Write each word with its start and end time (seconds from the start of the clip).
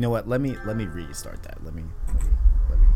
You 0.00 0.06
know 0.06 0.10
what? 0.12 0.26
Let 0.26 0.40
me 0.40 0.56
let 0.64 0.78
me 0.78 0.86
restart 0.86 1.42
that. 1.42 1.62
Let 1.62 1.74
me 1.74 1.82
let 2.06 2.24
me 2.24 2.30
let 2.70 2.80
me 2.80 2.86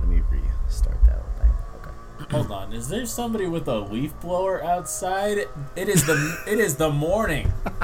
let 0.00 0.08
me 0.10 0.20
restart 0.28 1.02
that 1.06 1.14
whole 1.14 1.32
thing. 1.38 1.50
Okay. 1.80 1.90
Hold 2.36 2.52
on. 2.52 2.72
Is 2.74 2.86
there 2.86 3.06
somebody 3.06 3.46
with 3.46 3.66
a 3.66 3.78
leaf 3.78 4.12
blower 4.20 4.62
outside? 4.62 5.38
It 5.74 5.88
is 5.88 6.04
the 6.04 6.38
it 6.46 6.58
is 6.58 6.76
the 6.76 6.90
morning. 6.90 7.50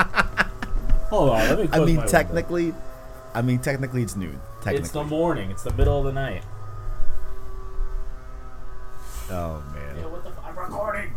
Hold 1.08 1.30
on. 1.30 1.38
Let 1.38 1.58
me. 1.58 1.68
I 1.72 1.78
mean, 1.78 1.96
my 1.96 2.02
window. 2.02 2.06
technically, 2.06 2.74
I 3.32 3.40
mean, 3.40 3.60
technically, 3.60 4.02
it's 4.02 4.14
noon. 4.14 4.38
Technically. 4.56 4.80
it's 4.80 4.90
the 4.90 5.04
morning. 5.04 5.50
It's 5.50 5.62
the 5.62 5.72
middle 5.72 5.96
of 5.96 6.04
the 6.04 6.12
night. 6.12 6.44
oh 9.30 9.64
man. 9.72 9.96
Yeah, 9.96 10.04
what 10.04 10.22
the? 10.22 10.28
F- 10.28 10.38
I'm 10.44 10.58
recording. 10.58 11.14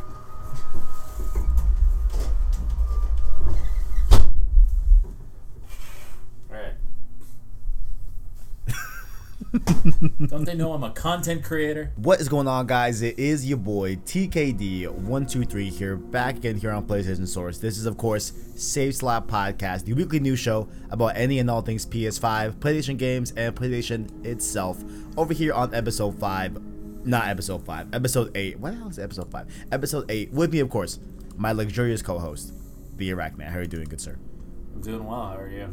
Alright. 6.49 6.75
Don't 10.27 10.45
they 10.45 10.55
know 10.55 10.71
I'm 10.73 10.83
a 10.83 10.91
content 10.91 11.43
creator? 11.43 11.91
What 11.97 12.21
is 12.21 12.29
going 12.29 12.47
on, 12.47 12.67
guys? 12.67 13.01
It 13.01 13.19
is 13.19 13.45
your 13.45 13.57
boy 13.57 13.97
TKD123 13.97 15.69
here, 15.69 15.97
back 15.97 16.37
again 16.37 16.55
here 16.55 16.71
on 16.71 16.85
PlayStation 16.87 17.27
Source. 17.27 17.57
This 17.57 17.77
is, 17.77 17.85
of 17.85 17.97
course, 17.97 18.31
Save 18.55 18.95
Slot 18.95 19.27
Podcast, 19.27 19.83
the 19.83 19.93
weekly 19.93 20.19
news 20.19 20.39
show 20.39 20.69
about 20.89 21.17
any 21.17 21.39
and 21.39 21.49
all 21.49 21.61
things 21.61 21.85
PS5, 21.85 22.53
PlayStation 22.55 22.97
games, 22.97 23.31
and 23.31 23.53
PlayStation 23.55 24.25
itself. 24.25 24.81
Over 25.17 25.33
here 25.33 25.53
on 25.53 25.73
episode 25.73 26.17
5, 26.17 27.05
not 27.05 27.27
episode 27.27 27.65
5, 27.65 27.93
episode 27.93 28.35
8. 28.37 28.59
What 28.59 28.71
the 28.71 28.77
hell 28.77 28.89
is 28.89 28.99
episode 28.99 29.29
5? 29.31 29.47
Episode 29.71 30.09
8, 30.09 30.31
with 30.31 30.53
me, 30.53 30.59
of 30.59 30.69
course, 30.69 30.99
my 31.35 31.51
luxurious 31.51 32.01
co 32.01 32.19
host, 32.19 32.53
the 32.95 33.09
Iraq 33.09 33.37
Man. 33.37 33.51
How 33.51 33.59
are 33.59 33.63
you 33.63 33.67
doing, 33.67 33.85
good 33.85 34.01
sir? 34.01 34.17
I'm 34.75 34.81
doing 34.81 35.03
well. 35.05 35.27
How 35.27 35.37
are 35.37 35.49
you? 35.49 35.63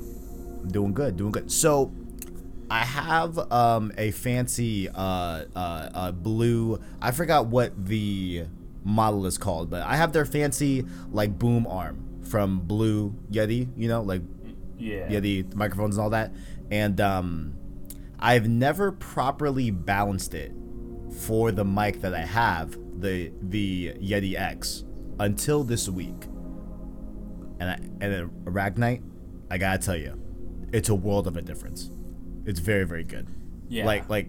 I'm 0.65 0.71
doing 0.71 0.95
good 0.95 1.19
doing 1.19 1.31
good 1.31 1.53
so 1.53 1.93
i 2.71 2.85
have 2.85 3.39
um 3.53 3.93
a 3.99 4.11
fancy 4.11 4.89
uh 4.89 4.95
uh, 4.95 5.45
uh 5.95 6.13
blue 6.13 6.81
i 7.01 7.11
forgot 7.11 7.47
what 7.47 7.87
the 7.87 8.45
model 8.85 9.27
is 9.27 9.39
called 9.39 9.71
but 9.71 9.83
i 9.83 9.97
have 9.97 10.13
their 10.13 10.25
fancy 10.25 10.85
like 11.11 11.39
boom 11.39 11.67
arm 11.67 12.03
from 12.23 12.61
blue 12.61 13.15
yeti 13.31 13.69
you 13.77 13.89
know 13.89 14.03
like 14.03 14.23
Yeah. 14.79 15.09
yeti 15.09 15.53
microphones 15.55 15.97
and 15.97 16.05
all 16.05 16.11
that 16.11 16.33
and 16.71 17.01
um 17.01 17.55
i've 18.19 18.49
never 18.49 18.93
properly 18.93 19.71
balanced 19.71 20.35
it 20.35 20.53
for 21.21 21.53
the 21.53 21.65
mic 21.65 22.01
that 22.01 22.15
i 22.15 22.21
have 22.23 22.77
the 23.01 23.31
the 23.43 23.93
yeti 24.01 24.39
x 24.39 24.85
until 25.21 25.65
this 25.65 25.89
week 25.89 26.25
and 27.61 27.71
I, 27.71 27.75
and 27.75 28.13
then 28.13 28.31
Arachnite, 28.47 29.01
I 29.49 29.59
gotta 29.59 29.79
tell 29.79 29.97
you, 29.97 30.21
it's 30.73 30.89
a 30.89 30.95
world 30.95 31.29
of 31.29 31.37
a 31.37 31.41
difference. 31.43 31.89
It's 32.47 32.61
very 32.61 32.85
very 32.85 33.05
good. 33.05 33.29
Yeah. 33.69 33.87
Like 33.87 34.09
like, 34.09 34.29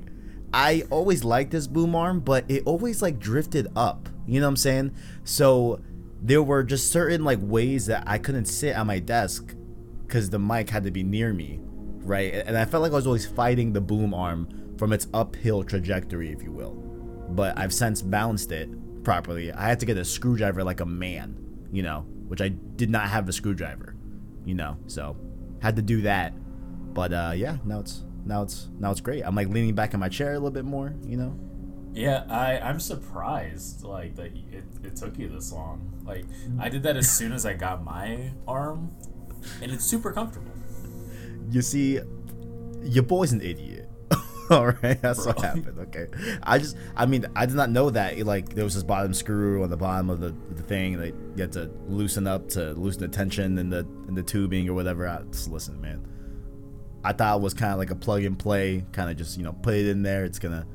I 0.54 0.84
always 0.90 1.24
liked 1.24 1.52
this 1.52 1.68
boom 1.68 1.96
arm, 1.96 2.20
but 2.20 2.46
it 2.50 2.64
always 2.66 3.02
like 3.02 3.20
drifted 3.20 3.68
up. 3.76 4.10
You 4.28 4.40
know 4.40 4.48
what 4.48 4.52
I'm 4.52 4.58
saying? 4.58 4.96
So 5.24 5.82
there 6.22 6.42
were 6.42 6.64
just 6.64 6.92
certain 6.92 7.24
like 7.24 7.40
ways 7.42 7.86
that 7.88 8.04
I 8.08 8.18
couldn't 8.18 8.46
sit 8.46 8.76
at 8.76 8.86
my 8.86 9.00
desk 9.00 9.54
because 10.06 10.30
the 10.30 10.40
mic 10.40 10.70
had 10.70 10.84
to 10.84 10.92
be 10.92 11.04
near 11.04 11.34
me, 11.34 11.60
right? 11.62 12.34
And 12.34 12.58
I 12.58 12.66
felt 12.66 12.82
like 12.82 12.92
I 12.92 12.96
was 12.96 13.08
always 13.08 13.26
fighting 13.26 13.74
the 13.74 13.82
boom 13.82 14.14
arm 14.14 14.76
from 14.78 14.94
its 14.94 15.08
uphill 15.14 15.64
trajectory, 15.64 16.32
if 16.32 16.42
you 16.42 16.52
will. 16.52 16.74
But 17.30 17.58
I've 17.58 17.74
since 17.74 18.02
balanced 18.02 18.52
it 18.52 18.70
properly. 19.04 19.52
I 19.52 19.68
had 19.68 19.80
to 19.82 19.86
get 19.86 19.98
a 19.98 20.06
screwdriver 20.06 20.64
like 20.64 20.80
a 20.80 20.86
man, 20.86 21.38
you 21.72 21.84
know, 21.84 22.02
which 22.28 22.42
I 22.42 22.50
did 22.50 22.90
not 22.90 23.10
have 23.10 23.30
a 23.30 23.34
screwdriver, 23.34 23.96
you 24.46 24.56
know, 24.56 24.78
so 24.88 25.16
had 25.62 25.76
to 25.76 25.82
do 25.82 26.02
that. 26.02 26.34
But 26.96 27.12
uh, 27.14 27.34
yeah, 27.36 27.58
now 27.66 27.82
it's 27.82 28.04
now 28.26 28.42
it's 28.42 28.70
now 28.80 28.90
it's 28.90 29.02
great. 29.02 29.22
I'm 29.24 29.36
like 29.36 29.50
leaning 29.50 29.76
back 29.76 29.94
in 29.94 30.00
my 30.00 30.08
chair 30.10 30.32
a 30.32 30.36
little 30.36 30.50
bit 30.50 30.64
more, 30.64 30.96
you 31.06 31.18
know. 31.18 31.38
Yeah, 31.94 32.24
I 32.30 32.58
I'm 32.58 32.80
surprised 32.80 33.84
like 33.84 34.16
that 34.16 34.32
it, 34.52 34.64
it 34.82 34.96
took 34.96 35.20
you 35.20 35.28
this 35.28 35.52
long. 35.52 35.92
Like 36.06 36.26
I 36.58 36.70
did 36.70 36.84
that 36.84 36.96
as 36.96 37.12
soon 37.12 37.34
as 37.34 37.46
I 37.46 37.54
got 37.54 37.84
my 37.84 38.32
arm, 38.48 38.96
and 39.62 39.72
it's 39.74 39.84
super 39.84 40.14
comfortable. 40.14 40.54
You 41.52 41.62
see, 41.62 42.00
your 42.82 43.04
boy's 43.04 43.34
an 43.34 43.42
idiot. 43.42 43.90
All 44.50 44.68
right, 44.68 45.02
that's 45.02 45.26
what 45.26 45.42
happened. 45.42 45.78
Okay, 45.80 46.08
I 46.44 46.60
just, 46.60 46.78
I 46.96 47.06
mean, 47.06 47.26
I 47.36 47.46
did 47.46 47.56
not 47.56 47.72
know 47.72 47.90
that. 47.90 48.18
Like, 48.26 48.54
there 48.56 48.64
was 48.64 48.76
this 48.76 48.84
bottom 48.84 49.14
screw 49.14 49.64
on 49.64 49.70
the 49.70 49.78
bottom 49.78 50.10
of 50.10 50.20
the, 50.20 50.34
the 50.52 50.64
thing 50.64 50.98
that 50.98 51.14
you 51.36 51.42
had 51.42 51.52
to 51.54 51.70
loosen 51.88 52.26
up 52.26 52.48
to 52.50 52.72
loosen 52.74 53.02
the 53.02 53.08
tension 53.10 53.58
in 53.58 53.70
the 53.70 53.80
in 54.08 54.16
the 54.16 54.24
tubing 54.24 54.70
or 54.70 54.74
whatever. 54.74 55.08
I, 55.08 55.24
just 55.32 55.50
listen, 55.50 55.82
man. 55.82 56.08
I 57.06 57.14
thought 57.14 57.38
it 57.38 57.42
was 57.42 57.54
kind 57.54 57.72
of 57.72 57.78
like 57.78 57.92
a 57.92 57.96
plug 57.96 58.24
and 58.24 58.38
play, 58.38 58.84
kind 58.92 59.10
of 59.10 59.18
just 59.18 59.38
you 59.38 59.44
know 59.44 59.54
put 59.54 59.76
it 59.76 59.88
in 59.88 60.02
there. 60.04 60.26
It's 60.26 60.40
gonna, 60.40 60.66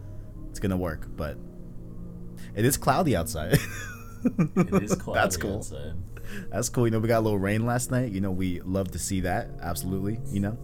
it's 0.48 0.60
gonna 0.60 0.76
work. 0.76 1.06
But 1.16 1.36
it 2.54 2.64
is 2.64 2.76
cloudy 2.76 3.16
outside. 3.16 3.58
It 4.24 4.82
is 4.82 4.94
cloudy 4.96 5.20
That's 5.20 5.36
cool. 5.36 5.56
outside. 5.56 5.94
That's 6.50 6.68
cool. 6.68 6.86
You 6.86 6.92
know, 6.92 7.00
we 7.00 7.08
got 7.08 7.18
a 7.18 7.24
little 7.24 7.38
rain 7.38 7.66
last 7.66 7.90
night. 7.90 8.12
You 8.12 8.20
know, 8.20 8.30
we 8.30 8.60
love 8.60 8.90
to 8.92 8.98
see 8.98 9.20
that. 9.22 9.50
Absolutely. 9.60 10.20
You 10.30 10.40
know, 10.40 10.58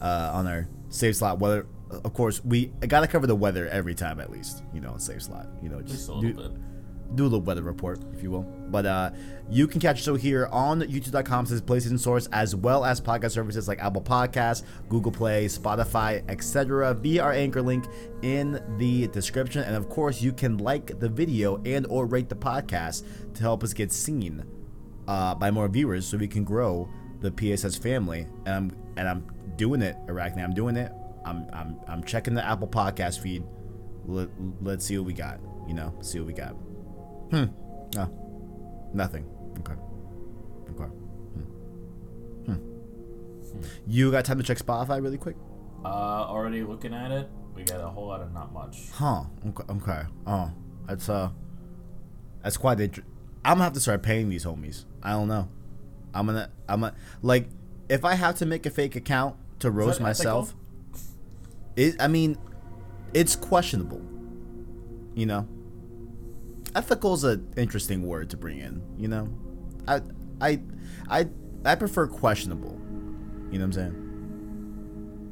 uh, 0.00 0.30
on 0.32 0.46
our 0.46 0.68
Save 0.88 1.16
Slot 1.16 1.38
weather. 1.38 1.66
Of 1.90 2.14
course, 2.14 2.42
we 2.44 2.66
gotta 2.86 3.08
cover 3.08 3.26
the 3.26 3.34
weather 3.34 3.68
every 3.68 3.94
time 3.94 4.20
at 4.20 4.30
least. 4.30 4.62
You 4.72 4.80
know, 4.80 4.96
Save 4.96 5.22
Slot. 5.22 5.48
You 5.62 5.68
know, 5.68 5.80
Just 5.82 5.92
just 5.94 6.08
a 6.08 6.12
little 6.14 6.30
do, 6.30 6.48
bit. 6.48 6.60
Do 7.14 7.24
a 7.24 7.24
little 7.24 7.40
weather 7.40 7.62
report, 7.62 8.00
if 8.12 8.22
you 8.22 8.30
will. 8.30 8.42
But 8.42 8.86
uh, 8.86 9.10
you 9.48 9.66
can 9.66 9.80
catch 9.80 10.02
show 10.02 10.14
here 10.14 10.48
on 10.52 10.80
youtube.com 10.80 11.46
says 11.46 11.60
PlayStation 11.60 11.98
Source, 11.98 12.28
as 12.32 12.54
well 12.54 12.84
as 12.84 13.00
podcast 13.00 13.32
services 13.32 13.66
like 13.66 13.80
Apple 13.80 14.02
Podcasts, 14.02 14.62
Google 14.88 15.12
Play, 15.12 15.46
Spotify, 15.46 16.22
etc. 16.30 16.94
via 16.94 17.22
our 17.22 17.32
anchor 17.32 17.62
link 17.62 17.86
in 18.22 18.62
the 18.78 19.08
description. 19.08 19.62
And 19.62 19.74
of 19.74 19.88
course, 19.88 20.22
you 20.22 20.32
can 20.32 20.58
like 20.58 20.98
the 21.00 21.08
video 21.08 21.60
and 21.64 21.86
or 21.86 22.06
rate 22.06 22.28
the 22.28 22.36
podcast 22.36 23.04
to 23.34 23.40
help 23.40 23.64
us 23.64 23.72
get 23.72 23.90
seen 23.92 24.44
uh, 25.08 25.34
by 25.34 25.50
more 25.50 25.68
viewers, 25.68 26.06
so 26.06 26.16
we 26.16 26.28
can 26.28 26.44
grow 26.44 26.88
the 27.20 27.30
PSS 27.30 27.76
family. 27.76 28.26
And 28.46 28.54
I'm 28.54 28.76
and 28.96 29.08
I'm 29.08 29.26
doing 29.56 29.82
it, 29.82 29.96
Arachne. 30.08 30.40
I'm 30.40 30.54
doing 30.54 30.76
it. 30.76 30.92
I'm 31.24 31.46
I'm 31.52 31.80
I'm 31.88 32.04
checking 32.04 32.34
the 32.34 32.44
Apple 32.44 32.68
Podcast 32.68 33.20
feed. 33.20 33.44
Let, 34.06 34.28
let's 34.62 34.84
see 34.84 34.96
what 34.96 35.06
we 35.06 35.12
got. 35.12 35.40
You 35.66 35.74
know, 35.74 35.94
see 36.00 36.18
what 36.18 36.26
we 36.26 36.32
got. 36.32 36.56
Hmm. 37.30 37.44
No. 37.94 38.90
nothing. 38.94 39.24
Okay. 39.60 39.74
Okay. 40.70 40.90
Hmm. 42.44 42.52
Hmm. 42.52 43.60
You 43.86 44.10
got 44.10 44.24
time 44.24 44.38
to 44.38 44.44
check 44.44 44.58
Spotify 44.58 45.02
really 45.02 45.18
quick? 45.18 45.36
Uh, 45.84 45.88
already 45.88 46.62
looking 46.62 46.92
at 46.94 47.10
it. 47.10 47.28
We 47.54 47.62
got 47.62 47.80
a 47.80 47.88
whole 47.88 48.06
lot 48.06 48.20
of 48.20 48.32
not 48.32 48.52
much. 48.52 48.90
Huh. 48.92 49.24
Okay. 49.48 49.64
okay. 49.70 50.02
Oh, 50.26 50.50
that's 50.86 51.08
uh, 51.08 51.30
that's 52.42 52.56
quite. 52.56 52.80
Int- 52.80 53.04
I'm 53.44 53.54
gonna 53.54 53.64
have 53.64 53.72
to 53.74 53.80
start 53.80 54.02
paying 54.02 54.28
these 54.28 54.44
homies. 54.44 54.84
I 55.02 55.12
don't 55.12 55.28
know. 55.28 55.48
I'm 56.14 56.26
gonna. 56.26 56.50
I'm 56.68 56.80
gonna 56.80 56.94
like 57.22 57.48
if 57.88 58.04
I 58.04 58.14
have 58.14 58.36
to 58.36 58.46
make 58.46 58.66
a 58.66 58.70
fake 58.70 58.96
account 58.96 59.36
to 59.60 59.70
roast 59.70 60.00
myself. 60.00 60.54
It. 61.76 61.96
I 62.00 62.08
mean, 62.08 62.36
it's 63.14 63.36
questionable. 63.36 64.02
You 65.14 65.26
know. 65.26 65.48
Ethical 66.74 67.14
is 67.14 67.24
an 67.24 67.52
interesting 67.56 68.06
word 68.06 68.30
to 68.30 68.36
bring 68.36 68.58
in. 68.58 68.82
You 68.96 69.08
know, 69.08 69.28
I 69.88 70.00
I 70.40 70.60
I 71.08 71.28
I 71.64 71.74
prefer 71.74 72.06
questionable. 72.06 72.80
You 73.50 73.58
know 73.58 73.64
what 73.64 73.64
I'm 73.64 73.72
saying? 73.72 74.09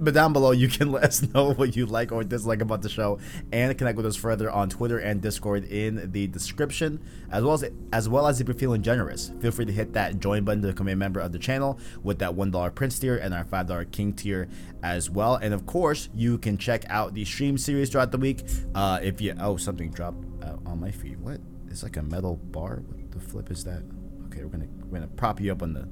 But 0.00 0.14
down 0.14 0.32
below, 0.32 0.52
you 0.52 0.68
can 0.68 0.92
let 0.92 1.04
us 1.04 1.22
know 1.34 1.52
what 1.52 1.74
you 1.74 1.86
like 1.86 2.12
or 2.12 2.22
dislike 2.22 2.60
about 2.60 2.82
the 2.82 2.88
show, 2.88 3.18
and 3.52 3.76
connect 3.76 3.96
with 3.96 4.06
us 4.06 4.16
further 4.16 4.50
on 4.50 4.68
Twitter 4.68 4.98
and 4.98 5.20
Discord 5.20 5.64
in 5.64 6.10
the 6.12 6.26
description, 6.28 7.02
as 7.30 7.42
well 7.42 7.54
as 7.54 7.64
as 7.92 8.08
well 8.08 8.26
as 8.26 8.40
if 8.40 8.46
you're 8.46 8.56
feeling 8.56 8.82
generous, 8.82 9.32
feel 9.40 9.50
free 9.50 9.64
to 9.64 9.72
hit 9.72 9.92
that 9.94 10.20
join 10.20 10.44
button 10.44 10.62
to 10.62 10.68
become 10.68 10.88
a 10.88 10.96
member 10.96 11.20
of 11.20 11.32
the 11.32 11.38
channel 11.38 11.78
with 12.02 12.18
that 12.20 12.34
one 12.34 12.50
dollar 12.50 12.70
Prince 12.70 12.98
tier 12.98 13.16
and 13.16 13.34
our 13.34 13.44
five 13.44 13.66
dollar 13.66 13.84
King 13.84 14.12
tier 14.12 14.48
as 14.82 15.10
well. 15.10 15.36
And 15.36 15.52
of 15.52 15.66
course, 15.66 16.08
you 16.14 16.38
can 16.38 16.58
check 16.58 16.84
out 16.88 17.14
the 17.14 17.24
stream 17.24 17.58
series 17.58 17.90
throughout 17.90 18.12
the 18.12 18.18
week. 18.18 18.44
Uh, 18.74 19.00
if 19.02 19.20
you 19.20 19.34
oh 19.40 19.56
something 19.56 19.90
dropped 19.90 20.24
uh, 20.44 20.56
on 20.66 20.80
my 20.80 20.90
feed, 20.90 21.18
what? 21.20 21.40
It's 21.70 21.82
like 21.82 21.96
a 21.96 22.02
metal 22.02 22.36
bar. 22.36 22.82
What 22.86 23.10
the 23.10 23.20
flip 23.20 23.50
is 23.50 23.64
that? 23.64 23.82
Okay, 24.26 24.44
we're 24.44 24.50
gonna 24.50 24.68
we're 24.84 25.00
gonna 25.00 25.08
prop 25.08 25.40
you 25.40 25.50
up 25.50 25.62
on 25.62 25.72
the 25.72 25.88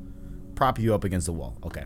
prop 0.55 0.79
you 0.79 0.95
up 0.95 1.05
against 1.05 1.27
the 1.27 1.33
wall. 1.33 1.59
Okay 1.65 1.85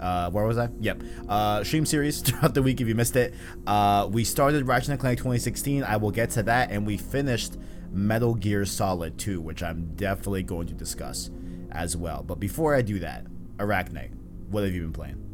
uh, 0.00 0.30
where 0.30 0.44
was 0.44 0.58
I? 0.58 0.68
Yep. 0.80 1.02
Uh, 1.28 1.64
stream 1.64 1.86
series 1.86 2.20
throughout 2.22 2.54
the 2.54 2.62
week 2.62 2.80
if 2.80 2.88
you 2.88 2.94
missed 2.94 3.16
it. 3.16 3.34
Uh, 3.66 4.08
we 4.10 4.24
started 4.24 4.66
Ratchet 4.66 4.90
and 4.90 5.00
Clank 5.00 5.18
2016. 5.18 5.84
I 5.84 5.96
will 5.96 6.10
get 6.10 6.30
to 6.30 6.42
that, 6.44 6.70
and 6.70 6.86
we 6.86 6.96
finished 6.96 7.56
Metal 7.90 8.34
Gear 8.34 8.64
Solid 8.64 9.18
2, 9.18 9.40
which 9.40 9.62
I'm 9.62 9.94
definitely 9.96 10.42
going 10.42 10.66
to 10.68 10.74
discuss 10.74 11.30
as 11.70 11.96
well. 11.96 12.22
But 12.22 12.40
before 12.40 12.74
I 12.74 12.82
do 12.82 12.98
that, 13.00 13.26
Arachne, 13.58 14.16
what 14.50 14.64
have 14.64 14.72
you 14.72 14.82
been 14.82 14.92
playing? 14.92 15.24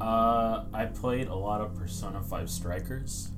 Uh, 0.00 0.64
I 0.72 0.86
played 0.86 1.28
a 1.28 1.34
lot 1.34 1.60
of 1.60 1.74
Persona 1.74 2.20
5 2.22 2.50
Strikers. 2.50 3.32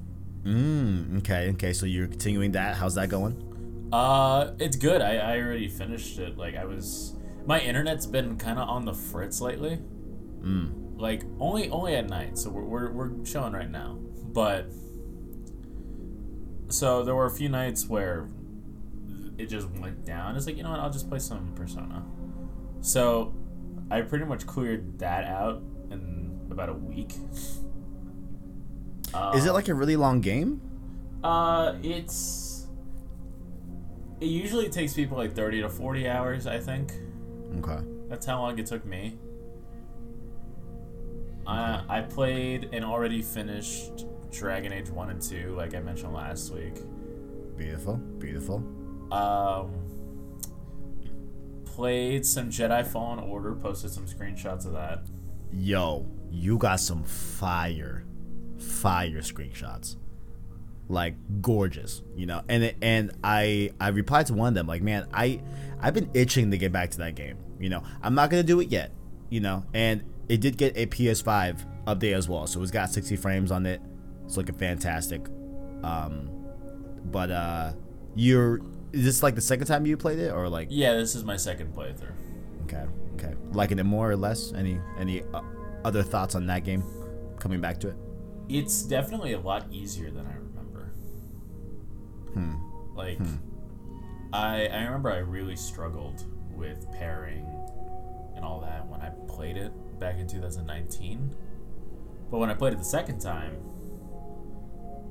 Mm, 0.44 1.18
okay, 1.18 1.50
okay. 1.50 1.72
So 1.72 1.86
you're 1.86 2.06
continuing 2.06 2.52
that. 2.52 2.76
How's 2.76 2.94
that 2.94 3.08
going? 3.08 3.88
Uh, 3.92 4.52
it's 4.58 4.76
good. 4.76 5.02
I, 5.02 5.16
I 5.16 5.38
already 5.38 5.68
finished 5.68 6.18
it. 6.18 6.38
Like 6.38 6.56
I 6.56 6.64
was, 6.64 7.14
my 7.46 7.60
internet's 7.60 8.06
been 8.06 8.36
kind 8.36 8.58
of 8.58 8.68
on 8.68 8.84
the 8.84 8.94
fritz 8.94 9.40
lately. 9.40 9.80
Like 10.96 11.24
only 11.40 11.68
only 11.70 11.94
at 11.96 12.08
night. 12.08 12.38
So 12.38 12.50
we're 12.50 12.64
we're, 12.64 12.90
we're 12.90 13.24
chilling 13.24 13.52
right 13.52 13.70
now, 13.70 13.98
but 14.32 14.66
so 16.68 17.02
there 17.02 17.14
were 17.14 17.26
a 17.26 17.30
few 17.30 17.48
nights 17.48 17.86
where 17.86 18.28
it 19.38 19.46
just 19.46 19.68
went 19.70 20.04
down. 20.04 20.36
It's 20.36 20.46
like 20.46 20.56
you 20.56 20.62
know 20.62 20.70
what? 20.70 20.80
I'll 20.80 20.90
just 20.90 21.08
play 21.08 21.18
some 21.18 21.52
Persona. 21.54 22.04
So 22.80 23.34
I 23.90 24.00
pretty 24.02 24.24
much 24.24 24.46
cleared 24.46 24.98
that 24.98 25.24
out 25.24 25.62
in 25.90 26.48
about 26.50 26.68
a 26.68 26.74
week. 26.74 27.14
Is 29.34 29.46
it 29.46 29.52
like 29.52 29.68
a 29.68 29.74
really 29.74 29.96
long 29.96 30.20
game? 30.20 30.60
Uh, 31.24 31.74
it's. 31.82 32.66
It 34.20 34.26
usually 34.26 34.68
takes 34.68 34.94
people 34.94 35.16
like 35.16 35.34
30 35.34 35.62
to 35.62 35.68
40 35.68 36.08
hours, 36.08 36.46
I 36.46 36.58
think. 36.58 36.92
Okay. 37.58 37.78
That's 38.08 38.24
how 38.24 38.40
long 38.40 38.58
it 38.58 38.66
took 38.66 38.84
me. 38.84 39.18
I, 41.46 41.82
I 41.88 42.00
played 42.02 42.70
and 42.72 42.84
already 42.84 43.22
finished 43.22 44.04
Dragon 44.32 44.72
Age 44.72 44.90
1 44.90 45.10
and 45.10 45.22
2, 45.22 45.54
like 45.56 45.74
I 45.74 45.80
mentioned 45.80 46.12
last 46.12 46.52
week. 46.52 46.74
Beautiful. 47.56 47.96
Beautiful. 47.96 48.56
Um, 49.12 49.72
played 51.64 52.26
some 52.26 52.50
Jedi 52.50 52.86
Fallen 52.86 53.18
Order, 53.18 53.54
posted 53.54 53.90
some 53.90 54.06
screenshots 54.06 54.66
of 54.66 54.72
that. 54.72 55.06
Yo, 55.52 56.06
you 56.30 56.58
got 56.58 56.80
some 56.80 57.02
fire, 57.04 58.04
fire 58.58 59.20
screenshots. 59.20 59.96
Like 60.88 61.16
gorgeous, 61.40 62.02
you 62.14 62.26
know. 62.26 62.42
And 62.48 62.62
it, 62.62 62.76
and 62.80 63.12
I 63.24 63.70
I 63.80 63.88
replied 63.88 64.26
to 64.26 64.34
one 64.34 64.48
of 64.48 64.54
them 64.54 64.68
like, 64.68 64.82
man, 64.82 65.08
I 65.12 65.42
I've 65.80 65.94
been 65.94 66.10
itching 66.14 66.52
to 66.52 66.58
get 66.58 66.70
back 66.72 66.92
to 66.92 66.98
that 66.98 67.16
game. 67.16 67.38
You 67.58 67.70
know, 67.70 67.82
I'm 68.02 68.14
not 68.14 68.30
gonna 68.30 68.44
do 68.44 68.60
it 68.60 68.68
yet. 68.68 68.92
You 69.28 69.40
know, 69.40 69.64
and 69.74 70.04
it 70.28 70.40
did 70.40 70.56
get 70.56 70.76
a 70.76 70.86
PS5 70.86 71.84
update 71.86 72.14
as 72.14 72.28
well, 72.28 72.46
so 72.46 72.60
it's 72.62 72.70
got 72.70 72.90
60 72.90 73.16
frames 73.16 73.50
on 73.50 73.66
it. 73.66 73.80
It's 74.24 74.36
looking 74.36 74.54
fantastic. 74.56 75.20
Um, 75.82 76.30
but 77.04 77.30
uh, 77.30 77.72
you're 78.14 78.60
is 78.92 79.04
this 79.04 79.22
like 79.22 79.34
the 79.34 79.40
second 79.40 79.66
time 79.66 79.86
you 79.86 79.96
played 79.96 80.18
it 80.18 80.32
or 80.32 80.48
like 80.48 80.68
Yeah, 80.70 80.94
this 80.94 81.14
is 81.14 81.24
my 81.24 81.36
second 81.36 81.74
playthrough. 81.74 82.12
Okay, 82.64 82.84
okay. 83.14 83.34
Liking 83.52 83.78
it 83.78 83.84
more 83.84 84.10
or 84.10 84.16
less? 84.16 84.52
Any 84.52 84.80
any 84.98 85.22
uh, 85.34 85.42
other 85.84 86.02
thoughts 86.02 86.34
on 86.34 86.46
that 86.46 86.64
game? 86.64 86.82
Coming 87.38 87.60
back 87.60 87.78
to 87.80 87.88
it. 87.88 87.96
It's 88.48 88.82
definitely 88.82 89.34
a 89.34 89.40
lot 89.40 89.66
easier 89.70 90.10
than 90.10 90.26
I 90.26 90.34
remember. 90.34 90.92
Hmm. 92.32 92.96
Like, 92.96 93.20
I 94.32 94.66
I 94.66 94.84
remember 94.84 95.12
I 95.12 95.18
really 95.18 95.56
struggled 95.56 96.24
with 96.52 96.90
parrying 96.92 97.46
and 98.34 98.44
all 98.44 98.60
that 98.60 98.86
when 98.88 99.00
I 99.00 99.10
played 99.28 99.56
it 99.56 99.72
back 99.98 100.18
in 100.18 100.26
2019. 100.26 101.34
But 102.30 102.38
when 102.38 102.50
I 102.50 102.54
played 102.54 102.72
it 102.72 102.78
the 102.78 102.84
second 102.84 103.20
time, 103.20 103.56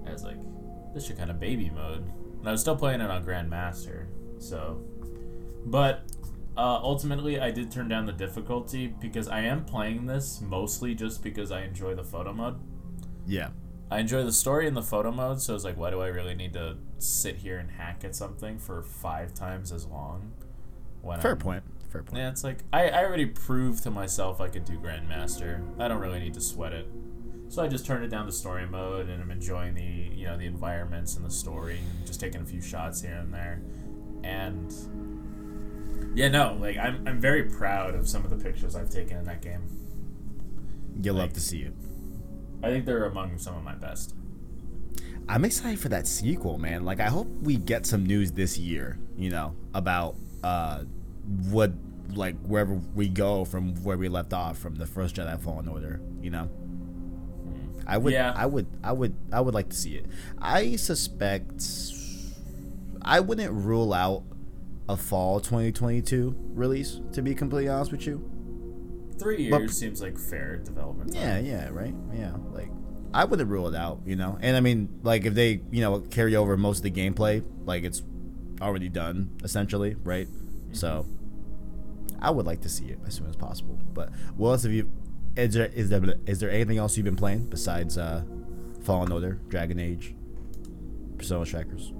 I 0.08 0.12
was 0.12 0.24
like, 0.24 0.38
this 0.94 1.06
should 1.08 1.18
kind 1.18 1.30
of 1.30 1.40
baby 1.40 1.70
mode. 1.70 2.06
And 2.40 2.48
I 2.48 2.52
was 2.52 2.62
still 2.62 2.76
playing 2.76 3.02
it 3.02 3.10
on 3.10 3.24
Grandmaster, 3.26 4.06
so. 4.38 4.82
But 5.66 6.04
uh, 6.58 6.80
ultimately, 6.84 7.40
I 7.40 7.52
did 7.52 7.72
turn 7.72 7.88
down 7.88 8.06
the 8.06 8.14
difficulty 8.14 8.88
because 8.88 9.28
I 9.28 9.42
am 9.42 9.66
playing 9.66 10.06
this 10.06 10.42
mostly 10.42 10.94
just 10.94 11.24
because 11.24 11.52
I 11.52 11.62
enjoy 11.64 11.96
the 11.96 12.04
photo 12.04 12.34
mode. 12.34 12.60
Yeah. 13.26 13.50
I 13.90 14.00
enjoy 14.00 14.24
the 14.24 14.32
story 14.34 14.68
in 14.68 14.74
the 14.74 14.82
photo 14.82 15.12
mode, 15.12 15.42
so 15.42 15.54
it's 15.56 15.64
like, 15.64 15.78
why 15.78 15.90
do 15.92 16.02
I 16.02 16.08
really 16.08 16.34
need 16.36 16.54
to 16.54 16.78
sit 16.98 17.38
here 17.38 17.58
and 17.60 17.70
hack 17.72 18.04
at 18.04 18.16
something 18.16 18.58
for 18.58 18.82
five 18.84 19.34
times 19.34 19.72
as 19.72 19.86
long? 19.86 20.32
When 21.02 21.20
Fair 21.20 21.32
I'm- 21.32 21.40
point. 21.40 21.64
Fair 21.96 22.04
point. 22.04 22.18
Yeah, 22.18 22.30
it's 22.30 22.44
like 22.44 22.60
I, 22.74 22.90
I 22.90 23.04
already 23.06 23.26
proved 23.26 23.84
to 23.84 23.92
myself 23.92 24.42
I 24.42 24.50
could 24.50 24.66
do 24.66 24.78
Grandmaster. 24.78 25.62
I 25.80 25.88
don't 25.88 26.00
really 26.00 26.20
need 26.20 26.34
to 26.34 26.42
sweat 26.42 26.74
it. 26.74 26.88
So 27.48 27.64
I 27.64 27.68
just 27.68 27.86
turned 27.86 28.04
it 28.04 28.10
down 28.10 28.26
to 28.26 28.32
story 28.32 28.66
mode, 28.66 29.08
and 29.08 29.22
I'm 29.22 29.32
enjoying 29.32 29.76
the 29.76 29.84
you 29.84 30.26
know 30.26 30.38
the 30.38 30.46
environments 30.46 31.16
and 31.16 31.26
the 31.26 31.32
story, 31.32 31.78
and 31.78 32.06
just 32.06 32.20
taking 32.20 32.42
a 32.42 32.46
few 32.46 32.62
shots 32.62 33.02
here 33.02 33.14
and 33.14 33.34
there, 33.34 33.62
and 34.24 34.74
yeah, 36.16 36.28
no, 36.28 36.58
like 36.60 36.78
I'm 36.78 37.08
I'm 37.08 37.22
very 37.22 37.44
proud 37.44 37.96
of 37.96 38.10
some 38.10 38.24
of 38.24 38.30
the 38.30 38.38
pictures 38.38 38.76
I've 38.76 38.90
taken 38.90 39.18
in 39.18 39.26
that 39.26 39.42
game. 39.42 39.62
You'll 41.02 41.16
love 41.16 41.34
to 41.34 41.42
see 41.42 41.62
it. 41.62 41.74
I 42.64 42.70
think 42.70 42.86
they're 42.86 43.06
among 43.06 43.38
some 43.38 43.56
of 43.56 43.64
my 43.64 43.76
best. 43.76 44.16
I'm 45.28 45.46
excited 45.46 45.80
for 45.80 45.90
that 45.90 46.08
sequel, 46.08 46.58
man. 46.58 46.84
Like 46.84 47.00
I 47.00 47.08
hope 47.08 47.28
we 47.42 47.58
get 47.58 47.86
some 47.86 48.06
news 48.06 48.32
this 48.32 48.58
year, 48.58 48.98
you 49.18 49.30
know, 49.30 49.56
about 49.74 50.16
uh 50.44 50.84
what 51.50 51.72
like 52.18 52.36
wherever 52.46 52.74
we 52.74 53.08
go 53.10 53.46
from 53.46 53.76
where 53.84 53.98
we 53.98 54.08
left 54.10 54.34
off 54.34 54.58
from 54.58 54.76
the 54.76 54.86
first 54.86 55.16
Jedi 55.16 55.40
Fallen 55.40 55.68
Order, 55.68 56.00
you 56.22 56.30
know. 56.30 56.44
Hmm. 56.46 57.80
I 57.88 57.98
would 57.98 58.14
Yeah. 58.14 58.34
I 58.36 58.46
would 58.46 58.68
I 58.84 58.92
would 58.92 59.16
I 59.32 59.42
would 59.42 59.54
like 59.54 59.70
to 59.70 59.76
see 59.76 59.96
it. 59.96 60.06
I 60.40 60.76
suspect 60.76 61.64
I 63.02 63.20
wouldn't 63.20 63.52
rule 63.54 63.94
out 63.94 64.24
a 64.88 64.96
fall 64.98 65.40
2022 65.40 66.36
release 66.54 67.00
to 67.14 67.22
be 67.22 67.34
completely 67.36 67.70
honest 67.70 67.92
with 67.92 68.06
you. 68.08 68.24
Three 69.18 69.50
But- 69.50 69.62
years 69.62 69.78
seems 69.78 70.02
like 70.02 70.18
fair 70.18 70.58
development. 70.58 71.14
time. 71.14 71.22
Yeah, 71.22 71.40
yeah, 71.40 71.70
right. 71.70 71.96
Yeah, 72.14 72.34
like 72.54 72.70
I 73.14 73.24
wouldn't 73.24 73.50
rule 73.50 73.68
it 73.70 73.76
out, 73.76 74.02
you 74.06 74.16
know. 74.18 74.38
And 74.42 74.58
I 74.58 74.60
mean, 74.60 74.90
like 75.04 75.26
if 75.26 75.34
they, 75.36 75.62
you 75.72 75.80
know, 75.82 76.02
carry 76.02 76.36
over 76.36 76.58
most 76.58 76.80
of 76.80 76.84
the 76.84 76.92
gameplay, 76.92 77.44
like 77.66 77.84
it's 77.84 78.04
already 78.62 78.90
done 78.90 79.30
essentially, 79.44 79.96
right? 80.04 80.28
So 80.74 81.04
mm-hmm. 81.08 81.12
I 82.22 82.32
would 82.32 82.46
like 82.46 82.62
to 82.62 82.70
see 82.70 82.86
it 82.86 83.00
as 83.06 83.16
soon 83.16 83.28
as 83.28 83.36
possible. 83.36 83.80
But 83.94 84.10
what 84.36 84.52
else 84.52 84.64
have 84.64 84.72
you? 84.72 84.90
Is 85.36 85.54
there 85.54 85.66
is 85.68 85.90
there 85.90 86.02
is 86.26 86.40
there 86.40 86.50
anything 86.50 86.78
else 86.78 86.96
you've 86.98 87.06
been 87.06 87.16
playing 87.16 87.48
besides 87.48 87.98
uh, 87.98 88.24
Fallen 88.84 89.12
Order, 89.12 89.40
Dragon 89.50 89.80
Age, 89.80 90.16
Persona 91.18 91.46
Strikers? 91.46 91.94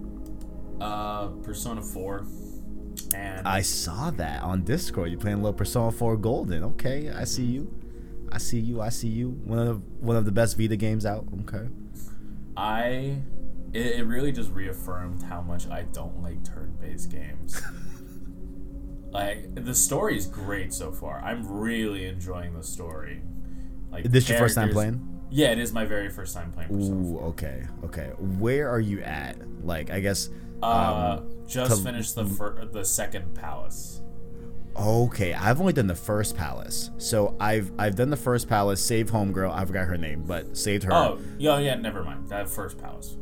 Uh, 0.80 1.28
Persona 1.44 1.82
Four, 1.82 2.26
and 3.14 3.48
I 3.48 3.62
saw 3.62 4.12
that 4.12 4.42
on 4.42 4.64
Discord. 4.64 5.12
You 5.12 5.18
playing 5.18 5.38
a 5.40 5.42
little 5.42 5.54
Persona 5.54 5.92
4 5.92 6.18
Golden. 6.18 6.64
Okay, 6.64 7.10
I 7.10 7.24
see 7.24 7.44
you. 7.44 7.74
I 8.32 8.38
see 8.38 8.60
you. 8.60 8.82
I 8.82 8.90
see 8.90 9.08
you. 9.08 9.30
One 9.30 9.60
of 9.60 9.68
the, 9.68 9.74
one 10.06 10.16
of 10.16 10.26
the 10.26 10.32
best 10.32 10.58
Vita 10.58 10.76
games 10.76 11.06
out. 11.06 11.26
Okay. 11.42 11.68
I 12.58 13.18
it, 13.74 14.00
it 14.00 14.06
really 14.06 14.32
just 14.32 14.52
reaffirmed 14.52 15.24
how 15.24 15.42
much 15.42 15.68
I 15.68 15.84
don't 15.94 16.24
like 16.24 16.44
turn-based 16.44 17.12
games. 17.12 17.62
like 19.16 19.64
the 19.66 19.74
story 19.74 20.18
is 20.18 20.28
great 20.28 20.74
so 20.74 20.92
far. 20.92 21.22
I'm 21.24 21.48
really 21.48 22.06
enjoying 22.06 22.54
the 22.54 22.64
story. 22.64 23.22
Like 23.90 24.06
Is 24.06 24.12
this 24.12 24.30
your 24.30 24.38
first 24.38 24.56
time 24.56 24.72
playing? 24.72 25.22
Yeah, 25.30 25.52
it 25.52 25.58
is 25.58 25.72
my 25.72 25.86
very 25.86 26.10
first 26.10 26.36
time 26.36 26.52
playing 26.52 26.70
Persona. 26.70 26.96
Ooh, 26.96 27.18
4. 27.20 27.24
okay, 27.30 27.68
okay. 27.86 28.12
Where 28.20 28.70
are 28.70 28.80
you 28.80 29.02
at? 29.02 29.38
Like, 29.66 29.90
I 29.90 30.02
guess. 30.02 30.30
Uh, 30.62 31.20
um, 31.20 31.46
just 31.48 31.78
to- 31.78 31.84
finished 31.84 32.16
the 32.16 32.26
fir- 32.26 32.66
the 32.66 32.84
second 32.84 33.34
palace. 33.34 34.02
Okay, 34.78 35.34
I've 35.34 35.62
only 35.62 35.72
done 35.72 35.88
the 35.88 35.96
first 35.96 36.36
palace. 36.36 36.92
So 36.98 37.38
I've 37.40 37.72
I've 37.80 37.96
done 37.96 38.10
the 38.10 38.18
first 38.18 38.50
palace. 38.50 38.82
Saved 38.84 39.10
homegirl. 39.14 39.50
I 39.54 39.64
forgot 39.64 39.88
her 39.88 39.98
name, 39.98 40.24
but 40.28 40.58
saved 40.58 40.84
her. 40.84 40.94
Oh, 40.94 41.20
yeah, 41.38 41.60
yeah. 41.60 41.76
Never 41.76 42.04
mind. 42.04 42.28
That 42.28 42.50
first 42.50 42.78
palace, 42.78 43.16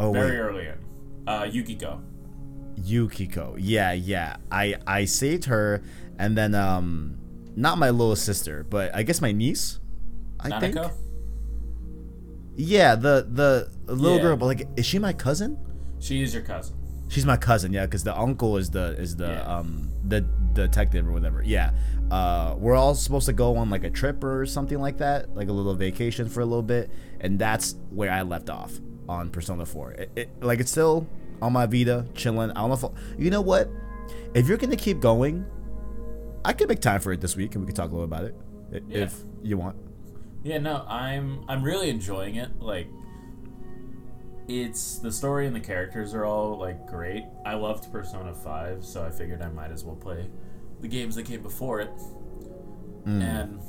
oh 0.00 0.12
very 0.12 0.32
wait, 0.32 0.38
early 0.38 0.66
in. 0.66 0.78
Uh, 1.28 1.44
Yukiko. 1.44 2.02
Yukiko. 2.76 3.56
Yeah, 3.58 3.92
yeah. 3.92 4.36
I 4.50 4.76
I 4.86 5.04
saved 5.04 5.44
her, 5.46 5.82
and 6.18 6.36
then 6.36 6.54
um, 6.54 7.16
not 7.56 7.78
my 7.78 7.90
little 7.90 8.16
sister, 8.16 8.64
but 8.68 8.94
I 8.94 9.02
guess 9.02 9.20
my 9.20 9.32
niece. 9.32 9.78
I 10.40 10.58
think. 10.60 10.76
Yeah, 12.56 12.94
the 12.94 13.26
the 13.30 13.70
little 13.92 14.16
Yeah. 14.16 14.22
girl. 14.22 14.36
But 14.36 14.46
like, 14.46 14.68
is 14.76 14.86
she 14.86 14.98
my 14.98 15.12
cousin? 15.12 15.56
She 15.98 16.22
is 16.22 16.34
your 16.34 16.42
cousin. 16.42 16.76
She's 17.08 17.26
my 17.26 17.36
cousin, 17.36 17.72
yeah, 17.72 17.86
because 17.86 18.04
the 18.04 18.16
uncle 18.16 18.56
is 18.56 18.70
the 18.70 18.92
is 18.98 19.16
the 19.16 19.28
Yeah. 19.28 19.56
um 19.58 19.90
the 20.06 20.20
detective 20.52 21.06
or 21.08 21.12
whatever. 21.12 21.42
Yeah, 21.42 21.72
uh, 22.10 22.54
we're 22.58 22.74
all 22.76 22.94
supposed 22.94 23.26
to 23.26 23.32
go 23.32 23.56
on 23.56 23.70
like 23.70 23.84
a 23.84 23.90
trip 23.90 24.22
or 24.24 24.46
something 24.46 24.78
like 24.80 24.98
that, 24.98 25.34
like 25.34 25.48
a 25.48 25.52
little 25.52 25.74
vacation 25.74 26.28
for 26.28 26.40
a 26.40 26.44
little 26.44 26.62
bit, 26.62 26.90
and 27.20 27.38
that's 27.38 27.76
where 27.90 28.10
I 28.10 28.22
left 28.22 28.48
off 28.50 28.72
on 29.08 29.30
Persona 29.30 29.66
Four. 29.66 29.92
It, 29.92 30.10
it, 30.16 30.28
like 30.42 30.60
it's 30.60 30.70
still 30.70 31.06
on 31.42 31.52
my 31.52 31.66
Vita, 31.66 32.06
chilling. 32.14 32.50
I 32.50 32.54
don't 32.60 32.68
know 32.68 32.74
if 32.74 32.84
I'll- 32.84 32.94
you 33.18 33.30
know 33.30 33.40
what. 33.40 33.68
If 34.34 34.48
you're 34.48 34.58
gonna 34.58 34.76
keep 34.76 35.00
going, 35.00 35.44
I 36.44 36.52
could 36.52 36.68
make 36.68 36.80
time 36.80 37.00
for 37.00 37.12
it 37.12 37.20
this 37.20 37.36
week, 37.36 37.54
and 37.54 37.62
we 37.62 37.66
could 37.66 37.76
talk 37.76 37.90
a 37.90 37.92
little 37.92 38.04
about 38.04 38.24
it 38.24 38.34
i- 38.72 38.80
Yeah. 38.88 38.98
if 39.04 39.22
you 39.42 39.56
want. 39.58 39.76
Yeah, 40.42 40.58
no, 40.58 40.84
I'm 40.88 41.44
I'm 41.48 41.62
really 41.62 41.90
enjoying 41.90 42.36
it. 42.36 42.60
Like 42.60 42.86
it's 44.48 44.98
the 44.98 45.12
story 45.12 45.46
and 45.46 45.54
the 45.54 45.60
characters 45.60 46.12
are 46.14 46.24
all 46.24 46.58
like 46.58 46.86
great. 46.86 47.24
I 47.46 47.54
loved 47.54 47.90
Persona 47.92 48.34
5, 48.34 48.84
so 48.84 49.04
I 49.04 49.10
figured 49.10 49.42
I 49.42 49.48
might 49.50 49.70
as 49.70 49.84
well 49.84 49.96
play 49.96 50.28
the 50.80 50.88
games 50.88 51.14
that 51.16 51.24
came 51.24 51.42
before 51.42 51.80
it. 51.80 51.90
Mm. 53.04 53.22
And 53.22 53.60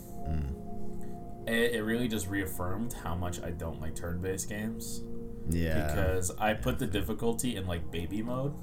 it, 1.48 1.76
it 1.76 1.84
really 1.84 2.08
just 2.08 2.30
reaffirmed 2.30 2.94
how 2.94 3.16
much 3.16 3.42
I 3.42 3.52
don't 3.52 3.80
like 3.82 3.96
turn-based 3.96 4.48
games 4.50 5.04
Yeah. 5.52 5.88
because 5.88 6.32
I 6.38 6.54
put 6.54 6.80
the 6.80 6.88
difficulty 6.88 7.56
in 7.56 7.68
like 7.68 7.92
baby 7.92 8.22
mode. 8.22 8.54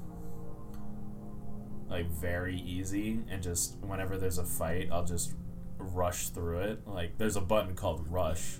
Like 1.89 2.09
very 2.09 2.59
easy 2.59 3.23
and 3.29 3.41
just 3.41 3.77
whenever 3.81 4.17
there's 4.17 4.37
a 4.37 4.45
fight, 4.45 4.89
I'll 4.91 5.05
just 5.05 5.33
rush 5.77 6.29
through 6.29 6.59
it. 6.59 6.87
Like 6.87 7.17
there's 7.17 7.35
a 7.35 7.41
button 7.41 7.75
called 7.75 8.07
rush 8.11 8.59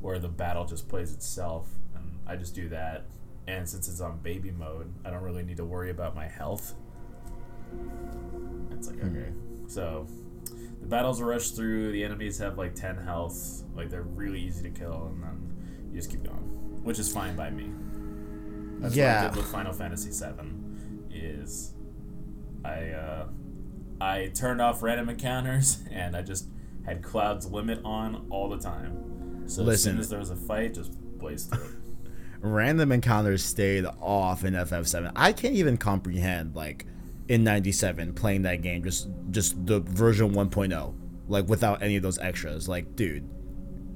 where 0.00 0.18
the 0.18 0.28
battle 0.28 0.64
just 0.64 0.88
plays 0.88 1.12
itself 1.12 1.68
and 1.94 2.18
I 2.26 2.36
just 2.36 2.54
do 2.54 2.68
that. 2.68 3.06
And 3.48 3.68
since 3.68 3.88
it's 3.88 4.00
on 4.00 4.18
baby 4.18 4.52
mode, 4.52 4.92
I 5.04 5.10
don't 5.10 5.22
really 5.22 5.42
need 5.42 5.56
to 5.56 5.64
worry 5.64 5.90
about 5.90 6.14
my 6.14 6.28
health. 6.28 6.74
It's 8.70 8.88
like 8.88 8.98
okay. 8.98 9.30
Hmm. 9.30 9.68
So 9.68 10.06
the 10.80 10.86
battles 10.86 11.20
are 11.20 11.24
rushed 11.24 11.56
through, 11.56 11.92
the 11.92 12.04
enemies 12.04 12.38
have 12.38 12.58
like 12.58 12.74
10 12.74 12.98
health, 12.98 13.62
like 13.74 13.88
they're 13.88 14.02
really 14.02 14.40
easy 14.40 14.62
to 14.64 14.70
kill 14.70 15.06
and 15.06 15.22
then 15.22 15.88
you 15.90 15.98
just 15.98 16.10
keep 16.10 16.24
going, 16.24 16.51
which 16.82 16.98
is 16.98 17.12
fine 17.12 17.36
by 17.36 17.50
me. 17.50 17.70
That's 18.80 18.94
Yeah. 18.94 19.22
what 19.22 19.24
I 19.24 19.34
did 19.34 19.36
with 19.42 19.46
Final 19.52 19.72
Fantasy 19.72 20.10
VII. 20.10 21.14
Is 21.14 21.74
I 22.64 22.90
uh, 22.90 23.26
I 24.00 24.32
turned 24.34 24.60
off 24.60 24.82
random 24.82 25.08
encounters 25.08 25.80
and 25.90 26.16
I 26.16 26.22
just 26.22 26.48
had 26.84 27.02
Cloud's 27.02 27.46
limit 27.46 27.80
on 27.84 28.26
all 28.30 28.48
the 28.48 28.58
time. 28.58 29.44
So 29.46 29.68
as 29.68 29.82
soon 29.82 29.98
as 29.98 30.08
there 30.08 30.18
was 30.18 30.30
a 30.30 30.36
fight, 30.36 30.74
just 30.74 30.92
blaze 31.18 31.44
through 31.44 31.62
it. 31.64 31.70
random 32.40 32.90
encounters 32.90 33.44
stayed 33.44 33.84
off 34.00 34.44
in 34.44 34.54
FF7. 34.54 35.12
I 35.14 35.32
can't 35.32 35.54
even 35.54 35.76
comprehend 35.76 36.56
like 36.56 36.86
in 37.28 37.44
97 37.44 38.14
playing 38.14 38.42
that 38.42 38.62
game 38.62 38.82
just 38.82 39.08
just 39.30 39.64
the 39.64 39.78
version 39.80 40.32
1.0 40.34 40.94
like 41.28 41.48
without 41.48 41.80
any 41.80 41.94
of 41.96 42.02
those 42.02 42.18
extras 42.18 42.68
like 42.68 42.96
dude 42.96 43.28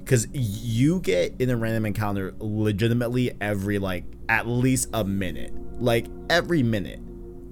cuz 0.07 0.27
you 0.33 0.99
get 1.01 1.35
in 1.39 1.49
a 1.49 1.57
random 1.57 1.85
encounter 1.85 2.33
legitimately 2.39 3.31
every 3.41 3.77
like 3.79 4.05
at 4.29 4.47
least 4.47 4.89
a 4.93 5.03
minute 5.03 5.53
like 5.81 6.07
every 6.29 6.63
minute 6.63 6.99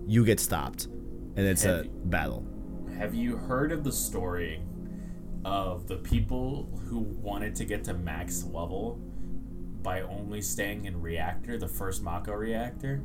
you 0.07 0.23
get 0.25 0.39
stopped 0.39 0.85
and 0.85 1.39
it's 1.39 1.65
a 1.65 1.77
Heavy. 1.77 1.91
battle 2.05 2.45
Have 2.97 3.13
you 3.13 3.35
heard 3.37 3.71
of 3.71 3.83
the 3.83 3.91
story 3.91 4.61
of 5.43 5.87
the 5.87 5.97
people 5.97 6.69
who 6.87 6.99
wanted 6.99 7.55
to 7.55 7.65
get 7.65 7.83
to 7.83 7.93
max 7.93 8.43
level 8.45 8.99
by 9.83 10.01
only 10.01 10.41
staying 10.41 10.85
in 10.85 10.99
reactor, 10.99 11.57
the 11.59 11.67
first 11.67 12.01
Mako 12.01 12.33
reactor? 12.33 13.01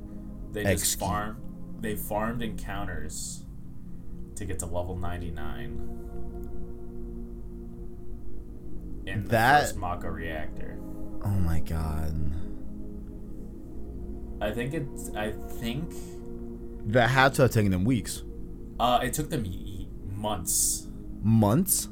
They 0.52 0.62
just 0.62 0.84
Excuse- 0.84 1.00
farm 1.08 1.36
they 1.80 1.96
farmed 1.96 2.42
encounters 2.42 3.44
to 4.36 4.44
get 4.44 4.58
to 4.60 4.66
level 4.66 4.96
99. 4.96 6.09
In 9.06 9.24
the 9.24 9.28
That- 9.30 9.60
first 9.62 9.76
Mako 9.76 10.08
reactor. 10.08 10.78
oh 11.24 11.28
my 11.30 11.60
god 11.60 12.14
I 14.40 14.50
think 14.52 14.72
it's 14.74 15.10
I 15.14 15.32
think 15.32 15.92
that 16.86 17.10
had 17.10 17.34
to 17.34 17.42
have 17.42 17.50
taken 17.50 17.70
them 17.70 17.84
weeks 17.84 18.22
uh 18.78 19.00
it 19.02 19.12
took 19.12 19.28
them 19.30 19.44
months 20.16 20.86
months 21.22 21.88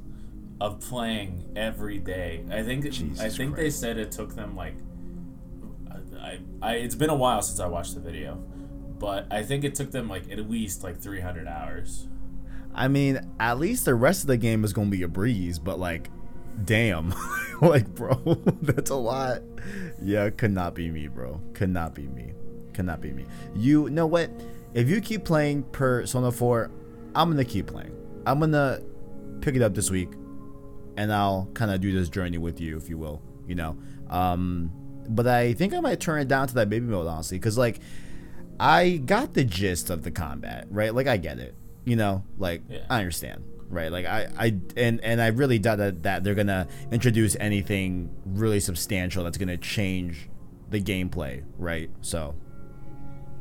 of 0.60 0.80
playing 0.80 1.44
every 1.54 1.98
day. 1.98 2.44
I 2.50 2.62
think 2.64 2.84
I 2.86 2.88
Jesus 2.88 3.36
think 3.36 3.54
they 3.54 3.70
said 3.70 3.96
it 3.98 4.10
took 4.10 4.34
them 4.34 4.56
like 4.56 4.74
I, 6.20 6.40
I 6.60 6.72
it's 6.74 6.94
been 6.96 7.10
a 7.10 7.14
while 7.14 7.42
since 7.42 7.60
I 7.60 7.66
watched 7.68 7.94
the 7.94 8.00
video, 8.00 8.42
but 8.98 9.26
I 9.30 9.42
think 9.44 9.62
it 9.64 9.74
took 9.76 9.90
them 9.92 10.08
like 10.08 10.30
at 10.32 10.50
least 10.50 10.82
like 10.82 10.98
300 10.98 11.46
hours. 11.46 12.08
I 12.74 12.88
mean, 12.88 13.20
at 13.38 13.58
least 13.58 13.84
the 13.84 13.94
rest 13.94 14.22
of 14.22 14.26
the 14.28 14.36
game 14.36 14.64
is 14.64 14.72
gonna 14.72 14.90
be 14.90 15.02
a 15.02 15.08
breeze, 15.08 15.58
but 15.60 15.78
like, 15.78 16.10
damn, 16.64 17.14
like, 17.60 17.86
bro, 17.94 18.14
that's 18.62 18.90
a 18.90 18.96
lot. 18.96 19.42
Yeah, 20.02 20.30
could 20.30 20.52
not 20.52 20.74
be 20.74 20.90
me, 20.90 21.08
bro. 21.08 21.40
Could 21.54 21.70
not 21.70 21.94
be 21.94 22.06
me. 22.06 22.32
Could 22.74 22.86
not 22.86 23.00
be 23.00 23.12
me. 23.12 23.26
You 23.54 23.90
know 23.90 24.06
what? 24.06 24.30
If 24.74 24.88
you 24.88 25.00
keep 25.00 25.24
playing 25.24 25.64
Persona 25.64 26.30
4, 26.30 26.70
I'm 27.14 27.30
gonna 27.30 27.44
keep 27.44 27.66
playing. 27.66 27.94
I'm 28.26 28.40
gonna 28.40 28.80
pick 29.40 29.56
it 29.56 29.62
up 29.62 29.74
this 29.74 29.90
week, 29.90 30.10
and 30.96 31.12
I'll 31.12 31.48
kind 31.54 31.70
of 31.70 31.80
do 31.80 31.92
this 31.92 32.08
journey 32.08 32.38
with 32.38 32.60
you, 32.60 32.76
if 32.76 32.88
you 32.88 32.98
will. 32.98 33.22
You 33.46 33.54
know, 33.54 33.78
um, 34.10 34.70
but 35.08 35.26
I 35.26 35.54
think 35.54 35.72
I 35.74 35.80
might 35.80 36.00
turn 36.00 36.20
it 36.20 36.28
down 36.28 36.48
to 36.48 36.54
that 36.54 36.68
baby 36.68 36.86
mode, 36.86 37.06
honestly, 37.06 37.38
because 37.38 37.58
like. 37.58 37.80
I 38.60 38.96
got 38.96 39.34
the 39.34 39.44
gist 39.44 39.88
of 39.88 40.02
the 40.02 40.10
combat, 40.10 40.66
right? 40.68 40.92
Like 40.92 41.06
I 41.06 41.16
get 41.16 41.38
it. 41.38 41.54
You 41.84 41.94
know, 41.94 42.24
like 42.38 42.62
Yeah. 42.68 42.80
I 42.90 42.98
understand, 42.98 43.44
right? 43.68 43.90
Like 43.92 44.06
I, 44.06 44.28
I 44.38 44.56
and 44.76 45.00
and 45.02 45.20
I 45.20 45.28
really 45.28 45.58
doubt 45.58 45.78
that, 45.78 46.02
that 46.04 46.25
they're 46.25 46.34
gonna 46.34 46.66
introduce 46.90 47.37
anything 47.40 48.10
really 48.25 48.60
substantial 48.60 49.25
that's 49.25 49.38
gonna 49.38 49.56
change 49.56 50.28
the 50.70 50.80
gameplay, 50.80 51.42
right? 51.58 51.90
So, 52.02 52.34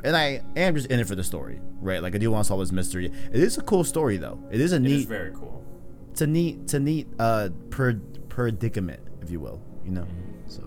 and 0.03 0.15
I 0.15 0.41
am 0.55 0.75
just 0.75 0.87
in 0.89 0.99
it 0.99 1.07
for 1.07 1.15
the 1.15 1.23
story, 1.23 1.59
right? 1.81 2.01
Like 2.01 2.15
I 2.15 2.17
do 2.17 2.31
want 2.31 2.45
to 2.45 2.47
solve 2.47 2.59
this 2.61 2.71
mystery. 2.71 3.05
It 3.07 3.39
is 3.39 3.57
a 3.57 3.61
cool 3.61 3.83
story 3.83 4.17
though. 4.17 4.39
It 4.51 4.61
is 4.61 4.73
a 4.73 4.77
It 4.77 4.85
is 4.85 4.91
neat, 4.99 5.07
very 5.07 5.31
cool. 5.33 5.63
it's 6.11 6.21
a 6.21 6.27
neat, 6.27 6.59
it's 6.63 6.73
a 6.73 6.79
neat 6.79 7.07
uh 7.19 7.49
per 7.69 7.93
predicament, 8.29 9.01
if 9.21 9.29
you 9.31 9.39
will. 9.39 9.61
You 9.85 9.91
know, 9.91 10.07
so 10.47 10.63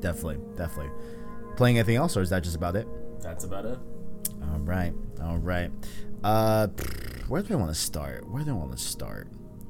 definitely, 0.00 0.38
definitely. 0.56 0.90
Playing 1.56 1.78
anything 1.78 1.96
else, 1.96 2.16
or 2.16 2.22
is 2.22 2.30
that 2.30 2.42
just 2.42 2.56
about 2.56 2.76
it? 2.76 2.86
That's 3.20 3.44
about 3.44 3.64
it. 3.64 3.78
All 4.52 4.58
right, 4.60 4.92
all 5.22 5.38
right. 5.38 5.70
Uh, 6.24 6.68
where 7.28 7.42
do 7.42 7.54
I 7.54 7.56
want 7.56 7.70
to 7.70 7.80
start? 7.80 8.28
Where 8.28 8.42
do 8.44 8.50
I 8.50 8.54
want 8.54 8.72
to 8.72 8.78
start? 8.78 9.28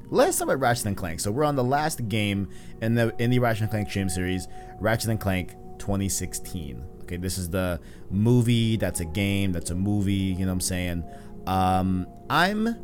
Let's 0.09 0.37
start 0.37 0.49
with 0.49 0.61
Ratchet 0.61 0.85
and 0.85 0.97
Clank. 0.97 1.19
So 1.19 1.31
we're 1.31 1.43
on 1.43 1.55
the 1.55 1.63
last 1.63 2.07
game 2.07 2.49
in 2.81 2.95
the 2.95 3.13
in 3.19 3.29
the 3.29 3.39
Ratchet 3.39 3.63
and 3.63 3.71
Clank 3.71 3.89
stream 3.89 4.09
series, 4.09 4.47
Ratchet 4.79 5.09
and 5.09 5.19
Clank 5.19 5.51
2016. 5.79 6.83
Okay, 7.03 7.17
this 7.17 7.37
is 7.37 7.49
the 7.49 7.79
movie. 8.09 8.77
That's 8.77 8.99
a 8.99 9.05
game. 9.05 9.51
That's 9.51 9.71
a 9.71 9.75
movie. 9.75 10.13
You 10.13 10.39
know 10.39 10.47
what 10.47 10.53
I'm 10.53 10.61
saying? 10.61 11.03
Um, 11.45 12.07
I'm. 12.29 12.75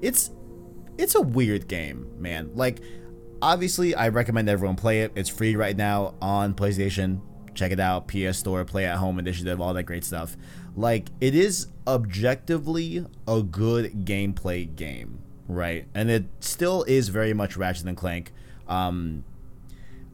It's 0.00 0.30
it's 0.96 1.14
a 1.14 1.20
weird 1.20 1.68
game, 1.68 2.10
man. 2.18 2.50
Like, 2.54 2.80
obviously, 3.40 3.94
I 3.94 4.08
recommend 4.08 4.48
everyone 4.48 4.76
play 4.76 5.02
it. 5.02 5.12
It's 5.16 5.28
free 5.28 5.56
right 5.56 5.76
now 5.76 6.14
on 6.20 6.54
PlayStation. 6.54 7.20
Check 7.54 7.72
it 7.72 7.80
out. 7.80 8.08
PS 8.08 8.38
Store, 8.38 8.64
Play 8.64 8.84
at 8.84 8.96
Home 8.96 9.18
Initiative, 9.18 9.60
all 9.60 9.74
that 9.74 9.84
great 9.84 10.04
stuff. 10.04 10.36
Like, 10.76 11.08
it 11.20 11.34
is 11.34 11.68
objectively 11.88 13.04
a 13.26 13.42
good 13.42 14.04
gameplay 14.04 14.74
game, 14.76 15.20
right? 15.48 15.86
And 15.94 16.10
it 16.10 16.26
still 16.40 16.84
is 16.84 17.08
very 17.08 17.32
much 17.32 17.56
Ratchet 17.56 17.86
and 17.86 17.96
Clank. 17.96 18.32
Um, 18.68 19.24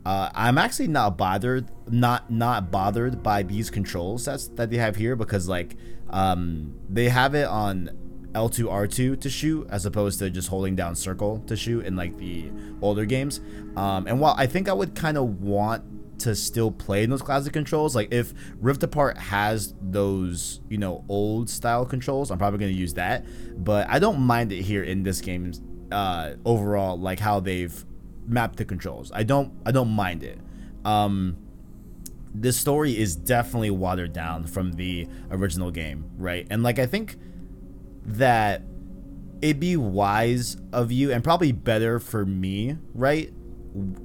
uh, 0.07 0.31
I'm 0.35 0.57
actually 0.57 0.89
not 0.89 1.19
bothered, 1.19 1.69
not 1.91 2.31
not 2.31 2.71
bothered 2.71 3.23
by 3.23 3.43
these 3.43 3.71
controls 3.71 4.27
that's 4.27 4.49
that 4.49 4.71
they 4.71 4.77
have 4.77 4.97
here 4.97 5.17
because 5.17 5.49
like 5.49 5.77
um, 6.11 6.75
they 6.89 7.09
have 7.09 7.35
it 7.35 7.47
on 7.47 7.91
L2 8.35 8.67
R2 8.67 9.21
to 9.21 9.31
shoot 9.31 9.67
as 9.71 9.87
opposed 9.87 10.19
to 10.19 10.31
just 10.31 10.49
holding 10.49 10.77
down 10.77 10.95
circle 10.95 11.43
to 11.47 11.57
shoot 11.57 11.87
in 11.87 11.97
like 11.97 12.17
the 12.19 12.51
older 12.83 13.05
games. 13.05 13.41
Um, 13.77 14.07
and 14.07 14.21
while 14.21 14.35
I 14.37 14.47
think 14.47 14.69
I 14.69 14.73
would 14.73 14.95
kind 14.95 15.17
of 15.17 15.41
want 15.41 15.83
to 16.19 16.35
still 16.35 16.71
play 16.71 17.03
in 17.03 17.11
those 17.11 17.23
classic 17.23 17.53
controls, 17.53 17.95
like 17.95 18.13
if 18.13 18.33
Rift 18.61 18.83
Apart 18.83 19.19
has 19.19 19.75
those 19.81 20.61
you 20.69 20.79
know 20.79 21.05
old 21.09 21.51
style 21.51 21.85
controls, 21.85 22.31
I'm 22.31 22.39
probably 22.39 22.59
gonna 22.61 22.73
use 22.73 22.95
that. 22.95 23.25
But 23.57 23.89
I 23.89 23.99
don't 23.99 24.21
mind 24.21 24.53
it 24.53 24.63
here 24.63 24.83
in 24.83 25.03
this 25.03 25.21
game 25.21 25.53
uh, 25.91 26.35
overall, 26.45 26.99
like 26.99 27.21
how 27.21 27.41
they've 27.41 27.85
mapped 28.27 28.57
the 28.57 28.65
controls. 28.65 29.11
I 29.15 29.23
don't 29.23 29.53
I 29.67 29.73
don't 29.73 29.91
mind 29.91 30.23
it. 30.23 30.39
Um, 30.85 31.37
this 32.35 32.57
story 32.57 32.99
is 32.99 33.15
definitely 33.15 33.71
watered 33.71 34.13
down 34.13 34.47
from 34.47 34.73
the 34.73 35.07
original 35.31 35.71
game, 35.71 36.11
right? 36.17 36.47
And 36.51 36.63
like 36.63 36.79
I 36.79 36.87
think 36.87 37.17
that 38.07 38.63
it'd 39.41 39.61
be 39.61 39.77
wise 39.77 40.57
of 40.73 40.91
you 40.91 41.13
and 41.13 41.23
probably 41.23 41.53
better 41.53 42.01
for 42.01 42.25
me, 42.25 42.77
right? 42.95 43.33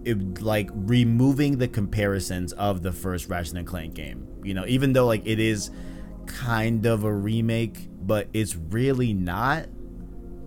It, 0.03 0.41
like 0.41 0.69
removing 0.73 1.59
the 1.59 1.67
comparisons 1.67 2.53
of 2.53 2.81
the 2.81 2.91
first 2.91 3.29
Ratchet 3.29 3.55
and 3.55 3.67
Clank 3.67 3.93
game. 3.93 4.27
You 4.43 4.53
know, 4.53 4.65
even 4.67 4.93
though 4.93 5.05
like 5.05 5.25
it 5.25 5.39
is 5.39 5.69
kind 6.25 6.85
of 6.85 7.03
a 7.03 7.13
remake, 7.13 7.87
but 8.01 8.29
it's 8.33 8.55
really 8.55 9.13
not 9.13 9.67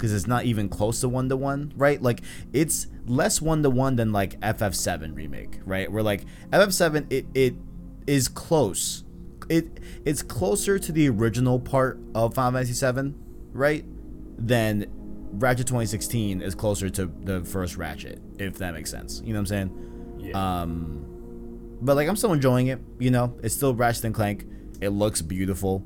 because 0.03 0.13
it's 0.13 0.27
not 0.27 0.45
even 0.45 0.69
close 0.69 1.01
to 1.01 1.09
one 1.09 1.29
to 1.29 1.37
one, 1.37 1.73
right? 1.77 2.03
Like 2.03 2.23
it's 2.53 2.89
less 3.07 3.41
one 3.41 3.63
to 3.63 3.71
one 3.71 3.95
than 3.95 4.13
like 4.13 4.41
FF7 4.41 5.15
remake, 5.15 5.61
right? 5.65 5.91
Where 5.91 6.03
like 6.03 6.25
FF7 6.51 7.13
it 7.13 7.27
it 7.35 7.55
is 8.09 8.27
close. 8.27 9.05
It 9.49 9.79
it's 10.05 10.23
closer 10.23 10.79
to 10.79 10.91
the 10.91 11.09
original 11.09 11.61
part 11.61 12.01
of 12.15 12.35
Final 12.35 12.53
Fantasy 12.53 12.75
7, 12.75 13.15
right? 13.53 13.85
Than 14.39 14.87
Ratchet 15.35 15.67
2016 15.69 16.43
is 16.43 16.55
closer 16.55 16.91
to 16.91 17.07
the 17.07 17.45
first 17.45 17.77
Ratchet, 17.77 18.21
if 18.49 18.59
that 18.59 18.75
makes 18.75 18.91
sense. 18.91 19.21
You 19.25 19.33
know 19.33 19.41
what 19.41 19.41
I'm 19.41 19.47
saying? 19.47 20.17
Yeah. 20.19 20.61
Um, 20.61 21.07
but 21.81 21.97
like 21.97 22.09
I'm 22.09 22.17
still 22.17 22.33
enjoying 22.33 22.69
it. 22.69 22.81
You 22.99 23.11
know, 23.11 23.37
it's 23.43 23.55
still 23.55 23.75
Ratchet 23.75 24.05
and 24.05 24.15
Clank. 24.15 24.47
It 24.81 24.91
looks 24.91 25.23
beautiful. 25.23 25.85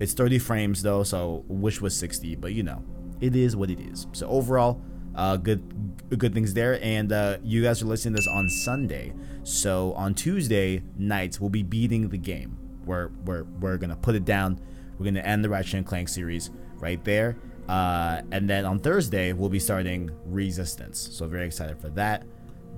It's 0.00 0.12
30 0.12 0.38
frames 0.38 0.82
though, 0.82 1.02
so 1.02 1.44
wish 1.48 1.80
was 1.80 1.96
60. 1.96 2.36
But 2.36 2.52
you 2.52 2.62
know, 2.62 2.84
it 3.20 3.34
is 3.34 3.56
what 3.56 3.70
it 3.70 3.80
is. 3.80 4.06
So 4.12 4.28
overall, 4.28 4.80
uh, 5.14 5.36
good 5.36 6.16
good 6.16 6.34
things 6.34 6.54
there. 6.54 6.82
And 6.82 7.12
uh, 7.12 7.38
you 7.42 7.62
guys 7.62 7.82
are 7.82 7.86
listening 7.86 8.14
to 8.14 8.20
this 8.20 8.28
on 8.28 8.48
Sunday. 8.48 9.12
So 9.42 9.92
on 9.94 10.14
Tuesday 10.14 10.82
nights, 10.96 11.40
we'll 11.40 11.50
be 11.50 11.62
beating 11.62 12.08
the 12.08 12.18
game. 12.18 12.58
We're 12.84 13.08
we're 13.24 13.44
we're 13.44 13.78
gonna 13.78 13.96
put 13.96 14.14
it 14.14 14.24
down. 14.24 14.60
We're 14.98 15.06
gonna 15.06 15.20
end 15.20 15.44
the 15.44 15.48
Ratchet 15.48 15.74
and 15.74 15.86
Clank 15.86 16.08
series 16.08 16.50
right 16.78 17.02
there. 17.04 17.36
Uh, 17.68 18.22
and 18.32 18.48
then 18.48 18.64
on 18.64 18.78
Thursday, 18.78 19.32
we'll 19.32 19.50
be 19.50 19.58
starting 19.58 20.10
Resistance. 20.24 21.10
So 21.12 21.26
very 21.26 21.46
excited 21.46 21.78
for 21.80 21.88
that. 21.90 22.24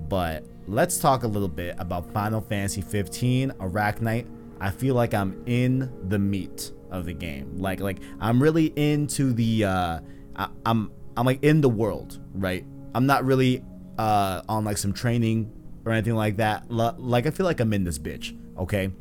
But 0.09 0.43
let's 0.67 0.97
talk 0.97 1.23
a 1.23 1.27
little 1.27 1.47
bit 1.47 1.75
about 1.77 2.11
Final 2.11 2.41
Fantasy 2.41 2.81
15 2.81 3.51
Arachnite. 3.51 4.27
I 4.59 4.69
feel 4.69 4.95
like 4.95 5.13
I'm 5.13 5.41
in 5.45 5.91
the 6.09 6.19
meat 6.19 6.71
of 6.91 7.05
the 7.05 7.13
game. 7.13 7.57
Like 7.57 7.79
like 7.79 7.99
I'm 8.19 8.41
really 8.41 8.67
into 8.75 9.33
the 9.33 9.65
uh 9.65 9.99
I, 10.35 10.49
I'm 10.65 10.91
I'm 11.17 11.25
like 11.25 11.43
in 11.43 11.61
the 11.61 11.69
world, 11.69 12.19
right? 12.33 12.65
I'm 12.93 13.05
not 13.05 13.25
really 13.25 13.63
uh 13.97 14.41
on 14.47 14.65
like 14.65 14.77
some 14.77 14.93
training 14.93 15.51
or 15.85 15.91
anything 15.93 16.15
like 16.15 16.37
that. 16.37 16.65
L- 16.69 16.95
like 16.99 17.25
I 17.25 17.31
feel 17.31 17.45
like 17.45 17.59
I'm 17.59 17.73
in 17.73 17.83
this 17.83 17.97
bitch, 17.97 18.37
okay? 18.57 18.91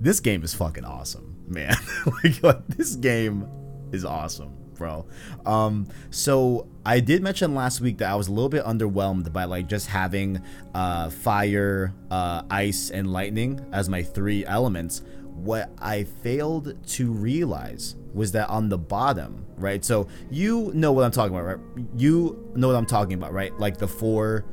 This 0.00 0.20
game 0.20 0.42
is 0.44 0.54
fucking 0.54 0.84
awesome, 0.84 1.33
man. 1.46 1.74
like, 2.24 2.42
like 2.42 2.66
this 2.68 2.96
game 2.96 3.48
is 3.92 4.04
awesome 4.04 4.56
bro. 4.74 5.06
Um, 5.46 5.86
so 6.10 6.68
I 6.84 7.00
did 7.00 7.22
mention 7.22 7.54
last 7.54 7.80
week 7.80 7.98
that 7.98 8.10
I 8.10 8.14
was 8.14 8.28
a 8.28 8.32
little 8.32 8.48
bit 8.48 8.64
underwhelmed 8.64 9.32
by 9.32 9.44
like 9.44 9.68
just 9.68 9.86
having 9.86 10.42
uh, 10.74 11.10
fire, 11.10 11.94
uh, 12.10 12.42
ice, 12.50 12.90
and 12.90 13.12
lightning 13.12 13.64
as 13.72 13.88
my 13.88 14.02
three 14.02 14.44
elements. 14.44 15.02
What 15.22 15.70
I 15.78 16.04
failed 16.04 16.86
to 16.88 17.12
realize 17.12 17.96
was 18.12 18.32
that 18.32 18.48
on 18.48 18.68
the 18.68 18.78
bottom, 18.78 19.44
right? 19.56 19.84
So 19.84 20.08
you 20.30 20.70
know 20.74 20.92
what 20.92 21.04
I'm 21.04 21.10
talking 21.10 21.34
about, 21.36 21.46
right? 21.46 21.86
You 21.96 22.52
know 22.54 22.68
what 22.68 22.76
I'm 22.76 22.86
talking 22.86 23.14
about, 23.14 23.32
right? 23.32 23.56
Like 23.58 23.78
the 23.78 23.88
four 23.88 24.44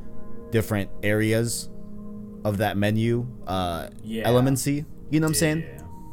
different 0.50 0.90
areas 1.02 1.68
of 2.44 2.58
that 2.58 2.76
menu, 2.76 3.26
uh, 3.46 3.88
Yeah. 4.02 4.28
elemancy. 4.28 4.84
You 5.10 5.20
know 5.20 5.26
what 5.26 5.30
I'm 5.30 5.34
saying? 5.34 5.64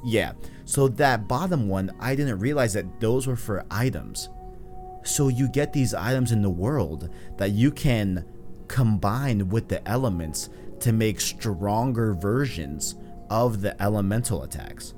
Yeah. 0.03 0.33
So 0.65 0.87
that 0.87 1.27
bottom 1.27 1.67
one, 1.67 1.91
I 1.99 2.15
didn't 2.15 2.39
realize 2.39 2.73
that 2.73 2.99
those 2.99 3.27
were 3.27 3.35
for 3.35 3.65
items. 3.71 4.29
So 5.03 5.27
you 5.27 5.49
get 5.49 5.73
these 5.73 5.93
items 5.93 6.31
in 6.31 6.41
the 6.41 6.49
world 6.49 7.09
that 7.37 7.51
you 7.51 7.71
can 7.71 8.25
combine 8.67 9.49
with 9.49 9.67
the 9.67 9.85
elements 9.87 10.49
to 10.81 10.91
make 10.91 11.19
stronger 11.19 12.13
versions 12.13 12.95
of 13.29 13.61
the 13.61 13.81
elemental 13.81 14.43
attacks. 14.43 14.93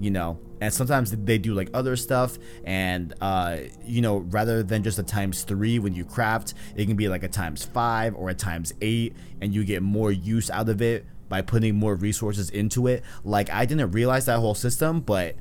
You 0.00 0.10
know, 0.10 0.40
and 0.60 0.74
sometimes 0.74 1.12
they 1.12 1.38
do 1.38 1.54
like 1.54 1.70
other 1.72 1.94
stuff, 1.94 2.36
and 2.64 3.14
uh, 3.20 3.58
you 3.84 4.02
know, 4.02 4.18
rather 4.18 4.64
than 4.64 4.82
just 4.82 4.98
a 4.98 5.04
times 5.04 5.44
three 5.44 5.78
when 5.78 5.94
you 5.94 6.04
craft, 6.04 6.54
it 6.74 6.86
can 6.86 6.96
be 6.96 7.08
like 7.08 7.22
a 7.22 7.28
times 7.28 7.64
five 7.64 8.16
or 8.16 8.28
a 8.28 8.34
times 8.34 8.74
eight, 8.82 9.14
and 9.40 9.54
you 9.54 9.64
get 9.64 9.84
more 9.84 10.10
use 10.10 10.50
out 10.50 10.68
of 10.68 10.82
it 10.82 11.06
by 11.28 11.42
putting 11.42 11.74
more 11.74 11.94
resources 11.94 12.50
into 12.50 12.86
it. 12.86 13.02
Like 13.24 13.50
I 13.50 13.66
didn't 13.66 13.92
realize 13.92 14.26
that 14.26 14.38
whole 14.38 14.54
system, 14.54 15.00
but 15.00 15.36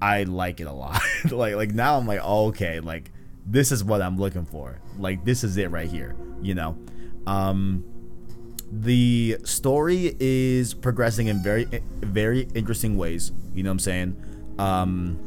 I 0.00 0.24
like 0.24 0.60
it 0.60 0.64
a 0.64 0.72
lot. 0.72 1.00
like 1.30 1.54
like 1.54 1.72
now 1.72 1.98
I'm 1.98 2.06
like, 2.06 2.20
oh, 2.22 2.48
okay, 2.48 2.80
like 2.80 3.10
this 3.46 3.72
is 3.72 3.82
what 3.82 4.02
I'm 4.02 4.18
looking 4.18 4.44
for. 4.44 4.80
Like 4.98 5.24
this 5.24 5.44
is 5.44 5.56
it 5.56 5.70
right 5.70 5.88
here, 5.88 6.16
you 6.42 6.54
know. 6.54 6.78
Um 7.26 7.84
the 8.72 9.38
story 9.44 10.16
is 10.20 10.74
progressing 10.74 11.26
in 11.26 11.42
very 11.42 11.66
very 12.00 12.48
interesting 12.54 12.96
ways, 12.96 13.32
you 13.54 13.62
know 13.62 13.70
what 13.70 13.74
I'm 13.74 13.78
saying? 13.80 14.54
Um 14.58 15.18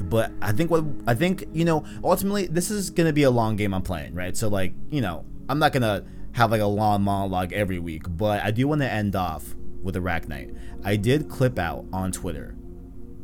but 0.00 0.32
I 0.40 0.52
think 0.52 0.70
what 0.70 0.84
I 1.06 1.14
think, 1.14 1.44
you 1.52 1.64
know, 1.64 1.84
ultimately 2.02 2.46
this 2.46 2.70
is 2.70 2.90
going 2.90 3.06
to 3.06 3.12
be 3.12 3.24
a 3.24 3.30
long 3.30 3.56
game 3.56 3.74
I'm 3.74 3.82
playing, 3.82 4.14
right? 4.14 4.36
So 4.36 4.48
like, 4.48 4.72
you 4.90 5.02
know, 5.02 5.26
I'm 5.48 5.58
not 5.58 5.72
going 5.72 5.82
to 5.82 6.04
have 6.32 6.50
like 6.50 6.60
a 6.60 6.66
long 6.66 7.02
monologue 7.02 7.52
every 7.52 7.78
week, 7.78 8.04
but 8.08 8.42
I 8.42 8.50
do 8.50 8.68
want 8.68 8.80
to 8.82 8.90
end 8.90 9.16
off 9.16 9.54
with 9.82 9.94
Arachnite. 9.96 10.56
I 10.84 10.96
did 10.96 11.28
clip 11.28 11.58
out 11.58 11.86
on 11.92 12.12
Twitter 12.12 12.56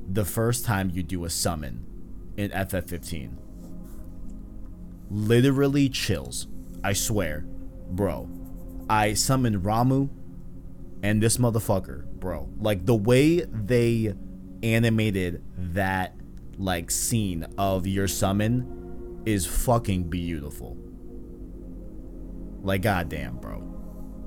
the 0.08 0.24
first 0.24 0.64
time 0.64 0.90
you 0.92 1.02
do 1.02 1.24
a 1.24 1.30
summon 1.30 1.84
in 2.36 2.50
FF15. 2.50 3.36
Literally 5.10 5.88
chills. 5.88 6.48
I 6.82 6.92
swear. 6.92 7.44
Bro. 7.88 8.28
I 8.88 9.14
summoned 9.14 9.62
Ramuh 9.62 10.08
and 11.02 11.22
this 11.22 11.38
motherfucker, 11.38 12.04
bro. 12.04 12.48
Like 12.58 12.86
the 12.86 12.94
way 12.94 13.40
they 13.40 14.14
animated 14.62 15.42
that 15.56 16.14
like 16.58 16.90
scene 16.90 17.46
of 17.58 17.86
your 17.86 18.08
summon 18.08 19.22
is 19.26 19.46
fucking 19.46 20.04
beautiful. 20.04 20.76
Like 22.66 22.82
goddamn, 22.82 23.36
bro. 23.36 23.58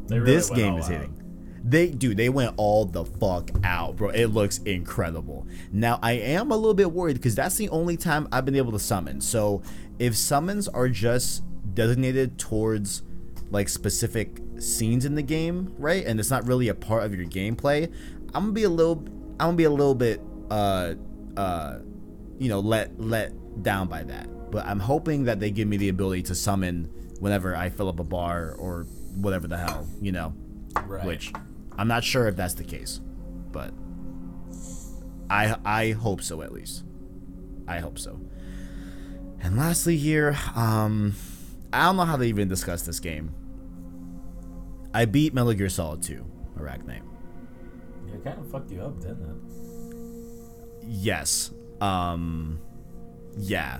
Really 0.09 0.25
this 0.25 0.49
game 0.49 0.77
is 0.77 0.85
out. 0.85 0.91
hitting. 0.91 1.15
They 1.63 1.89
dude, 1.89 2.17
they 2.17 2.29
went 2.29 2.53
all 2.57 2.85
the 2.85 3.03
fuck 3.03 3.51
out, 3.63 3.97
bro. 3.97 4.09
It 4.09 4.27
looks 4.27 4.59
incredible. 4.59 5.45
Now 5.71 5.99
I 6.01 6.13
am 6.13 6.51
a 6.51 6.55
little 6.55 6.73
bit 6.73 6.91
worried 6.91 7.17
because 7.17 7.35
that's 7.35 7.57
the 7.57 7.69
only 7.69 7.97
time 7.97 8.27
I've 8.31 8.45
been 8.45 8.55
able 8.55 8.71
to 8.71 8.79
summon. 8.79 9.19
So 9.19 9.61
if 9.99 10.15
summons 10.15 10.67
are 10.69 10.87
just 10.87 11.43
designated 11.75 12.39
towards 12.39 13.03
like 13.51 13.67
specific 13.67 14.39
scenes 14.57 15.05
in 15.05 15.15
the 15.15 15.21
game, 15.21 15.73
right? 15.77 16.05
And 16.05 16.19
it's 16.19 16.29
not 16.29 16.47
really 16.47 16.69
a 16.69 16.75
part 16.75 17.03
of 17.03 17.13
your 17.13 17.25
gameplay, 17.25 17.93
I'm 18.33 18.43
gonna 18.43 18.51
be 18.53 18.63
a 18.63 18.69
little 18.69 19.03
I'm 19.39 19.47
gonna 19.47 19.57
be 19.57 19.65
a 19.65 19.69
little 19.69 19.95
bit 19.95 20.21
uh 20.49 20.93
uh 21.35 21.79
you 22.37 22.47
know 22.47 22.61
let 22.61 22.99
let 22.99 23.33
down 23.63 23.89
by 23.89 24.03
that. 24.03 24.49
But 24.49 24.65
I'm 24.65 24.79
hoping 24.79 25.25
that 25.25 25.41
they 25.41 25.51
give 25.51 25.67
me 25.67 25.75
the 25.75 25.89
ability 25.89 26.23
to 26.23 26.35
summon 26.35 26.89
whenever 27.19 27.55
I 27.55 27.69
fill 27.69 27.89
up 27.89 27.99
a 27.99 28.03
bar 28.03 28.55
or 28.57 28.83
whatever 29.15 29.47
the 29.47 29.57
hell, 29.57 29.87
you 30.01 30.11
know 30.11 30.33
Right. 30.85 31.05
which 31.05 31.31
I'm 31.77 31.87
not 31.87 32.03
sure 32.03 32.27
if 32.27 32.35
that's 32.35 32.53
the 32.55 32.63
case, 32.63 32.99
but 33.51 33.73
I 35.29 35.55
I 35.65 35.91
hope 35.91 36.21
so 36.21 36.41
at 36.41 36.51
least. 36.51 36.83
I 37.67 37.79
hope 37.79 37.99
so. 37.99 38.19
And 39.41 39.57
lastly 39.57 39.97
here, 39.97 40.37
um 40.55 41.13
I 41.71 41.85
don't 41.85 41.97
know 41.97 42.05
how 42.05 42.17
to 42.17 42.23
even 42.23 42.47
discuss 42.47 42.81
this 42.83 42.99
game. 42.99 43.31
I 44.93 45.05
beat 45.05 45.33
Metal 45.35 45.53
Gear 45.53 45.69
Solid 45.69 46.01
2, 46.01 46.25
Arachnite. 46.57 47.03
Yeah, 48.07 48.15
it 48.15 48.23
kind 48.23 48.39
of 48.39 48.49
fucked 48.49 48.71
you 48.71 48.81
up, 48.81 48.99
didn't 48.99 49.21
it? 49.21 50.83
Yes. 50.87 51.51
Um 51.81 52.59
yeah. 53.37 53.79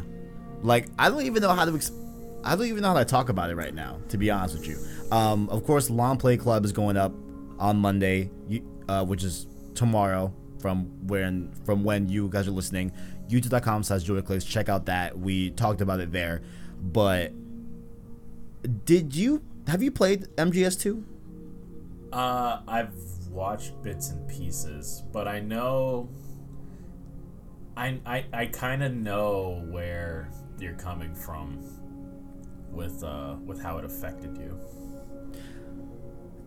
Like 0.62 0.88
I 1.00 1.10
don't 1.10 1.24
even 1.26 1.42
know 1.42 1.54
how 1.54 1.66
to 1.66 1.76
ex- 1.76 1.92
I 2.44 2.56
don't 2.56 2.68
even 2.68 2.82
know 2.82 2.90
how 2.90 3.00
to 3.00 3.06
talk 3.06 3.30
about 3.30 3.50
it 3.50 3.56
right 3.56 3.74
now, 3.74 4.00
to 4.10 4.18
be 4.18 4.32
honest 4.32 4.58
with 4.58 4.68
you. 4.68 4.78
Um 5.12 5.50
of 5.50 5.66
course 5.66 5.90
Long 5.90 6.18
Play 6.18 6.38
Club 6.38 6.66
is 6.66 6.72
going 6.72 6.98
up 6.98 7.14
on 7.60 7.78
Monday, 7.78 8.32
uh, 8.88 9.06
which 9.06 9.24
is 9.24 9.48
tomorrow 9.76 10.34
from 10.60 11.08
when 11.08 11.52
from 11.66 11.84
when 11.84 12.10
you 12.10 12.30
guys 12.30 12.48
are 12.48 12.52
listening. 12.52 12.92
YouTube.com 13.30 13.84
slash 13.84 14.04
JoyClicks. 14.04 14.48
Check 14.48 14.70
out 14.70 14.88
that. 14.88 15.18
We 15.18 15.52
talked 15.52 15.82
about 15.82 16.00
it 16.00 16.12
there. 16.12 16.42
But 16.82 17.32
did 18.86 19.16
you 19.16 19.44
have 19.68 19.84
you 19.84 19.92
played 19.92 20.28
MGS2? 20.36 21.04
Uh, 22.12 22.62
I've 22.68 22.94
watched 23.30 23.82
bits 23.84 24.10
and 24.10 24.28
pieces, 24.28 25.04
but 25.12 25.28
I 25.28 25.40
know. 25.40 26.10
I 27.78 28.00
I, 28.06 28.26
I 28.34 28.46
kind 28.48 28.84
of 28.84 28.94
know 28.94 29.66
where 29.70 30.32
you're 30.60 30.74
coming 30.74 31.14
from 31.14 31.64
with 32.72 33.04
uh 33.04 33.36
with 33.46 33.62
how 33.62 33.78
it 33.78 33.86
affected 33.86 34.38
you. 34.38 34.58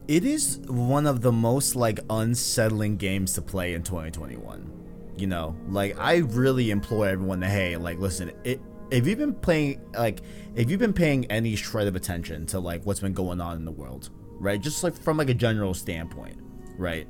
it 0.08 0.24
is 0.24 0.58
one 0.66 1.06
of 1.06 1.20
the 1.20 1.32
most 1.32 1.76
like 1.76 2.00
unsettling 2.10 2.96
games 2.96 3.32
to 3.34 3.42
play 3.42 3.74
in 3.74 3.82
2021 3.82 4.70
you 5.16 5.26
know 5.26 5.54
like 5.68 5.96
i 5.98 6.16
really 6.16 6.70
implore 6.70 7.06
everyone 7.08 7.40
to 7.40 7.46
hey 7.46 7.76
like 7.76 7.98
listen 7.98 8.32
it 8.44 8.60
if 8.90 9.06
you've 9.06 9.18
been 9.18 9.34
playing 9.34 9.80
like 9.94 10.20
if 10.54 10.70
you've 10.70 10.80
been 10.80 10.92
paying 10.92 11.24
any 11.26 11.54
shred 11.54 11.86
of 11.86 11.96
attention 11.96 12.46
to 12.46 12.58
like 12.58 12.84
what's 12.84 13.00
been 13.00 13.12
going 13.12 13.40
on 13.40 13.56
in 13.56 13.64
the 13.64 13.72
world 13.72 14.10
right 14.38 14.60
just 14.60 14.82
like 14.82 14.94
from 14.94 15.16
like 15.16 15.30
a 15.30 15.34
general 15.34 15.74
standpoint 15.74 16.38
right 16.78 17.06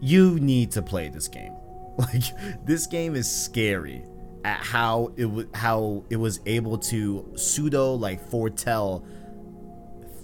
you 0.00 0.38
need 0.40 0.70
to 0.72 0.82
play 0.82 1.08
this 1.08 1.28
game. 1.28 1.52
Like 1.98 2.22
this 2.64 2.86
game 2.86 3.14
is 3.14 3.30
scary 3.30 4.02
at 4.44 4.60
how 4.60 5.12
it 5.16 5.26
was 5.26 5.46
how 5.54 6.04
it 6.10 6.16
was 6.16 6.40
able 6.46 6.78
to 6.78 7.30
pseudo 7.36 7.94
like 7.94 8.20
foretell 8.30 9.04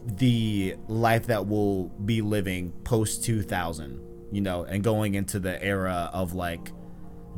the 0.06 0.74
life 0.88 1.26
that 1.26 1.46
we'll 1.46 1.84
be 2.04 2.22
living 2.22 2.72
post 2.84 3.24
2000 3.24 4.00
you 4.32 4.40
know 4.40 4.64
and 4.64 4.82
going 4.82 5.14
into 5.14 5.38
the 5.38 5.62
era 5.62 6.10
of 6.12 6.32
like 6.32 6.72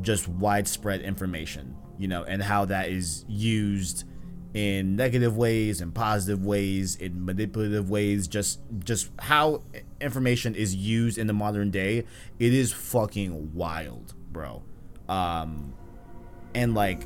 just 0.01 0.27
widespread 0.27 1.01
information 1.01 1.75
you 1.97 2.07
know 2.07 2.23
and 2.23 2.41
how 2.41 2.65
that 2.65 2.89
is 2.89 3.25
used 3.27 4.05
in 4.53 4.95
negative 4.95 5.37
ways 5.37 5.81
and 5.81 5.93
positive 5.93 6.43
ways 6.43 6.95
in 6.95 7.23
manipulative 7.23 7.89
ways 7.89 8.27
just 8.27 8.59
just 8.83 9.11
how 9.19 9.61
information 10.01 10.55
is 10.55 10.75
used 10.75 11.17
in 11.17 11.27
the 11.27 11.33
modern 11.33 11.69
day. 11.69 12.05
It 12.39 12.53
is 12.53 12.71
fucking 12.71 13.53
wild 13.53 14.15
bro. 14.31 14.63
Um 15.07 15.73
and 16.53 16.73
like 16.73 17.03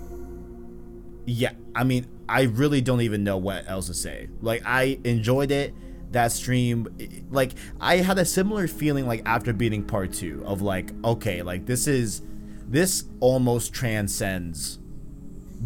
yeah 1.25 1.51
i 1.75 1.83
mean 1.83 2.05
i 2.27 2.43
really 2.43 2.81
don't 2.81 3.01
even 3.01 3.23
know 3.23 3.37
what 3.37 3.63
else 3.67 3.87
to 3.87 3.93
say 3.93 4.27
like 4.41 4.61
i 4.65 4.99
enjoyed 5.03 5.51
it 5.51 5.73
that 6.11 6.31
stream 6.31 6.87
like 7.31 7.53
i 7.79 7.97
had 7.97 8.17
a 8.19 8.25
similar 8.25 8.67
feeling 8.67 9.07
like 9.07 9.21
after 9.25 9.51
beating 9.53 9.83
part 9.83 10.11
two 10.13 10.43
of 10.45 10.61
like 10.61 10.91
okay 11.03 11.41
like 11.41 11.65
this 11.65 11.87
is 11.87 12.21
this 12.67 13.05
almost 13.19 13.73
transcends 13.73 14.79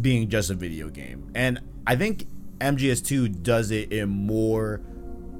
being 0.00 0.28
just 0.28 0.50
a 0.50 0.54
video 0.54 0.88
game. 0.88 1.30
And 1.34 1.60
I 1.86 1.96
think 1.96 2.26
MGS2 2.58 3.42
does 3.42 3.70
it 3.70 3.92
in 3.92 4.08
more 4.08 4.80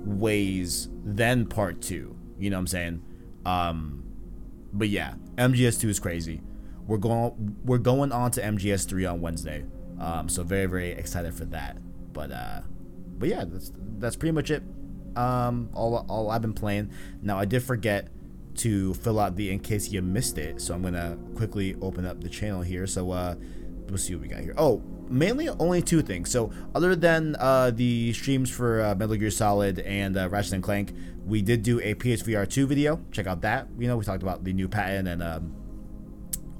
ways 0.04 0.88
than 1.04 1.46
part 1.46 1.80
2. 1.82 2.16
You 2.38 2.50
know 2.50 2.56
what 2.56 2.60
I'm 2.60 2.66
saying? 2.66 3.02
Um 3.44 4.04
but 4.72 4.88
yeah, 4.88 5.14
MGS2 5.36 5.88
is 5.88 6.00
crazy. 6.00 6.40
We're 6.88 6.98
going 6.98 7.56
we're 7.64 7.78
going 7.78 8.10
on 8.10 8.32
to 8.32 8.42
MGS3 8.42 9.12
on 9.12 9.20
Wednesday. 9.20 9.64
Um 10.00 10.28
so 10.28 10.42
very 10.42 10.66
very 10.66 10.90
excited 10.90 11.34
for 11.34 11.44
that. 11.46 11.78
But 12.12 12.32
uh 12.32 12.62
but 13.18 13.28
yeah, 13.28 13.44
that's 13.46 13.72
that's 13.98 14.16
pretty 14.16 14.32
much 14.32 14.50
it. 14.50 14.64
Um 15.14 15.70
all 15.74 16.04
all 16.08 16.30
I've 16.32 16.42
been 16.42 16.54
playing. 16.54 16.90
Now 17.22 17.38
I 17.38 17.44
did 17.44 17.62
forget 17.62 18.08
to 18.58 18.94
fill 18.94 19.18
out 19.18 19.36
the 19.36 19.50
in 19.50 19.60
case 19.60 19.90
you 19.90 20.02
missed 20.02 20.38
it. 20.38 20.60
So 20.60 20.74
I'm 20.74 20.82
gonna 20.82 21.16
quickly 21.36 21.76
open 21.80 22.04
up 22.04 22.20
the 22.20 22.28
channel 22.28 22.62
here. 22.62 22.86
So 22.86 23.10
uh, 23.10 23.34
we'll 23.88 23.98
see 23.98 24.14
what 24.14 24.22
we 24.22 24.28
got 24.28 24.40
here. 24.40 24.54
Oh, 24.58 24.82
mainly 25.08 25.48
only 25.48 25.80
two 25.80 26.02
things. 26.02 26.30
So 26.30 26.52
other 26.74 26.94
than 26.94 27.36
uh, 27.38 27.70
the 27.70 28.12
streams 28.12 28.50
for 28.50 28.82
uh, 28.82 28.94
Metal 28.94 29.16
Gear 29.16 29.30
Solid 29.30 29.78
and 29.80 30.16
uh, 30.16 30.28
Ratchet 30.28 30.54
and 30.54 30.62
Clank, 30.62 30.92
we 31.24 31.40
did 31.42 31.62
do 31.62 31.80
a 31.80 31.94
PSVR 31.94 32.48
2 32.48 32.66
video. 32.66 33.00
Check 33.12 33.26
out 33.26 33.42
that. 33.42 33.68
You 33.78 33.88
know, 33.88 33.96
we 33.96 34.04
talked 34.04 34.22
about 34.22 34.44
the 34.44 34.52
new 34.52 34.68
patent 34.68 35.08
and 35.08 35.22
um, 35.22 35.54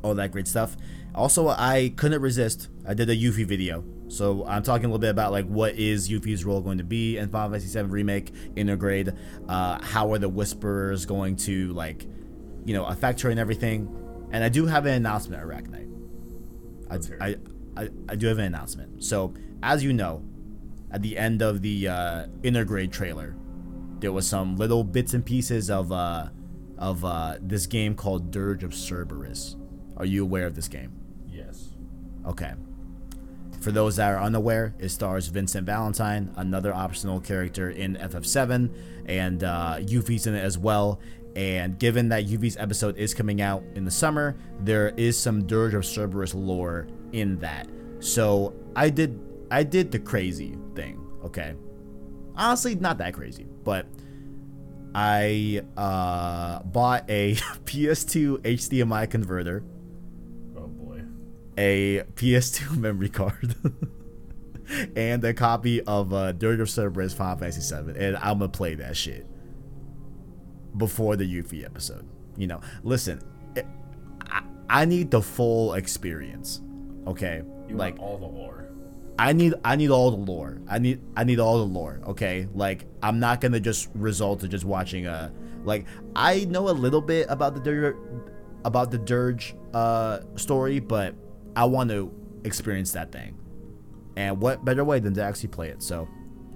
all 0.03 0.15
that 0.15 0.33
great 0.33 0.49
stuff. 0.49 0.77
Also, 1.15 1.49
I 1.49 1.93
couldn't 1.97 2.23
resist. 2.23 2.69
I 2.87 2.95
did 2.95 3.11
a 3.11 3.17
Yuffie 3.17 3.47
video. 3.47 3.85
So 4.09 4.47
I'm 4.47 4.63
talking 4.63 4.87
a 4.87 4.89
little 4.89 4.99
bit 4.99 5.11
about 5.11 5.33
like 5.33 5.47
what 5.47 5.75
is 5.75 6.09
Yuffie's 6.09 6.45
role 6.45 6.61
going 6.61 6.79
to 6.79 6.85
be 6.85 7.19
in 7.19 7.29
Final 7.29 7.51
Fantasy 7.51 7.79
VII 7.79 7.89
Remake 7.89 8.33
Intergrade. 8.55 9.17
Uh, 9.49 9.83
how 9.85 10.13
are 10.13 10.19
the 10.19 10.29
Whisperers 10.29 11.05
going 11.07 11.37
to 11.37 11.73
like, 11.73 12.07
you 12.65 12.75
know, 12.75 12.87
affect 12.87 13.21
her 13.23 13.31
and 13.31 13.39
everything? 13.39 13.95
And 14.31 14.43
I 14.43 14.49
do 14.49 14.67
have 14.67 14.87
an 14.87 14.95
announcement, 14.95 15.43
Arachnite. 15.43 15.89
I, 16.91 17.27
I, 17.27 17.37
I, 17.77 17.89
I 18.09 18.15
do 18.17 18.27
have 18.29 18.39
an 18.39 18.45
announcement. 18.45 19.05
So 19.05 19.35
as 19.63 19.85
you 19.85 19.93
know, 19.93 20.25
at 20.91 21.03
the 21.03 21.19
end 21.19 21.43
of 21.43 21.61
the 21.63 21.89
uh, 21.89 22.27
Intergrade 22.43 22.93
trailer, 22.93 23.37
there 24.01 24.13
was 24.13 24.27
some 24.27 24.57
little 24.57 24.85
bits 24.85 25.13
and 25.13 25.25
pieces 25.25 25.71
of 25.71 25.93
uh, 25.93 26.29
of 26.79 27.05
uh, 27.05 27.37
this 27.41 27.67
game 27.67 27.95
called 27.95 28.31
Dirge 28.31 28.63
of 28.63 28.73
Cerberus. 28.75 29.57
Are 29.99 30.07
you 30.07 30.23
aware 30.23 30.47
of 30.47 30.55
this 30.55 30.69
game? 30.69 30.93
Yes. 31.27 31.69
Okay. 32.27 32.55
For 33.61 33.73
those 33.73 33.97
that 33.97 34.13
are 34.13 34.23
unaware, 34.23 34.75
it 34.79 34.91
stars 34.91 35.27
Vincent 35.27 35.67
Valentine, 35.67 36.33
another 36.37 36.73
optional 36.73 37.21
character 37.21 37.71
in 37.71 37.97
FF7, 37.97 38.73
and 39.07 39.43
uh, 39.43 39.77
Yuffie's 39.81 40.27
in 40.27 40.35
it 40.35 40.45
as 40.45 40.57
well. 40.57 41.01
And 41.35 41.79
given 41.79 42.09
that 42.11 42.27
Yuffie's 42.27 42.57
episode 42.57 42.97
is 42.97 43.15
coming 43.15 43.41
out 43.41 43.65
in 43.75 43.85
the 43.85 43.91
summer, 43.91 44.37
there 44.61 44.91
is 44.97 45.19
some 45.19 45.47
Dirge 45.47 45.75
of 45.75 45.85
Cerberus 45.85 46.35
lore 46.35 46.87
in 47.13 47.39
that. 47.41 47.69
So 48.01 48.55
I 48.77 48.91
did 48.91 49.21
I 49.51 49.65
did 49.65 49.91
the 49.91 49.99
crazy 49.99 50.57
thing. 50.75 51.05
Okay, 51.25 51.55
honestly, 52.37 52.77
not 52.77 52.99
that 52.99 53.15
crazy, 53.15 53.47
but 53.65 53.87
I 54.95 55.63
uh, 55.77 56.63
bought 56.63 57.09
a 57.11 57.35
PS2 57.65 58.39
HDMI 58.39 59.11
converter 59.11 59.65
a 61.59 62.05
PS2 62.15 62.77
memory 62.79 63.09
card 63.09 63.57
and 64.97 65.23
a 65.25 65.35
copy 65.35 65.83
of 65.83 66.15
uh, 66.15 66.33
Dirge 66.33 66.61
of 66.61 66.71
Cerberus 66.71 67.13
Final 67.13 67.37
Fantasy 67.37 67.75
VII, 67.75 67.99
and 67.99 68.17
I'm 68.17 68.39
gonna 68.39 68.49
play 68.49 68.75
that 68.77 68.97
shit 68.97 69.27
before 70.77 71.17
the 71.17 71.25
Yuffie 71.25 71.65
episode. 71.65 72.09
You 72.37 72.47
know, 72.47 72.61
listen, 72.85 73.21
it, 73.57 73.67
I, 74.31 74.43
I, 74.71 74.85
need 74.85 75.11
the 75.11 75.21
full 75.21 75.75
experience. 75.75 76.63
Okay, 77.07 77.43
you 77.69 77.75
like 77.75 77.99
all 77.99 78.19
the 78.19 78.27
lore. 78.27 78.69
I 79.19 79.33
need 79.33 79.55
I 79.65 79.75
need 79.75 79.91
all 79.91 80.13
the 80.13 80.17
lore. 80.17 80.61
I 80.69 80.79
need 80.79 81.01
I 81.17 81.25
need 81.25 81.41
all 81.41 81.59
the 81.59 81.65
lore. 81.65 82.01
Okay, 82.07 82.47
like 82.55 82.87
I'm 83.03 83.19
not 83.19 83.41
gonna 83.41 83.59
just 83.59 83.89
result 83.95 84.41
to 84.41 84.49
just 84.49 84.65
watching 84.65 85.07
a 85.07 85.33
like 85.65 85.87
I 86.15 86.45
know 86.45 86.69
a 86.69 86.71
little 86.71 87.01
bit 87.01 87.27
about 87.29 87.55
the 87.55 87.61
Dirge 87.61 87.97
about 88.65 88.93
the 88.93 88.99
Dirge 88.99 89.57
uh 89.75 90.21
story, 90.37 90.79
but 90.79 91.17
I 91.59 91.65
want 91.65 91.91
to 91.91 92.13
experience 92.45 92.93
that 92.93 93.11
thing. 93.11 93.37
And 94.17 94.41
what 94.41 94.65
better 94.65 94.85
way 94.85 95.01
than 95.01 95.13
to 95.15 95.23
actually 95.25 95.49
play 95.49 95.71
it? 95.71 95.83
So, 95.83 96.09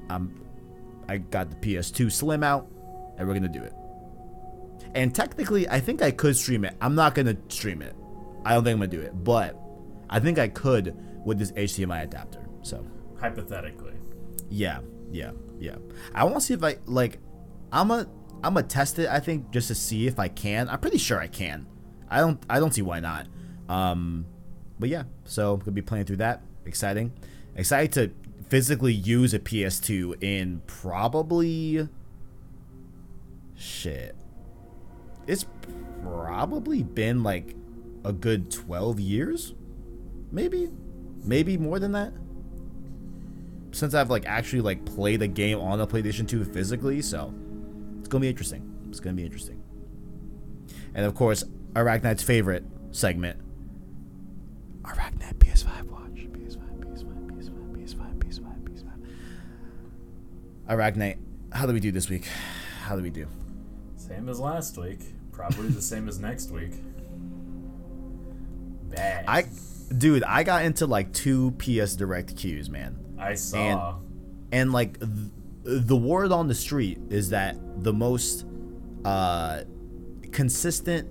I'm 0.08 0.40
I 1.08 1.18
got 1.18 1.50
the 1.50 1.56
PS2 1.56 2.12
Slim 2.12 2.44
out, 2.44 2.70
and 3.18 3.26
we're 3.26 3.34
gonna 3.34 3.48
do 3.48 3.62
it. 3.62 3.74
And 4.94 5.12
technically, 5.12 5.68
I 5.68 5.80
think 5.80 6.02
I 6.02 6.12
could 6.12 6.36
stream 6.36 6.64
it. 6.64 6.76
I'm 6.80 6.94
not 6.94 7.16
gonna 7.16 7.36
stream 7.48 7.82
it. 7.82 7.96
I 8.44 8.54
don't 8.54 8.62
think 8.62 8.74
I'm 8.74 8.78
gonna 8.78 8.92
do 8.92 9.00
it, 9.00 9.24
but 9.24 9.58
I 10.08 10.20
think 10.20 10.38
I 10.38 10.46
could 10.46 10.96
with 11.24 11.40
this 11.40 11.50
HDMI 11.52 12.04
adapter. 12.04 12.40
So 12.62 12.86
hypothetically, 13.20 13.94
yeah, 14.50 14.80
yeah, 15.10 15.32
yeah. 15.58 15.78
I 16.14 16.22
want 16.22 16.36
to 16.36 16.40
see 16.42 16.54
if 16.54 16.62
I 16.62 16.76
like. 16.86 17.18
I'm 17.72 17.90
a 17.90 18.06
I'm 18.44 18.54
gonna 18.54 18.62
test 18.62 19.00
it. 19.00 19.08
I 19.08 19.18
think 19.18 19.50
just 19.50 19.66
to 19.66 19.74
see 19.74 20.06
if 20.06 20.20
I 20.20 20.28
can. 20.28 20.68
I'm 20.68 20.78
pretty 20.78 20.98
sure 20.98 21.18
I 21.18 21.26
can. 21.26 21.66
I 22.08 22.18
don't 22.20 22.40
I 22.48 22.60
don't 22.60 22.72
see 22.72 22.82
why 22.82 23.00
not. 23.00 23.26
Um, 23.68 24.26
but 24.78 24.88
yeah, 24.88 25.04
so 25.24 25.56
gonna 25.56 25.72
be 25.72 25.82
playing 25.82 26.04
through 26.04 26.16
that. 26.16 26.42
Exciting, 26.64 27.12
excited 27.56 27.92
to 27.92 28.10
physically 28.48 28.92
use 28.92 29.32
a 29.32 29.38
PS2 29.38 30.22
in 30.22 30.60
probably 30.66 31.88
shit. 33.56 34.14
It's 35.26 35.46
probably 36.02 36.82
been 36.82 37.22
like 37.22 37.54
a 38.04 38.12
good 38.12 38.50
12 38.50 39.00
years, 39.00 39.54
maybe, 40.30 40.70
maybe 41.24 41.56
more 41.56 41.78
than 41.78 41.92
that. 41.92 42.12
Since 43.70 43.94
I've 43.94 44.10
like 44.10 44.26
actually 44.26 44.60
like 44.60 44.84
played 44.84 45.22
a 45.22 45.28
game 45.28 45.58
on 45.58 45.78
the 45.78 45.86
PlayStation 45.86 46.28
2 46.28 46.44
physically, 46.44 47.00
so 47.00 47.32
it's 48.00 48.08
gonna 48.08 48.20
be 48.20 48.28
interesting. 48.28 48.70
It's 48.90 49.00
gonna 49.00 49.14
be 49.14 49.24
interesting. 49.24 49.62
And 50.94 51.06
of 51.06 51.14
course, 51.14 51.44
Arachnite's 51.72 52.22
favorite 52.22 52.64
segment, 52.90 53.40
Arachnite 54.84 55.34
PS5 55.38 55.84
watch. 55.90 56.26
PS5, 56.32 56.58
PS5, 56.80 57.30
PS5, 57.30 57.76
PS5, 57.76 58.18
PS5, 58.18 58.44
PS5. 58.64 58.88
Arachnite, 60.68 61.18
how 61.52 61.66
do 61.66 61.72
we 61.72 61.80
do 61.80 61.92
this 61.92 62.08
week? 62.08 62.26
How 62.82 62.96
do 62.96 63.02
we 63.02 63.10
do? 63.10 63.26
Same 63.96 64.28
as 64.28 64.40
last 64.40 64.76
week. 64.76 65.00
Probably 65.30 65.68
the 65.68 65.82
same 65.82 66.08
as 66.08 66.18
next 66.18 66.50
week. 66.50 66.72
Bad. 68.90 69.24
I, 69.26 69.44
dude, 69.96 70.24
I 70.24 70.42
got 70.42 70.64
into 70.64 70.86
like 70.86 71.12
two 71.12 71.52
PS 71.52 71.94
Direct 71.96 72.36
queues, 72.36 72.68
man. 72.68 72.98
I 73.18 73.34
saw. 73.34 73.58
And, 73.58 74.04
and 74.52 74.72
like 74.72 74.98
th- 74.98 75.30
the 75.64 75.96
word 75.96 76.32
on 76.32 76.48
the 76.48 76.54
street 76.54 76.98
is 77.08 77.30
that 77.30 77.56
the 77.82 77.92
most 77.92 78.44
uh, 79.04 79.62
consistent 80.32 81.08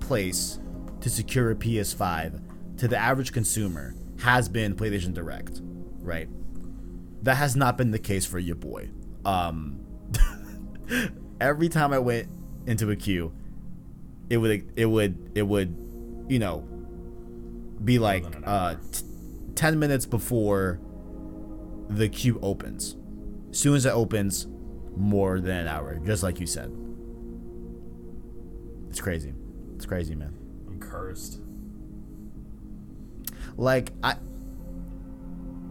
place 0.00 0.58
to 1.00 1.10
secure 1.10 1.50
a 1.50 1.54
PS5 1.54 2.40
to 2.78 2.88
the 2.88 2.96
average 2.96 3.32
consumer 3.32 3.94
has 4.20 4.48
been 4.48 4.74
PlayStation 4.74 5.14
Direct, 5.14 5.60
right? 6.00 6.28
That 7.22 7.36
has 7.36 7.56
not 7.56 7.76
been 7.76 7.90
the 7.90 7.98
case 7.98 8.26
for 8.26 8.38
your 8.38 8.56
boy. 8.56 8.90
Um, 9.24 9.80
every 11.40 11.68
time 11.68 11.92
I 11.92 11.98
went 11.98 12.28
into 12.66 12.90
a 12.90 12.96
queue, 12.96 13.32
it 14.30 14.38
would 14.38 14.72
it 14.76 14.86
would 14.86 15.32
it 15.34 15.42
would, 15.42 15.76
you 16.28 16.38
know, 16.38 16.60
be 17.84 17.98
like 17.98 18.24
uh, 18.44 18.76
t- 18.90 19.04
ten 19.54 19.78
minutes 19.78 20.06
before 20.06 20.80
the 21.88 22.08
queue 22.08 22.38
opens. 22.42 22.96
As 23.50 23.58
soon 23.58 23.74
as 23.74 23.86
it 23.86 23.90
opens, 23.90 24.46
more 24.96 25.40
than 25.40 25.56
an 25.58 25.68
hour, 25.68 25.96
just 26.04 26.22
like 26.22 26.40
you 26.40 26.46
said. 26.46 26.72
It's 28.88 29.00
crazy. 29.00 29.32
It's 29.74 29.86
crazy, 29.86 30.14
man. 30.14 30.34
I'm 30.68 30.78
cursed. 30.78 31.40
Like 33.56 33.92
I 34.02 34.16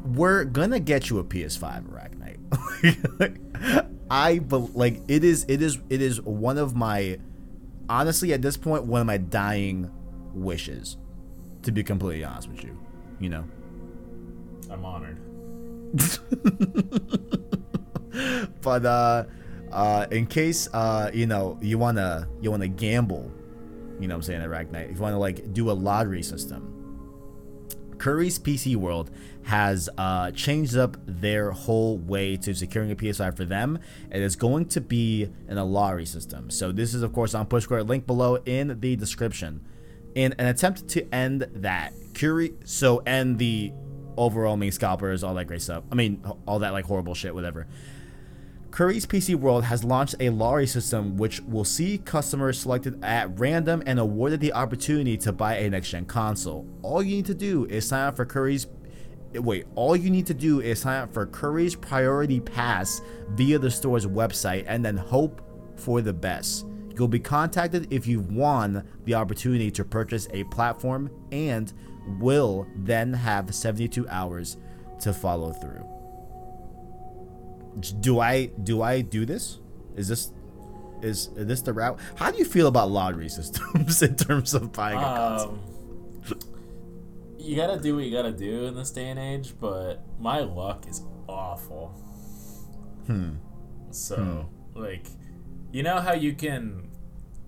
we're 0.05 0.45
gonna 0.45 0.79
get 0.79 1.09
you 1.09 1.19
a 1.19 1.23
PS5 1.23 1.89
Arachnite. 1.89 3.87
I 4.11 4.39
but 4.39 4.75
like 4.75 4.99
it 5.07 5.23
is 5.23 5.45
it 5.47 5.61
is 5.61 5.79
it 5.89 6.01
is 6.01 6.21
one 6.21 6.57
of 6.57 6.75
my 6.75 7.19
honestly 7.89 8.33
at 8.33 8.41
this 8.41 8.57
point 8.57 8.85
one 8.85 9.01
of 9.01 9.07
my 9.07 9.17
dying 9.17 9.89
wishes 10.33 10.97
to 11.63 11.71
be 11.71 11.83
completely 11.83 12.23
honest 12.23 12.49
with 12.49 12.63
you 12.63 12.77
you 13.19 13.29
know 13.29 13.43
i'm 14.69 14.85
honored 14.85 15.17
but 18.61 18.85
uh 18.85 19.25
uh 19.71 20.05
in 20.11 20.25
case 20.25 20.69
uh 20.73 21.11
you 21.13 21.25
know 21.25 21.57
you 21.61 21.77
want 21.77 21.97
to 21.97 22.25
you 22.41 22.49
want 22.49 22.61
to 22.61 22.69
gamble 22.69 23.29
you 23.99 24.07
know 24.07 24.15
what 24.15 24.19
i'm 24.19 24.23
saying 24.23 24.41
arachnite 24.41 24.89
if 24.89 24.95
you 24.95 25.01
want 25.01 25.13
to 25.13 25.19
like 25.19 25.53
do 25.53 25.69
a 25.69 25.73
lottery 25.73 26.23
system 26.23 26.70
Currys 28.01 28.39
PC 28.39 28.75
World 28.75 29.11
has 29.43 29.87
uh, 29.95 30.31
changed 30.31 30.75
up 30.75 30.97
their 31.05 31.51
whole 31.51 31.99
way 31.99 32.35
to 32.37 32.55
securing 32.55 32.91
a 32.91 32.95
PS5 32.95 33.37
for 33.37 33.45
them. 33.45 33.77
It 34.09 34.23
is 34.23 34.35
going 34.35 34.65
to 34.69 34.81
be 34.81 35.29
an 35.47 35.57
Alari 35.57 36.07
system. 36.07 36.49
So 36.49 36.71
this 36.71 36.95
is, 36.95 37.03
of 37.03 37.13
course, 37.13 37.35
on 37.35 37.45
Push 37.45 37.63
Square. 37.65 37.83
Link 37.83 38.07
below 38.07 38.37
in 38.37 38.79
the 38.79 38.95
description. 38.95 39.61
In 40.15 40.33
an 40.39 40.47
attempt 40.47 40.87
to 40.89 41.07
end 41.13 41.47
that, 41.53 41.93
Curry, 42.15 42.53
so 42.65 42.97
end 43.05 43.37
the 43.37 43.71
overwhelming 44.17 44.71
scalpers, 44.71 45.23
all 45.23 45.35
that 45.35 45.45
great 45.45 45.61
stuff. 45.61 45.83
I 45.91 45.95
mean, 45.95 46.25
all 46.47 46.59
that 46.59 46.73
like 46.73 46.85
horrible 46.85 47.13
shit, 47.13 47.35
whatever. 47.35 47.67
Currys 48.71 49.05
PC 49.05 49.36
World 49.36 49.65
has 49.65 49.84
launched 49.84 50.15
a 50.21 50.29
lottery 50.29 50.65
system 50.65 51.17
which 51.17 51.41
will 51.41 51.65
see 51.65 51.97
customers 51.97 52.57
selected 52.57 53.03
at 53.03 53.38
random 53.38 53.84
and 53.86 53.99
awarded 53.99 54.39
the 54.39 54.53
opportunity 54.53 55.17
to 55.17 55.34
buy 55.34 55.57
a 55.57 55.69
next 55.69 55.89
gen 55.89 56.05
console. 56.05 56.65
All 56.81 57.03
you 57.03 57.17
need 57.17 57.25
to 57.25 57.34
do 57.34 57.65
is 57.65 57.86
sign 57.86 58.07
up 58.07 58.15
for 58.15 58.25
Currys 58.25 58.67
wait, 59.34 59.65
all 59.75 59.95
you 59.95 60.10
need 60.10 60.25
to 60.27 60.34
do 60.34 60.62
is 60.62 60.79
sign 60.79 61.03
up 61.03 61.13
for 61.13 61.27
Currys 61.27 61.79
Priority 61.79 62.39
Pass 62.39 63.01
via 63.31 63.60
the 63.60 63.69
store's 63.69 64.05
website 64.05 64.63
and 64.67 64.84
then 64.84 64.95
hope 64.95 65.41
for 65.75 66.01
the 66.01 66.13
best. 66.13 66.65
You'll 66.97 67.10
be 67.10 67.19
contacted 67.19 67.91
if 67.91 68.07
you've 68.07 68.31
won 68.31 68.88
the 69.03 69.15
opportunity 69.15 69.69
to 69.71 69.84
purchase 69.84 70.29
a 70.31 70.45
platform 70.45 71.10
and 71.34 71.73
will 72.19 72.65
then 72.77 73.12
have 73.12 73.53
72 73.53 74.07
hours 74.07 74.55
to 75.01 75.13
follow 75.13 75.51
through. 75.51 75.90
Do 77.79 78.19
I 78.19 78.47
do 78.47 78.81
I 78.81 79.01
do 79.01 79.25
this? 79.25 79.60
Is 79.95 80.07
this 80.07 80.31
is, 81.01 81.29
is 81.36 81.47
this 81.47 81.62
the 81.62 81.73
route? 81.73 81.99
How 82.15 82.31
do 82.31 82.38
you 82.38 82.45
feel 82.45 82.67
about 82.67 82.91
lottery 82.91 83.29
systems 83.29 84.01
in 84.03 84.15
terms 84.15 84.53
of 84.53 84.71
buying 84.71 84.97
a 84.97 85.01
console? 85.01 85.51
Um, 85.51 85.60
you 87.39 87.55
gotta 87.55 87.79
do 87.79 87.95
what 87.95 88.05
you 88.05 88.12
gotta 88.12 88.31
do 88.31 88.65
in 88.65 88.75
this 88.75 88.91
day 88.91 89.10
and 89.10 89.19
age, 89.19 89.55
but 89.60 90.03
my 90.19 90.39
luck 90.39 90.86
is 90.88 91.01
awful. 91.27 91.88
Hmm. 93.07 93.31
So, 93.89 94.47
like, 94.75 95.07
you 95.71 95.84
know 95.84 95.99
how 95.99 96.13
you 96.13 96.34
can, 96.34 96.89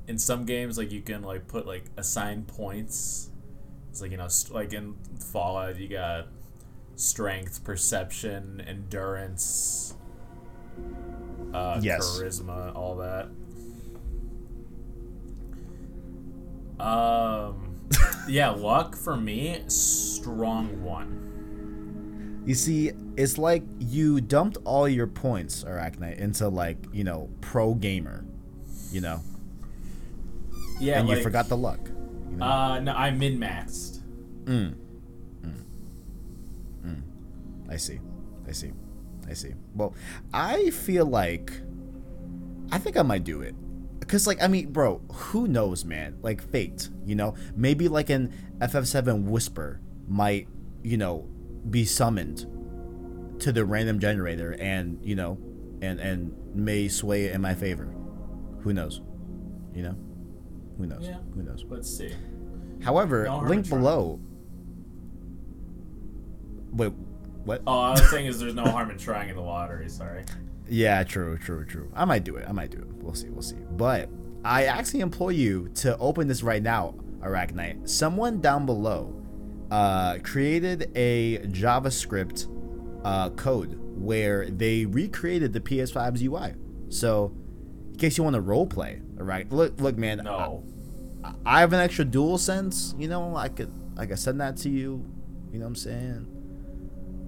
in 0.08 0.18
some 0.18 0.46
games, 0.46 0.78
like 0.78 0.92
you 0.92 1.02
can 1.02 1.22
like 1.22 1.48
put 1.48 1.68
like 1.68 1.86
assign 1.96 2.44
points. 2.44 3.30
It's 3.90 4.02
like 4.02 4.12
you 4.12 4.18
know, 4.18 4.28
st- 4.28 4.56
like 4.56 4.74
in 4.74 4.96
Fallout, 5.20 5.78
you 5.78 5.88
got 5.88 6.28
strength, 6.96 7.64
perception, 7.64 8.62
endurance, 8.68 9.96
uh, 11.54 11.80
Yes. 11.82 12.20
charisma, 12.20 12.76
all 12.76 12.96
that. 12.98 13.30
Um, 16.80 17.76
yeah, 18.28 18.50
luck 18.50 18.96
for 18.96 19.16
me, 19.16 19.64
strong 19.68 20.84
one. 20.84 22.42
You 22.46 22.56
see, 22.56 22.92
it's 23.16 23.38
like 23.38 23.64
you 23.80 24.20
dumped 24.20 24.58
all 24.66 24.88
your 24.88 25.08
points, 25.08 25.64
Arachne, 25.64 26.04
into 26.04 26.50
like, 26.50 26.78
you 26.92 27.04
know, 27.04 27.30
pro 27.42 27.74
gamer. 27.74 28.26
You 28.92 29.02
know? 29.02 29.22
Yeah, 30.80 31.00
and 31.00 31.08
you 31.10 31.22
forgot 31.24 31.48
the 31.48 31.58
luck. 31.58 31.80
You 32.30 32.38
know? 32.38 32.46
Uh, 32.46 32.80
no, 32.80 32.94
I 32.94 33.12
min 33.12 33.38
maxed. 33.40 34.02
Mm. 34.44 34.76
Mm. 35.42 35.64
Mm. 36.86 37.02
I 37.70 37.78
see. 37.78 38.00
I 38.48 38.52
see. 38.52 38.72
I 39.30 39.34
see. 39.34 39.54
Well, 39.76 39.94
I 40.34 40.70
feel 40.72 41.06
like 41.06 41.52
I 42.72 42.78
think 42.78 42.98
I 42.98 43.02
might 43.02 43.24
do 43.24 43.42
it. 43.42 43.56
Cause 44.08 44.28
like 44.28 44.42
I 44.42 44.48
mean, 44.48 44.72
bro, 44.72 45.02
who 45.12 45.48
knows, 45.48 45.86
man? 45.86 46.18
Like 46.22 46.42
fate, 46.52 46.90
you 47.06 47.16
know? 47.16 47.36
Maybe 47.56 47.88
like 47.88 48.10
an 48.10 48.34
FF7 48.60 49.26
whisper 49.26 49.80
might, 50.08 50.48
you 50.84 50.98
know, 50.98 51.28
be 51.70 51.86
summoned 51.86 52.46
to 53.40 53.52
the 53.52 53.66
random 53.66 54.00
generator 54.00 54.56
and, 54.60 55.00
you 55.04 55.16
know, 55.16 55.38
and 55.82 56.00
and 56.00 56.34
may 56.54 56.88
sway 56.88 57.32
in 57.32 57.42
my 57.42 57.56
favor. 57.56 57.94
Who 58.62 58.74
knows? 58.74 59.02
You 59.74 59.84
know? 59.84 59.96
Who 60.78 60.86
knows? 60.88 61.04
Yeah. 61.04 61.18
Who 61.34 61.44
knows? 61.44 61.66
Let's 61.68 61.98
see. 61.98 62.14
However, 62.84 63.30
link 63.44 63.70
below. 63.70 64.20
Wait, 66.72 66.92
what? 67.46 67.62
Oh, 67.68 67.80
I 67.80 67.92
was 67.92 68.10
saying 68.10 68.28
is 68.28 68.40
there's 68.40 68.56
no 68.56 68.64
harm 68.64 68.90
in 68.90 68.98
trying 68.98 69.30
in 69.30 69.36
the 69.36 69.42
lottery. 69.42 69.90
Sorry. 69.90 70.24
Yeah, 70.68 71.04
true, 71.04 71.38
true, 71.38 71.66
true. 71.66 71.92
I 71.94 72.06
might 72.06 72.24
do 72.24 72.36
it. 72.38 72.46
I 72.48 72.52
might 72.52 72.72
do 72.72 72.80
it. 72.80 72.88
We'll 72.96 73.14
see. 73.14 73.30
We'll 73.30 73.42
see. 73.42 73.58
But 73.72 74.10
I 74.46 74.66
actually 74.66 75.02
implore 75.02 75.32
you 75.32 75.70
to 75.76 75.98
open 75.98 76.28
this 76.28 76.44
right 76.44 76.64
now, 76.64 76.96
Arachnite. 77.20 77.88
Someone 77.88 78.42
down 78.42 78.66
below 78.66 79.14
uh, 79.72 80.20
created 80.24 80.92
a 80.96 81.40
JavaScript 81.48 82.48
uh, 83.04 83.30
code 83.32 83.80
where 83.98 84.50
they 84.50 84.86
recreated 84.86 85.54
the 85.54 85.60
PS5's 85.60 86.22
UI. 86.22 86.54
So, 86.90 87.34
in 87.92 87.98
case 87.98 88.18
you 88.18 88.24
want 88.24 88.36
to 88.36 88.42
role 88.42 88.68
play, 88.68 89.02
alright. 89.18 89.52
Look, 89.52 89.80
look, 89.80 89.98
man. 89.98 90.22
No. 90.24 90.64
I, 91.24 91.34
I 91.46 91.60
have 91.62 91.74
an 91.74 91.80
extra 91.80 92.06
DualSense. 92.06 93.00
You 93.00 93.08
know, 93.08 93.36
I 93.36 93.50
could, 93.50 93.72
I 93.98 94.06
could 94.06 94.20
send 94.20 94.40
that 94.42 94.58
to 94.58 94.70
you. 94.70 95.06
You 95.52 95.60
know 95.60 95.66
what 95.66 95.70
I'm 95.70 95.76
saying? 95.76 96.33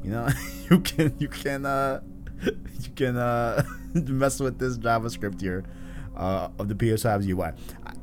You 0.06 0.12
know, 0.12 0.28
you 0.70 0.80
can, 0.82 1.16
you 1.18 1.28
can, 1.28 1.66
uh, 1.66 2.00
you 2.46 2.90
can 2.96 3.18
uh, 3.18 3.64
mess 3.96 4.40
with 4.40 4.60
this 4.60 4.78
JavaScript 4.78 5.42
here 5.42 5.64
uh, 6.16 6.50
of 6.60 6.68
the 6.68 6.76
PS5's 6.76 7.28
UI. 7.28 7.54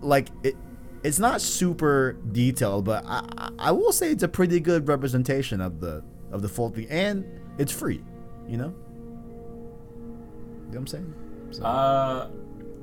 Like 0.01 0.29
it, 0.43 0.57
it's 1.05 1.21
not 1.21 1.41
super 1.41 2.17
detailed, 2.33 2.85
but 2.85 3.05
I, 3.07 3.51
I- 3.57 3.71
will 3.71 3.93
say 3.93 4.11
it's 4.11 4.25
a 4.25 4.29
pretty 4.29 4.59
good 4.59 4.89
representation 4.89 5.61
of 5.61 5.79
the 5.79 6.03
of 6.33 6.43
the 6.43 6.49
full 6.49 6.71
thing, 6.71 6.89
and 6.91 7.25
it's 7.59 7.71
free. 7.71 8.03
You 8.49 8.57
know, 8.57 8.75
you 8.75 8.75
know 10.65 10.71
what 10.71 10.79
I'm 10.79 10.87
saying? 10.89 11.15
So, 11.53 11.63
Uh, 11.63 12.31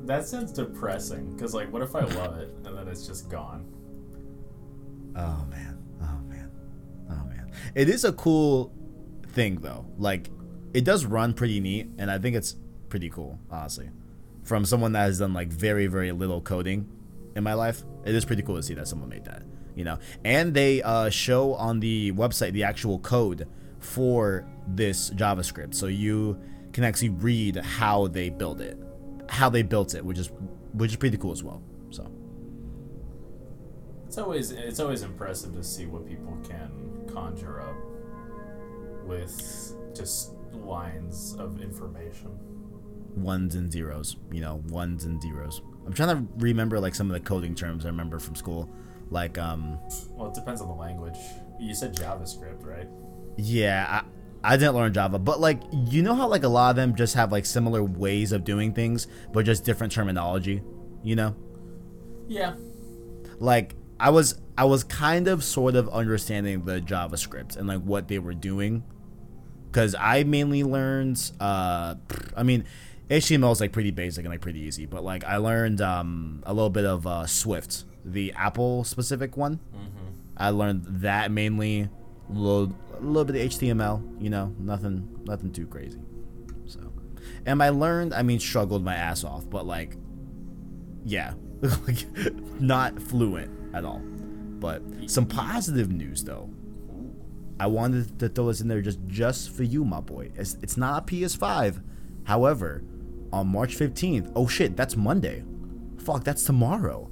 that 0.06 0.26
sounds 0.28 0.54
depressing. 0.54 1.38
Cause 1.38 1.54
like, 1.54 1.74
what 1.74 1.82
if 1.82 1.94
I 1.94 2.06
love 2.06 2.38
it 2.38 2.54
and 2.64 2.78
then 2.78 2.88
it's 2.88 3.06
just 3.06 3.30
gone? 3.30 3.66
Oh 5.18 5.46
man. 5.50 5.78
Oh 6.02 6.20
man. 6.30 6.50
Oh 7.12 7.26
man. 7.26 7.52
It 7.76 7.90
is 7.90 8.06
a 8.06 8.14
cool 8.14 8.72
thing 9.32 9.60
though. 9.62 9.86
Like 9.98 10.30
it 10.74 10.84
does 10.86 11.06
run 11.06 11.34
pretty 11.34 11.60
neat 11.60 11.88
and 11.98 12.12
I 12.12 12.18
think 12.18 12.36
it's 12.36 12.56
pretty 12.90 13.10
cool, 13.10 13.40
honestly. 13.50 13.90
From 14.44 14.66
someone 14.66 14.94
that 14.94 15.02
has 15.02 15.20
done 15.20 15.34
like 15.34 15.50
very 15.50 15.88
very 15.88 16.12
little 16.12 16.42
coding 16.42 16.88
in 17.36 17.44
my 17.44 17.54
life, 17.54 17.84
it 18.06 18.16
is 18.16 18.26
pretty 18.26 18.42
cool 18.42 18.56
to 18.56 18.64
see 18.64 18.74
that 18.74 18.88
someone 18.88 19.10
made 19.10 19.26
that, 19.26 19.44
you 19.76 19.84
know. 19.84 20.00
And 20.24 20.54
they 20.54 20.82
uh, 20.82 21.10
show 21.10 21.54
on 21.54 21.80
the 21.80 22.12
website 22.14 22.54
the 22.54 22.64
actual 22.64 23.00
code 23.00 23.48
for 23.80 24.46
this 24.68 25.10
JavaScript. 25.12 25.74
So 25.76 25.88
you 25.88 26.40
can 26.74 26.84
actually 26.84 27.10
read 27.10 27.56
how 27.58 28.08
they 28.08 28.30
build 28.30 28.62
it. 28.62 28.78
How 29.30 29.50
they 29.50 29.62
built 29.62 29.94
it, 29.94 30.04
which 30.04 30.18
is 30.18 30.32
which 30.74 30.92
is 30.92 30.98
pretty 30.98 31.18
cool 31.18 31.32
as 31.32 31.44
well. 31.44 31.62
So 31.92 32.10
It's 34.08 34.18
always 34.18 34.52
it's 34.52 34.80
always 34.80 35.04
impressive 35.04 35.54
to 35.54 35.64
see 35.64 35.86
what 35.86 36.08
people 36.08 36.38
can 36.48 37.08
conjure 37.14 37.62
up 37.62 37.76
with 39.10 39.76
just 39.96 40.34
lines 40.54 41.36
of 41.40 41.62
information. 41.62 42.32
ones 43.16 43.56
and 43.56 43.72
zeros, 43.72 44.16
you 44.32 44.40
know, 44.42 44.64
ones 44.70 45.04
and 45.06 45.22
zeros. 45.22 45.62
I'm 45.86 45.94
trying 45.94 46.16
to 46.16 46.34
remember 46.38 46.80
like 46.80 46.96
some 46.96 47.10
of 47.10 47.14
the 47.14 47.20
coding 47.20 47.56
terms 47.56 47.86
I 47.86 47.90
remember 47.90 48.20
from 48.20 48.36
school. 48.36 48.70
Like 49.10 49.38
um 49.38 49.80
Well, 50.12 50.30
it 50.30 50.36
depends 50.36 50.62
on 50.62 50.68
the 50.68 50.76
language. 50.76 51.18
You 51.60 51.74
said 51.74 51.96
JavaScript, 51.96 52.66
right? 52.66 52.88
yeah, 53.38 54.04
I, 54.44 54.54
I 54.54 54.58
didn't 54.58 54.76
learn 54.76 54.94
Java, 54.94 55.20
but 55.20 55.40
like 55.40 55.62
you 55.74 56.02
know 56.04 56.14
how 56.16 56.28
like 56.28 56.44
a 56.44 56.48
lot 56.48 56.70
of 56.72 56.76
them 56.78 56.96
just 56.96 57.16
have 57.16 57.32
like 57.32 57.46
similar 57.46 57.84
ways 57.84 58.32
of 58.32 58.44
doing 58.44 58.74
things, 58.74 59.08
but 59.34 59.46
just 59.46 59.66
different 59.66 59.92
terminology, 59.94 60.62
you 61.04 61.16
know? 61.16 61.36
Yeah. 62.28 62.54
Like 63.40 63.76
I 64.00 64.10
was 64.12 64.40
I 64.58 64.66
was 64.66 64.84
kind 64.84 65.28
of 65.28 65.44
sort 65.44 65.76
of 65.76 65.90
understanding 65.90 66.66
the 66.66 66.80
JavaScript 66.82 67.58
and 67.58 67.68
like 67.68 67.82
what 67.82 68.08
they 68.08 68.20
were 68.20 68.34
doing 68.34 68.84
because 69.72 69.96
I 69.96 70.24
mainly 70.24 70.64
learned. 70.64 71.32
Uh, 71.40 71.96
I 72.36 72.44
mean, 72.44 72.66
HTML 73.10 73.52
is 73.52 73.62
like 73.62 73.72
pretty 73.72 73.92
basic 73.92 74.26
and 74.26 74.32
like 74.34 74.42
pretty 74.42 74.60
easy, 74.60 74.86
but 74.86 75.04
like 75.04 75.24
I 75.24 75.38
learned 75.38 75.82
um, 75.82 76.44
a 76.46 76.54
little 76.54 76.70
bit 76.70 76.86
of 76.86 77.06
uh, 77.08 77.26
Swift, 77.26 77.86
the 78.06 78.34
Apple 78.34 78.84
specific 78.84 79.38
one. 79.38 79.60
I 80.38 80.50
learned 80.52 80.86
that 81.02 81.32
mainly. 81.32 81.90
A 82.30 82.32
little, 82.32 82.76
a 82.96 83.02
little 83.02 83.26
bit 83.26 83.36
of 83.44 83.52
HTML, 83.52 84.22
you 84.22 84.30
know, 84.30 84.54
nothing, 84.60 85.20
nothing 85.26 85.52
too 85.52 85.66
crazy. 85.66 86.00
So, 86.68 86.80
and 87.44 87.64
I 87.64 87.70
learned. 87.70 88.14
I 88.14 88.22
mean, 88.22 88.40
struggled 88.40 88.84
my 88.84 88.94
ass 88.94 89.24
off, 89.24 89.50
but 89.50 89.66
like, 89.66 89.98
yeah, 91.04 91.34
like 91.88 92.06
not 92.60 93.02
fluent 93.02 93.50
at 93.74 93.84
all. 93.84 94.02
But 94.60 94.84
some 95.08 95.26
positive 95.26 95.92
news 95.92 96.24
though. 96.24 96.52
I 97.60 97.68
wanted 97.68 98.20
to 98.20 98.30
throw 98.30 98.48
this 98.48 98.62
in 98.62 98.68
there 98.68 98.82
just 98.82 99.00
just 99.08 99.50
for 99.52 99.64
you, 99.64 99.84
my 99.84 100.00
boy. 100.00 100.32
It's 100.36 100.56
it's 100.62 100.78
not 100.78 101.04
a 101.04 101.06
PS5. 101.06 101.82
However, 102.24 102.84
on 103.34 103.48
March 103.48 103.78
15th, 103.78 104.32
oh 104.36 104.48
shit, 104.48 104.76
that's 104.78 104.96
Monday. 104.96 105.44
Fuck, 105.98 106.24
that's 106.24 106.44
tomorrow. 106.44 107.12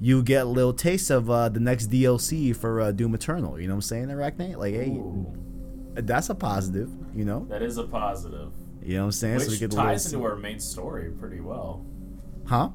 You 0.00 0.22
get 0.22 0.42
a 0.46 0.48
little 0.48 0.72
taste 0.72 1.10
of 1.10 1.28
uh, 1.28 1.50
the 1.50 1.60
next 1.60 1.88
DLC 1.90 2.56
for 2.56 2.80
uh, 2.80 2.90
Doom 2.92 3.14
Eternal. 3.14 3.60
You 3.60 3.68
know 3.68 3.74
what 3.74 3.78
I'm 3.78 3.82
saying, 3.82 4.06
Arachnite? 4.08 4.56
Like, 4.56 4.72
hey, 4.74 4.88
Ooh, 4.88 5.26
that's 5.94 6.30
a 6.30 6.34
positive. 6.34 6.90
You 7.14 7.24
know, 7.26 7.44
that 7.50 7.60
is 7.62 7.76
a 7.76 7.84
positive. 7.84 8.52
you 8.82 8.94
know 8.94 9.00
what 9.00 9.06
I'm 9.06 9.12
saying? 9.12 9.36
Which 9.36 9.48
we 9.48 9.58
get 9.58 9.72
ties 9.72 10.10
into 10.10 10.24
our 10.24 10.36
main 10.36 10.58
story 10.58 11.10
pretty 11.10 11.40
well. 11.40 11.84
huh? 12.46 12.70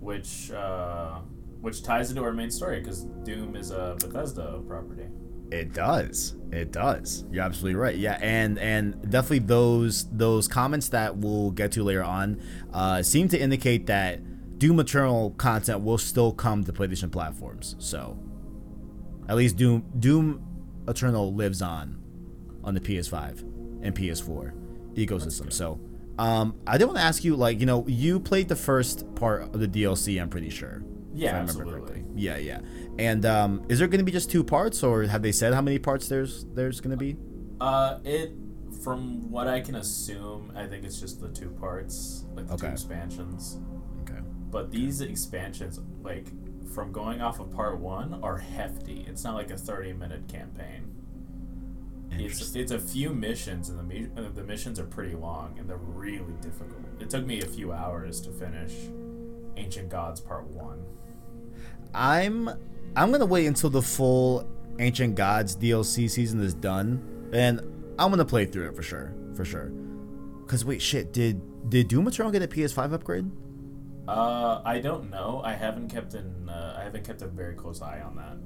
Which 0.00 0.50
uh, 0.50 1.18
which 1.60 1.82
ties 1.82 2.10
into 2.10 2.22
our 2.22 2.32
main 2.32 2.50
story 2.50 2.80
because 2.80 3.02
Doom 3.24 3.54
is 3.56 3.70
a 3.70 3.96
Bethesda 4.00 4.60
property. 4.66 5.06
It 5.50 5.72
does. 5.72 6.36
It 6.52 6.72
does. 6.72 7.24
You're 7.30 7.44
absolutely 7.44 7.76
right. 7.76 7.96
Yeah, 7.96 8.18
and 8.20 8.58
and 8.58 9.10
definitely 9.10 9.40
those 9.40 10.08
those 10.10 10.48
comments 10.48 10.88
that 10.90 11.16
we'll 11.16 11.50
get 11.52 11.72
to 11.72 11.84
later 11.84 12.04
on 12.04 12.40
uh, 12.72 13.02
seem 13.02 13.28
to 13.28 13.38
indicate 13.38 13.86
that 13.86 14.58
Doom 14.58 14.80
Eternal 14.80 15.30
content 15.32 15.82
will 15.82 15.98
still 15.98 16.32
come 16.32 16.64
to 16.64 16.72
PlayStation 16.72 17.10
platforms. 17.10 17.76
So 17.78 18.18
at 19.28 19.36
least 19.36 19.56
Doom 19.56 19.84
Doom 19.98 20.44
Eternal 20.86 21.34
lives 21.34 21.62
on 21.62 22.02
on 22.64 22.74
the 22.74 22.80
PS5 22.80 23.40
and 23.82 23.94
PS4 23.94 24.52
ecosystem. 24.94 25.52
So 25.52 25.80
um, 26.18 26.58
I 26.66 26.76
did 26.78 26.86
want 26.86 26.98
to 26.98 27.04
ask 27.04 27.22
you, 27.22 27.36
like, 27.36 27.60
you 27.60 27.66
know, 27.66 27.86
you 27.86 28.18
played 28.18 28.48
the 28.48 28.56
first 28.56 29.14
part 29.14 29.42
of 29.42 29.60
the 29.60 29.68
DLC. 29.68 30.20
I'm 30.20 30.28
pretty 30.28 30.50
sure. 30.50 30.82
Yeah, 31.14 31.36
i 31.36 31.40
remember 31.40 31.62
absolutely. 31.62 32.04
Yeah, 32.14 32.36
yeah. 32.36 32.60
And 32.98 33.24
um, 33.24 33.64
is 33.68 33.78
there 33.78 33.86
going 33.88 34.00
to 34.00 34.04
be 34.04 34.12
just 34.12 34.30
two 34.30 34.42
parts, 34.42 34.82
or 34.82 35.04
have 35.04 35.22
they 35.22 35.32
said 35.32 35.54
how 35.54 35.60
many 35.60 35.78
parts 35.78 36.08
there's 36.08 36.44
there's 36.54 36.80
going 36.80 36.90
to 36.90 36.96
be? 36.96 37.16
Uh, 37.60 37.98
it 38.04 38.32
from 38.82 39.30
what 39.30 39.46
I 39.48 39.60
can 39.60 39.74
assume, 39.76 40.52
I 40.54 40.66
think 40.66 40.84
it's 40.84 41.00
just 41.00 41.20
the 41.20 41.28
two 41.28 41.50
parts, 41.50 42.24
like 42.34 42.46
the 42.46 42.54
Okay. 42.54 42.66
two 42.66 42.72
expansions. 42.72 43.58
Okay. 44.02 44.20
But 44.50 44.70
these 44.70 45.00
expansions, 45.00 45.80
like 46.02 46.28
from 46.74 46.92
going 46.92 47.20
off 47.20 47.40
of 47.40 47.50
part 47.52 47.78
one, 47.78 48.20
are 48.22 48.38
hefty. 48.38 49.04
It's 49.08 49.22
not 49.24 49.34
like 49.34 49.50
a 49.50 49.56
thirty-minute 49.56 50.28
campaign. 50.28 50.94
It's 52.10 52.56
it's 52.56 52.72
a 52.72 52.78
few 52.80 53.10
missions, 53.10 53.68
and 53.68 53.88
the 53.88 54.08
uh, 54.20 54.28
the 54.34 54.42
missions 54.42 54.80
are 54.80 54.86
pretty 54.86 55.14
long, 55.14 55.56
and 55.58 55.68
they're 55.68 55.76
really 55.76 56.34
difficult. 56.40 56.80
It 56.98 57.10
took 57.10 57.24
me 57.24 57.42
a 57.42 57.46
few 57.46 57.72
hours 57.72 58.20
to 58.22 58.30
finish 58.32 58.72
Ancient 59.56 59.88
Gods 59.88 60.20
Part 60.20 60.44
One. 60.48 60.84
I'm 61.94 62.50
I'm 62.98 63.12
gonna 63.12 63.26
wait 63.26 63.46
until 63.46 63.70
the 63.70 63.80
full 63.80 64.44
Ancient 64.80 65.14
Gods 65.14 65.56
DLC 65.56 66.10
season 66.10 66.40
is 66.40 66.52
done, 66.52 67.30
and 67.32 67.60
I'm 67.96 68.10
gonna 68.10 68.24
play 68.24 68.44
through 68.44 68.70
it 68.70 68.74
for 68.74 68.82
sure, 68.82 69.14
for 69.36 69.44
sure. 69.44 69.70
Cause 70.48 70.64
wait, 70.64 70.82
shit, 70.82 71.12
did 71.12 71.40
did 71.70 71.86
Doom 71.86 72.08
Eternal 72.08 72.32
get 72.32 72.42
a 72.42 72.48
PS5 72.48 72.92
upgrade? 72.92 73.30
Uh, 74.08 74.62
I 74.64 74.80
don't 74.80 75.10
know. 75.10 75.42
I 75.44 75.52
haven't 75.52 75.90
kept 75.90 76.14
in. 76.14 76.48
Uh, 76.48 76.76
I 76.76 76.82
haven't 76.82 77.04
kept 77.04 77.22
a 77.22 77.28
very 77.28 77.54
close 77.54 77.80
eye 77.82 78.00
on 78.00 78.16
that. 78.16 78.36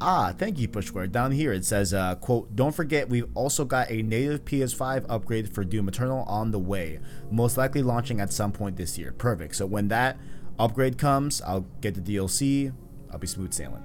Ah, 0.00 0.32
thank 0.36 0.58
you, 0.58 0.68
Push 0.68 0.86
Square. 0.86 1.08
Down 1.08 1.32
here 1.32 1.52
it 1.52 1.64
says, 1.64 1.92
uh, 1.92 2.14
quote, 2.14 2.56
Don't 2.56 2.74
forget 2.74 3.10
we've 3.10 3.28
also 3.34 3.66
got 3.66 3.90
a 3.90 4.02
native 4.02 4.44
PS5 4.46 5.04
upgrade 5.08 5.52
for 5.52 5.64
Doom 5.64 5.88
Eternal 5.88 6.22
on 6.24 6.50
the 6.50 6.58
way, 6.58 7.00
most 7.30 7.58
likely 7.58 7.82
launching 7.82 8.20
at 8.20 8.32
some 8.32 8.52
point 8.52 8.76
this 8.76 8.96
year. 8.96 9.12
Perfect. 9.12 9.56
So 9.56 9.66
when 9.66 9.88
that 9.88 10.18
upgrade 10.58 10.96
comes, 10.96 11.42
I'll 11.42 11.66
get 11.82 11.94
the 11.94 12.00
DLC. 12.00 12.72
I'll 13.16 13.20
be 13.20 13.26
smooth 13.26 13.54
sailing. 13.54 13.82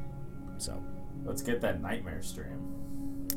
So, 0.57 0.83
Let's 1.23 1.41
get 1.41 1.61
that 1.61 1.81
nightmare 1.81 2.21
stream. 2.21 3.29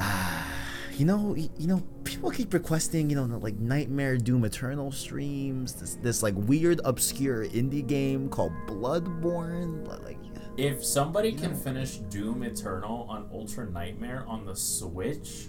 you 0.96 1.04
know, 1.04 1.36
you 1.36 1.66
know, 1.66 1.82
people 2.04 2.30
keep 2.30 2.54
requesting, 2.54 3.10
you 3.10 3.16
know, 3.16 3.24
like 3.36 3.58
Nightmare 3.58 4.16
Doom 4.16 4.46
Eternal 4.46 4.90
streams. 4.90 5.74
This, 5.74 5.96
this 5.96 6.22
like 6.22 6.32
weird, 6.38 6.80
obscure 6.86 7.44
indie 7.44 7.86
game 7.86 8.30
called 8.30 8.54
Bloodborne. 8.66 9.86
Like, 10.06 10.16
If 10.56 10.82
somebody 10.82 11.32
can 11.32 11.54
finish 11.54 11.96
Doom 11.96 12.42
Eternal 12.42 13.06
on 13.10 13.28
Ultra 13.30 13.68
Nightmare 13.68 14.24
on 14.26 14.46
the 14.46 14.56
Switch, 14.56 15.48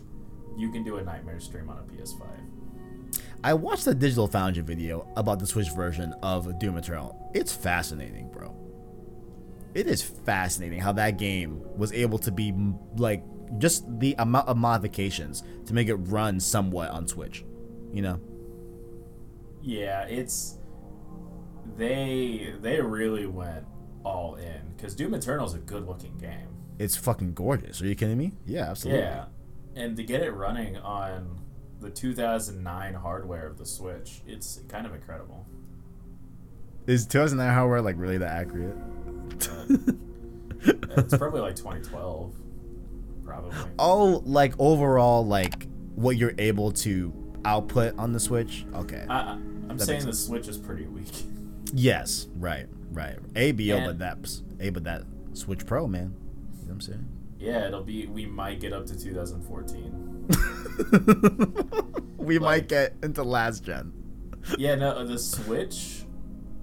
you 0.58 0.70
can 0.70 0.84
do 0.84 0.98
a 0.98 1.02
Nightmare 1.02 1.40
stream 1.40 1.70
on 1.70 1.78
a 1.78 1.84
PS5. 1.84 2.26
I 3.42 3.54
watched 3.54 3.88
a 3.88 3.94
Digital 3.94 4.28
Foundry 4.28 4.64
video 4.64 5.08
about 5.16 5.40
the 5.40 5.48
Switch 5.48 5.70
version 5.70 6.14
of 6.22 6.60
Doom 6.60 6.76
Eternal. 6.76 7.32
It's 7.34 7.54
fascinating, 7.54 8.30
bro. 8.30 8.54
It 9.74 9.88
is 9.88 10.02
fascinating 10.02 10.80
how 10.80 10.92
that 10.94 11.18
game 11.18 11.62
was 11.78 11.92
able 11.94 12.20
to 12.20 12.32
be 12.32 12.54
like 12.96 13.24
just 13.58 13.86
the 14.00 14.16
amount 14.20 14.48
of 14.48 14.58
modifications 14.58 15.44
to 15.66 15.74
make 15.74 15.88
it 15.88 15.96
run 15.96 16.40
somewhat 16.40 16.90
on 16.92 17.08
Switch. 17.08 17.44
You 17.92 18.02
know? 18.02 18.20
Yeah, 19.62 20.04
it's 20.04 20.58
they 21.78 22.54
they 22.60 22.82
really 22.82 23.26
went 23.26 23.66
all 24.04 24.36
in 24.36 24.74
because 24.76 24.96
Doom 24.96 25.14
Eternal 25.14 25.46
is 25.46 25.54
a 25.54 25.60
good 25.60 25.88
looking 25.88 26.18
game. 26.18 26.50
It's 26.80 26.96
fucking 26.96 27.34
gorgeous. 27.34 27.82
Are 27.82 27.88
you 27.88 27.96
kidding 27.96 28.18
me? 28.18 28.34
Yeah, 28.46 28.70
absolutely. 28.70 29.04
Yeah, 29.04 29.26
and 29.76 29.96
to 29.96 30.04
get 30.04 30.22
it 30.22 30.32
running 30.32 30.78
on 30.78 31.40
the 31.80 31.90
2009 31.90 32.94
hardware 32.96 33.48
of 33.48 33.58
the 33.58 33.66
Switch, 33.66 34.22
it's 34.28 34.60
kind 34.68 34.86
of 34.86 34.94
incredible. 34.94 35.46
Is 36.88 37.06
2009 37.06 37.54
hardware 37.54 37.82
like 37.82 37.96
really 37.98 38.18
that 38.18 38.32
accurate? 38.32 38.76
It's 40.96 41.18
probably 41.18 41.42
like 41.42 41.56
2012, 41.58 42.34
probably. 43.26 43.58
Oh, 43.80 44.22
like 44.26 44.54
overall, 44.60 45.26
like 45.26 45.68
what 45.96 46.16
you're 46.18 46.34
able 46.38 46.72
to 46.72 47.12
output 47.44 47.98
on 47.98 48.14
the 48.14 48.20
Switch? 48.20 48.66
Okay. 48.74 49.04
I'm 49.10 49.68
That 49.78 49.82
saying 49.86 50.06
the 50.06 50.14
Switch 50.14 50.48
is 50.48 50.58
pretty 50.58 50.86
weak. 50.86 51.12
Yes, 51.74 52.28
right, 52.38 52.68
right. 52.92 53.18
ABO, 53.34 53.76
And- 53.78 53.86
but 53.88 54.00
that's 54.00 54.44
A, 54.62 54.70
but 54.70 54.84
that 54.86 55.04
Switch 55.34 55.66
Pro, 55.66 55.86
man. 55.88 56.14
You 56.62 56.68
know 56.68 56.68
what 56.68 56.72
I'm 56.76 56.82
saying? 56.82 57.08
Yeah, 57.40 57.68
it'll 57.68 57.84
be. 57.84 58.06
We 58.08 58.26
might 58.26 58.60
get 58.62 58.72
up 58.72 58.86
to 58.86 58.98
2014. 58.98 60.28
we 62.18 62.38
Like- 62.40 62.42
might 62.42 62.68
get 62.70 62.96
into 63.04 63.24
last 63.24 63.64
gen. 63.66 63.92
yeah, 64.58 64.76
no, 64.76 64.92
uh, 64.92 65.04
the 65.04 65.18
Switch 65.20 66.03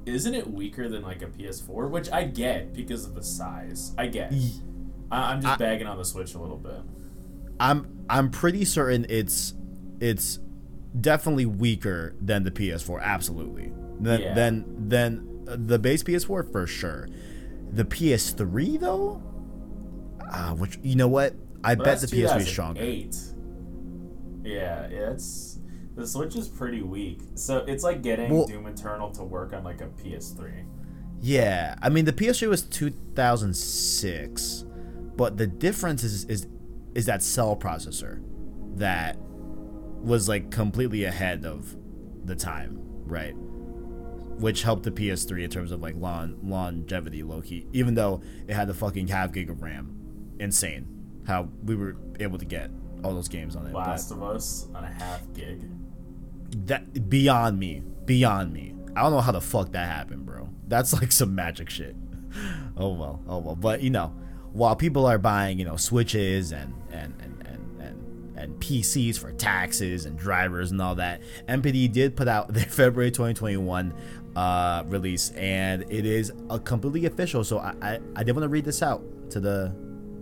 isn't 0.07 0.35
it 0.35 0.51
weaker 0.51 0.89
than 0.89 1.03
like 1.03 1.23
a 1.23 1.27
PS4, 1.27 1.91
which 1.91 2.11
I 2.11 2.25
get 2.25 2.73
because 2.73 3.05
of 3.05 3.15
the 3.15 3.23
size. 3.23 3.93
I 3.99 4.07
get. 4.07 4.33
I, 5.13 5.33
I'm 5.33 5.41
just 5.41 5.55
I- 5.55 5.57
bagging 5.57 5.87
on 5.87 5.97
the 5.99 6.05
Switch 6.05 6.35
a 6.35 6.39
little 6.39 6.57
bit. 6.57 6.81
I'm 7.59 8.05
I'm 8.09 8.31
pretty 8.31 8.65
certain 8.65 9.05
it's 9.11 9.55
it's 10.01 10.39
definitely 10.99 11.45
weaker 11.47 12.15
than 12.21 12.43
the 12.45 12.51
PS4. 12.51 13.03
Absolutely. 13.03 13.71
Then 14.01 14.21
Yeah. 14.21 14.35
then 14.35 14.65
then 14.79 15.45
uh, 15.49 15.57
the 15.59 15.79
base 15.79 16.03
PS4 16.03 16.51
for 16.51 16.67
sure. 16.67 17.09
The 17.73 17.85
PS3 17.85 18.81
though, 18.81 19.23
uh, 20.33 20.55
which 20.55 20.79
you 20.83 20.97
know 20.97 21.09
what? 21.09 21.35
I 21.63 21.75
But 21.75 21.85
bet 21.85 22.01
the 22.01 22.07
PS3 22.07 22.41
is 22.41 22.49
stronger. 22.49 22.81
2008. 22.81 23.17
Yeah, 24.43 24.83
it's 24.85 25.50
the 26.01 26.07
Switch 26.07 26.37
is 26.37 26.49
pretty 26.49 26.83
weak. 26.83 27.21
So 27.35 27.59
it's 27.59 27.85
like 27.85 28.03
getting 28.03 28.33
Well- 28.33 28.47
Doom 28.47 28.67
Eternal 28.67 29.11
to 29.13 29.23
work 29.23 29.53
on 29.53 29.65
like 29.65 29.81
a 29.81 29.87
PS3. 29.89 30.65
Yeah, 31.23 31.75
I 31.83 31.91
mean 31.91 32.07
the 32.07 32.13
PS3 32.15 32.49
was 32.49 32.63
2006, 32.63 34.65
but 35.17 35.37
the 35.37 35.47
difference 35.47 36.03
is 36.03 36.25
is 36.25 36.47
is 36.95 37.07
that 37.07 37.23
cell 37.23 37.57
processor 37.57 38.21
that 38.77 39.17
was 40.03 40.29
like 40.29 40.51
completely 40.51 41.05
ahead 41.05 41.45
of 41.45 41.77
the 42.25 42.35
time, 42.35 42.79
right? 43.05 43.35
Which 43.37 44.63
helped 44.63 44.85
the 44.85 44.91
PS3 44.91 45.45
in 45.45 45.51
terms 45.51 45.73
of 45.73 45.81
like 45.83 45.95
lon- 45.97 46.39
longevity, 46.43 47.23
low 47.23 47.43
key. 47.43 47.67
Even 47.73 47.95
though 47.95 48.23
it 48.49 48.55
had 48.55 48.69
the 48.69 48.75
fucking 48.75 49.09
half 49.09 49.33
gig 49.33 49.51
of 49.51 49.63
RAM, 49.63 49.95
insane 50.39 50.87
how 51.27 51.49
we 51.65 51.75
were 51.77 51.97
able 52.19 52.39
to 52.39 52.47
get 52.47 52.71
all 53.05 53.15
those 53.15 53.29
games 53.29 53.57
on 53.57 53.67
it. 53.67 53.73
but- 53.73 53.87
Last 53.87 54.11
of 54.11 54.23
Us 54.23 54.67
on 54.75 54.85
a 54.85 54.91
half 54.91 55.21
gig. 55.35 55.61
That 56.67 57.09
beyond 57.09 57.59
me 57.59 57.83
beyond 58.05 58.53
me. 58.53 58.75
I 58.97 59.03
don't 59.03 59.13
know 59.13 59.21
how 59.21 59.33
the 59.33 59.41
fuck 59.41 59.73
that 59.73 59.89
happened 59.89 60.27
bro. 60.27 60.49
That's 60.69 60.93
like 61.01 61.13
some 61.13 61.35
magic 61.35 61.71
shit. 61.71 61.97
Oh 62.77 62.93
well 62.95 63.23
oh 63.29 63.39
well. 63.39 63.57
But 63.57 63.83
you 63.83 63.91
know 63.91 64.15
while 64.53 64.77
people 64.77 65.07
are 65.07 65.19
buying 65.19 65.59
you 65.59 65.65
know 65.65 65.77
switches 65.77 66.53
and 66.53 66.75
and 66.91 67.15
and 67.21 67.47
and 67.47 67.81
and, 67.81 68.39
and 68.39 68.61
pcs 68.61 69.17
for 69.17 69.31
taxes 69.33 70.07
and 70.07 70.19
drivers 70.19 70.73
and 70.73 70.83
all 70.83 70.97
that 70.97 71.21
NPD 71.49 71.93
did 71.93 72.17
put 72.17 72.27
out 72.27 72.49
their 72.53 72.65
february 72.65 73.13
2021 73.13 73.95
uh 74.35 74.83
release 74.87 75.31
and 75.31 75.83
it 75.89 76.05
is 76.05 76.33
a 76.51 76.59
completely 76.59 77.07
official 77.07 77.45
so 77.45 77.59
i 77.59 77.75
i, 77.81 78.01
I 78.17 78.25
did 78.25 78.33
want 78.33 78.43
to 78.43 78.49
read 78.49 78.65
this 78.65 78.83
out 78.83 79.05
to 79.31 79.39
the 79.39 79.73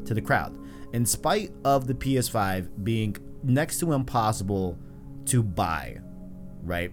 to 0.09 0.15
the 0.15 0.23
crowd. 0.23 0.59
In 0.93 1.05
spite 1.07 1.53
of 1.65 1.87
the 1.87 1.95
ps5 1.95 2.83
being 2.83 3.17
next 3.43 3.79
to 3.81 3.93
impossible 3.93 4.79
to 5.27 5.43
buy 5.43 5.99
right? 6.69 6.93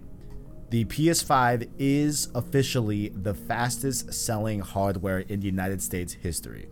The 0.70 0.86
PS5 0.86 1.70
is 1.78 2.30
officially 2.34 3.10
the 3.10 3.34
fastest 3.34 4.14
selling 4.14 4.60
hardware 4.60 5.20
in 5.20 5.40
the 5.40 5.46
United 5.46 5.82
States 5.82 6.14
history. 6.14 6.68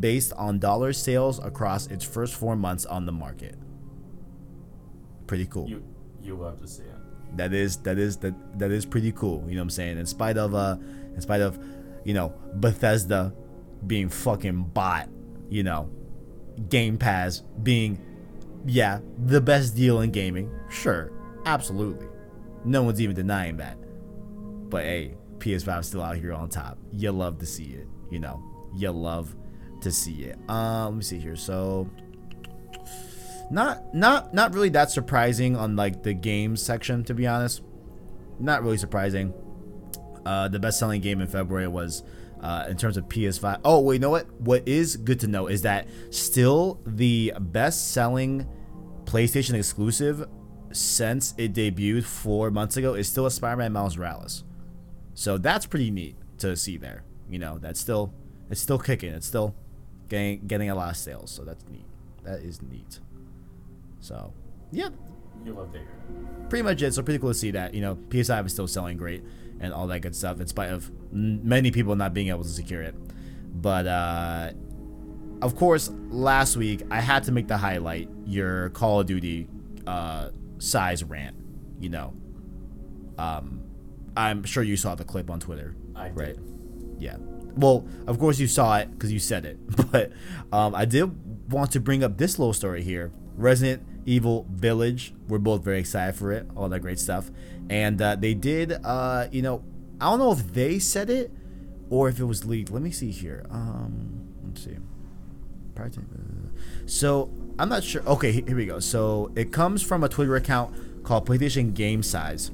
Based 0.00 0.32
on 0.34 0.58
dollar 0.58 0.92
sales 0.92 1.38
across 1.38 1.86
its 1.86 2.04
first 2.04 2.34
four 2.34 2.56
months 2.56 2.86
on 2.86 3.06
the 3.06 3.12
market. 3.12 3.56
Pretty 5.26 5.46
cool. 5.46 5.68
You 5.68 5.84
you 6.22 6.34
love 6.36 6.60
to 6.60 6.68
see 6.68 6.82
it. 6.82 7.36
That 7.36 7.52
is 7.52 7.76
that 7.78 7.98
is 7.98 8.16
that 8.18 8.34
that 8.58 8.70
is 8.70 8.86
pretty 8.86 9.12
cool. 9.12 9.44
You 9.46 9.54
know 9.54 9.60
what 9.60 9.64
I'm 9.64 9.70
saying? 9.70 9.98
In 9.98 10.06
spite 10.06 10.38
of 10.38 10.54
uh 10.54 10.76
in 11.14 11.20
spite 11.20 11.40
of, 11.40 11.58
you 12.04 12.14
know, 12.14 12.32
Bethesda 12.54 13.34
being 13.86 14.08
fucking 14.08 14.64
bought, 14.74 15.08
you 15.48 15.62
know, 15.62 15.90
Game 16.68 16.96
Pass 16.98 17.42
being 17.62 18.00
yeah, 18.66 19.00
the 19.26 19.40
best 19.40 19.76
deal 19.76 20.00
in 20.00 20.10
gaming. 20.10 20.50
Sure. 20.68 21.12
Absolutely. 21.44 22.06
No 22.64 22.82
one's 22.82 23.00
even 23.00 23.14
denying 23.14 23.56
that. 23.58 23.78
But 24.68 24.84
hey, 24.84 25.14
PS5 25.38 25.84
still 25.84 26.02
out 26.02 26.16
here 26.16 26.32
on 26.32 26.48
top. 26.48 26.78
You 26.92 27.12
love 27.12 27.38
to 27.38 27.46
see 27.46 27.74
it, 27.74 27.86
you 28.10 28.18
know. 28.18 28.42
You 28.76 28.90
love 28.90 29.34
to 29.82 29.90
see 29.90 30.24
it. 30.24 30.38
Um, 30.48 30.84
let 30.84 30.94
me 30.94 31.02
see 31.02 31.18
here. 31.18 31.36
So, 31.36 31.88
not 33.50 33.94
not 33.94 34.34
not 34.34 34.52
really 34.52 34.68
that 34.70 34.90
surprising 34.90 35.56
on 35.56 35.76
like 35.76 36.02
the 36.02 36.12
games 36.12 36.62
section, 36.62 37.04
to 37.04 37.14
be 37.14 37.26
honest. 37.26 37.62
Not 38.38 38.62
really 38.62 38.76
surprising. 38.76 39.32
Uh, 40.26 40.48
the 40.48 40.58
best 40.58 40.78
selling 40.78 41.00
game 41.00 41.20
in 41.20 41.26
February 41.26 41.68
was 41.68 42.02
uh, 42.40 42.66
in 42.68 42.76
terms 42.76 42.96
of 42.96 43.08
PS5. 43.08 43.60
Oh, 43.64 43.80
wait, 43.80 43.94
you 43.96 44.00
know 44.00 44.10
what? 44.10 44.30
What 44.40 44.66
is 44.66 44.96
good 44.96 45.20
to 45.20 45.26
know 45.26 45.46
is 45.46 45.62
that 45.62 45.88
still 46.10 46.80
the 46.86 47.32
best 47.38 47.92
selling 47.92 48.46
PlayStation 49.04 49.54
exclusive 49.54 50.28
since 50.70 51.34
it 51.38 51.54
debuted 51.54 52.04
four 52.04 52.50
months 52.50 52.76
ago 52.76 52.94
is 52.94 53.08
still 53.08 53.26
a 53.26 53.30
Spider-Man 53.30 53.72
Miles 53.72 53.96
Morales. 53.96 54.44
So 55.14 55.38
that's 55.38 55.66
pretty 55.66 55.90
neat 55.90 56.16
to 56.38 56.56
see 56.56 56.76
there. 56.76 57.04
You 57.28 57.38
know, 57.38 57.58
that's 57.58 57.80
still 57.80 58.12
it's 58.50 58.60
still 58.60 58.78
kicking. 58.78 59.12
It's 59.12 59.26
still 59.26 59.54
getting 60.08 60.46
getting 60.46 60.70
a 60.70 60.74
lot 60.74 60.90
of 60.90 60.96
sales. 60.96 61.30
So 61.30 61.44
that's 61.44 61.64
neat. 61.68 61.86
That 62.24 62.40
is 62.40 62.62
neat. 62.62 63.00
So 64.00 64.32
yeah, 64.70 64.90
You 65.44 65.54
love 65.54 65.72
to 65.72 65.78
hear 65.78 65.88
pretty 66.48 66.62
much 66.62 66.82
it. 66.82 66.94
So 66.94 67.02
pretty 67.02 67.18
cool 67.18 67.30
to 67.30 67.34
see 67.34 67.50
that. 67.50 67.74
You 67.74 67.80
know, 67.80 67.96
PS5 67.96 68.46
is 68.46 68.52
still 68.52 68.68
selling 68.68 68.96
great 68.96 69.24
and 69.60 69.72
all 69.72 69.86
that 69.88 70.00
good 70.00 70.14
stuff, 70.14 70.40
in 70.40 70.46
spite 70.46 70.70
of 70.70 70.90
many 71.12 71.70
people 71.70 71.96
not 71.96 72.14
being 72.14 72.28
able 72.28 72.42
to 72.42 72.48
secure 72.48 72.82
it. 72.82 72.94
But 73.60 73.86
uh, 73.86 74.52
of 75.42 75.56
course, 75.56 75.90
last 76.10 76.56
week 76.56 76.82
I 76.90 77.00
had 77.00 77.24
to 77.24 77.32
make 77.32 77.48
the 77.48 77.56
highlight 77.56 78.08
your 78.24 78.70
Call 78.70 79.00
of 79.00 79.06
Duty 79.06 79.48
uh, 79.86 80.30
size 80.58 81.02
rant. 81.04 81.36
You 81.80 81.90
know, 81.90 82.14
um, 83.18 83.62
I'm 84.16 84.44
sure 84.44 84.62
you 84.62 84.76
saw 84.76 84.94
the 84.94 85.04
clip 85.04 85.30
on 85.30 85.40
Twitter, 85.40 85.76
I 85.94 86.10
right? 86.10 86.34
did. 86.34 86.40
Yeah. 86.98 87.16
Well, 87.54 87.86
of 88.06 88.18
course 88.18 88.38
you 88.38 88.46
saw 88.46 88.78
it 88.78 88.90
because 88.90 89.12
you 89.12 89.18
said 89.18 89.44
it, 89.44 89.58
but 89.92 90.12
um, 90.52 90.74
I 90.74 90.84
did 90.84 91.50
want 91.52 91.72
to 91.72 91.80
bring 91.80 92.02
up 92.04 92.18
this 92.18 92.38
little 92.38 92.52
story 92.52 92.82
here. 92.82 93.12
Resident 93.36 93.97
Evil 94.08 94.46
Village. 94.50 95.14
We're 95.28 95.38
both 95.38 95.62
very 95.62 95.80
excited 95.80 96.16
for 96.16 96.32
it. 96.32 96.46
All 96.56 96.68
that 96.68 96.80
great 96.80 96.98
stuff, 96.98 97.30
and 97.68 98.00
uh, 98.00 98.16
they 98.16 98.34
did. 98.34 98.72
Uh, 98.84 99.28
you 99.30 99.42
know, 99.42 99.62
I 100.00 100.10
don't 100.10 100.18
know 100.18 100.32
if 100.32 100.52
they 100.52 100.78
said 100.78 101.10
it 101.10 101.30
or 101.90 102.08
if 102.08 102.18
it 102.18 102.24
was 102.24 102.44
leaked. 102.44 102.70
Let 102.70 102.82
me 102.82 102.90
see 102.90 103.10
here. 103.10 103.46
Um, 103.50 104.28
let's 104.44 104.64
see. 104.64 104.76
So 106.86 107.30
I'm 107.58 107.68
not 107.68 107.84
sure. 107.84 108.02
Okay, 108.02 108.32
here 108.32 108.56
we 108.56 108.66
go. 108.66 108.80
So 108.80 109.30
it 109.36 109.52
comes 109.52 109.82
from 109.82 110.02
a 110.02 110.08
Twitter 110.08 110.34
account 110.34 111.04
called 111.04 111.26
PlayStation 111.26 111.72
Game 111.72 112.02
Size 112.02 112.50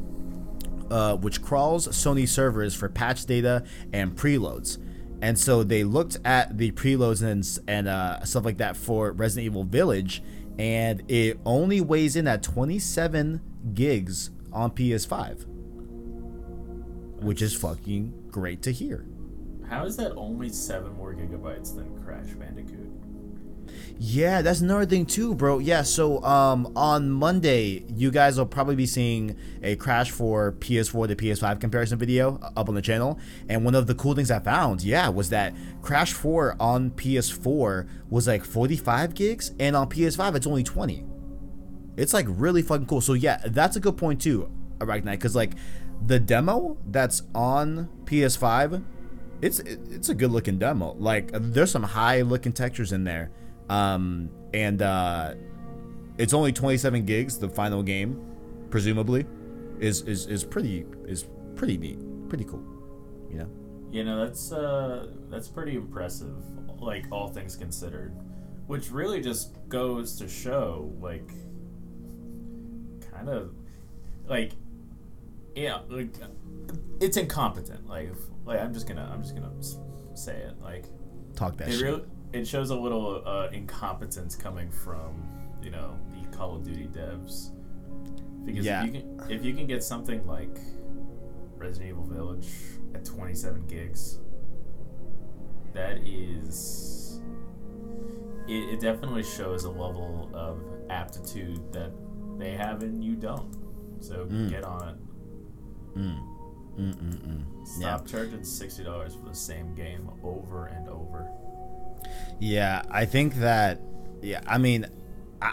uh, 0.90 1.16
which 1.16 1.42
crawls 1.42 1.88
Sony 1.88 2.28
servers 2.28 2.74
for 2.74 2.88
patch 2.88 3.26
data 3.26 3.64
and 3.92 4.16
preloads. 4.16 4.78
And 5.22 5.38
so 5.38 5.62
they 5.62 5.84
looked 5.84 6.18
at 6.24 6.58
the 6.58 6.70
preloads 6.72 7.22
and 7.22 7.46
and 7.66 7.88
uh, 7.88 8.24
stuff 8.24 8.44
like 8.44 8.58
that 8.58 8.76
for 8.76 9.12
Resident 9.12 9.46
Evil 9.46 9.64
Village, 9.64 10.22
and 10.58 11.02
it 11.10 11.38
only 11.44 11.80
weighs 11.80 12.16
in 12.16 12.28
at 12.28 12.42
27 12.42 13.40
gigs 13.74 14.30
on 14.52 14.70
PS5, 14.70 15.46
which 17.22 17.42
is 17.42 17.54
fucking 17.54 18.28
great 18.30 18.62
to 18.62 18.72
hear. 18.72 19.06
How 19.68 19.84
is 19.84 19.96
that 19.96 20.12
only 20.14 20.50
seven 20.50 20.92
more 20.94 21.14
gigabytes 21.14 21.74
than 21.74 22.02
Crash 22.04 22.32
Bandicoot? 22.34 22.93
Yeah, 23.98 24.42
that's 24.42 24.60
another 24.60 24.86
thing 24.86 25.06
too, 25.06 25.34
bro. 25.34 25.60
Yeah, 25.60 25.82
so 25.82 26.22
um 26.24 26.72
on 26.74 27.10
Monday, 27.10 27.84
you 27.94 28.10
guys 28.10 28.36
will 28.36 28.46
probably 28.46 28.74
be 28.74 28.86
seeing 28.86 29.36
a 29.62 29.76
Crash 29.76 30.10
4 30.10 30.52
PS4 30.58 31.08
to 31.08 31.16
PS5 31.16 31.60
comparison 31.60 31.98
video 31.98 32.40
up 32.56 32.68
on 32.68 32.74
the 32.74 32.82
channel. 32.82 33.18
And 33.48 33.64
one 33.64 33.74
of 33.74 33.86
the 33.86 33.94
cool 33.94 34.14
things 34.14 34.30
I 34.30 34.40
found, 34.40 34.82
yeah, 34.82 35.08
was 35.08 35.30
that 35.30 35.54
Crash 35.82 36.12
4 36.12 36.56
on 36.58 36.90
PS4 36.90 37.88
was 38.10 38.26
like 38.26 38.44
45 38.44 39.14
gigs 39.14 39.52
and 39.60 39.76
on 39.76 39.88
PS5 39.88 40.34
it's 40.34 40.46
only 40.46 40.64
20. 40.64 41.04
It's 41.96 42.12
like 42.12 42.26
really 42.28 42.62
fucking 42.62 42.86
cool. 42.86 43.00
So 43.00 43.12
yeah, 43.12 43.40
that's 43.46 43.76
a 43.76 43.80
good 43.80 43.96
point 43.96 44.20
too, 44.20 44.50
Arachnite, 44.78 45.20
cuz 45.20 45.36
like 45.36 45.52
the 46.04 46.18
demo 46.18 46.76
that's 46.84 47.22
on 47.32 47.88
PS5, 48.06 48.82
it's 49.40 49.60
it's 49.60 50.08
a 50.08 50.14
good 50.14 50.32
looking 50.32 50.58
demo. 50.58 50.96
Like 50.98 51.30
there's 51.32 51.70
some 51.70 51.84
high 51.84 52.22
looking 52.22 52.52
textures 52.52 52.90
in 52.90 53.04
there 53.04 53.30
um, 53.68 54.30
and 54.52 54.82
uh, 54.82 55.34
it's 56.18 56.32
only 56.34 56.52
27 56.52 57.04
gigs. 57.04 57.38
The 57.38 57.48
final 57.48 57.82
game, 57.82 58.20
presumably, 58.70 59.26
is 59.80 60.02
is 60.02 60.26
is 60.26 60.44
pretty 60.44 60.86
is 61.06 61.26
pretty 61.56 61.76
neat, 61.76 61.98
pretty 62.28 62.44
cool. 62.44 62.62
You 63.30 63.38
know. 63.38 63.48
You 63.90 64.04
know, 64.04 64.24
that's 64.24 64.50
uh 64.52 65.08
that's 65.30 65.48
pretty 65.48 65.76
impressive, 65.76 66.34
like 66.80 67.06
all 67.12 67.28
things 67.28 67.56
considered. 67.56 68.12
Which 68.66 68.90
really 68.90 69.20
just 69.20 69.56
goes 69.68 70.16
to 70.16 70.28
show 70.28 70.92
like 71.00 71.28
kind 73.12 73.28
of 73.28 73.54
like 74.26 74.52
yeah, 75.54 75.80
like 75.88 76.14
it's 77.00 77.16
incompetent. 77.16 77.86
Like 77.86 78.10
like 78.44 78.60
I'm 78.60 78.74
just 78.74 78.88
gonna 78.88 79.08
I'm 79.12 79.22
just 79.22 79.34
gonna 79.36 79.52
say 80.16 80.36
it. 80.36 80.60
Like 80.60 80.86
Talk 81.36 81.56
that 81.58 81.68
it 81.68 81.72
shit. 81.72 81.82
really 81.82 82.02
it 82.34 82.46
shows 82.46 82.70
a 82.70 82.76
little 82.76 83.22
uh, 83.26 83.48
incompetence 83.52 84.34
coming 84.36 84.70
from 84.70 85.14
you 85.62 85.70
know 85.70 85.96
the 86.10 86.36
Call 86.36 86.56
of 86.56 86.64
Duty 86.64 86.88
devs 86.92 87.50
because 88.44 88.64
Yeah. 88.66 88.84
if 88.84 88.86
you 88.86 89.00
can 89.00 89.20
if 89.30 89.44
you 89.44 89.54
can 89.54 89.66
get 89.66 89.82
something 89.82 90.26
like 90.26 90.58
Resident 91.56 91.90
Evil 91.90 92.04
Village 92.04 92.48
at 92.94 93.04
27 93.04 93.66
gigs, 93.66 94.18
that 95.72 95.98
is 96.06 97.20
it, 98.46 98.74
it 98.74 98.80
definitely 98.80 99.22
shows 99.22 99.64
a 99.64 99.70
level 99.70 100.30
of 100.34 100.60
aptitude 100.90 101.72
that 101.72 101.90
they 102.38 102.50
have 102.52 102.82
and 102.82 103.02
you 103.02 103.14
don't. 103.16 103.54
So 104.00 104.26
Mm. 104.26 104.50
get 104.50 104.64
on 104.64 104.88
it. 104.88 104.96
Mm. 105.98 106.18
Mm 106.76 106.94
mm 106.94 107.16
mm. 107.16 107.44
Yeah. 107.80 107.96
Stop 107.96 108.06
charging 108.06 108.44
sixty 108.44 108.82
dollars 108.84 109.14
for 109.14 109.28
the 109.28 109.34
same 109.34 109.74
game 109.74 110.10
over 110.22 110.66
and 110.66 110.88
over. 110.88 111.30
Yeah, 112.40 112.82
I 112.90 113.04
think 113.04 113.36
that. 113.36 113.80
Yeah, 114.22 114.40
I 114.46 114.58
mean, 114.58 114.86
I 115.40 115.52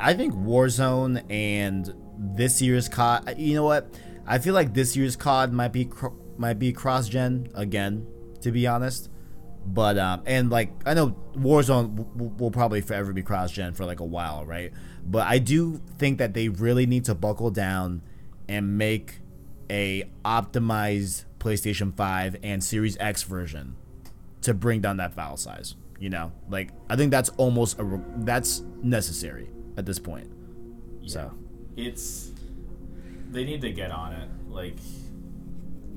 I 0.00 0.14
think 0.14 0.34
Warzone 0.34 1.24
and 1.30 1.92
this 2.18 2.60
year's 2.62 2.88
COD. 2.88 3.38
You 3.38 3.54
know 3.54 3.64
what? 3.64 3.92
I 4.26 4.38
feel 4.38 4.54
like 4.54 4.74
this 4.74 4.96
year's 4.96 5.16
COD 5.16 5.52
might 5.52 5.72
be 5.72 5.88
might 6.36 6.58
be 6.58 6.72
cross 6.72 7.08
gen 7.08 7.48
again. 7.54 8.06
To 8.42 8.52
be 8.52 8.66
honest, 8.66 9.10
but 9.66 9.98
um, 9.98 10.22
and 10.26 10.48
like 10.48 10.70
I 10.86 10.94
know 10.94 11.16
Warzone 11.34 11.96
w- 11.96 12.34
will 12.38 12.50
probably 12.50 12.80
forever 12.80 13.12
be 13.12 13.22
cross 13.22 13.50
gen 13.50 13.74
for 13.74 13.84
like 13.84 14.00
a 14.00 14.04
while, 14.04 14.46
right? 14.46 14.72
But 15.04 15.26
I 15.26 15.38
do 15.38 15.80
think 15.98 16.18
that 16.18 16.34
they 16.34 16.48
really 16.48 16.86
need 16.86 17.04
to 17.06 17.14
buckle 17.14 17.50
down 17.50 18.02
and 18.48 18.78
make 18.78 19.20
a 19.70 20.04
optimized 20.24 21.24
PlayStation 21.38 21.94
5 21.94 22.36
and 22.42 22.62
Series 22.62 22.96
X 22.98 23.22
version 23.22 23.76
to 24.42 24.54
bring 24.54 24.80
down 24.80 24.96
that 24.98 25.14
file 25.14 25.36
size. 25.36 25.74
You 25.98 26.10
know, 26.10 26.32
like 26.48 26.70
I 26.88 26.96
think 26.96 27.10
that's 27.10 27.28
almost 27.30 27.78
a 27.78 28.00
that's 28.18 28.62
necessary 28.82 29.50
at 29.76 29.86
this 29.86 29.98
point. 29.98 30.30
So. 31.06 31.32
It's 31.76 32.32
they 33.30 33.44
need 33.44 33.60
to 33.62 33.70
get 33.70 33.90
on 33.90 34.12
it. 34.12 34.28
Like 34.48 34.78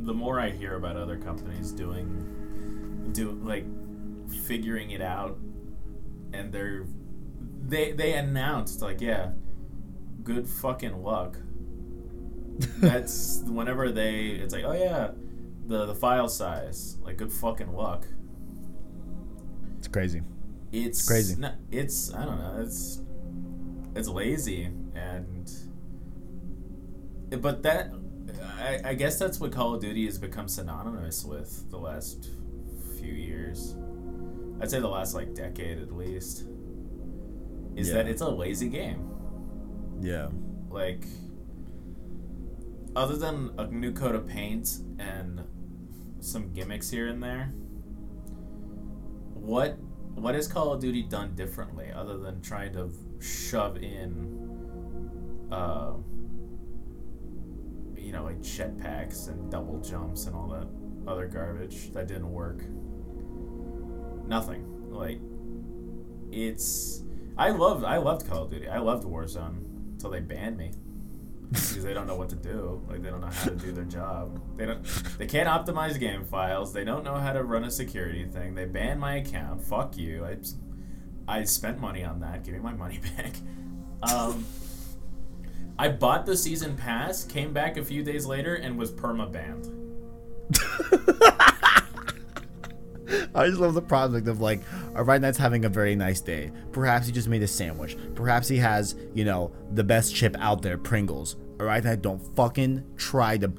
the 0.03 0.13
more 0.13 0.39
i 0.39 0.49
hear 0.49 0.75
about 0.75 0.95
other 0.95 1.17
companies 1.17 1.71
doing 1.71 3.11
do 3.13 3.31
like 3.43 3.65
figuring 4.45 4.91
it 4.91 5.01
out 5.01 5.37
and 6.33 6.51
they're 6.51 6.85
they 7.67 7.91
they 7.91 8.13
announced 8.13 8.81
like 8.81 9.01
yeah 9.01 9.31
good 10.23 10.47
fucking 10.47 11.03
luck. 11.03 11.37
That's 12.79 13.41
whenever 13.45 13.91
they 13.91 14.27
it's 14.31 14.53
like 14.53 14.63
oh 14.63 14.73
yeah 14.73 15.11
the 15.67 15.85
the 15.85 15.95
file 15.95 16.27
size 16.27 16.97
like 17.03 17.17
good 17.17 17.31
fucking 17.31 17.73
luck 17.73 18.05
it's 19.81 19.87
crazy. 19.87 20.21
it's 20.71 21.07
crazy. 21.07 21.35
no- 21.37 21.55
it's 21.71 22.13
I 22.13 22.23
don't 22.23 22.37
know. 22.37 22.59
It's 22.61 23.01
it's 23.95 24.07
lazy 24.07 24.65
and 24.93 25.51
but 27.41 27.63
that 27.63 27.91
I, 28.59 28.79
I 28.85 28.93
guess 28.93 29.17
that's 29.17 29.39
what 29.39 29.51
Call 29.51 29.73
of 29.73 29.81
Duty 29.81 30.05
has 30.05 30.19
become 30.19 30.47
synonymous 30.47 31.25
with 31.25 31.67
the 31.71 31.79
last 31.79 32.29
few 32.99 33.11
years. 33.11 33.75
I'd 34.61 34.69
say 34.69 34.79
the 34.79 34.87
last 34.87 35.15
like 35.15 35.33
decade 35.33 35.79
at 35.79 35.91
least. 35.91 36.43
Is 37.75 37.91
that 37.91 38.07
it's 38.07 38.21
a 38.21 38.29
lazy 38.29 38.69
game. 38.69 39.09
Yeah. 39.99 40.27
Like 40.69 41.05
other 42.95 43.17
than 43.17 43.51
a 43.57 43.65
new 43.65 43.93
coat 43.93 44.13
of 44.13 44.27
paint 44.27 44.77
and 44.99 45.41
some 46.19 46.53
gimmicks 46.53 46.91
here 46.91 47.07
and 47.07 47.23
there, 47.23 47.51
what 49.41 49.77
what 50.15 50.35
has 50.35 50.47
Call 50.47 50.73
of 50.73 50.79
Duty 50.81 51.03
done 51.03 51.35
differently 51.35 51.91
other 51.93 52.17
than 52.17 52.41
trying 52.41 52.73
to 52.73 52.91
shove 53.19 53.77
in 53.77 54.37
uh, 55.51 55.93
you 58.11 58.11
know, 58.11 58.23
like 58.23 58.41
jetpacks 58.41 59.29
and 59.29 59.49
double 59.51 59.79
jumps 59.79 60.25
and 60.25 60.35
all 60.35 60.49
that 60.49 60.67
other 61.09 61.27
garbage 61.27 61.91
that 61.93 62.07
didn't 62.07 62.31
work. 62.31 62.63
Nothing. 64.27 64.91
Like 64.91 65.19
it's 66.31 67.03
I 67.37 67.51
loved 67.51 67.85
I 67.85 67.97
loved 67.97 68.27
Call 68.27 68.43
of 68.43 68.51
Duty. 68.51 68.67
I 68.67 68.79
loved 68.79 69.05
Warzone 69.05 69.93
until 69.93 70.09
they 70.09 70.19
banned 70.19 70.57
me. 70.57 70.71
Because 71.51 71.83
they 71.83 71.93
don't 71.93 72.07
know 72.07 72.15
what 72.15 72.29
to 72.29 72.35
do. 72.35 72.81
Like 72.89 73.01
they 73.01 73.09
don't 73.09 73.21
know 73.21 73.27
how 73.27 73.49
to 73.49 73.55
do 73.55 73.71
their 73.71 73.83
job. 73.83 74.39
They 74.57 74.65
don't 74.65 74.83
they 75.17 75.25
can't 75.27 75.49
optimize 75.49 75.99
game 75.99 76.23
files. 76.23 76.73
They 76.73 76.83
don't 76.83 77.03
know 77.03 77.15
how 77.15 77.33
to 77.33 77.43
run 77.43 77.63
a 77.63 77.71
security 77.71 78.25
thing. 78.25 78.55
They 78.55 78.65
banned 78.65 78.99
my 78.99 79.15
account. 79.17 79.61
Fuck 79.63 79.97
you. 79.97 80.25
I 80.25 80.37
I 81.27 81.43
spent 81.43 81.79
money 81.79 82.03
on 82.03 82.21
that. 82.21 82.43
Give 82.43 82.53
me 82.53 82.59
my 82.61 82.73
money 82.73 82.99
back. 83.17 83.33
Um 84.03 84.45
I 85.77 85.89
bought 85.89 86.25
the 86.25 86.37
season 86.37 86.75
pass, 86.77 87.23
came 87.23 87.53
back 87.53 87.77
a 87.77 87.83
few 87.83 88.03
days 88.03 88.25
later, 88.25 88.55
and 88.55 88.77
was 88.77 88.91
perma 88.91 89.31
banned. 89.31 89.67
I 93.35 93.47
just 93.47 93.59
love 93.59 93.73
the 93.73 93.81
prospect 93.81 94.27
of 94.27 94.41
like, 94.41 94.61
all 94.95 95.03
right, 95.03 95.21
Knight's 95.21 95.37
having 95.37 95.65
a 95.65 95.69
very 95.69 95.95
nice 95.95 96.21
day. 96.21 96.51
Perhaps 96.71 97.07
he 97.07 97.11
just 97.11 97.27
made 97.27 97.43
a 97.43 97.47
sandwich. 97.47 97.97
Perhaps 98.15 98.47
he 98.47 98.57
has, 98.57 98.95
you 99.13 99.25
know, 99.25 99.51
the 99.73 99.83
best 99.83 100.15
chip 100.15 100.35
out 100.39 100.61
there, 100.61 100.77
Pringles. 100.77 101.35
All 101.59 101.65
right, 101.65 101.83
Knight, 101.83 102.01
don't 102.01 102.19
fucking 102.35 102.83
try 102.97 103.37
to. 103.37 103.51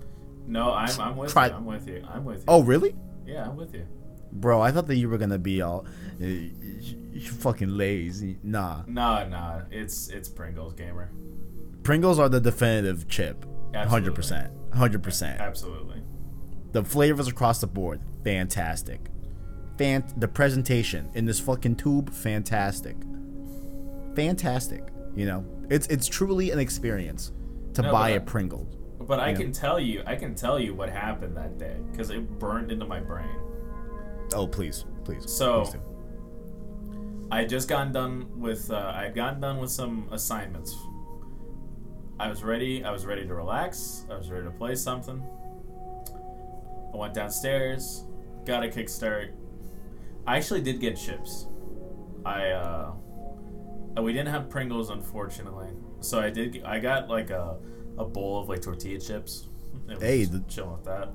No, 0.46 0.72
I'm, 0.72 1.00
I'm 1.00 1.16
with 1.16 1.32
try... 1.32 1.48
you. 1.48 1.54
I'm 1.54 1.64
with 1.64 1.88
you. 1.88 2.04
I'm 2.08 2.24
with 2.24 2.38
you. 2.38 2.44
Oh, 2.48 2.62
really? 2.62 2.94
Yeah, 3.26 3.48
I'm 3.48 3.56
with 3.56 3.74
you. 3.74 3.86
Bro, 4.32 4.62
I 4.62 4.72
thought 4.72 4.86
that 4.86 4.96
you 4.96 5.08
were 5.08 5.18
gonna 5.18 5.38
be 5.38 5.60
all, 5.60 5.86
uh, 6.20 6.24
you 6.24 7.20
fucking 7.20 7.68
lazy. 7.68 8.38
Nah. 8.42 8.82
Nah, 8.86 9.24
nah. 9.24 9.62
It's 9.70 10.08
it's 10.08 10.28
Pringles, 10.28 10.72
gamer. 10.72 11.10
Pringles 11.82 12.18
are 12.18 12.28
the 12.28 12.40
definitive 12.40 13.08
chip. 13.08 13.44
Hundred 13.74 14.14
percent. 14.14 14.50
Hundred 14.72 15.02
percent. 15.02 15.38
Absolutely. 15.40 16.02
The 16.72 16.82
flavors 16.82 17.28
across 17.28 17.60
the 17.60 17.66
board, 17.66 18.00
fantastic 18.24 19.11
fan 19.78 20.04
the 20.16 20.28
presentation 20.28 21.08
in 21.14 21.24
this 21.24 21.40
fucking 21.40 21.76
tube 21.76 22.10
fantastic. 22.12 22.96
Fantastic 24.14 24.88
you 25.14 25.26
know? 25.26 25.44
It's 25.70 25.86
it's 25.88 26.06
truly 26.06 26.50
an 26.50 26.58
experience 26.58 27.32
to 27.74 27.82
no, 27.82 27.92
buy 27.92 28.10
a 28.10 28.20
pringle 28.20 28.68
but 29.06 29.18
i 29.18 29.32
know? 29.32 29.40
can 29.40 29.52
tell 29.52 29.80
you 29.80 30.02
i 30.06 30.14
can 30.14 30.34
tell 30.34 30.58
you 30.58 30.74
what 30.74 30.88
happened 30.88 31.36
that 31.36 31.58
day 31.58 31.76
because 31.90 32.10
it 32.10 32.38
burned 32.38 32.70
into 32.70 32.86
my 32.86 33.00
brain. 33.00 33.34
Oh 34.34 34.46
please 34.46 34.84
please 35.04 35.30
so 35.30 35.64
please 35.64 35.80
i 37.30 37.38
had 37.40 37.48
just 37.48 37.68
gotten 37.68 37.92
done 37.92 38.28
with 38.38 38.70
uh, 38.70 38.92
i 38.94 39.04
had 39.04 39.14
gotten 39.14 39.40
done 39.40 39.58
with 39.58 39.70
some 39.70 40.08
assignments. 40.12 40.76
I 42.20 42.28
was 42.28 42.42
ready 42.44 42.84
i 42.84 42.90
was 42.90 43.06
ready 43.06 43.26
to 43.26 43.34
relax 43.34 44.04
i 44.10 44.16
was 44.16 44.30
ready 44.30 44.44
to 44.44 44.50
play 44.52 44.74
something. 44.74 45.22
I 46.92 46.96
went 46.96 47.14
downstairs 47.14 48.04
got 48.44 48.64
a 48.64 48.68
kickstart 48.68 49.32
I 50.26 50.36
actually 50.36 50.62
did 50.62 50.80
get 50.80 50.96
chips. 50.96 51.46
I 52.24 52.50
uh, 52.50 52.92
we 54.00 54.12
didn't 54.12 54.28
have 54.28 54.48
Pringles 54.48 54.90
unfortunately, 54.90 55.70
so 56.00 56.20
I 56.20 56.30
did. 56.30 56.62
I 56.64 56.78
got 56.78 57.08
like 57.08 57.30
a 57.30 57.58
a 57.98 58.04
bowl 58.04 58.40
of 58.40 58.48
like 58.48 58.62
tortilla 58.62 58.98
chips. 58.98 59.48
Hey, 60.00 60.24
the, 60.24 60.40
chilling 60.48 60.72
with 60.72 60.84
that. 60.84 61.10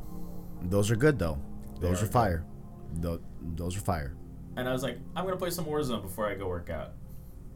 Those 0.63 0.91
are 0.91 0.95
good 0.95 1.17
though. 1.17 1.39
Those 1.79 2.01
are, 2.01 2.05
are 2.05 2.09
fire. 2.09 2.45
Those, 2.93 3.19
those 3.41 3.77
are 3.77 3.81
fire. 3.81 4.15
And 4.55 4.67
I 4.67 4.73
was 4.73 4.83
like, 4.83 4.97
I'm 5.15 5.23
gonna 5.25 5.37
play 5.37 5.51
some 5.51 5.65
Warzone 5.65 6.01
before 6.01 6.27
I 6.27 6.35
go 6.35 6.47
work 6.47 6.69
out. 6.69 6.93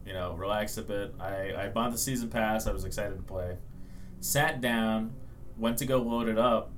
You 0.05 0.13
know, 0.13 0.33
relax 0.35 0.77
a 0.77 0.83
bit. 0.83 1.13
I 1.19 1.53
I 1.55 1.69
bought 1.69 1.91
the 1.91 1.97
season 1.97 2.29
pass. 2.29 2.67
I 2.67 2.71
was 2.71 2.85
excited 2.85 3.17
to 3.17 3.23
play. 3.23 3.57
Sat 4.19 4.61
down, 4.61 5.13
went 5.57 5.77
to 5.79 5.85
go 5.85 5.97
load 5.97 6.27
it 6.29 6.37
up, 6.37 6.71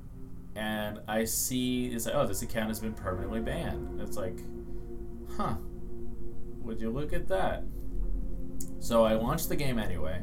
and 0.56 1.00
I 1.08 1.26
see 1.26 1.88
it's 1.88 2.06
like, 2.06 2.16
oh, 2.16 2.26
this 2.26 2.42
account 2.42 2.70
has 2.70 2.80
been 2.80 2.94
permanently 2.94 3.42
banned. 3.42 4.00
It's 4.02 4.18
like, 4.18 4.38
huh, 5.38 5.56
would 6.62 6.80
you 6.80 6.90
look 6.90 7.14
at 7.14 7.28
that? 7.28 7.64
So 8.80 9.04
I 9.06 9.14
launched 9.14 9.50
the 9.50 9.56
game 9.56 9.80
anyway. 9.80 10.22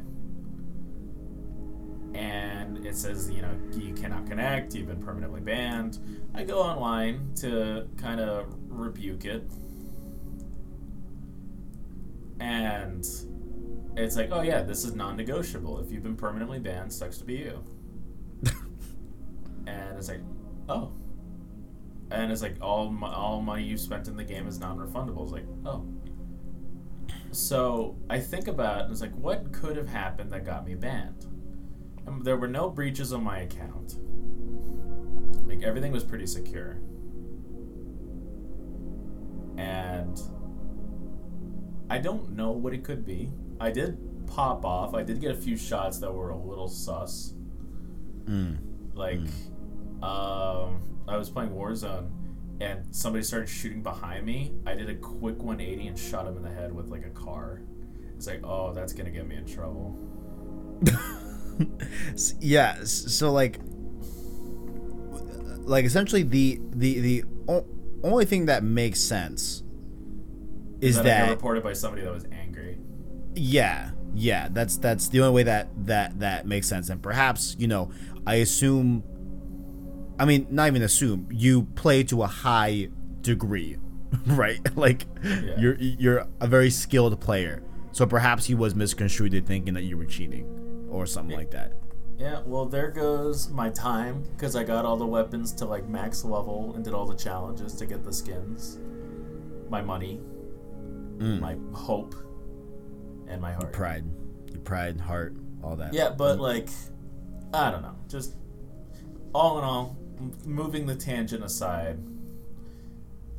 And 2.13 2.85
it 2.85 2.95
says, 2.95 3.29
you 3.31 3.41
know, 3.41 3.55
you 3.73 3.93
cannot 3.93 4.27
connect, 4.27 4.75
you've 4.75 4.87
been 4.87 5.01
permanently 5.01 5.41
banned. 5.41 5.99
I 6.35 6.43
go 6.43 6.61
online 6.61 7.33
to 7.37 7.87
kind 7.97 8.19
of 8.19 8.47
rebuke 8.67 9.25
it. 9.25 9.49
And 12.39 13.05
it's 13.95 14.15
like, 14.15 14.29
oh 14.31 14.41
yeah, 14.41 14.61
this 14.61 14.83
is 14.83 14.95
non 14.95 15.15
negotiable. 15.15 15.79
If 15.79 15.91
you've 15.91 16.03
been 16.03 16.17
permanently 16.17 16.59
banned, 16.59 16.91
sucks 16.91 17.17
to 17.19 17.23
be 17.23 17.35
you. 17.35 17.63
and 19.67 19.97
it's 19.97 20.09
like, 20.09 20.21
oh, 20.67 20.91
and 22.11 22.31
it's 22.31 22.41
like 22.41 22.57
all 22.61 22.95
all 23.03 23.41
money 23.41 23.63
you've 23.63 23.79
spent 23.79 24.07
in 24.07 24.15
the 24.15 24.23
game 24.23 24.47
is 24.47 24.59
non-refundable. 24.59 25.23
It's 25.23 25.31
like, 25.31 25.45
oh. 25.65 25.85
So 27.31 27.95
I 28.09 28.19
think 28.19 28.47
about 28.47 28.85
it, 28.85 28.91
it's 28.91 29.01
like, 29.01 29.15
what 29.15 29.53
could 29.53 29.77
have 29.77 29.87
happened 29.87 30.31
that 30.33 30.45
got 30.45 30.65
me 30.65 30.75
banned? 30.75 31.25
And 32.05 32.23
there 32.25 32.35
were 32.35 32.47
no 32.47 32.69
breaches 32.69 33.13
on 33.13 33.23
my 33.23 33.39
account. 33.39 33.95
Like 35.47 35.63
everything 35.63 35.91
was 35.91 36.03
pretty 36.03 36.27
secure. 36.27 36.81
And 39.57 40.19
I 41.89 41.97
don't 41.99 42.31
know 42.31 42.51
what 42.51 42.73
it 42.73 42.83
could 42.83 43.05
be. 43.05 43.31
I 43.59 43.71
did 43.71 43.97
pop 44.27 44.65
off. 44.65 44.93
I 44.93 45.03
did 45.03 45.21
get 45.21 45.31
a 45.31 45.35
few 45.35 45.55
shots 45.55 45.99
that 45.99 46.13
were 46.13 46.31
a 46.31 46.37
little 46.37 46.67
sus. 46.67 47.33
Mm. 48.25 48.57
Like, 48.93 49.19
mm. 49.19 50.03
um, 50.03 50.90
I 51.07 51.17
was 51.17 51.29
playing 51.29 51.51
Warzone 51.51 52.09
and 52.61 52.95
somebody 52.95 53.23
started 53.23 53.49
shooting 53.49 53.81
behind 53.81 54.25
me, 54.25 54.53
I 54.67 54.75
did 54.75 54.87
a 54.89 54.95
quick 54.95 55.37
180 55.41 55.87
and 55.87 55.97
shot 55.97 56.27
him 56.27 56.37
in 56.37 56.43
the 56.43 56.51
head 56.51 56.71
with 56.71 56.89
like 56.89 57.05
a 57.05 57.09
car. 57.09 57.61
It's 58.15 58.27
like, 58.27 58.41
oh, 58.43 58.71
that's 58.71 58.93
gonna 58.93 59.09
get 59.09 59.27
me 59.27 59.35
in 59.35 59.45
trouble. 59.47 59.97
yeah. 62.39 62.83
So 62.83 63.31
like, 63.31 63.59
like 65.63 65.85
essentially 65.85 66.21
the 66.21 66.59
the 66.69 66.99
the 66.99 67.23
o- 67.47 67.65
only 68.03 68.25
thing 68.25 68.45
that 68.45 68.63
makes 68.63 68.99
sense 68.99 69.63
is 70.81 70.97
that, 70.97 71.03
that 71.03 71.29
reported 71.31 71.63
by 71.63 71.73
somebody 71.73 72.03
that 72.03 72.13
was 72.13 72.25
angry. 72.31 72.77
Yeah, 73.33 73.89
yeah. 74.13 74.49
That's 74.51 74.77
that's 74.77 75.07
the 75.07 75.21
only 75.21 75.33
way 75.33 75.43
that 75.43 75.69
that 75.85 76.19
that 76.19 76.45
makes 76.45 76.67
sense. 76.67 76.89
And 76.89 77.01
perhaps 77.01 77.55
you 77.57 77.67
know, 77.67 77.89
I 78.27 78.35
assume 78.35 79.03
I 80.21 80.25
mean, 80.25 80.45
not 80.51 80.67
even 80.67 80.83
assume 80.83 81.27
you 81.31 81.63
play 81.63 82.03
to 82.03 82.21
a 82.21 82.27
high 82.27 82.89
degree, 83.21 83.77
right? 84.27 84.59
like 84.77 85.07
yeah. 85.23 85.55
you're 85.57 85.75
you're 85.79 86.27
a 86.39 86.45
very 86.45 86.69
skilled 86.69 87.19
player, 87.19 87.63
so 87.91 88.05
perhaps 88.05 88.45
he 88.45 88.53
was 88.53 88.75
misconstrued 88.75 89.47
thinking 89.47 89.73
that 89.73 89.81
you 89.81 89.97
were 89.97 90.05
cheating 90.05 90.87
or 90.91 91.07
something 91.07 91.31
yeah. 91.31 91.37
like 91.37 91.49
that. 91.49 91.73
Yeah, 92.19 92.41
well, 92.45 92.67
there 92.67 92.91
goes 92.91 93.49
my 93.49 93.71
time 93.71 94.21
because 94.35 94.55
I 94.55 94.63
got 94.63 94.85
all 94.85 94.95
the 94.95 95.07
weapons 95.07 95.53
to 95.53 95.65
like 95.65 95.89
max 95.89 96.23
level 96.23 96.73
and 96.75 96.85
did 96.85 96.93
all 96.93 97.07
the 97.07 97.15
challenges 97.15 97.73
to 97.77 97.87
get 97.87 98.03
the 98.03 98.13
skins. 98.13 98.77
My 99.71 99.81
money, 99.81 100.21
mm. 101.17 101.39
my 101.39 101.55
hope, 101.73 102.13
and 103.27 103.41
my 103.41 103.53
heart. 103.53 103.63
Your 103.63 103.71
pride, 103.71 104.03
your 104.51 104.61
pride, 104.61 105.01
heart, 105.01 105.35
all 105.63 105.75
that. 105.77 105.95
Yeah, 105.95 106.09
but 106.09 106.37
mm. 106.37 106.41
like, 106.41 106.69
I 107.55 107.71
don't 107.71 107.81
know. 107.81 107.95
Just 108.07 108.35
all 109.33 109.57
in 109.57 109.63
all, 109.63 109.97
moving 110.45 110.85
the 110.85 110.95
tangent 110.95 111.43
aside, 111.43 111.97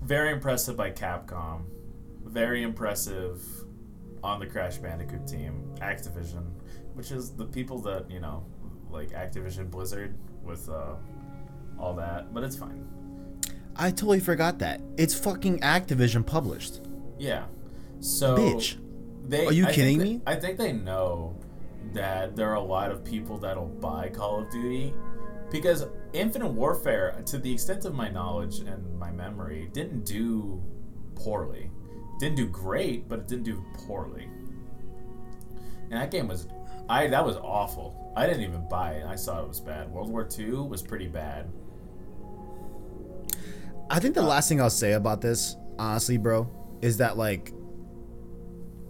very 0.02 0.32
impressive 0.32 0.76
by 0.76 0.90
Capcom. 0.90 1.62
Very 2.24 2.62
impressive 2.62 3.42
on 4.22 4.40
the 4.40 4.46
Crash 4.46 4.78
Bandicoot 4.78 5.26
team. 5.26 5.70
Activision, 5.80 6.44
which 6.94 7.10
is 7.10 7.30
the 7.32 7.44
people 7.44 7.78
that, 7.80 8.10
you 8.10 8.20
know, 8.20 8.44
like 8.90 9.10
Activision 9.10 9.70
Blizzard 9.70 10.16
with 10.42 10.68
uh, 10.68 10.94
all 11.78 11.94
that, 11.94 12.32
but 12.32 12.42
it's 12.42 12.56
fine. 12.56 12.86
I 13.76 13.90
totally 13.90 14.20
forgot 14.20 14.58
that. 14.60 14.80
It's 14.96 15.14
fucking 15.14 15.60
Activision 15.60 16.24
published. 16.24 16.80
Yeah. 17.18 17.44
So 18.00 18.36
Bitch. 18.36 18.78
They, 19.24 19.46
Are 19.46 19.52
you 19.52 19.66
I 19.66 19.72
kidding 19.72 19.98
me? 19.98 20.20
I 20.26 20.34
think 20.34 20.58
they 20.58 20.72
know 20.72 21.36
that 21.92 22.34
there 22.36 22.48
are 22.48 22.56
a 22.56 22.62
lot 22.62 22.90
of 22.90 23.04
people 23.04 23.38
that'll 23.38 23.66
buy 23.66 24.08
Call 24.08 24.40
of 24.40 24.50
Duty 24.50 24.94
because 25.52 25.84
Infinite 26.14 26.48
Warfare, 26.48 27.22
to 27.26 27.38
the 27.38 27.52
extent 27.52 27.84
of 27.84 27.94
my 27.94 28.08
knowledge 28.08 28.60
and 28.60 28.98
my 28.98 29.12
memory, 29.12 29.68
didn't 29.72 30.04
do 30.04 30.62
poorly. 31.14 31.70
Didn't 32.18 32.36
do 32.36 32.48
great, 32.48 33.08
but 33.08 33.20
it 33.20 33.28
didn't 33.28 33.44
do 33.44 33.62
poorly. 33.86 34.28
And 35.90 35.92
that 35.92 36.10
game 36.10 36.26
was, 36.26 36.48
I 36.88 37.06
that 37.08 37.24
was 37.24 37.36
awful. 37.36 38.12
I 38.16 38.26
didn't 38.26 38.42
even 38.42 38.66
buy 38.68 38.92
it. 38.94 39.06
I 39.06 39.14
saw 39.14 39.42
it 39.42 39.48
was 39.48 39.60
bad. 39.60 39.90
World 39.90 40.10
War 40.10 40.26
II 40.38 40.52
was 40.68 40.82
pretty 40.82 41.06
bad. 41.06 41.50
I 43.90 44.00
think 44.00 44.14
the 44.14 44.22
uh, 44.22 44.26
last 44.26 44.48
thing 44.48 44.60
I'll 44.60 44.70
say 44.70 44.92
about 44.92 45.20
this, 45.20 45.56
honestly, 45.78 46.16
bro, 46.16 46.50
is 46.80 46.96
that 46.96 47.18
like 47.18 47.52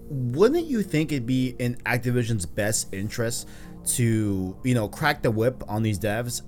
wouldn't 0.09 0.67
you 0.67 0.83
think 0.83 1.11
it'd 1.11 1.27
be 1.27 1.57
in 1.59 1.75
Activision's 1.87 2.45
best 2.45 2.93
interest 2.93 3.49
to, 3.85 4.57
you 4.63 4.75
know, 4.75 4.87
crack 4.89 5.23
the 5.23 5.31
whip 5.31 5.65
on 5.69 5.83
these 5.83 5.99
devs, 5.99 6.43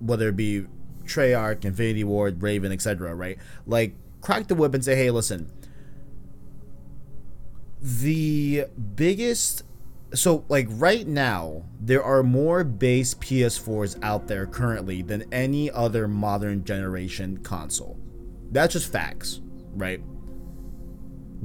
whether 0.00 0.28
it 0.28 0.36
be 0.36 0.66
Treyarch, 1.04 1.64
Infinity 1.64 2.04
Ward, 2.04 2.42
Raven, 2.42 2.72
etc., 2.72 3.14
right? 3.14 3.38
Like, 3.66 3.94
crack 4.20 4.48
the 4.48 4.54
whip 4.54 4.74
and 4.74 4.84
say, 4.84 4.94
hey, 4.96 5.10
listen, 5.10 5.50
the 7.80 8.66
biggest 8.96 9.62
so 10.14 10.44
like 10.48 10.66
right 10.70 11.06
now 11.06 11.62
there 11.80 12.02
are 12.02 12.22
more 12.22 12.64
base 12.64 13.14
ps4s 13.14 13.98
out 14.02 14.26
there 14.26 14.46
currently 14.46 15.02
than 15.02 15.22
any 15.32 15.70
other 15.70 16.08
modern 16.08 16.64
generation 16.64 17.36
console 17.38 17.98
that's 18.50 18.72
just 18.72 18.90
facts 18.90 19.40
right 19.74 20.00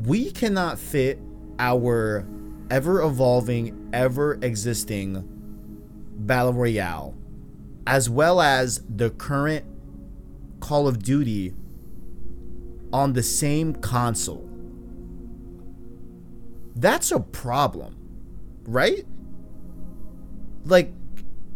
we 0.06 0.32
cannot 0.32 0.80
fit 0.80 1.20
our 1.60 2.26
ever 2.72 3.02
evolving 3.02 3.90
ever 3.92 4.40
existing 4.42 5.24
battle 6.20 6.54
royale 6.54 7.14
as 7.86 8.10
well 8.10 8.42
as 8.42 8.84
the 8.88 9.10
current 9.10 9.66
call 10.60 10.88
of 10.88 11.04
duty 11.04 11.54
on 12.92 13.14
the 13.14 13.24
same 13.24 13.74
console 13.74 14.50
that's 16.76 17.12
a 17.12 17.20
problem 17.20 18.04
right? 18.66 19.06
Like, 20.66 20.94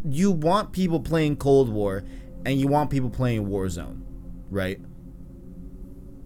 you 0.03 0.31
want 0.31 0.71
people 0.71 0.99
playing 0.99 1.37
Cold 1.37 1.69
War 1.69 2.03
and 2.45 2.59
you 2.59 2.67
want 2.67 2.89
people 2.89 3.09
playing 3.09 3.47
Warzone, 3.47 4.01
right? 4.49 4.79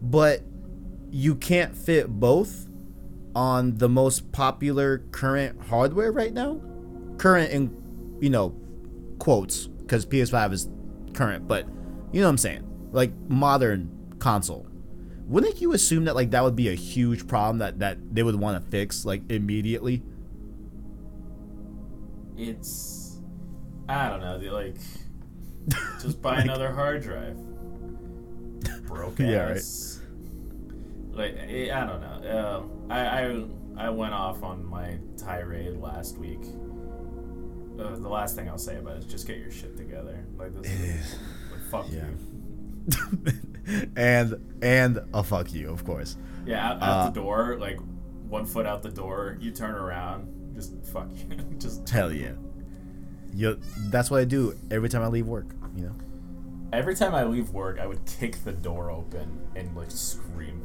But 0.01 0.43
you 1.09 1.35
can't 1.35 1.75
fit 1.75 2.07
both 2.07 2.67
on 3.35 3.77
the 3.77 3.89
most 3.89 4.31
popular 4.31 4.99
current 5.11 5.67
hardware 5.67 6.11
right 6.11 6.33
now. 6.33 6.59
Current 7.17 7.51
in, 7.51 8.17
you 8.19 8.29
know, 8.29 8.55
quotes, 9.19 9.69
because 9.91 10.05
PS5 10.05 10.53
is 10.53 10.69
current, 11.13 11.49
but 11.49 11.67
you 12.13 12.21
know 12.21 12.27
what 12.27 12.31
I'm 12.31 12.37
saying? 12.37 12.89
Like, 12.93 13.11
modern 13.27 14.15
console. 14.19 14.65
Wouldn't 15.27 15.59
you 15.59 15.73
assume 15.73 16.05
that, 16.05 16.15
like, 16.15 16.31
that 16.31 16.41
would 16.41 16.55
be 16.55 16.69
a 16.69 16.75
huge 16.75 17.27
problem 17.27 17.57
that, 17.57 17.79
that 17.79 17.97
they 18.15 18.23
would 18.23 18.35
want 18.35 18.63
to 18.63 18.71
fix, 18.71 19.03
like, 19.03 19.29
immediately? 19.29 20.01
it's 22.37 23.19
I 23.87 24.09
don't 24.09 24.21
know, 24.21 24.37
like 24.53 24.77
just 26.01 26.21
buy 26.21 26.35
like, 26.35 26.45
another 26.45 26.71
hard 26.71 27.03
drive. 27.03 27.37
Broke 28.87 29.19
yeah, 29.19 29.49
ass. 29.49 29.99
Right. 31.11 31.35
Like 31.35 31.49
eh, 31.49 31.71
I 31.71 31.85
don't 31.85 32.01
know. 32.01 32.67
Uh, 32.89 32.93
I 32.93 32.99
I 32.99 33.85
I 33.87 33.89
went 33.89 34.13
off 34.13 34.41
on 34.43 34.65
my 34.65 34.97
tirade 35.17 35.77
last 35.77 36.17
week. 36.17 36.41
Uh, 37.79 37.95
the 37.95 38.09
last 38.09 38.35
thing 38.35 38.49
I'll 38.49 38.57
say 38.57 38.77
about 38.77 38.97
it 38.97 38.99
is 38.99 39.05
just 39.05 39.27
get 39.27 39.37
your 39.37 39.51
shit 39.51 39.77
together. 39.77 40.23
Like 40.37 40.53
this 40.53 40.71
is, 40.71 40.81
is. 40.81 41.15
Like, 41.51 41.61
fuck 41.69 41.85
yeah. 41.91 42.05
you. 42.05 42.17
and 43.95 44.59
and 44.61 44.99
a 45.13 45.23
fuck 45.23 45.53
you, 45.53 45.69
of 45.69 45.85
course. 45.85 46.17
Yeah, 46.45 46.71
out, 46.71 46.81
out 46.81 46.89
uh, 46.89 47.05
the 47.05 47.21
door, 47.21 47.57
like 47.59 47.79
one 48.27 48.45
foot 48.45 48.65
out 48.65 48.83
the 48.83 48.89
door, 48.89 49.37
you 49.39 49.51
turn 49.51 49.75
around, 49.75 50.53
just 50.53 50.73
fuck 50.85 51.09
you. 51.11 51.35
just 51.57 51.87
hell 51.89 52.11
yeah. 52.11 52.33
You, 53.33 53.59
that's 53.89 54.11
what 54.11 54.19
I 54.19 54.25
do 54.25 54.57
every 54.69 54.89
time 54.89 55.01
I 55.03 55.07
leave 55.07 55.27
work. 55.27 55.47
You 55.75 55.85
know. 55.85 55.95
Every 56.73 56.95
time 56.95 57.15
I 57.15 57.23
leave 57.23 57.49
work, 57.51 57.79
I 57.79 57.87
would 57.87 58.05
kick 58.05 58.43
the 58.43 58.51
door 58.51 58.91
open 58.91 59.41
and 59.55 59.75
like 59.75 59.91
scream. 59.91 60.61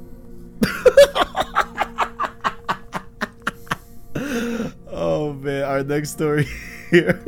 oh 4.88 5.32
man, 5.34 5.64
our 5.64 5.82
next 5.84 6.10
story 6.10 6.48
here. 6.90 7.22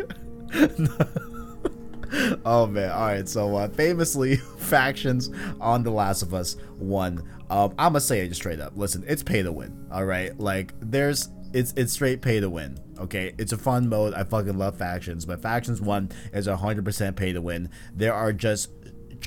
oh 2.45 2.67
man, 2.67 2.91
all 2.91 3.07
right. 3.07 3.29
So 3.29 3.57
uh, 3.57 3.69
famously, 3.69 4.37
factions 4.59 5.31
on 5.61 5.83
The 5.83 5.91
Last 5.91 6.23
of 6.23 6.35
Us 6.35 6.57
One. 6.79 7.23
Um, 7.51 7.71
I'm 7.79 7.93
gonna 7.93 8.01
say 8.01 8.21
it 8.21 8.35
straight 8.35 8.61
up. 8.61 8.73
Listen, 8.77 9.05
it's 9.07 9.23
pay 9.23 9.43
to 9.43 9.53
win. 9.53 9.87
All 9.91 10.05
right, 10.05 10.39
like 10.39 10.73
there's 10.81 11.29
it's 11.53 11.73
it's 11.77 11.93
straight 11.93 12.23
pay 12.23 12.41
to 12.41 12.51
win. 12.51 12.79
Okay, 12.99 13.35
it's 13.39 13.53
a 13.53 13.59
fun 13.59 13.89
mode. 13.89 14.15
I 14.15 14.25
fucking 14.25 14.59
love 14.59 14.77
factions, 14.77 15.25
but 15.25 15.41
factions 15.41 15.81
one 15.81 16.11
is 16.33 16.47
hundred 16.47 16.85
percent 16.85 17.17
pay 17.17 17.33
to 17.33 17.41
win. 17.41 17.71
There 17.95 18.15
are 18.15 18.33
just 18.33 18.71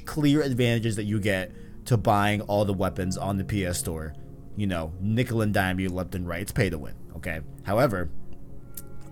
clear 0.06 0.42
advantages 0.42 0.96
that 0.96 1.04
you 1.04 1.20
get 1.20 1.52
to 1.86 1.98
buying 1.98 2.42
all 2.42 2.66
the 2.66 2.74
weapons 2.74 3.18
on 3.18 3.38
the 3.38 3.44
PS 3.44 3.80
Store. 3.80 4.14
You 4.56 4.68
know, 4.68 4.94
nickel 5.00 5.42
and 5.42 5.54
dime 5.54 5.80
you 5.80 5.90
left 5.90 6.14
and 6.14 6.28
right. 6.28 6.42
It's 6.42 6.52
pay 6.52 6.70
to 6.70 6.78
win. 6.78 6.94
Okay. 7.16 7.42
However, 7.64 8.10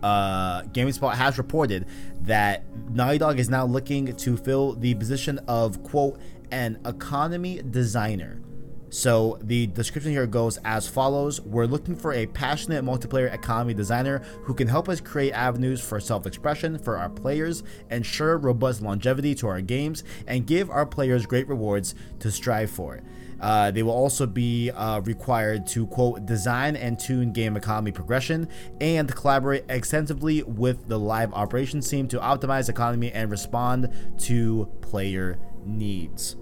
uh, 0.04 0.64
GameSpot 0.64 1.14
has 1.14 1.38
reported 1.38 1.86
that 2.22 2.64
Naughty 2.91 3.18
Dog 3.18 3.39
is 3.39 3.50
now 3.50 3.66
looking 3.66 4.16
to 4.16 4.38
fill 4.38 4.74
the 4.74 4.95
position 4.95 5.39
of 5.47 5.84
quote 5.84 6.20
an 6.52 6.80
economy 6.86 7.62
designer 7.70 8.41
so 8.90 9.38
the 9.42 9.68
description 9.68 10.12
here 10.12 10.26
goes 10.26 10.58
as 10.66 10.88
follows 10.88 11.42
We're 11.42 11.66
looking 11.66 11.96
for 11.96 12.14
a 12.14 12.26
passionate 12.28 12.84
multiplayer 12.84 13.32
economy 13.34 13.74
designer 13.74 14.20
who 14.44 14.54
can 14.54 14.68
help 14.68 14.90
us 14.90 15.00
create 15.00 15.32
avenues 15.34 15.82
for 15.82 16.00
self 16.00 16.26
expression 16.26 16.78
for 16.78 16.98
our 16.98 17.10
players, 17.10 17.64
ensure 17.92 18.38
robust 18.38 18.82
longevity 18.82 19.36
to 19.36 19.48
our 19.48 19.62
games, 19.62 20.04
and 20.28 20.48
give 20.48 20.70
our 20.70 20.86
players 20.86 21.26
great 21.26 21.48
rewards 21.48 21.94
to 22.20 22.32
strive 22.32 22.72
for. 22.72 23.02
Uh, 23.40 23.72
they 23.72 23.84
will 23.84 23.94
also 23.94 24.26
be 24.26 24.70
uh, 24.72 25.00
required 25.02 25.66
to 25.66 25.88
quote 25.88 26.26
design 26.26 26.76
and 26.76 27.00
tune 27.00 27.32
game 27.32 27.56
economy 27.56 27.92
progression 27.92 28.50
and 28.82 29.14
collaborate 29.16 29.64
extensively 29.70 30.44
with 30.44 30.88
the 30.90 31.00
live 31.00 31.34
operations 31.34 31.90
team 31.90 32.08
to 32.08 32.20
optimize 32.20 32.68
economy 32.68 33.12
and 33.14 33.32
respond 33.32 33.90
to 34.18 34.70
player 34.82 35.40
needs. 35.66 36.36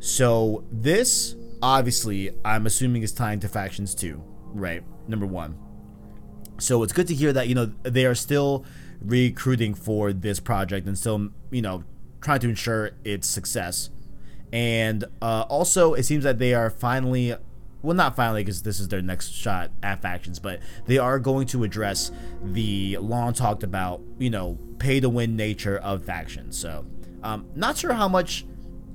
So 0.00 0.64
this 0.70 1.34
obviously, 1.64 2.30
I'm 2.44 2.66
assuming 2.66 3.02
it's 3.02 3.12
tying 3.12 3.40
to 3.40 3.48
factions 3.48 3.94
too, 3.94 4.22
right? 4.52 4.84
Number 5.08 5.24
one. 5.24 5.58
So 6.58 6.82
it's 6.82 6.92
good 6.92 7.08
to 7.08 7.14
hear 7.14 7.32
that 7.32 7.48
you 7.48 7.54
know 7.54 7.72
they 7.82 8.04
are 8.04 8.14
still 8.14 8.64
recruiting 9.00 9.74
for 9.74 10.12
this 10.12 10.38
project 10.40 10.86
and 10.86 10.96
still 10.96 11.30
you 11.50 11.62
know 11.62 11.82
trying 12.20 12.40
to 12.40 12.48
ensure 12.50 12.90
its 13.02 13.26
success. 13.26 13.90
And 14.52 15.04
uh, 15.20 15.46
also, 15.48 15.94
it 15.94 16.04
seems 16.04 16.22
that 16.22 16.38
they 16.38 16.54
are 16.54 16.70
finally, 16.70 17.34
well, 17.82 17.96
not 17.96 18.14
finally, 18.14 18.44
because 18.44 18.62
this 18.62 18.78
is 18.78 18.86
their 18.86 19.02
next 19.02 19.32
shot 19.32 19.72
at 19.82 20.00
factions, 20.00 20.38
but 20.38 20.60
they 20.86 20.96
are 20.96 21.18
going 21.18 21.46
to 21.48 21.64
address 21.64 22.12
the 22.40 22.98
long 22.98 23.32
talked 23.32 23.64
about, 23.64 24.00
you 24.18 24.30
know, 24.30 24.58
pay 24.78 25.00
to 25.00 25.08
win 25.08 25.34
nature 25.34 25.78
of 25.78 26.04
factions. 26.04 26.56
So, 26.56 26.86
um, 27.24 27.46
not 27.56 27.76
sure 27.76 27.94
how 27.94 28.06
much 28.06 28.46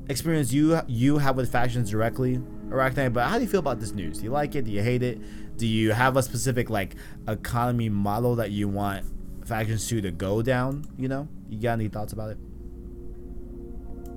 experience 0.07 0.53
you 0.53 0.80
you 0.88 1.17
have 1.17 1.36
with 1.36 1.51
factions 1.51 1.91
directly, 1.91 2.41
Arachnite, 2.70 3.13
but 3.13 3.28
how 3.28 3.38
do 3.38 3.43
you 3.43 3.49
feel 3.49 3.59
about 3.59 3.80
this 3.80 3.93
news? 3.93 4.20
Do 4.20 4.26
you 4.26 4.32
like 4.32 4.55
it? 4.55 4.65
Do 4.65 4.72
you 4.72 4.84
hate 4.84 5.01
it? 5.01 5.20
Do 5.57 5.65
you 5.65 5.91
have 5.91 6.17
a 6.17 6.24
specific 6.24 6.70
like 6.70 6.95
economy 7.28 7.89
model 7.89 8.36
that 8.36 8.51
you 8.51 8.67
want 8.67 9.05
factions 9.45 9.88
two 9.88 10.01
to 10.01 10.11
go 10.11 10.41
down? 10.41 10.86
You 10.97 11.07
know, 11.07 11.28
you 11.49 11.59
got 11.59 11.74
any 11.74 11.88
thoughts 11.88 12.13
about 12.13 12.32
it? 12.32 12.38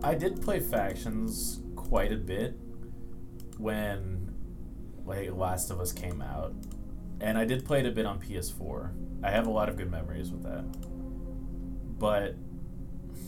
I 0.05 0.15
did 0.15 0.43
play 0.43 0.61
factions 0.61 1.61
quite 1.77 2.13
a 2.13 2.17
bit 2.17 2.59
when 3.59 4.35
like 5.07 5.33
Last 5.33 5.71
of 5.71 5.81
Us 5.81 5.93
came 5.93 6.21
out, 6.21 6.55
and 7.21 7.39
I 7.39 7.45
did 7.45 7.65
play 7.65 7.81
it 7.81 7.87
a 7.87 7.91
bit 7.91 8.05
on 8.05 8.21
PS4. 8.21 8.91
I 9.23 9.31
have 9.31 9.47
a 9.47 9.51
lot 9.51 9.69
of 9.69 9.77
good 9.77 9.91
memories 9.91 10.31
with 10.31 10.43
that, 10.43 10.65
but 11.99 12.35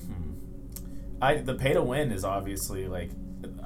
hmm, 0.06 0.34
I 1.22 1.36
the 1.36 1.54
pay 1.54 1.72
to 1.72 1.82
win 1.82 2.12
is 2.12 2.24
obviously 2.24 2.88
like 2.88 3.10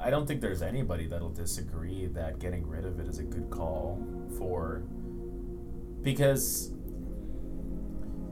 I 0.00 0.10
don't 0.10 0.26
think 0.26 0.40
there's 0.40 0.62
anybody 0.62 1.06
that'll 1.06 1.30
disagree 1.30 2.06
that 2.06 2.38
getting 2.38 2.66
rid 2.66 2.84
of 2.84 3.00
it 3.00 3.08
is 3.08 3.18
a 3.18 3.24
good 3.24 3.50
call 3.50 4.04
for 4.38 4.82
because 6.02 6.72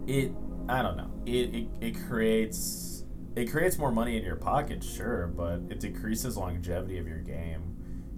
it 0.06 0.32
I 0.68 0.82
don't 0.82 0.96
know 0.96 1.10
it, 1.26 1.54
it, 1.54 1.68
it 1.80 2.06
creates 2.06 3.04
it 3.34 3.50
creates 3.50 3.78
more 3.78 3.90
money 3.90 4.16
in 4.16 4.24
your 4.24 4.36
pocket 4.36 4.82
sure 4.82 5.26
but 5.26 5.60
it 5.68 5.80
decreases 5.80 6.36
longevity 6.36 6.98
of 6.98 7.06
your 7.06 7.18
game 7.18 7.76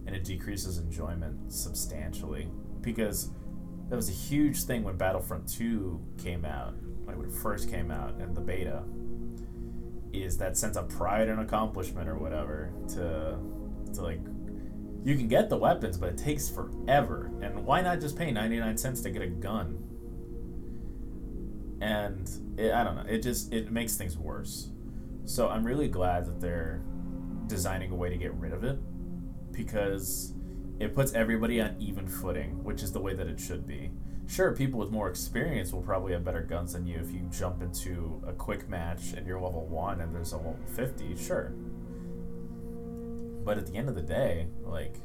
and 0.08 0.16
it 0.16 0.24
decreases 0.24 0.78
enjoyment 0.78 1.52
substantially. 1.52 2.48
Because 2.80 3.28
that 3.90 3.96
was 3.96 4.08
a 4.08 4.12
huge 4.12 4.62
thing 4.62 4.82
when 4.82 4.96
Battlefront 4.96 5.46
2 5.46 6.00
came 6.16 6.46
out 6.46 6.74
when 7.04 7.20
it 7.20 7.32
first 7.32 7.70
came 7.70 7.90
out 7.90 8.18
in 8.18 8.32
the 8.32 8.40
beta 8.40 8.82
is 10.12 10.38
that 10.38 10.56
sense 10.56 10.76
of 10.76 10.88
pride 10.88 11.28
and 11.28 11.40
accomplishment 11.40 12.08
or 12.08 12.16
whatever 12.16 12.72
to 12.88 13.38
to 13.94 14.02
like 14.02 14.20
you 15.04 15.16
can 15.16 15.28
get 15.28 15.48
the 15.48 15.56
weapons 15.56 15.96
but 15.96 16.10
it 16.10 16.18
takes 16.18 16.48
forever. 16.48 17.30
And 17.40 17.64
why 17.64 17.80
not 17.80 18.00
just 18.00 18.16
pay 18.16 18.30
99 18.30 18.76
cents 18.76 19.00
to 19.02 19.10
get 19.10 19.22
a 19.22 19.28
gun? 19.28 19.84
And 21.80 22.28
it, 22.58 22.72
i 22.72 22.82
don't 22.82 22.96
know 22.96 23.04
it 23.08 23.22
just 23.22 23.52
it 23.52 23.70
makes 23.70 23.96
things 23.96 24.16
worse. 24.18 24.70
So 25.24 25.48
i'm 25.48 25.64
really 25.64 25.88
glad 25.88 26.26
that 26.26 26.40
they're 26.40 26.82
designing 27.46 27.90
a 27.90 27.94
way 27.94 28.10
to 28.10 28.16
get 28.16 28.34
rid 28.34 28.52
of 28.52 28.64
it 28.64 28.78
because 29.52 30.34
it 30.78 30.94
puts 30.94 31.12
everybody 31.12 31.60
on 31.60 31.74
even 31.80 32.06
footing, 32.06 32.62
which 32.62 32.82
is 32.82 32.92
the 32.92 33.00
way 33.00 33.14
that 33.14 33.26
it 33.26 33.40
should 33.40 33.66
be. 33.66 33.90
Sure, 34.28 34.52
people 34.52 34.78
with 34.78 34.90
more 34.90 35.08
experience 35.08 35.72
will 35.72 35.80
probably 35.80 36.12
have 36.12 36.22
better 36.22 36.42
guns 36.42 36.74
than 36.74 36.86
you 36.86 36.98
if 36.98 37.10
you 37.10 37.20
jump 37.32 37.62
into 37.62 38.22
a 38.26 38.32
quick 38.32 38.68
match 38.68 39.14
and 39.16 39.26
you're 39.26 39.40
level 39.40 39.66
1 39.66 40.02
and 40.02 40.14
there's 40.14 40.32
a 40.32 40.36
level 40.36 40.58
50, 40.76 41.16
sure. 41.16 41.54
But 43.42 43.56
at 43.56 43.66
the 43.66 43.74
end 43.74 43.88
of 43.88 43.94
the 43.94 44.02
day, 44.02 44.48
like 44.62 44.96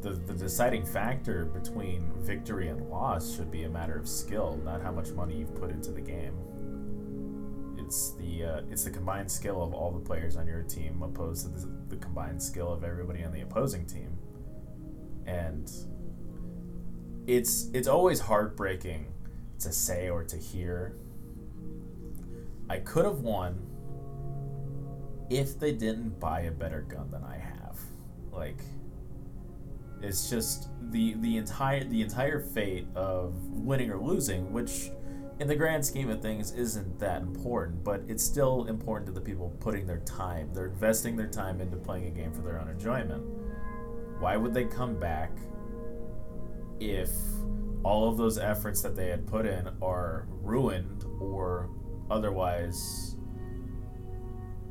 the, 0.00 0.10
the 0.10 0.34
deciding 0.34 0.84
factor 0.84 1.44
between 1.44 2.10
victory 2.16 2.68
and 2.68 2.90
loss 2.90 3.36
should 3.36 3.52
be 3.52 3.62
a 3.62 3.68
matter 3.68 3.96
of 3.96 4.08
skill, 4.08 4.60
not 4.64 4.82
how 4.82 4.90
much 4.90 5.10
money 5.10 5.36
you've 5.36 5.54
put 5.54 5.70
into 5.70 5.92
the 5.92 6.00
game. 6.00 6.34
It's 7.78 8.14
the 8.14 8.44
uh, 8.44 8.60
it's 8.70 8.84
the 8.84 8.90
combined 8.90 9.30
skill 9.30 9.62
of 9.62 9.74
all 9.74 9.92
the 9.92 10.00
players 10.00 10.36
on 10.36 10.46
your 10.46 10.62
team 10.62 11.02
opposed 11.02 11.44
to 11.44 11.48
the, 11.52 11.68
the 11.88 11.96
combined 11.96 12.42
skill 12.42 12.72
of 12.72 12.82
everybody 12.82 13.22
on 13.24 13.32
the 13.32 13.40
opposing 13.42 13.84
team, 13.86 14.16
and 15.26 15.70
it's 17.30 17.68
it's 17.72 17.86
always 17.86 18.18
heartbreaking 18.18 19.06
to 19.60 19.72
say 19.72 20.10
or 20.10 20.24
to 20.24 20.36
hear. 20.36 20.96
I 22.68 22.78
could 22.78 23.04
have 23.04 23.20
won 23.20 23.66
if 25.28 25.58
they 25.58 25.72
didn't 25.72 26.18
buy 26.18 26.40
a 26.42 26.50
better 26.50 26.82
gun 26.82 27.08
than 27.10 27.22
I 27.22 27.36
have. 27.36 27.78
Like 28.32 28.58
it's 30.02 30.28
just 30.28 30.70
the 30.90 31.14
the 31.18 31.36
entire 31.36 31.84
the 31.84 32.02
entire 32.02 32.40
fate 32.40 32.88
of 32.96 33.34
winning 33.50 33.92
or 33.92 33.98
losing, 33.98 34.52
which 34.52 34.90
in 35.38 35.46
the 35.46 35.56
grand 35.56 35.86
scheme 35.86 36.10
of 36.10 36.20
things 36.20 36.52
isn't 36.52 36.98
that 36.98 37.22
important, 37.22 37.84
but 37.84 38.02
it's 38.08 38.24
still 38.24 38.64
important 38.66 39.06
to 39.06 39.12
the 39.12 39.20
people 39.20 39.54
putting 39.60 39.86
their 39.86 40.00
time. 40.00 40.50
They're 40.52 40.66
investing 40.66 41.16
their 41.16 41.28
time 41.28 41.60
into 41.60 41.76
playing 41.76 42.06
a 42.08 42.10
game 42.10 42.32
for 42.32 42.42
their 42.42 42.60
own 42.60 42.68
enjoyment. 42.68 43.22
Why 44.18 44.36
would 44.36 44.52
they 44.52 44.64
come 44.64 44.98
back 44.98 45.30
if 46.80 47.10
all 47.82 48.08
of 48.08 48.16
those 48.16 48.38
efforts 48.38 48.82
that 48.82 48.96
they 48.96 49.08
had 49.08 49.26
put 49.26 49.46
in 49.46 49.68
are 49.80 50.26
ruined 50.42 51.04
or 51.20 51.70
otherwise 52.10 53.16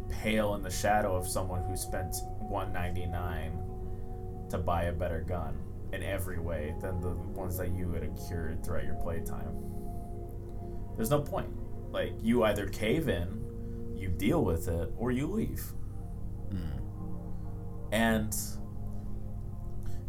pale 0.10 0.56
in 0.56 0.62
the 0.62 0.70
shadow 0.70 1.16
of 1.16 1.28
someone 1.28 1.64
who 1.64 1.78
spent 1.78 2.16
199 2.40 3.58
to 4.50 4.58
buy 4.58 4.84
a 4.84 4.92
better 4.92 5.22
gun 5.22 5.58
in 5.94 6.04
every 6.04 6.40
way 6.40 6.76
than 6.82 7.00
the 7.00 7.12
ones 7.12 7.58
that 7.58 7.72
you 7.72 7.92
had 7.92 8.04
accrued 8.04 8.64
throughout 8.64 8.86
your 8.86 8.96
playtime. 8.96 9.56
There's 10.96 11.10
no 11.10 11.22
point. 11.22 11.50
Like 11.92 12.14
you 12.22 12.44
either 12.44 12.68
cave 12.68 13.10
in, 13.10 13.96
you 13.96 14.10
deal 14.10 14.44
with 14.44 14.68
it, 14.68 14.92
or 14.98 15.12
you 15.12 15.28
leave. 15.28 15.64
Mm. 16.50 16.82
And 17.92 18.36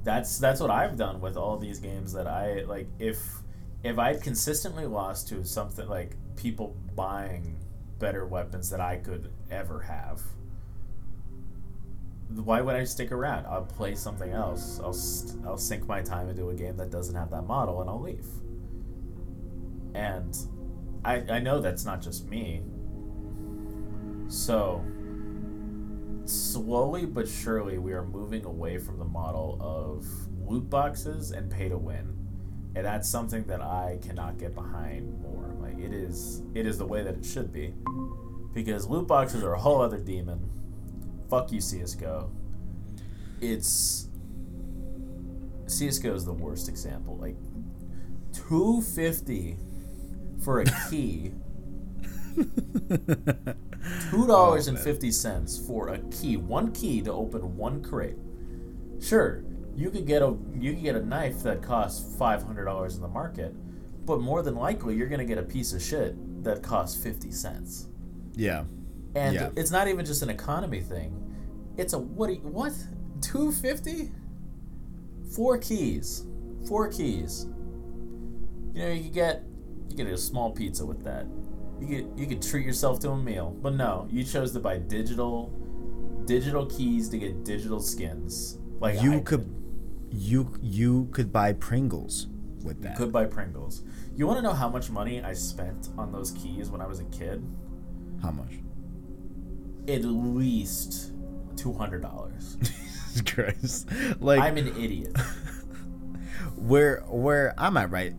that's 0.02 0.38
that's 0.38 0.60
what 0.60 0.70
I've 0.70 0.96
done 0.96 1.20
with 1.20 1.36
all 1.36 1.58
these 1.58 1.78
games 1.78 2.12
that 2.12 2.26
I 2.26 2.62
like 2.62 2.88
if 2.98 3.18
if 3.82 3.98
I'd 3.98 4.22
consistently 4.22 4.86
lost 4.86 5.28
to 5.28 5.44
something 5.44 5.88
like 5.88 6.16
people 6.36 6.76
buying 6.94 7.56
better 7.98 8.26
weapons 8.26 8.70
that 8.70 8.80
I 8.80 8.96
could 8.96 9.30
ever 9.50 9.80
have 9.80 10.22
why 12.36 12.60
would 12.60 12.76
I 12.76 12.84
stick 12.84 13.10
around? 13.10 13.46
I'll 13.46 13.64
play 13.64 13.94
something 13.94 14.30
else. 14.30 14.78
I'll 14.80 14.96
I'll 15.48 15.58
sink 15.58 15.86
my 15.86 16.00
time 16.00 16.28
into 16.28 16.50
a 16.50 16.54
game 16.54 16.76
that 16.76 16.90
doesn't 16.90 17.14
have 17.14 17.30
that 17.30 17.42
model, 17.42 17.80
and 17.80 17.90
I'll 17.90 18.00
leave. 18.00 18.26
And 19.94 20.36
I 21.04 21.24
I 21.28 21.40
know 21.40 21.60
that's 21.60 21.84
not 21.84 22.00
just 22.00 22.26
me. 22.26 22.62
So 24.28 24.84
slowly 26.26 27.06
but 27.06 27.28
surely, 27.28 27.78
we 27.78 27.92
are 27.92 28.04
moving 28.04 28.44
away 28.44 28.78
from 28.78 28.98
the 28.98 29.04
model 29.04 29.58
of 29.60 30.06
loot 30.46 30.68
boxes 30.68 31.30
and 31.30 31.50
pay 31.50 31.68
to 31.68 31.78
win, 31.78 32.16
and 32.74 32.84
that's 32.84 33.08
something 33.08 33.44
that 33.44 33.60
I 33.60 33.98
cannot 34.02 34.38
get 34.38 34.54
behind 34.54 35.20
more. 35.20 35.54
Like 35.60 35.78
it 35.78 35.92
is 35.92 36.42
it 36.54 36.66
is 36.66 36.78
the 36.78 36.86
way 36.86 37.02
that 37.02 37.14
it 37.14 37.24
should 37.24 37.52
be, 37.52 37.74
because 38.52 38.88
loot 38.88 39.06
boxes 39.06 39.42
are 39.42 39.54
a 39.54 39.58
whole 39.58 39.80
other 39.80 39.98
demon 39.98 40.50
fuck 41.30 41.52
you 41.52 41.60
CS:GO. 41.60 42.30
It's 43.40 44.08
CS:GO 45.66 46.14
is 46.14 46.24
the 46.24 46.32
worst 46.32 46.68
example. 46.68 47.16
Like 47.16 47.36
two 48.32 48.82
fifty 48.82 49.56
for 50.40 50.60
a 50.60 50.64
key. 50.90 51.32
Two 54.10 54.26
dollars 54.26 54.66
and 54.66 54.78
fifty 54.78 55.12
cents 55.12 55.60
oh, 55.62 55.66
for 55.66 55.88
a 55.88 55.98
key, 56.10 56.36
one 56.36 56.72
key 56.72 57.00
to 57.02 57.12
open 57.12 57.56
one 57.56 57.82
crate. 57.82 58.16
Sure, 59.00 59.44
you 59.76 59.90
could 59.90 60.06
get 60.06 60.20
a 60.20 60.36
you 60.54 60.74
could 60.74 60.82
get 60.82 60.96
a 60.96 61.04
knife 61.06 61.42
that 61.44 61.62
costs 61.62 62.16
five 62.16 62.42
hundred 62.42 62.64
dollars 62.64 62.96
in 62.96 63.02
the 63.02 63.08
market, 63.08 63.54
but 64.04 64.20
more 64.20 64.42
than 64.42 64.56
likely 64.56 64.96
you're 64.96 65.08
gonna 65.08 65.24
get 65.24 65.38
a 65.38 65.42
piece 65.42 65.72
of 65.72 65.80
shit 65.80 66.16
that 66.42 66.62
costs 66.62 67.00
fifty 67.00 67.30
cents. 67.30 67.86
Yeah. 68.34 68.64
And 69.14 69.34
yeah. 69.34 69.50
it's 69.56 69.70
not 69.70 69.88
even 69.88 70.04
just 70.04 70.22
an 70.22 70.30
economy 70.30 70.80
thing. 70.80 71.16
It's 71.76 71.92
a 71.92 71.98
what? 71.98 72.30
You, 72.30 72.36
what? 72.40 72.72
Two 73.20 73.52
fifty? 73.52 74.10
Four 75.34 75.58
keys. 75.58 76.24
Four 76.66 76.88
keys. 76.88 77.46
You 78.74 78.82
know 78.82 78.92
you 78.92 79.04
could 79.04 79.12
get 79.12 79.42
you 79.88 79.96
get 79.96 80.06
a 80.06 80.18
small 80.18 80.50
pizza 80.50 80.84
with 80.84 81.04
that. 81.04 81.26
You 81.80 81.86
could 81.86 82.18
you 82.18 82.26
could 82.26 82.42
treat 82.42 82.66
yourself 82.66 83.00
to 83.00 83.10
a 83.10 83.16
meal, 83.16 83.56
but 83.62 83.74
no, 83.74 84.06
you 84.10 84.22
chose 84.24 84.52
to 84.52 84.60
buy 84.60 84.78
digital 84.78 85.52
digital 86.26 86.66
keys 86.66 87.08
to 87.08 87.18
get 87.18 87.44
digital 87.44 87.80
skins. 87.80 88.58
Like 88.80 89.02
you 89.02 89.14
I 89.14 89.20
could, 89.20 89.52
you 90.10 90.54
you 90.60 91.08
could 91.12 91.32
buy 91.32 91.52
Pringles 91.54 92.28
with 92.62 92.82
that. 92.82 92.90
You 92.90 92.96
could 92.96 93.12
buy 93.12 93.24
Pringles. 93.24 93.82
You 94.14 94.26
want 94.26 94.38
to 94.38 94.42
know 94.42 94.52
how 94.52 94.68
much 94.68 94.90
money 94.90 95.22
I 95.22 95.32
spent 95.32 95.88
on 95.96 96.12
those 96.12 96.32
keys 96.32 96.70
when 96.70 96.80
I 96.80 96.86
was 96.86 97.00
a 97.00 97.04
kid? 97.04 97.42
How 98.22 98.30
much? 98.30 98.52
At 99.88 100.04
least 100.04 101.12
two 101.56 101.72
hundred 101.72 102.02
dollars. 102.02 102.56
Jesus 103.10 103.22
Christ, 103.22 103.88
like 104.20 104.40
I'm 104.40 104.56
an 104.56 104.68
idiot. 104.68 105.16
where 106.56 107.02
where 107.08 107.54
I'm 107.58 107.76
at 107.76 107.90
right 107.90 108.14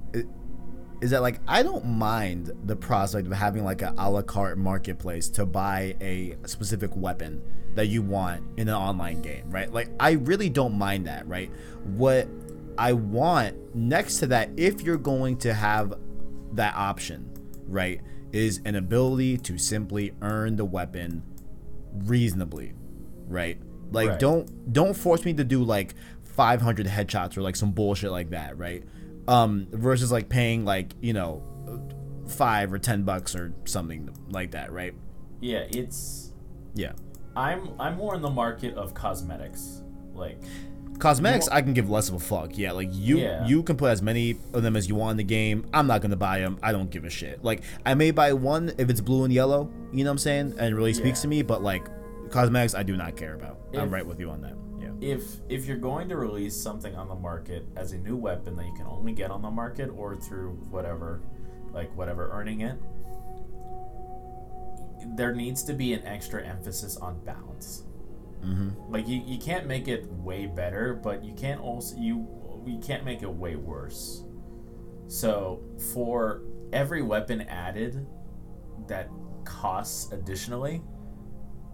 is 1.01 1.09
that 1.11 1.21
like 1.21 1.39
I 1.47 1.63
don't 1.63 1.85
mind 1.85 2.51
the 2.65 2.75
prospect 2.75 3.27
of 3.27 3.33
having 3.33 3.65
like 3.65 3.81
a 3.81 3.93
a 3.97 4.09
la 4.09 4.21
carte 4.21 4.57
marketplace 4.57 5.27
to 5.29 5.45
buy 5.45 5.95
a 5.99 6.37
specific 6.45 6.95
weapon 6.95 7.41
that 7.75 7.87
you 7.87 8.01
want 8.01 8.43
in 8.57 8.67
an 8.67 8.75
online 8.75 9.21
game, 9.21 9.49
right? 9.49 9.71
Like 9.71 9.89
I 9.99 10.11
really 10.11 10.49
don't 10.49 10.77
mind 10.77 11.07
that, 11.07 11.27
right? 11.27 11.51
What 11.83 12.27
I 12.77 12.93
want 12.93 13.75
next 13.75 14.17
to 14.19 14.27
that, 14.27 14.51
if 14.57 14.81
you're 14.81 14.97
going 14.97 15.37
to 15.37 15.53
have 15.53 15.93
that 16.53 16.75
option, 16.75 17.29
right, 17.67 18.01
is 18.31 18.61
an 18.65 18.75
ability 18.75 19.37
to 19.39 19.57
simply 19.57 20.13
earn 20.21 20.55
the 20.55 20.65
weapon 20.65 21.23
reasonably, 21.93 22.73
right? 23.27 23.57
Like 23.91 24.09
right. 24.09 24.19
don't 24.19 24.73
don't 24.73 24.93
force 24.93 25.25
me 25.25 25.33
to 25.33 25.43
do 25.43 25.63
like 25.63 25.95
500 26.23 26.85
headshots 26.85 27.37
or 27.37 27.41
like 27.41 27.55
some 27.55 27.71
bullshit 27.71 28.11
like 28.11 28.29
that, 28.29 28.57
right? 28.57 28.83
Um 29.31 29.67
versus 29.71 30.11
like 30.11 30.29
paying 30.29 30.65
like, 30.65 30.93
you 31.01 31.13
know, 31.13 31.43
5 32.27 32.73
or 32.73 32.79
10 32.79 33.03
bucks 33.03 33.35
or 33.35 33.53
something 33.65 34.09
like 34.29 34.51
that, 34.51 34.71
right? 34.71 34.93
Yeah, 35.39 35.65
it's 35.69 36.31
yeah. 36.75 36.93
I'm 37.35 37.69
I'm 37.79 37.97
more 37.97 38.15
in 38.15 38.21
the 38.21 38.29
market 38.29 38.75
of 38.75 38.93
cosmetics. 38.93 39.81
Like 40.13 40.41
cosmetics 40.99 41.47
I 41.47 41.61
can 41.61 41.73
give 41.73 41.89
less 41.89 42.09
of 42.09 42.15
a 42.15 42.19
fuck. 42.19 42.57
Yeah, 42.57 42.71
like 42.71 42.89
you 42.91 43.19
yeah. 43.19 43.45
you 43.45 43.63
can 43.63 43.75
put 43.77 43.89
as 43.89 44.01
many 44.01 44.37
of 44.53 44.63
them 44.63 44.75
as 44.75 44.87
you 44.87 44.95
want 44.95 45.11
in 45.11 45.17
the 45.17 45.23
game. 45.23 45.65
I'm 45.73 45.87
not 45.87 46.01
going 46.01 46.11
to 46.11 46.17
buy 46.17 46.39
them. 46.39 46.59
I 46.61 46.71
don't 46.71 46.89
give 46.89 47.05
a 47.05 47.09
shit. 47.09 47.43
Like 47.43 47.63
I 47.85 47.93
may 47.95 48.11
buy 48.11 48.33
one 48.33 48.73
if 48.77 48.89
it's 48.89 49.01
blue 49.01 49.23
and 49.23 49.33
yellow, 49.33 49.71
you 49.91 50.03
know 50.03 50.09
what 50.09 50.13
I'm 50.13 50.17
saying? 50.19 50.55
And 50.57 50.73
it 50.73 50.75
really 50.75 50.93
speaks 50.93 51.19
yeah. 51.19 51.23
to 51.23 51.27
me, 51.27 51.41
but 51.41 51.63
like 51.63 51.87
cosmetics 52.29 52.75
I 52.75 52.83
do 52.83 52.95
not 52.95 53.17
care 53.17 53.33
about. 53.33 53.59
If, 53.73 53.79
I'm 53.79 53.91
right 53.91 54.05
with 54.05 54.19
you 54.19 54.29
on 54.29 54.41
that. 54.41 54.55
If 55.01 55.23
if 55.49 55.65
you're 55.65 55.77
going 55.77 56.07
to 56.09 56.15
release 56.15 56.55
something 56.55 56.95
on 56.95 57.09
the 57.09 57.15
market 57.15 57.67
as 57.75 57.91
a 57.91 57.97
new 57.97 58.15
weapon 58.15 58.55
that 58.55 58.65
you 58.65 58.73
can 58.75 58.85
only 58.85 59.11
get 59.11 59.31
on 59.31 59.41
the 59.41 59.49
market 59.49 59.89
or 59.89 60.15
through 60.15 60.51
whatever 60.69 61.21
like 61.73 61.95
whatever 61.97 62.29
earning 62.31 62.61
it 62.61 62.77
there 65.15 65.33
needs 65.33 65.63
to 65.63 65.73
be 65.73 65.93
an 65.93 66.05
extra 66.05 66.45
emphasis 66.45 66.97
on 66.97 67.19
balance. 67.23 67.83
Mm-hmm. 68.43 68.91
Like 68.91 69.07
you, 69.07 69.21
you 69.25 69.39
can't 69.39 69.67
make 69.67 69.87
it 69.87 70.05
way 70.11 70.45
better, 70.45 70.93
but 70.93 71.23
you 71.23 71.33
can't 71.33 71.61
also 71.61 71.95
you 71.97 72.27
you 72.65 72.79
can't 72.79 73.03
make 73.03 73.21
it 73.21 73.29
way 73.29 73.55
worse. 73.55 74.23
So 75.07 75.61
for 75.93 76.41
every 76.71 77.01
weapon 77.01 77.41
added 77.41 78.07
that 78.87 79.09
costs 79.43 80.11
additionally, 80.11 80.81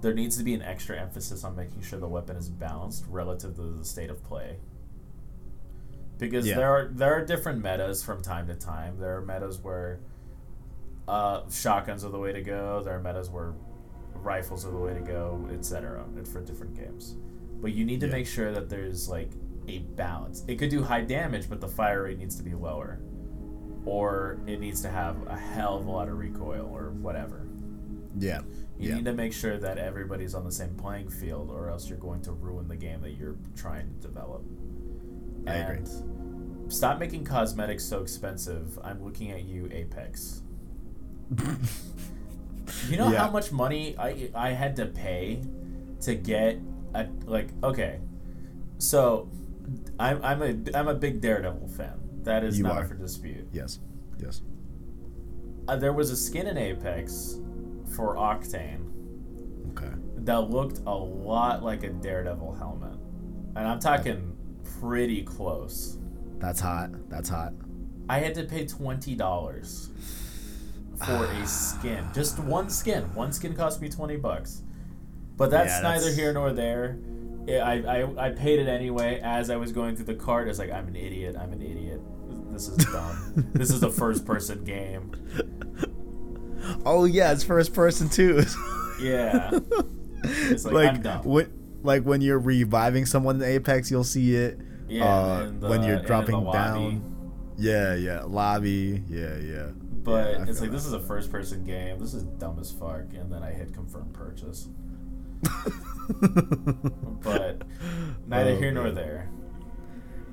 there 0.02 0.14
needs 0.14 0.38
to 0.38 0.44
be 0.44 0.54
an 0.54 0.62
extra 0.62 1.00
emphasis 1.00 1.44
on 1.44 1.56
making 1.56 1.82
sure 1.82 2.00
the 2.00 2.08
weapon 2.08 2.36
is 2.38 2.50
balanced 2.50 3.06
relative 3.10 3.56
to 3.56 3.62
the 3.62 3.86
state 3.86 4.10
of 4.10 4.24
play. 4.24 4.58
Because 6.18 6.48
yeah. 6.48 6.56
there 6.56 6.70
are 6.72 6.90
there 6.92 7.14
are 7.14 7.26
different 7.26 7.62
metas 7.62 8.04
from 8.04 8.22
time 8.22 8.48
to 8.48 8.56
time. 8.56 8.98
There 9.00 9.18
are 9.18 9.22
metas 9.22 9.60
where 9.60 10.00
uh, 11.08 11.42
shotguns 11.50 12.04
are 12.04 12.10
the 12.10 12.18
way 12.20 12.34
to 12.34 12.42
go. 12.42 12.82
There 12.84 12.96
are 12.96 13.00
metas 13.02 13.30
where 13.30 13.54
rifles 14.16 14.66
are 14.66 14.72
the 14.72 14.78
way 14.80 14.94
to 14.94 15.00
go, 15.00 15.48
etc. 15.54 16.04
For 16.32 16.42
different 16.42 16.76
games. 16.76 17.16
but 17.60 17.74
you 17.74 17.86
need 17.86 18.00
to 18.02 18.06
Yeah. 18.08 18.12
make 18.14 18.28
sure 18.28 18.52
that 18.52 18.70
there's 18.70 19.10
like 19.10 19.32
a 19.68 19.80
balance. 19.80 20.44
It 20.48 20.58
could 20.60 20.70
do 20.70 20.84
high 20.84 21.02
damage, 21.02 21.50
but 21.50 21.60
the 21.60 21.68
fire 21.68 22.04
rate 22.04 22.20
needs 22.20 22.36
to 22.36 22.44
be 22.44 22.54
lower, 22.54 23.00
or 23.86 24.40
it 24.46 24.60
needs 24.60 24.82
to 24.84 24.90
have 24.90 25.16
a 25.28 25.36
hell 25.36 25.78
of 25.78 25.88
a 25.88 25.92
lot 25.92 26.08
of 26.08 26.18
recoil 26.20 26.70
or 26.72 26.92
whatever. 26.92 27.48
Yeah. 28.20 28.42
You 28.80 28.90
Yeah. 28.90 28.96
need 28.96 29.06
to 29.06 29.14
make 29.14 29.34
sure 29.34 29.58
that 29.58 29.78
everybody's 29.78 30.36
on 30.36 30.44
the 30.46 30.52
same 30.52 30.76
playing 30.76 31.10
field, 31.10 31.50
or 31.50 31.70
else 31.70 31.90
you're 31.90 31.98
going 31.98 32.22
to 32.22 32.32
ruin 32.32 32.68
the 32.68 32.76
game 32.76 33.02
that 33.02 33.12
you're 33.12 33.36
trying 33.56 33.88
to 33.88 34.08
develop. 34.08 34.44
I 35.48 35.56
agree. 35.56 35.86
Stop 36.70 37.00
making 37.00 37.24
cosmetics 37.24 37.84
so 37.86 38.02
expensive. 38.02 38.78
I'm 38.84 39.02
looking 39.04 39.32
at 39.32 39.44
you, 39.46 39.68
Apex. 39.72 40.42
You 42.90 42.98
know 42.98 43.10
Yeah. 43.10 43.20
how 43.20 43.32
much 43.32 43.52
money 43.52 43.96
I 43.98 44.30
I 44.36 44.50
had 44.52 44.76
to 44.76 44.86
pay 44.88 45.42
to 46.02 46.16
get 46.16 46.60
a 46.94 47.08
like 47.26 47.50
okay, 47.64 48.00
so 48.78 49.30
I'm 50.00 50.22
I'm 50.22 50.42
a 50.42 50.78
I'm 50.78 50.88
a 50.90 50.94
big 50.94 51.22
Daredevil 51.22 51.70
fan. 51.70 51.98
That 52.24 52.44
is 52.44 52.58
You 52.58 52.66
not 52.66 52.84
are. 52.84 52.86
for 52.86 52.96
dispute. 52.96 53.48
Yes. 53.54 53.80
Yes. 54.22 54.42
Uh, 55.68 55.78
there 55.78 55.94
was 55.94 56.12
a 56.12 56.16
skin 56.18 56.46
in 56.48 56.58
Apex 56.58 57.40
for 57.96 58.16
Octane 58.16 58.86
Okay. 59.72 59.92
that 60.18 60.50
looked 60.50 60.80
a 60.86 60.94
lot 60.96 61.64
like 61.64 61.84
a 61.84 61.90
Daredevil 61.90 62.56
helmet, 62.56 62.98
and 63.56 63.68
I'm 63.68 63.80
talking 63.80 64.36
pretty 64.80 65.24
close. 65.24 65.98
That's 66.40 66.60
hot. 66.60 66.90
That's 67.10 67.30
hot. 67.30 67.54
I 68.10 68.20
had 68.20 68.36
to 68.36 68.44
pay 68.44 68.66
twenty 68.66 69.16
dollars 69.16 69.90
for 71.06 71.26
a 71.26 71.48
skin, 71.48 72.06
just 72.14 72.40
one 72.40 72.70
skin. 72.70 73.04
One 73.14 73.32
skin 73.32 73.56
cost 73.56 73.82
me 73.82 73.90
twenty 73.90 74.18
bucks, 74.18 74.62
but 75.36 75.50
that's, 75.52 75.74
Yeah, 75.74 75.82
neither 75.82 76.12
here 76.12 76.34
nor 76.34 76.54
there. 76.54 76.98
I, 77.50 78.04
I 78.04 78.28
I 78.28 78.30
paid 78.32 78.60
it 78.60 78.68
anyway. 78.68 79.22
As 79.24 79.50
I 79.50 79.56
was 79.56 79.72
going 79.72 79.96
through 79.96 80.06
the 80.06 80.16
cart, 80.16 80.50
It's 80.50 80.60
like, 80.60 80.72
I'm 80.72 80.88
an 80.88 80.96
idiot. 80.98 81.36
I'm 81.40 81.54
an 81.54 81.62
idiot. 81.62 82.02
This 82.52 82.68
is 82.68 82.78
dumb. 82.86 83.52
this 83.54 83.70
is 83.72 83.84
a 83.84 83.90
first 83.92 84.26
person 84.26 84.64
game. 84.66 85.12
Oh 86.86 87.06
yeah, 87.06 87.32
it's 87.32 87.44
first 87.44 87.74
person 87.74 88.10
too. 88.10 88.44
Yeah. 89.02 89.52
It's 90.24 90.66
like, 90.66 91.04
like 91.06 91.24
what? 91.26 91.50
Like 91.84 92.04
when 92.04 92.22
you're 92.22 92.40
reviving 92.40 93.06
someone 93.06 93.36
in 93.36 93.44
Apex, 93.44 93.92
you'll 93.92 94.04
see 94.04 94.36
it. 94.36 94.58
Yeah, 94.90 95.06
uh, 95.06 95.52
the- 95.60 95.68
when 95.68 95.84
you're 95.84 96.00
dropping 96.02 96.44
down. 96.52 97.14
Yeah, 97.58 97.94
yeah, 97.96 98.24
lobby. 98.24 99.04
Yeah, 99.10 99.36
yeah. 99.38 99.68
But 100.04 100.32
Yeah, 100.34 100.46
it's 100.48 100.62
like 100.62 100.72
this 100.72 100.86
is 100.86 100.94
a 100.94 101.00
first 101.00 101.32
person 101.32 101.64
game. 101.66 102.00
This 102.00 102.14
is 102.16 102.24
dumb 102.24 102.58
as 102.60 102.72
fuck. 102.72 103.14
And 103.14 103.32
then 103.32 103.44
I 103.44 103.52
hit 103.52 103.74
confirm 103.74 104.10
purchase. 104.14 104.68
But 107.24 107.64
neither 108.28 108.52
Oh, 108.52 108.56
here 108.58 108.72
nor 108.72 108.92
there. 108.92 109.30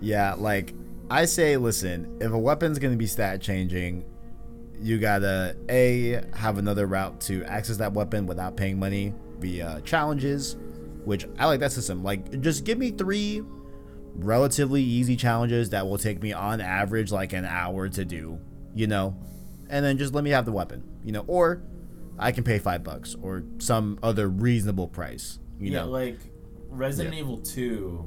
Yeah, 0.01 0.34
like 0.34 0.74
I 1.11 1.24
say, 1.24 1.57
listen, 1.57 2.16
if 2.20 2.32
a 2.32 2.38
weapon's 2.38 2.78
gonna 2.78 2.97
be 2.97 3.07
stat 3.07 3.40
changing, 3.40 4.05
you 4.81 4.99
gotta 4.99 5.57
a 5.68 6.22
have 6.35 6.59
another 6.59 6.87
route 6.87 7.20
to 7.22 7.45
access 7.45 7.77
that 7.79 7.93
weapon 7.93 8.27
without 8.27 8.57
paying 8.57 8.79
money 8.79 9.14
via 9.39 9.81
challenges, 9.85 10.57
which 11.05 11.27
I 11.39 11.47
like 11.47 11.61
that 11.61 11.72
system. 11.72 12.03
Like, 12.03 12.41
just 12.41 12.64
give 12.64 12.79
me 12.79 12.91
three 12.91 13.43
relatively 14.16 14.83
easy 14.83 15.16
challenges 15.16 15.70
that 15.70 15.87
will 15.87 15.99
take 15.99 16.22
me 16.22 16.33
on 16.33 16.61
average 16.61 17.11
like 17.11 17.33
an 17.33 17.45
hour 17.45 17.89
to 17.89 18.05
do, 18.05 18.39
you 18.75 18.87
know, 18.87 19.16
and 19.68 19.85
then 19.85 19.99
just 19.99 20.14
let 20.14 20.22
me 20.25 20.31
have 20.31 20.45
the 20.45 20.53
weapon, 20.53 20.83
you 21.05 21.12
know, 21.12 21.25
or 21.27 21.62
I 22.18 22.31
can 22.33 22.45
pay 22.45 22.59
five 22.59 22.85
bucks 22.85 23.16
or 23.20 23.43
some 23.59 23.99
other 24.03 24.29
reasonable 24.29 24.89
price, 24.89 25.39
you 25.59 25.70
know. 25.70 25.79
yeah, 25.79 25.85
know. 25.85 25.91
like 25.91 26.18
Resident 26.68 27.14
Yeah. 27.14 27.20
Evil 27.20 27.39
2 27.39 28.07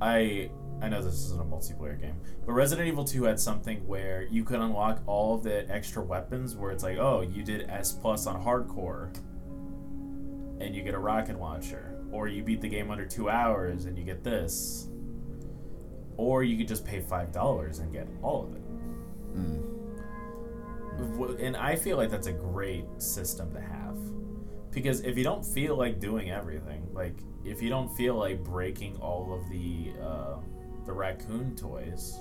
I 0.00 0.50
I 0.82 0.88
know 0.88 1.02
this 1.02 1.14
isn't 1.26 1.40
a 1.40 1.44
multiplayer 1.44 2.00
game, 2.00 2.16
but 2.46 2.52
Resident 2.52 2.88
Evil 2.88 3.04
2 3.04 3.24
had 3.24 3.38
something 3.38 3.86
where 3.86 4.22
you 4.22 4.44
could 4.44 4.60
unlock 4.60 5.02
all 5.06 5.34
of 5.34 5.42
the 5.42 5.70
extra 5.70 6.02
weapons 6.02 6.56
where 6.56 6.70
it's 6.70 6.82
like, 6.82 6.96
oh, 6.96 7.20
you 7.20 7.42
did 7.42 7.68
S 7.68 7.92
plus 7.92 8.26
on 8.26 8.42
hardcore 8.42 9.14
and 10.60 10.74
you 10.74 10.82
get 10.82 10.94
a 10.94 10.98
rocket 10.98 11.38
launcher. 11.38 11.96
Or 12.12 12.28
you 12.28 12.42
beat 12.42 12.60
the 12.60 12.68
game 12.68 12.90
under 12.90 13.04
two 13.06 13.28
hours 13.28 13.84
and 13.84 13.96
you 13.98 14.04
get 14.04 14.24
this. 14.24 14.88
Or 16.16 16.42
you 16.44 16.56
could 16.56 16.66
just 16.68 16.84
pay 16.84 17.00
five 17.00 17.30
dollars 17.30 17.78
and 17.78 17.92
get 17.92 18.08
all 18.22 18.44
of 18.44 18.54
it. 18.54 18.62
Hmm. 19.34 19.60
W- 21.12 21.36
And 21.40 21.56
I 21.56 21.76
feel 21.76 21.96
like 21.96 22.10
that's 22.10 22.26
a 22.26 22.32
great 22.32 22.84
system 22.98 23.52
to 23.52 23.60
have. 23.60 23.96
Because 24.70 25.00
if 25.00 25.16
you 25.18 25.24
don't 25.24 25.44
feel 25.44 25.76
like 25.76 25.98
doing 26.00 26.30
everything, 26.30 26.79
like 26.92 27.14
if 27.44 27.62
you 27.62 27.68
don't 27.70 27.88
feel 27.96 28.14
like 28.16 28.42
breaking 28.44 28.96
all 28.96 29.32
of 29.32 29.48
the 29.50 29.92
uh, 30.02 30.36
the 30.86 30.92
raccoon 30.92 31.54
toys 31.56 32.20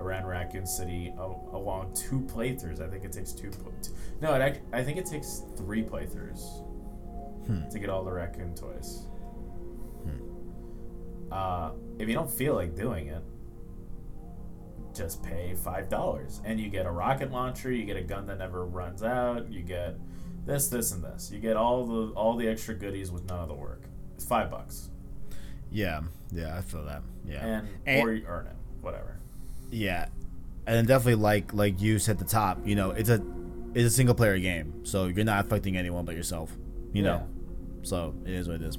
around 0.00 0.26
Raccoon 0.26 0.66
City 0.66 1.12
a- 1.16 1.56
along 1.56 1.92
two 1.94 2.20
playthroughs, 2.22 2.80
I 2.80 2.88
think 2.88 3.04
it 3.04 3.12
takes 3.12 3.32
two. 3.32 3.50
pl- 3.50 3.72
t- 3.80 3.92
No, 4.20 4.34
it 4.34 4.62
I 4.72 4.82
think 4.82 4.98
it 4.98 5.06
takes 5.06 5.42
three 5.56 5.82
playthroughs 5.84 6.62
Hmm. 7.46 7.68
to 7.68 7.78
get 7.78 7.90
all 7.90 8.04
the 8.04 8.12
raccoon 8.12 8.54
toys. 8.54 9.06
Uh, 11.30 11.72
if 11.98 12.08
you 12.08 12.14
don't 12.14 12.30
feel 12.30 12.54
like 12.54 12.74
doing 12.76 13.08
it, 13.08 13.22
just 14.94 15.22
pay 15.24 15.54
five 15.56 15.88
dollars 15.88 16.40
and 16.44 16.60
you 16.60 16.68
get 16.68 16.86
a 16.86 16.90
rocket 16.90 17.32
launcher 17.32 17.72
you 17.72 17.84
get 17.84 17.96
a 17.96 18.02
gun 18.02 18.26
that 18.26 18.38
never 18.38 18.64
runs 18.64 19.02
out 19.02 19.50
you 19.50 19.60
get 19.60 19.96
this 20.46 20.68
this 20.68 20.92
and 20.92 21.02
this 21.04 21.30
you 21.32 21.38
get 21.38 21.56
all 21.56 21.84
the 21.86 22.12
all 22.14 22.36
the 22.36 22.46
extra 22.48 22.74
goodies 22.74 23.10
with 23.10 23.24
none 23.28 23.40
of 23.40 23.48
the 23.48 23.54
work 23.54 23.82
it's 24.14 24.24
five 24.24 24.50
bucks 24.50 24.90
Yeah, 25.70 26.02
yeah, 26.32 26.56
I 26.56 26.60
feel 26.60 26.84
that. 26.84 27.02
Yeah, 27.26 27.44
and, 27.46 27.68
And- 27.86 28.02
or 28.08 28.12
you 28.12 28.24
earn 28.26 28.46
it 28.46 28.56
whatever 28.80 29.18
yeah, 29.70 30.06
and 30.66 30.86
definitely 30.86 31.16
like 31.16 31.52
like 31.52 31.80
you 31.80 31.98
said 31.98 32.12
at 32.12 32.18
the 32.20 32.24
top, 32.26 32.64
you 32.66 32.76
know, 32.76 32.90
it's 32.92 33.08
a 33.08 33.20
it's 33.74 33.86
a 33.86 33.90
single 33.90 34.14
player 34.14 34.38
game, 34.38 34.84
so 34.84 35.06
you're 35.06 35.24
not 35.24 35.44
affecting 35.44 35.76
anyone 35.76 36.04
but 36.04 36.14
yourself. 36.14 36.54
You 36.92 37.02
know, 37.02 37.26
so 37.82 38.14
it 38.24 38.30
is 38.34 38.46
what 38.46 38.56
it 38.60 38.62
is. 38.62 38.78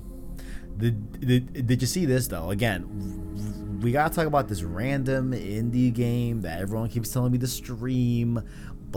Did, 0.77 1.19
did, 1.19 1.67
did 1.67 1.81
you 1.81 1.87
see 1.87 2.05
this 2.05 2.27
though? 2.27 2.49
Again, 2.51 3.79
we 3.81 3.91
gotta 3.91 4.13
talk 4.13 4.25
about 4.25 4.47
this 4.47 4.63
random 4.63 5.31
indie 5.33 5.91
game 5.93 6.41
that 6.41 6.61
everyone 6.61 6.87
keeps 6.87 7.11
telling 7.11 7.31
me 7.33 7.39
to 7.39 7.47
stream, 7.47 8.41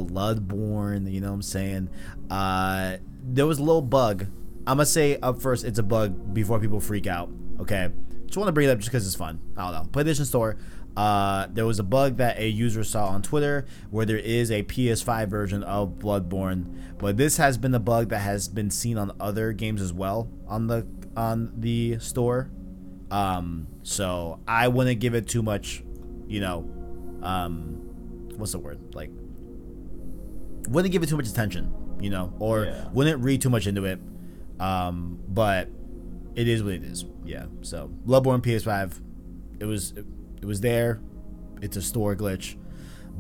Bloodborne. 0.07 1.11
You 1.11 1.21
know 1.21 1.29
what 1.29 1.35
I'm 1.35 1.43
saying? 1.43 1.91
Uh, 2.31 2.97
there 3.23 3.47
was 3.47 3.59
a 3.59 3.63
little 3.63 3.83
bug. 3.83 4.27
I'm 4.67 4.77
gonna 4.77 4.87
say 4.87 5.19
up 5.21 5.41
first, 5.41 5.65
it's 5.65 5.79
a 5.79 5.83
bug 5.83 6.35
before 6.35 6.61
people 6.61 6.81
freak 6.81 7.07
out. 7.07 7.31
Okay, 7.61 7.89
just 8.27 8.37
want 8.37 8.49
to 8.49 8.53
bring 8.53 8.69
it 8.69 8.73
up 8.73 8.79
just 8.79 8.91
because 8.91 9.07
it's 9.07 9.17
fun. 9.17 9.41
I 9.57 9.71
don't 9.71 9.73
know. 9.73 9.91
PlayStation 9.91 10.27
Store. 10.27 10.57
Uh, 10.97 11.47
there 11.53 11.65
was 11.65 11.79
a 11.79 11.85
bug 11.85 12.17
that 12.17 12.39
a 12.39 12.49
user 12.49 12.83
saw 12.83 13.07
on 13.07 13.23
Twitter 13.23 13.67
where 13.91 14.05
there 14.05 14.19
is 14.19 14.51
a 14.51 14.65
PS5 14.65 15.29
version 15.29 15.63
of 15.63 15.91
Bloodborne, 15.91 16.99
but 16.99 17.17
this 17.17 17.37
has 17.37 17.57
been 17.57 17.73
a 17.73 17.79
bug 17.79 18.09
that 18.09 18.19
has 18.19 18.49
been 18.49 18.69
seen 18.69 18.99
on 18.99 19.13
other 19.21 19.53
games 19.53 19.81
as 19.81 19.93
well 19.93 20.29
on 20.49 20.67
the 20.67 20.87
on 21.17 21.53
the 21.57 21.99
store. 22.01 22.51
Um, 23.11 23.69
so 23.83 24.41
I 24.47 24.69
wouldn't 24.69 25.01
give 25.01 25.15
it 25.15 25.29
too 25.29 25.43
much, 25.43 25.83
you 26.27 26.41
know, 26.41 26.69
um, 27.23 27.81
what's 28.37 28.53
the 28.53 28.59
word? 28.59 28.95
Like, 28.95 29.11
wouldn't 30.71 30.93
give 30.93 31.03
it 31.03 31.09
too 31.09 31.17
much 31.17 31.29
attention, 31.29 31.73
you 32.01 32.11
know, 32.11 32.33
or 32.39 32.65
Yeah. 32.65 32.89
wouldn't 32.93 33.23
read 33.23 33.41
too 33.43 33.51
much 33.51 33.67
into 33.67 33.85
it. 33.85 33.99
Um, 34.61 35.19
but 35.29 35.69
it 36.35 36.49
is 36.49 36.63
what 36.63 36.75
it 36.75 36.83
is. 36.85 37.05
Yeah. 37.25 37.47
So 37.63 37.91
Bloodborne 38.07 38.43
PS5, 38.43 39.01
it 39.61 39.65
was 39.67 39.93
it 40.41 40.45
was 40.45 40.61
there. 40.61 41.01
It's 41.61 41.77
a 41.77 41.83
store 41.83 42.15
glitch. 42.17 42.57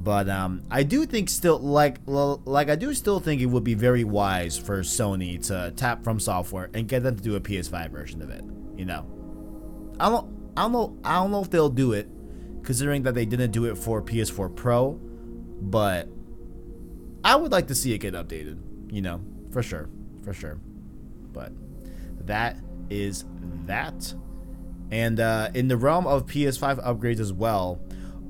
But 0.00 0.28
um, 0.28 0.62
I 0.70 0.84
do 0.84 1.04
think 1.06 1.28
still 1.28 1.58
like 1.58 1.98
like 2.06 2.68
I 2.70 2.76
do 2.76 2.94
still 2.94 3.18
think 3.18 3.40
it 3.40 3.46
would 3.46 3.64
be 3.64 3.74
very 3.74 4.04
wise 4.04 4.56
for 4.56 4.80
Sony 4.82 5.44
to 5.48 5.72
tap 5.74 6.02
FromSoftware 6.04 6.68
and 6.74 6.86
get 6.88 7.02
them 7.02 7.16
to 7.16 7.22
do 7.22 7.34
a 7.34 7.40
PS5 7.40 7.90
version 7.90 8.22
of 8.22 8.30
it. 8.30 8.44
You 8.76 8.84
know, 8.84 9.04
I 9.98 10.08
don't 10.08 10.28
I 10.56 10.62
don't 10.62 10.72
know 10.72 10.96
I 11.04 11.14
don't 11.16 11.32
know 11.32 11.42
if 11.42 11.50
they'll 11.50 11.68
do 11.68 11.92
it, 11.94 12.08
considering 12.62 13.02
that 13.02 13.14
they 13.14 13.26
didn't 13.26 13.50
do 13.50 13.64
it 13.64 13.76
for 13.76 14.00
PS4 14.00 14.54
Pro, 14.54 14.92
but 15.60 16.08
I 17.24 17.36
would 17.36 17.52
like 17.52 17.66
to 17.68 17.74
see 17.74 17.92
it 17.92 17.98
get 17.98 18.14
updated. 18.14 18.58
You 18.90 19.02
know, 19.02 19.20
for 19.52 19.62
sure, 19.62 19.88
for 20.22 20.32
sure. 20.32 20.58
But 21.32 21.52
that 22.26 22.56
is 22.90 23.24
that. 23.66 24.14
And 24.90 25.20
uh, 25.20 25.50
in 25.54 25.68
the 25.68 25.76
realm 25.76 26.06
of 26.06 26.26
PS5 26.26 26.82
upgrades 26.84 27.20
as 27.20 27.32
well, 27.32 27.80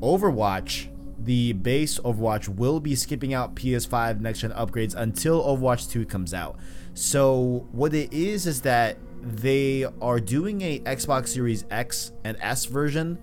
Overwatch, 0.01 0.89
the 1.19 1.53
base 1.53 1.99
Overwatch, 2.01 2.49
will 2.49 2.81
be 2.81 2.95
skipping 2.95 3.35
out 3.35 3.55
PS5 3.55 4.21
next 4.21 4.41
gen 4.41 4.51
upgrades 4.53 4.95
until 4.95 5.45
Overwatch 5.45 5.91
2 5.91 6.07
comes 6.07 6.35
out. 6.35 6.59
So, 6.95 7.69
what 7.71 7.95
it 7.95 8.13
is 8.13 8.47
is 8.47 8.61
that 8.63 8.99
they 9.23 9.85
are 10.01 10.19
doing 10.19 10.63
a 10.63 10.81
Xbox 10.81 11.29
Series 11.29 11.65
X 11.71 12.13
and 12.25 12.37
S 12.41 12.65
version 12.65 13.19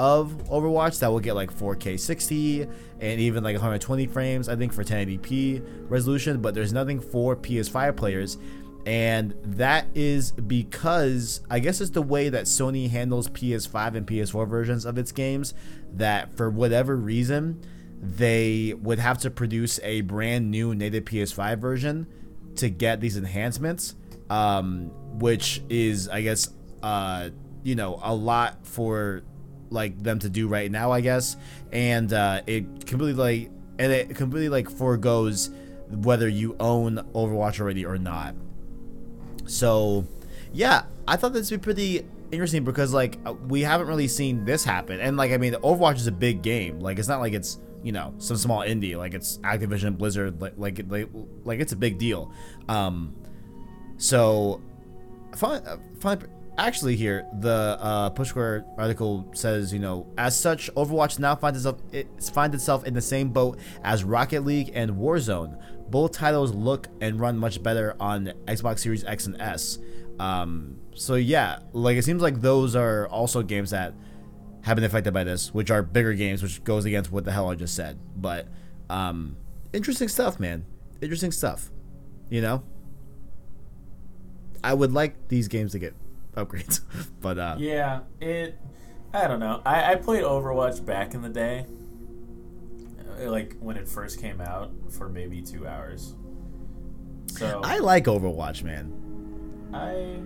of 0.00 0.32
Overwatch 0.48 0.98
that 1.00 1.12
will 1.12 1.20
get 1.20 1.34
like 1.34 1.52
4K 1.54 2.00
60 2.00 2.62
and 3.00 3.20
even 3.20 3.44
like 3.44 3.52
120 3.54 4.06
frames, 4.06 4.48
I 4.48 4.56
think, 4.56 4.72
for 4.72 4.82
1080p 4.82 5.90
resolution, 5.90 6.40
but 6.40 6.54
there's 6.54 6.72
nothing 6.72 6.98
for 6.98 7.36
PS5 7.36 7.96
players. 7.98 8.38
and 8.86 9.34
that 9.44 9.86
is 9.94 10.32
because 10.32 11.42
I 11.50 11.58
guess 11.58 11.82
it's 11.82 11.90
the 11.90 12.00
way 12.00 12.30
that 12.30 12.46
Sony 12.46 12.88
handles 12.88 13.28
PS5 13.28 13.94
and 13.94 14.06
PS4 14.06 14.48
versions 14.48 14.86
of 14.86 14.96
its 14.96 15.12
games 15.12 15.52
that 15.92 16.34
for 16.34 16.48
whatever 16.48 16.96
reason 16.96 17.62
they 18.00 18.72
would 18.80 18.98
have 18.98 19.18
to 19.18 19.30
produce 19.30 19.78
a 19.82 20.00
brand 20.00 20.50
new 20.50 20.74
native 20.74 21.04
PS5 21.04 21.58
version 21.58 22.06
to 22.56 22.70
get 22.70 23.02
these 23.02 23.18
enhancements, 23.18 23.96
um, 24.30 24.86
which 25.18 25.62
is 25.68 26.08
I 26.08 26.22
guess 26.22 26.48
uh, 26.82 27.28
you 27.62 27.74
know 27.74 28.00
a 28.02 28.14
lot 28.14 28.66
for 28.66 29.24
like 29.70 30.02
them 30.02 30.18
to 30.20 30.28
do 30.28 30.48
right 30.48 30.70
now, 30.70 30.92
I 30.92 31.00
guess, 31.00 31.36
and 31.72 32.12
uh, 32.12 32.42
it 32.46 32.86
completely 32.86 33.14
like 33.14 33.50
and 33.78 33.92
it 33.92 34.14
completely 34.14 34.48
like 34.48 34.68
foregoes 34.68 35.50
whether 35.88 36.28
you 36.28 36.56
own 36.60 36.96
Overwatch 37.14 37.60
already 37.60 37.84
or 37.84 37.98
not. 37.98 38.34
So, 39.46 40.06
yeah, 40.52 40.84
I 41.08 41.16
thought 41.16 41.32
this 41.32 41.50
would 41.50 41.60
be 41.60 41.64
pretty 41.64 42.06
interesting 42.30 42.64
because 42.64 42.92
like 42.92 43.18
uh, 43.26 43.32
we 43.32 43.62
haven't 43.62 43.88
really 43.88 44.08
seen 44.08 44.44
this 44.44 44.64
happen, 44.64 45.00
and 45.00 45.16
like 45.16 45.32
I 45.32 45.36
mean, 45.36 45.54
Overwatch 45.54 45.96
is 45.96 46.06
a 46.06 46.12
big 46.12 46.42
game. 46.42 46.80
Like 46.80 46.98
it's 46.98 47.08
not 47.08 47.20
like 47.20 47.32
it's 47.32 47.58
you 47.82 47.92
know 47.92 48.14
some 48.18 48.36
small 48.36 48.60
indie. 48.60 48.96
Like 48.96 49.14
it's 49.14 49.38
Activision 49.38 49.98
Blizzard. 49.98 50.40
Like 50.40 50.54
like 50.56 50.80
like, 50.88 51.08
like 51.44 51.60
it's 51.60 51.72
a 51.72 51.76
big 51.76 51.98
deal. 51.98 52.32
Um, 52.68 53.14
so, 53.96 54.60
fun, 55.36 55.62
fun. 56.00 56.26
Actually, 56.60 56.94
here 56.94 57.26
the 57.40 57.78
uh, 57.80 58.10
Push 58.10 58.36
article 58.36 59.26
says, 59.32 59.72
you 59.72 59.78
know, 59.78 60.06
as 60.18 60.38
such, 60.38 60.70
Overwatch 60.74 61.18
now 61.18 61.34
finds 61.34 61.58
itself 61.58 61.80
it 61.90 62.06
finds 62.34 62.54
itself 62.54 62.84
in 62.84 62.92
the 62.92 63.00
same 63.00 63.30
boat 63.30 63.58
as 63.82 64.04
Rocket 64.04 64.44
League 64.44 64.70
and 64.74 64.90
Warzone, 64.90 65.58
both 65.88 66.12
titles 66.12 66.52
look 66.52 66.88
and 67.00 67.18
run 67.18 67.38
much 67.38 67.62
better 67.62 67.96
on 67.98 68.34
Xbox 68.46 68.80
Series 68.80 69.04
X 69.04 69.24
and 69.24 69.40
S. 69.40 69.78
Um, 70.18 70.76
so 70.94 71.14
yeah, 71.14 71.60
like 71.72 71.96
it 71.96 72.04
seems 72.04 72.20
like 72.20 72.42
those 72.42 72.76
are 72.76 73.08
also 73.08 73.42
games 73.42 73.70
that 73.70 73.94
have 74.60 74.76
been 74.76 74.84
affected 74.84 75.14
by 75.14 75.24
this, 75.24 75.54
which 75.54 75.70
are 75.70 75.82
bigger 75.82 76.12
games, 76.12 76.42
which 76.42 76.62
goes 76.62 76.84
against 76.84 77.10
what 77.10 77.24
the 77.24 77.32
hell 77.32 77.50
I 77.50 77.54
just 77.54 77.74
said. 77.74 77.98
But 78.14 78.48
um, 78.90 79.34
interesting 79.72 80.08
stuff, 80.08 80.38
man. 80.38 80.66
Interesting 81.00 81.32
stuff. 81.32 81.70
You 82.28 82.42
know, 82.42 82.62
I 84.62 84.74
would 84.74 84.92
like 84.92 85.28
these 85.28 85.48
games 85.48 85.72
to 85.72 85.78
get 85.78 85.94
upgrades, 86.34 86.80
but 87.20 87.38
uh, 87.38 87.56
yeah, 87.58 88.00
it. 88.20 88.58
I 89.12 89.26
don't 89.26 89.40
know. 89.40 89.60
I, 89.66 89.92
I 89.92 89.94
played 89.96 90.22
Overwatch 90.22 90.84
back 90.84 91.14
in 91.14 91.22
the 91.22 91.28
day, 91.28 91.66
like 93.18 93.56
when 93.58 93.76
it 93.76 93.88
first 93.88 94.20
came 94.20 94.40
out 94.40 94.72
for 94.90 95.08
maybe 95.08 95.42
two 95.42 95.66
hours. 95.66 96.14
So 97.26 97.60
I 97.64 97.78
like 97.78 98.04
Overwatch, 98.04 98.62
man. 98.62 98.92
I 99.72 100.20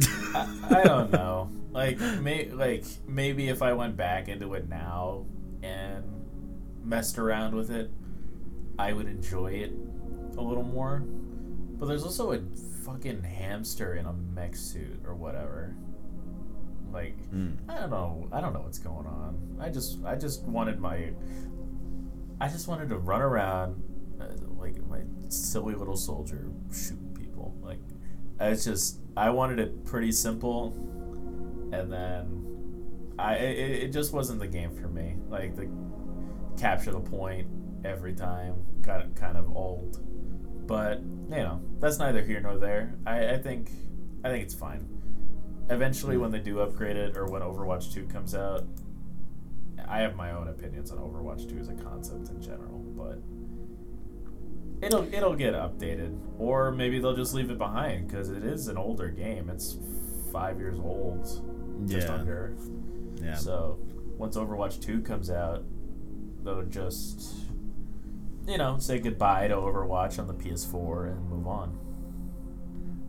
I, 0.34 0.80
I 0.80 0.84
don't 0.84 1.12
know. 1.12 1.50
Like 1.70 2.00
may 2.00 2.50
like 2.50 2.84
maybe 3.06 3.48
if 3.48 3.62
I 3.62 3.72
went 3.72 3.96
back 3.96 4.28
into 4.28 4.54
it 4.54 4.68
now 4.68 5.26
and 5.62 6.04
messed 6.82 7.18
around 7.18 7.54
with 7.54 7.70
it, 7.70 7.90
I 8.78 8.92
would 8.92 9.06
enjoy 9.06 9.52
it 9.52 9.72
a 10.36 10.40
little 10.40 10.62
more. 10.62 11.00
But 11.00 11.86
there's 11.86 12.04
also 12.04 12.32
a 12.32 12.40
fucking 12.88 13.22
hamster 13.22 13.94
in 13.94 14.06
a 14.06 14.12
mech 14.12 14.56
suit 14.56 15.00
or 15.06 15.14
whatever. 15.14 15.74
Like 16.90 17.18
mm. 17.30 17.56
I 17.68 17.80
don't 17.80 17.90
know. 17.90 18.28
I 18.32 18.40
don't 18.40 18.52
know 18.52 18.60
what's 18.60 18.78
going 18.78 19.06
on. 19.06 19.58
I 19.60 19.68
just 19.68 20.04
I 20.04 20.14
just 20.14 20.42
wanted 20.44 20.80
my 20.80 21.10
I 22.40 22.48
just 22.48 22.68
wanted 22.68 22.88
to 22.88 22.98
run 22.98 23.20
around 23.20 23.82
uh, 24.20 24.26
like 24.56 24.76
my 24.88 25.00
silly 25.28 25.74
little 25.74 25.96
soldier 25.96 26.50
shooting 26.72 27.14
people. 27.18 27.54
Like 27.62 27.80
it's 28.40 28.64
just 28.64 29.00
I 29.16 29.30
wanted 29.30 29.58
it 29.58 29.84
pretty 29.84 30.12
simple, 30.12 30.72
and 31.72 31.92
then 31.92 32.46
I 33.18 33.34
it, 33.34 33.82
it 33.84 33.92
just 33.92 34.12
wasn't 34.12 34.40
the 34.40 34.48
game 34.48 34.74
for 34.74 34.88
me. 34.88 35.16
Like 35.28 35.56
the 35.56 35.68
capture 36.58 36.92
the 36.92 37.00
point 37.00 37.46
every 37.84 38.14
time 38.14 38.54
got 38.80 39.14
kind 39.14 39.36
of 39.36 39.54
old. 39.54 40.00
But 40.68 41.00
you 41.00 41.42
know 41.42 41.60
that's 41.80 41.98
neither 41.98 42.22
here 42.22 42.40
nor 42.40 42.58
there. 42.58 42.94
I, 43.06 43.30
I 43.30 43.38
think 43.38 43.70
I 44.22 44.28
think 44.28 44.44
it's 44.44 44.54
fine. 44.54 44.86
Eventually, 45.70 46.16
when 46.16 46.30
they 46.30 46.38
do 46.38 46.60
upgrade 46.60 46.96
it, 46.96 47.16
or 47.16 47.26
when 47.26 47.42
Overwatch 47.42 47.92
Two 47.92 48.04
comes 48.04 48.34
out, 48.34 48.64
I 49.88 50.00
have 50.00 50.14
my 50.14 50.32
own 50.32 50.48
opinions 50.48 50.90
on 50.90 50.98
Overwatch 50.98 51.48
2 51.48 51.58
as 51.58 51.68
a 51.68 51.74
concept 51.74 52.28
in 52.28 52.42
general, 52.42 52.78
but 52.96 53.18
it'll 54.84 55.12
it'll 55.12 55.34
get 55.34 55.54
updated, 55.54 56.18
or 56.38 56.70
maybe 56.70 57.00
they'll 57.00 57.16
just 57.16 57.32
leave 57.32 57.50
it 57.50 57.58
behind 57.58 58.06
because 58.06 58.28
it 58.28 58.44
is 58.44 58.68
an 58.68 58.76
older 58.76 59.08
game. 59.08 59.48
It's 59.48 59.78
five 60.30 60.58
years 60.58 60.78
old, 60.78 61.24
just 61.88 62.08
yeah. 62.08 62.14
under. 62.14 62.56
Yeah. 63.22 63.34
So 63.34 63.78
once 64.18 64.36
Overwatch 64.36 64.82
2 64.82 65.00
comes 65.00 65.30
out, 65.30 65.64
they'll 66.44 66.62
just 66.64 67.47
you 68.48 68.58
know 68.58 68.78
say 68.78 68.98
goodbye 68.98 69.48
to 69.48 69.54
Overwatch 69.54 70.18
on 70.18 70.26
the 70.26 70.34
PS4 70.34 71.12
and 71.12 71.30
move 71.30 71.46
on. 71.46 71.78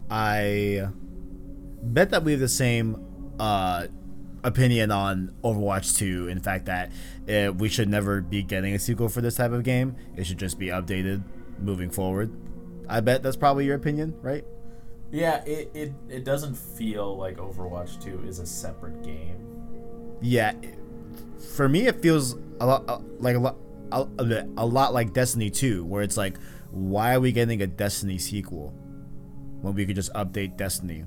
I 0.09 0.87
bet 1.81 2.09
that 2.11 2.23
we 2.23 2.31
have 2.31 2.41
the 2.41 2.47
same 2.47 3.05
uh, 3.39 3.87
opinion 4.43 4.91
on 4.91 5.33
Overwatch 5.43 5.97
2. 5.97 6.27
In 6.27 6.39
fact, 6.39 6.65
that 6.65 6.91
uh, 7.29 7.53
we 7.53 7.69
should 7.69 7.89
never 7.89 8.21
be 8.21 8.43
getting 8.43 8.73
a 8.73 8.79
sequel 8.79 9.09
for 9.09 9.21
this 9.21 9.35
type 9.35 9.51
of 9.51 9.63
game. 9.63 9.95
It 10.15 10.25
should 10.25 10.39
just 10.39 10.59
be 10.59 10.67
updated 10.67 11.23
moving 11.59 11.89
forward. 11.89 12.31
I 12.87 13.01
bet 13.01 13.21
that's 13.21 13.37
probably 13.37 13.65
your 13.65 13.75
opinion, 13.75 14.15
right? 14.21 14.43
Yeah, 15.11 15.43
it, 15.45 15.71
it, 15.73 15.93
it 16.09 16.23
doesn't 16.23 16.55
feel 16.55 17.17
like 17.17 17.37
Overwatch 17.37 18.01
2 18.03 18.25
is 18.27 18.39
a 18.39 18.45
separate 18.45 19.03
game. 19.03 19.45
Yeah, 20.21 20.53
for 21.55 21.69
me, 21.69 21.87
it 21.87 22.01
feels 22.01 22.35
a 22.59 22.65
lot 22.65 22.83
uh, 22.89 22.99
like 23.19 23.35
a 23.35 23.39
lot 23.39 23.55
a, 23.91 24.47
a 24.57 24.65
lot 24.65 24.93
like 24.93 25.13
Destiny 25.13 25.49
2, 25.49 25.85
where 25.85 26.01
it's 26.01 26.17
like, 26.17 26.37
why 26.71 27.15
are 27.15 27.19
we 27.19 27.31
getting 27.31 27.61
a 27.61 27.67
Destiny 27.67 28.17
sequel 28.17 28.73
when 29.61 29.73
we 29.73 29.85
could 29.85 29.95
just 29.95 30.13
update 30.13 30.57
Destiny? 30.57 31.05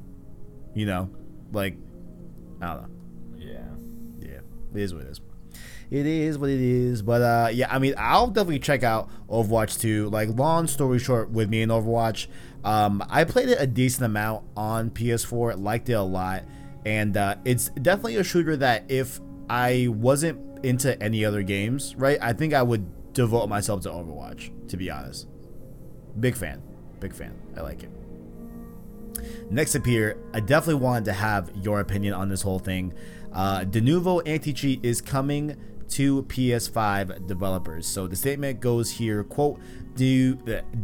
You 0.74 0.86
know, 0.86 1.10
like 1.52 1.76
I 2.60 2.66
don't 2.66 2.82
know. 2.82 2.88
Yeah. 3.38 3.64
Yeah. 4.20 4.40
It 4.74 4.80
is 4.80 4.94
what 4.94 5.04
it 5.04 5.08
is. 5.10 5.20
It 5.90 6.06
is 6.06 6.38
what 6.38 6.48
it 6.48 6.60
is. 6.60 7.02
But 7.02 7.20
uh, 7.20 7.48
yeah, 7.52 7.68
I 7.70 7.78
mean, 7.78 7.94
I'll 7.98 8.28
definitely 8.28 8.60
check 8.60 8.82
out 8.82 9.10
Overwatch 9.28 9.78
2. 9.78 10.08
Like, 10.08 10.30
long 10.30 10.66
story 10.66 10.98
short, 10.98 11.30
with 11.30 11.50
me 11.50 11.60
in 11.60 11.68
Overwatch, 11.68 12.28
um, 12.64 13.04
I 13.10 13.24
played 13.24 13.50
it 13.50 13.58
a 13.60 13.66
decent 13.66 14.06
amount 14.06 14.44
on 14.56 14.88
PS4. 14.88 15.60
Liked 15.60 15.90
it 15.90 15.94
a 15.94 16.02
lot, 16.02 16.44
and 16.86 17.16
uh, 17.16 17.36
it's 17.44 17.68
definitely 17.70 18.16
a 18.16 18.24
shooter 18.24 18.56
that 18.56 18.90
if 18.90 19.20
I 19.52 19.88
wasn't 19.88 20.64
into 20.64 21.00
any 21.02 21.26
other 21.26 21.42
games, 21.42 21.94
right, 21.96 22.16
I 22.22 22.32
think 22.32 22.54
I 22.54 22.62
would 22.62 23.12
devote 23.12 23.50
myself 23.50 23.82
to 23.82 23.90
Overwatch. 23.90 24.50
To 24.68 24.78
be 24.78 24.90
honest, 24.90 25.28
big 26.18 26.36
fan, 26.36 26.62
big 27.00 27.12
fan. 27.12 27.38
I 27.54 27.60
like 27.60 27.82
it. 27.82 27.90
Next 29.50 29.76
up 29.76 29.84
here, 29.84 30.16
I 30.32 30.40
definitely 30.40 30.82
wanted 30.82 31.04
to 31.04 31.12
have 31.12 31.50
your 31.54 31.80
opinion 31.80 32.14
on 32.14 32.30
this 32.30 32.40
whole 32.40 32.60
thing. 32.60 32.94
Uh, 33.30 33.60
Denuvo 33.60 34.26
anti-cheat 34.26 34.82
is 34.82 35.02
coming 35.02 35.58
to 35.92 36.22
PS5 36.24 37.26
developers. 37.26 37.86
So 37.86 38.06
the 38.06 38.16
statement 38.16 38.60
goes 38.60 38.90
here, 38.90 39.24
quote, 39.24 39.60
the 39.94 40.32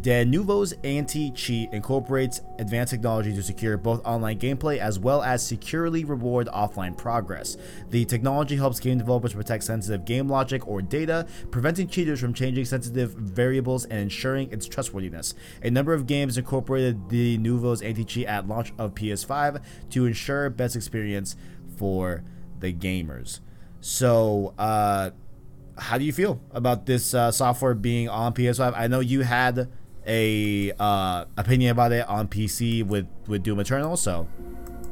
Denuvo's 0.03 0.75
anti-cheat 0.85 1.73
incorporates 1.73 2.43
advanced 2.59 2.91
technology 2.91 3.35
to 3.35 3.43
secure 3.43 3.79
both 3.79 4.05
online 4.05 4.39
gameplay 4.39 4.77
as 4.77 4.99
well 4.99 5.23
as 5.23 5.47
securely 5.47 6.05
reward 6.05 6.47
offline 6.49 6.95
progress. 6.95 7.57
The 7.89 8.05
technology 8.05 8.57
helps 8.57 8.81
game 8.81 8.99
developers 8.99 9.33
protect 9.33 9.65
sensitive 9.65 10.05
game 10.05 10.29
logic 10.29 10.69
or 10.69 10.83
data, 10.83 11.27
preventing 11.51 11.89
cheaters 11.89 12.21
from 12.21 12.35
changing 12.35 12.67
sensitive 12.67 13.13
variables 13.15 13.87
and 13.87 13.99
ensuring 13.99 14.53
its 14.53 14.69
trustworthiness. 14.69 15.33
A 15.63 15.71
number 15.71 15.95
of 15.95 16.07
games 16.07 16.37
incorporated 16.37 17.09
the 17.09 17.39
Denuvo's 17.39 17.81
anti-cheat 17.81 18.27
at 18.27 18.47
launch 18.47 18.75
of 18.77 18.95
PS5 18.95 19.63
to 19.89 20.05
ensure 20.05 20.51
best 20.51 20.77
experience 20.77 21.35
for 21.79 22.25
the 22.61 22.75
gamers. 22.75 23.41
So, 23.81 24.55
uh, 24.59 25.11
how 25.77 25.99
do 25.99 26.05
you 26.05 26.13
feel 26.13 26.41
about 26.51 26.87
this 26.87 27.15
uh, 27.15 27.31
software 27.31 27.75
being 27.75 28.09
on 28.09 28.35
PS5? 28.35 28.75
I 28.77 28.89
know 28.89 29.01
you 29.01 29.23
had 29.23 29.69
a 30.07 30.73
uh, 30.79 31.27
opinion 31.37 31.71
about 31.71 31.93
it 31.93 32.09
on 32.09 32.29
PC 32.29 32.85
with 32.85 33.07
with 33.27 33.43
Doom 33.43 33.61
Eternal, 33.61 33.97
so 33.97 34.29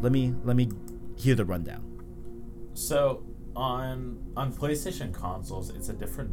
let 0.00 0.12
me 0.12 0.34
let 0.44 0.56
me 0.56 0.68
hear 1.16 1.34
the 1.34 1.44
rundown. 1.44 1.82
So 2.74 3.24
on 3.56 4.18
on 4.36 4.52
PlayStation 4.52 5.12
consoles, 5.12 5.70
it's 5.70 5.88
a 5.88 5.94
different 5.94 6.30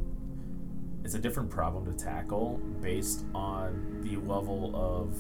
it's 1.04 1.16
a 1.16 1.20
different 1.20 1.50
problem 1.50 1.86
to 1.86 1.94
tackle 1.94 2.62
based 2.82 3.26
on 3.34 4.02
the 4.02 4.16
level 4.18 4.72
of 4.76 5.18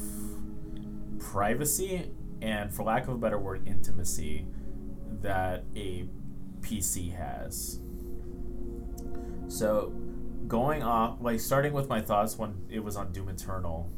privacy 1.19 2.11
and, 2.41 2.73
for 2.73 2.83
lack 2.83 3.07
of 3.07 3.15
a 3.15 3.17
better 3.17 3.39
word, 3.39 3.67
intimacy 3.67 4.45
that 5.21 5.63
a 5.75 6.05
PC 6.63 7.15
has. 7.15 7.79
So, 9.47 9.93
going 10.47 10.83
off, 10.83 11.17
like 11.21 11.39
starting 11.39 11.73
with 11.73 11.87
my 11.87 12.01
thoughts 12.01 12.37
when 12.37 12.55
it 12.69 12.79
was 12.83 12.95
on 12.95 13.11
Doom 13.11 13.29
Eternal 13.29 13.91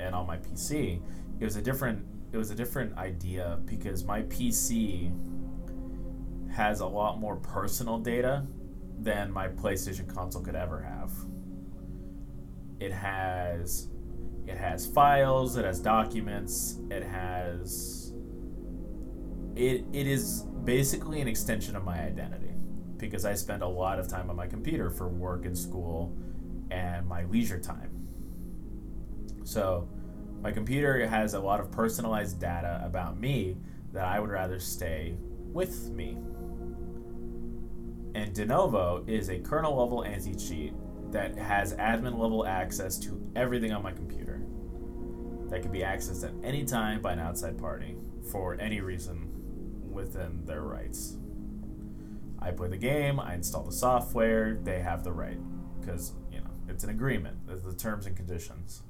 and 0.00 0.14
on 0.14 0.26
my 0.26 0.36
PC, 0.38 1.00
it 1.38 1.44
was 1.44 1.56
a 1.56 1.62
different 1.62 2.04
it 2.32 2.36
was 2.36 2.50
a 2.50 2.54
different 2.54 2.96
idea 2.98 3.58
because 3.64 4.04
my 4.04 4.22
PC 4.22 5.12
has 6.50 6.80
a 6.80 6.86
lot 6.86 7.18
more 7.18 7.36
personal 7.36 7.98
data 7.98 8.44
than 8.98 9.30
my 9.30 9.48
PlayStation 9.48 10.12
console 10.12 10.42
could 10.42 10.56
ever 10.56 10.80
have. 10.80 11.12
It 12.80 12.92
has 12.92 13.88
it 14.46 14.56
has 14.56 14.86
files, 14.86 15.56
it 15.56 15.64
has 15.64 15.80
documents, 15.80 16.78
it 16.90 17.02
has 17.02 18.12
it 19.54 19.84
it 19.92 20.06
is 20.06 20.44
basically 20.66 21.20
an 21.20 21.28
extension 21.28 21.76
of 21.76 21.84
my 21.84 22.00
identity 22.00 22.50
because 22.98 23.24
I 23.24 23.34
spend 23.34 23.62
a 23.62 23.68
lot 23.68 23.98
of 23.98 24.08
time 24.08 24.28
on 24.28 24.36
my 24.36 24.48
computer 24.48 24.90
for 24.90 25.08
work 25.08 25.46
and 25.46 25.56
school 25.56 26.14
and 26.70 27.06
my 27.06 27.24
leisure 27.24 27.60
time. 27.60 27.90
So, 29.44 29.88
my 30.42 30.50
computer 30.50 31.06
has 31.06 31.34
a 31.34 31.40
lot 31.40 31.60
of 31.60 31.70
personalized 31.70 32.40
data 32.40 32.82
about 32.84 33.18
me 33.18 33.56
that 33.92 34.04
I 34.04 34.18
would 34.20 34.30
rather 34.30 34.58
stay 34.58 35.16
with 35.52 35.90
me. 35.90 36.18
And 38.14 38.34
Denuvo 38.34 39.08
is 39.08 39.30
a 39.30 39.38
kernel 39.38 39.76
level 39.76 40.04
anti 40.04 40.34
cheat 40.34 40.74
that 41.12 41.36
has 41.36 41.74
admin 41.74 42.18
level 42.18 42.44
access 42.44 42.98
to 42.98 43.20
everything 43.36 43.72
on 43.72 43.82
my 43.82 43.92
computer 43.92 44.42
that 45.48 45.62
can 45.62 45.70
be 45.70 45.80
accessed 45.80 46.24
at 46.24 46.32
any 46.42 46.64
time 46.64 47.00
by 47.00 47.12
an 47.12 47.20
outside 47.20 47.56
party 47.56 47.96
for 48.30 48.60
any 48.60 48.80
reason 48.80 49.25
within 49.96 50.44
their 50.44 50.60
rights. 50.60 51.16
I 52.38 52.52
play 52.52 52.68
the 52.68 52.76
game, 52.76 53.18
I 53.18 53.34
install 53.34 53.64
the 53.64 53.72
software, 53.72 54.54
they 54.62 54.80
have 54.80 55.02
the 55.02 55.10
right 55.10 55.38
because, 55.80 56.12
you 56.30 56.38
know, 56.38 56.50
it's 56.68 56.84
an 56.84 56.90
agreement. 56.90 57.38
It's 57.48 57.62
the 57.62 57.72
terms 57.72 58.06
and 58.06 58.14
conditions 58.14 58.82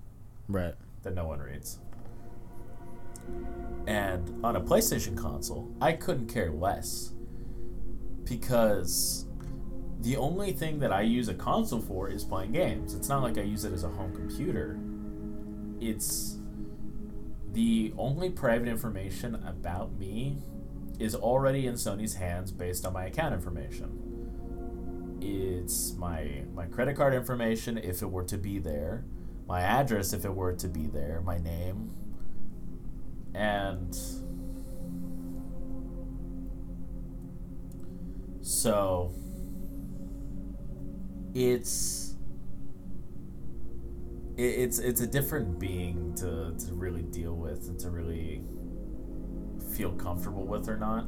Right. 0.49 0.75
that 1.03 1.15
no 1.15 1.27
one 1.27 1.39
reads. 1.39 1.79
And 3.87 4.45
on 4.45 4.57
a 4.57 4.61
PlayStation 4.61 5.17
console, 5.17 5.71
I 5.81 5.93
couldn't 5.93 6.27
care 6.27 6.51
less 6.51 7.13
because 8.25 9.27
the 10.01 10.17
only 10.17 10.53
thing 10.53 10.81
that 10.81 10.93
I 10.93 11.03
use 11.03 11.29
a 11.29 11.35
console 11.35 11.81
for 11.81 12.09
is 12.09 12.25
playing 12.25 12.53
games. 12.53 12.95
It's 12.95 13.09
not 13.09 13.23
like 13.23 13.39
I 13.39 13.43
use 13.43 13.65
it 13.65 13.73
as 13.73 13.85
a 13.85 13.89
home 13.89 14.15
computer. 14.15 14.79
It's 15.81 16.39
the 17.53 17.95
only 17.97 18.29
private 18.31 18.69
information 18.69 19.37
about 19.47 19.93
me 19.99 20.39
is 20.99 21.15
already 21.15 21.67
in 21.67 21.75
Sony's 21.75 22.15
hands 22.15 22.53
based 22.53 22.85
on 22.87 22.93
my 22.93 23.07
account 23.07 23.35
information. 23.35 25.19
It's 25.21 25.95
my 25.95 26.43
my 26.55 26.67
credit 26.67 26.97
card 26.97 27.15
information 27.15 27.79
if 27.79 28.03
it 28.03 28.11
were 28.11 28.25
to 28.25 28.39
be 28.39 28.59
there, 28.59 29.05
my 29.47 29.61
address 29.61 30.13
if 30.13 30.25
it 30.25 30.35
were 30.35 30.55
to 30.55 30.69
be 30.69 30.87
there, 30.87 31.21
my 31.25 31.39
name, 31.39 31.91
and 33.35 33.97
so 38.43 39.13
it's 41.35 42.15
it's 44.37 44.79
it's 44.79 45.01
a 45.01 45.07
different 45.07 45.59
being 45.59 46.15
to 46.15 46.55
to 46.67 46.75
really 46.75 47.03
deal 47.03 47.35
with 47.35 47.69
and 47.69 47.79
to 47.81 47.91
really 47.91 48.43
feel 49.77 49.93
comfortable 49.93 50.45
with 50.45 50.69
or 50.69 50.77
not. 50.77 51.07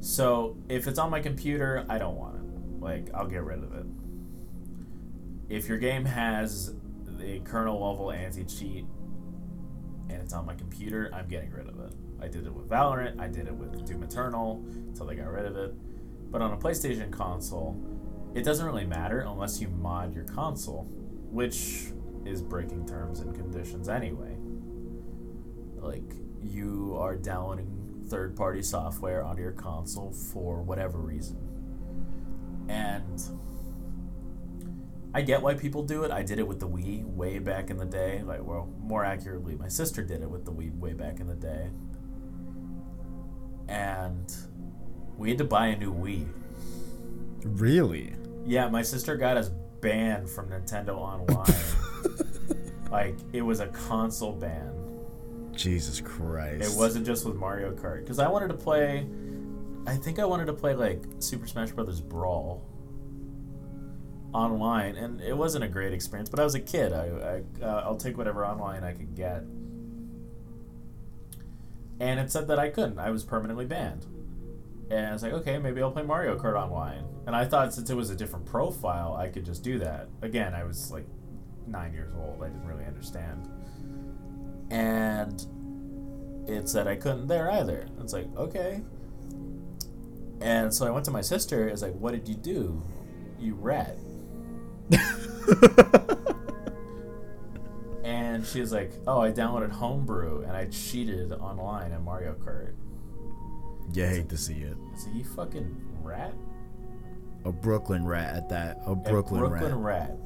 So 0.00 0.56
if 0.68 0.86
it's 0.86 0.98
on 0.98 1.10
my 1.10 1.20
computer, 1.20 1.86
I 1.88 1.98
don't 1.98 2.16
want 2.16 2.36
it. 2.36 2.80
Like 2.82 3.08
I'll 3.14 3.26
get 3.26 3.42
rid 3.42 3.62
of 3.62 3.72
it. 3.74 3.86
If 5.48 5.68
your 5.68 5.78
game 5.78 6.04
has 6.04 6.74
a 7.20 7.40
kernel 7.40 7.88
level 7.88 8.12
anti 8.12 8.44
cheat 8.44 8.84
and 10.08 10.22
it's 10.22 10.32
on 10.32 10.44
my 10.44 10.54
computer, 10.54 11.10
I'm 11.12 11.26
getting 11.26 11.50
rid 11.50 11.68
of 11.68 11.80
it. 11.80 11.92
I 12.20 12.28
did 12.28 12.46
it 12.46 12.52
with 12.52 12.68
Valorant, 12.68 13.20
I 13.20 13.28
did 13.28 13.46
it 13.46 13.54
with 13.54 13.86
Doom 13.86 14.02
Eternal 14.02 14.64
until 14.66 15.06
they 15.06 15.14
got 15.14 15.28
rid 15.28 15.46
of 15.46 15.56
it. 15.56 15.74
But 16.30 16.42
on 16.42 16.52
a 16.52 16.56
PlayStation 16.56 17.10
console, 17.10 17.76
it 18.34 18.42
doesn't 18.42 18.66
really 18.66 18.86
matter 18.86 19.20
unless 19.20 19.60
you 19.60 19.68
mod 19.68 20.14
your 20.14 20.24
console, 20.24 20.84
which 21.30 21.86
is 22.24 22.42
breaking 22.42 22.86
terms 22.86 23.20
and 23.20 23.34
conditions 23.34 23.88
anyway. 23.88 24.36
Like, 25.76 26.12
you 26.42 26.96
are 26.98 27.16
downloading 27.16 28.04
third 28.08 28.36
party 28.36 28.62
software 28.62 29.24
onto 29.24 29.42
your 29.42 29.52
console 29.52 30.12
for 30.12 30.62
whatever 30.62 30.98
reason. 30.98 31.36
And 32.68 33.22
I 35.14 35.22
get 35.22 35.40
why 35.40 35.54
people 35.54 35.82
do 35.82 36.04
it. 36.04 36.10
I 36.10 36.22
did 36.22 36.38
it 36.38 36.46
with 36.46 36.60
the 36.60 36.68
Wii 36.68 37.04
way 37.06 37.38
back 37.38 37.70
in 37.70 37.78
the 37.78 37.84
day. 37.84 38.22
Like, 38.22 38.44
well, 38.44 38.68
more 38.80 39.04
accurately, 39.04 39.54
my 39.54 39.68
sister 39.68 40.02
did 40.02 40.22
it 40.22 40.30
with 40.30 40.44
the 40.44 40.52
Wii 40.52 40.78
way 40.78 40.92
back 40.92 41.20
in 41.20 41.26
the 41.26 41.34
day. 41.34 41.70
And 43.68 44.34
we 45.16 45.30
had 45.30 45.38
to 45.38 45.44
buy 45.44 45.68
a 45.68 45.76
new 45.78 45.92
Wii. 45.92 46.28
Really? 47.44 48.14
Yeah, 48.44 48.68
my 48.68 48.82
sister 48.82 49.16
got 49.16 49.36
us 49.36 49.48
banned 49.80 50.28
from 50.28 50.50
Nintendo 50.50 50.96
Online. 50.96 51.54
like, 52.90 53.16
it 53.32 53.42
was 53.42 53.60
a 53.60 53.68
console 53.68 54.32
ban. 54.32 54.75
Jesus 55.56 56.00
Christ. 56.00 56.64
It 56.64 56.78
wasn't 56.78 57.06
just 57.06 57.24
with 57.26 57.36
Mario 57.36 57.72
Kart. 57.72 58.00
Because 58.00 58.18
I 58.18 58.28
wanted 58.28 58.48
to 58.48 58.54
play. 58.54 59.06
I 59.86 59.96
think 59.96 60.18
I 60.18 60.24
wanted 60.24 60.46
to 60.46 60.52
play, 60.52 60.74
like, 60.74 61.02
Super 61.20 61.46
Smash 61.46 61.70
Brothers 61.70 62.00
Brawl 62.00 62.64
online, 64.32 64.96
and 64.96 65.20
it 65.20 65.36
wasn't 65.36 65.64
a 65.64 65.68
great 65.68 65.92
experience, 65.92 66.28
but 66.28 66.40
I 66.40 66.44
was 66.44 66.54
a 66.54 66.60
kid. 66.60 66.92
I, 66.92 67.06
I, 67.06 67.64
uh, 67.64 67.82
I'll 67.84 67.96
take 67.96 68.18
whatever 68.18 68.44
online 68.44 68.84
I 68.84 68.92
could 68.92 69.14
get. 69.14 69.44
And 71.98 72.20
it 72.20 72.30
said 72.30 72.48
that 72.48 72.58
I 72.58 72.68
couldn't. 72.68 72.98
I 72.98 73.10
was 73.10 73.24
permanently 73.24 73.64
banned. 73.64 74.04
And 74.90 75.06
I 75.06 75.12
was 75.12 75.22
like, 75.22 75.32
okay, 75.32 75.58
maybe 75.58 75.82
I'll 75.82 75.90
play 75.90 76.02
Mario 76.02 76.38
Kart 76.38 76.54
online. 76.54 77.04
And 77.26 77.34
I 77.34 77.44
thought 77.44 77.74
since 77.74 77.88
it 77.90 77.94
was 77.96 78.10
a 78.10 78.14
different 78.14 78.44
profile, 78.44 79.16
I 79.16 79.28
could 79.28 79.44
just 79.44 79.64
do 79.64 79.78
that. 79.78 80.08
Again, 80.22 80.54
I 80.54 80.64
was 80.64 80.90
like 80.90 81.06
nine 81.66 81.92
years 81.92 82.12
old. 82.14 82.42
I 82.42 82.48
didn't 82.48 82.66
really 82.66 82.84
understand. 82.84 83.48
And 84.70 85.44
it 86.48 86.68
said 86.68 86.86
I 86.86 86.96
couldn't 86.96 87.26
there 87.26 87.50
either. 87.50 87.86
It's 88.00 88.12
like, 88.12 88.28
okay. 88.36 88.82
And 90.40 90.72
so 90.72 90.86
I 90.86 90.90
went 90.90 91.04
to 91.06 91.10
my 91.10 91.22
sister. 91.22 91.68
It's 91.68 91.82
like, 91.82 91.94
what 91.94 92.12
did 92.12 92.28
you 92.28 92.34
do? 92.34 92.82
You 93.38 93.54
rat. 93.54 93.96
and 98.04 98.46
she 98.46 98.60
was 98.60 98.72
like, 98.72 98.92
oh, 99.06 99.20
I 99.20 99.32
downloaded 99.32 99.70
Homebrew 99.70 100.42
and 100.42 100.52
I 100.52 100.66
cheated 100.66 101.32
online 101.32 101.92
in 101.92 102.02
Mario 102.02 102.34
Kart. 102.34 102.74
You 103.92 104.06
hate 104.06 104.28
to 104.28 104.36
see 104.36 104.60
it. 104.60 104.76
So 104.96 105.10
you 105.14 105.24
fucking 105.24 105.74
rat? 106.02 106.34
A 107.44 107.52
Brooklyn 107.52 108.04
rat 108.04 108.34
at 108.34 108.48
that. 108.48 108.80
A 108.86 108.90
A 108.90 108.96
Brooklyn, 108.96 109.40
Brooklyn 109.40 109.80
rat. 109.80 110.10
rat. 110.10 110.18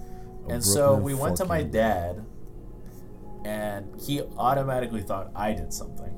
A 0.48 0.52
and 0.55 0.64
so 0.64 0.97
we 0.97 1.14
went 1.14 1.36
to 1.36 1.44
my 1.44 1.62
dad, 1.62 2.24
and 3.44 4.00
he 4.00 4.22
automatically 4.36 5.02
thought 5.02 5.30
I 5.34 5.52
did 5.52 5.72
something. 5.72 6.14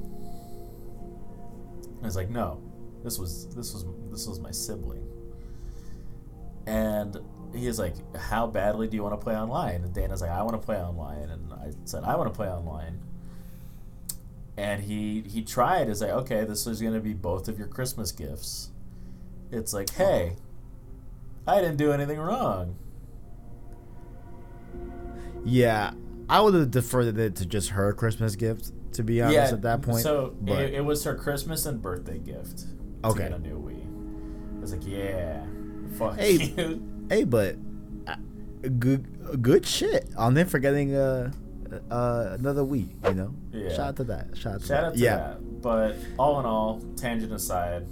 I 2.02 2.04
was 2.04 2.16
like, 2.16 2.30
no, 2.30 2.60
this 3.04 3.18
was 3.18 3.48
this 3.54 3.72
was 3.72 3.84
this 4.10 4.26
was 4.26 4.40
my 4.40 4.50
sibling. 4.50 5.06
And 6.66 7.16
he 7.54 7.66
was 7.66 7.78
like, 7.78 7.94
how 8.16 8.46
badly 8.46 8.88
do 8.88 8.96
you 8.96 9.02
want 9.02 9.18
to 9.18 9.22
play 9.22 9.36
online? 9.36 9.82
And 9.82 9.92
Dana's 9.92 10.20
like, 10.20 10.30
I 10.30 10.42
want 10.42 10.60
to 10.60 10.64
play 10.64 10.76
online, 10.76 11.28
and 11.28 11.52
I 11.52 11.72
said, 11.84 12.04
I 12.04 12.16
want 12.16 12.32
to 12.32 12.36
play 12.36 12.48
online. 12.48 13.00
And 14.56 14.82
he 14.82 15.22
he 15.22 15.42
tried. 15.42 15.88
Is 15.88 16.00
like, 16.00 16.10
okay, 16.10 16.44
this 16.44 16.66
is 16.66 16.80
gonna 16.82 17.00
be 17.00 17.14
both 17.14 17.48
of 17.48 17.58
your 17.58 17.68
Christmas 17.68 18.12
gifts. 18.12 18.70
It's 19.50 19.72
like, 19.72 19.90
hey, 19.90 20.36
I 21.46 21.60
didn't 21.60 21.76
do 21.76 21.92
anything 21.92 22.18
wrong. 22.18 22.76
Yeah, 25.44 25.92
I 26.32 26.40
would 26.40 26.54
have 26.54 26.70
deferred 26.70 27.18
it 27.18 27.36
to 27.36 27.46
just 27.46 27.70
her 27.70 27.92
Christmas 27.92 28.36
gift. 28.36 28.72
To 28.94 29.02
be 29.02 29.22
honest, 29.22 29.54
at 29.54 29.62
that 29.62 29.80
point. 29.82 30.00
So 30.02 30.34
it, 30.46 30.74
it 30.74 30.84
was 30.84 31.02
her 31.04 31.14
Christmas 31.14 31.64
and 31.66 31.80
birthday 31.80 32.18
gift. 32.18 32.58
To 33.02 33.08
Okay. 33.08 33.22
get 33.24 33.32
a 33.32 33.38
new 33.38 33.58
Wii. 33.58 34.58
I 34.58 34.60
was 34.60 34.72
like, 34.72 34.86
yeah, 34.86 35.44
fuck 35.98 36.18
Hey, 36.18 36.32
you. 36.56 36.82
hey, 37.08 37.24
but 37.24 37.56
uh, 38.06 38.16
good, 38.78 39.42
good 39.42 39.64
shit 39.66 40.08
on 40.16 40.34
them 40.34 40.46
for 40.46 40.58
getting 40.58 40.94
uh, 40.94 41.32
uh, 41.90 42.36
another 42.38 42.62
Wii. 42.62 42.88
You 43.08 43.14
know, 43.14 43.34
Yeah. 43.50 43.70
shout 43.70 43.80
out 43.80 43.96
to 43.96 44.04
that. 44.04 44.36
Shout 44.36 44.54
out 44.56 44.60
to 44.60 44.66
Shout 44.66 44.80
that. 44.80 44.84
out 44.88 44.94
to 44.94 45.00
yeah. 45.00 45.16
that. 45.16 45.62
But 45.62 45.96
all 46.18 46.38
in 46.40 46.44
all, 46.46 46.80
tangent 46.96 47.32
aside, 47.32 47.86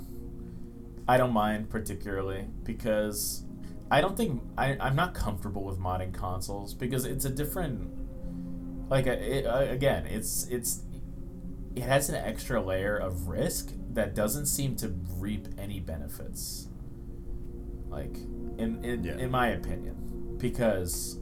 I 1.08 1.16
don't 1.16 1.32
mind 1.32 1.70
particularly 1.70 2.46
because 2.64 3.42
I 3.90 4.00
don't 4.02 4.16
think 4.18 4.42
I, 4.58 4.76
I'm 4.80 4.96
not 4.96 5.14
comfortable 5.14 5.64
with 5.64 5.78
modding 5.78 6.12
consoles 6.12 6.74
because 6.74 7.04
it's 7.06 7.24
a 7.24 7.30
different. 7.30 7.90
Like 8.90 9.06
uh, 9.06 9.12
it, 9.12 9.46
uh, 9.46 9.60
again, 9.70 10.04
it's 10.06 10.46
it's 10.50 10.82
it 11.74 11.84
has 11.84 12.08
an 12.10 12.16
extra 12.16 12.60
layer 12.60 12.96
of 12.96 13.28
risk 13.28 13.72
that 13.92 14.14
doesn't 14.14 14.46
seem 14.46 14.76
to 14.76 14.88
reap 15.16 15.48
any 15.56 15.80
benefits. 15.80 16.68
Like 17.88 18.16
in 18.58 18.84
in, 18.84 19.04
Yeah. 19.04 19.16
in 19.16 19.30
my 19.30 19.48
opinion, 19.48 20.36
because 20.38 21.18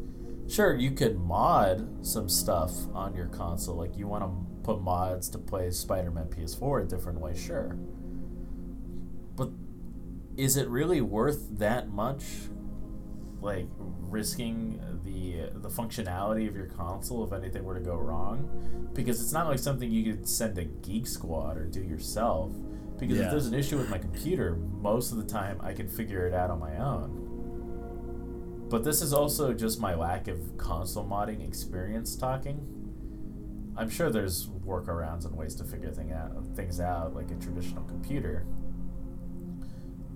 Sure, 0.49 0.75
you 0.75 0.93
could 0.93 1.19
mod 1.19 2.07
some 2.07 2.27
stuff 2.27 2.73
on 2.95 3.15
your 3.15 3.27
console. 3.27 3.77
Like 3.77 3.99
you 3.99 4.09
want 4.09 4.25
to 4.25 4.31
put 4.63 4.81
mods 4.81 5.29
to 5.29 5.39
play 5.39 5.71
Spider-Man 5.71 6.29
PS4 6.29 6.85
a 6.85 6.87
different 6.87 7.21
way, 7.21 7.37
sure. 7.37 7.77
But 9.37 9.51
is 10.39 10.57
it 10.57 10.67
really 10.69 11.03
worth 11.03 11.59
that 11.59 11.91
much? 11.91 12.25
Like 13.43 13.67
risking 13.79 14.81
the 15.13 15.51
the 15.61 15.69
functionality 15.69 16.49
of 16.49 16.57
your 16.57 16.67
console 16.67 17.25
if 17.25 17.33
anything 17.33 17.65
were 17.65 17.75
to 17.75 17.81
go 17.81 17.97
wrong? 17.97 18.91
Because 18.95 19.21
it's 19.23 19.33
not 19.33 19.47
like 19.47 19.59
something 19.59 19.91
you 19.91 20.13
could 20.15 20.29
send 20.29 20.59
a 20.59 20.65
Geek 20.65 21.07
Squad 21.07 21.57
or 21.57 21.65
do 21.67 21.83
yourself. 21.83 22.53
Because 22.99 23.19
Yeah. 23.19 23.25
if 23.27 23.31
there's 23.31 23.47
an 23.47 23.55
issue 23.55 23.79
with 23.79 23.89
my 23.89 23.99
computer, 23.99 24.57
most 24.57 25.13
of 25.13 25.19
the 25.19 25.25
time 25.25 25.59
I 25.61 25.73
can 25.73 25.89
figure 25.89 26.27
it 26.27 26.35
out 26.35 26.51
on 26.51 26.59
my 26.59 26.77
own. 26.79 28.67
But 28.69 28.85
this 28.85 29.01
is 29.01 29.13
also 29.13 29.55
just 29.55 29.81
my 29.81 29.95
lack 29.95 30.29
of 30.29 30.57
console 30.59 31.05
modding 31.07 31.47
experience 31.47 32.17
talking. 32.17 32.61
I'm 33.77 33.89
sure 33.89 34.11
there's 34.11 34.49
workarounds 34.49 35.25
and 35.25 35.37
ways 35.37 35.55
to 35.57 35.65
figure 35.65 35.91
thing 35.93 36.13
out, 36.13 36.33
things 36.57 36.81
out 36.81 37.15
like 37.15 37.31
a 37.31 37.37
traditional 37.37 37.85
computer. 37.85 38.45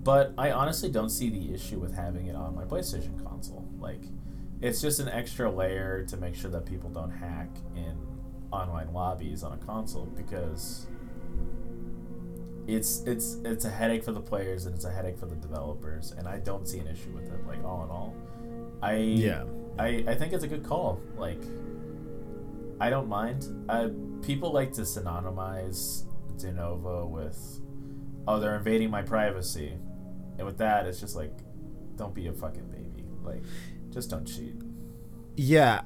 But 0.03 0.33
I 0.37 0.51
honestly 0.51 0.91
don't 0.91 1.09
see 1.09 1.29
the 1.29 1.53
issue 1.53 1.79
with 1.79 1.95
having 1.95 2.27
it 2.27 2.35
on 2.35 2.53
my 2.53 2.65
PlayStation 2.65 3.23
console. 3.25 3.65
Like, 3.79 4.03
it's 4.63 4.81
just 4.81 4.99
an 4.99 5.09
extra 5.09 5.51
layer 5.51 6.03
to 6.07 6.17
make 6.17 6.33
sure 6.33 6.49
that 6.49 6.65
people 6.65 6.89
don't 6.89 7.11
hack 7.11 7.49
in 7.75 7.95
online 8.51 8.91
lobbies 8.93 9.43
on 9.43 9.51
a 9.51 9.57
console 9.57 10.05
because 10.05 10.87
it's 12.65 13.01
it's 13.05 13.37
it's 13.43 13.65
a 13.65 13.69
headache 13.69 14.03
for 14.03 14.13
the 14.13 14.21
players 14.21 14.65
and 14.65 14.73
it's 14.73 14.85
a 14.85 14.91
headache 14.91 15.17
for 15.17 15.25
the 15.25 15.35
developers 15.35 16.11
and 16.11 16.27
I 16.27 16.39
don't 16.39 16.65
see 16.65 16.79
an 16.79 16.87
issue 16.87 17.11
with 17.11 17.25
it 17.25 17.45
like 17.45 17.63
all 17.63 17.83
in 17.83 17.89
all. 17.89 18.15
I 18.81 18.95
Yeah. 18.95 19.43
I, 19.77 20.03
I 20.07 20.15
think 20.15 20.33
it's 20.33 20.43
a 20.43 20.47
good 20.47 20.63
call. 20.63 21.01
Like, 21.17 21.41
I 22.79 22.89
don't 22.89 23.07
mind. 23.07 23.47
Uh, 23.67 23.89
people 24.21 24.51
like 24.51 24.71
to 24.73 24.81
synonymize 24.81 26.03
Denuvo 26.37 27.09
with, 27.09 27.59
oh, 28.27 28.39
they're 28.39 28.55
invading 28.55 28.91
my 28.91 29.01
privacy, 29.01 29.73
and 30.37 30.45
with 30.45 30.57
that, 30.59 30.85
it's 30.85 30.99
just 30.99 31.15
like, 31.15 31.31
don't 31.95 32.13
be 32.13 32.27
a 32.27 32.33
fucking 32.33 32.67
baby. 32.67 33.07
Like, 33.23 33.43
just 33.93 34.09
don't 34.09 34.25
cheat. 34.25 34.55
Yeah, 35.35 35.81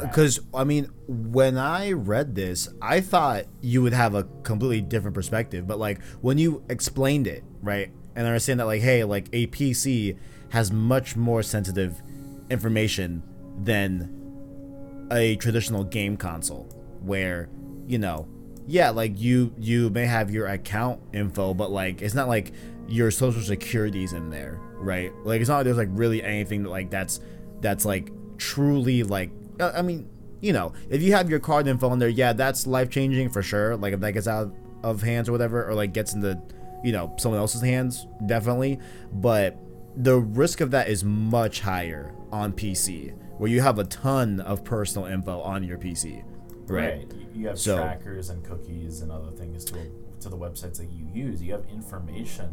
because 0.00 0.40
I 0.54 0.64
mean, 0.64 0.88
when 1.06 1.58
I 1.58 1.92
read 1.92 2.34
this, 2.34 2.68
I 2.80 3.00
thought 3.00 3.44
you 3.60 3.82
would 3.82 3.92
have 3.92 4.14
a 4.14 4.24
completely 4.42 4.80
different 4.80 5.14
perspective. 5.14 5.66
But 5.66 5.78
like 5.78 6.02
when 6.22 6.38
you 6.38 6.64
explained 6.70 7.26
it, 7.26 7.44
right, 7.60 7.90
and 8.14 8.26
I 8.26 8.32
was 8.32 8.44
saying 8.44 8.58
that 8.58 8.66
like, 8.66 8.80
hey, 8.80 9.04
like 9.04 9.28
a 9.32 9.48
PC 9.48 10.16
has 10.50 10.72
much 10.72 11.14
more 11.14 11.42
sensitive 11.42 12.00
information 12.48 13.22
than 13.62 15.08
a 15.12 15.36
traditional 15.36 15.84
game 15.84 16.16
console, 16.16 16.64
where 17.02 17.50
you 17.86 17.98
know, 17.98 18.26
yeah, 18.66 18.88
like 18.90 19.20
you 19.20 19.52
you 19.58 19.90
may 19.90 20.06
have 20.06 20.30
your 20.30 20.46
account 20.46 21.02
info, 21.12 21.52
but 21.52 21.70
like 21.70 22.00
it's 22.00 22.14
not 22.14 22.28
like 22.28 22.52
your 22.88 23.10
social 23.10 23.42
security's 23.42 24.14
in 24.14 24.30
there, 24.30 24.58
right? 24.74 25.12
Like 25.24 25.42
it's 25.42 25.50
not 25.50 25.56
like 25.56 25.64
there's 25.64 25.76
like 25.76 25.88
really 25.90 26.22
anything 26.22 26.62
that 26.62 26.70
like 26.70 26.88
that's 26.88 27.20
that's 27.60 27.84
like 27.84 28.10
truly 28.38 29.02
like 29.02 29.30
uh, 29.60 29.72
I 29.74 29.82
mean, 29.82 30.08
you 30.40 30.52
know, 30.52 30.72
if 30.90 31.02
you 31.02 31.12
have 31.12 31.30
your 31.30 31.40
card 31.40 31.66
info 31.66 31.92
in 31.92 31.98
there, 31.98 32.08
yeah, 32.08 32.32
that's 32.32 32.66
life 32.66 32.90
changing 32.90 33.30
for 33.30 33.42
sure. 33.42 33.76
Like 33.76 33.94
if 33.94 34.00
that 34.00 34.12
gets 34.12 34.28
out 34.28 34.54
of 34.82 35.02
hands 35.02 35.28
or 35.28 35.32
whatever, 35.32 35.66
or 35.66 35.74
like 35.74 35.92
gets 35.94 36.12
into, 36.14 36.40
you 36.84 36.92
know, 36.92 37.14
someone 37.18 37.40
else's 37.40 37.62
hands, 37.62 38.06
definitely. 38.26 38.78
But 39.12 39.56
the 39.96 40.18
risk 40.18 40.60
of 40.60 40.70
that 40.72 40.88
is 40.88 41.02
much 41.04 41.60
higher 41.60 42.12
on 42.30 42.52
PC, 42.52 43.14
where 43.38 43.50
you 43.50 43.62
have 43.62 43.78
a 43.78 43.84
ton 43.84 44.40
of 44.40 44.62
personal 44.62 45.06
info 45.08 45.40
on 45.40 45.64
your 45.64 45.78
PC, 45.78 46.22
right? 46.66 47.10
You- 47.12 47.22
You 47.36 47.48
have 47.48 47.58
So- 47.58 47.76
trackers 47.76 48.30
and 48.30 48.42
cookies 48.44 49.00
and 49.02 49.10
other 49.12 49.30
things 49.30 49.64
to 49.66 49.78
to 50.20 50.28
the 50.30 50.36
websites 50.38 50.78
that 50.78 50.90
you 50.90 51.06
use. 51.12 51.42
You 51.42 51.52
have 51.52 51.64
information 51.70 52.48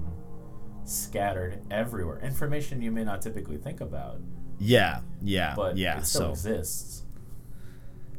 scattered 0.83 1.59
everywhere. 1.71 2.19
Information 2.19 2.81
you 2.81 2.91
may 2.91 3.03
not 3.03 3.21
typically 3.21 3.57
think 3.57 3.81
about, 3.81 4.19
Yeah, 4.59 5.01
yeah, 5.21 5.53
but 5.55 5.77
yeah. 5.77 5.99
it 5.99 6.05
still 6.05 6.33
So 6.35 6.49
exists. 6.49 7.03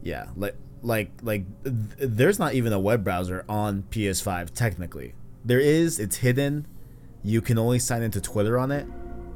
yeah, 0.02 0.26
like 0.36 0.56
like 0.82 1.10
like 1.22 1.44
th- 1.64 1.74
there's 1.98 2.38
not 2.38 2.54
even 2.54 2.72
a 2.72 2.78
web 2.80 3.02
browser 3.04 3.44
on 3.48 3.84
PS5 3.90 4.50
technically. 4.50 5.14
There 5.44 5.60
is, 5.60 5.98
it's 5.98 6.16
hidden. 6.16 6.66
You 7.22 7.40
can 7.40 7.58
only 7.58 7.78
sign 7.78 8.02
into 8.02 8.20
Twitter 8.20 8.58
on 8.58 8.70
it, 8.70 8.86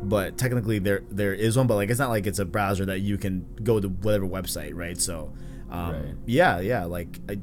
but 0.03 0.37
technically 0.37 0.79
there 0.79 1.03
there 1.11 1.33
is 1.35 1.57
one. 1.57 1.67
But 1.67 1.77
like 1.77 1.89
it's 1.91 1.99
not 1.99 2.11
like 2.11 2.27
it's 2.27 2.39
a 2.39 2.45
browser 2.45 2.85
that 2.87 3.01
you 3.01 3.17
can 3.17 3.47
go 3.63 3.81
to 3.81 3.89
whatever 3.89 4.27
website, 4.27 4.73
right? 4.75 5.01
So, 5.01 5.33
um, 5.71 5.93
Right. 5.93 6.15
yeah, 6.27 6.61
yeah. 6.61 6.85
Like 6.85 7.19
I, 7.29 7.39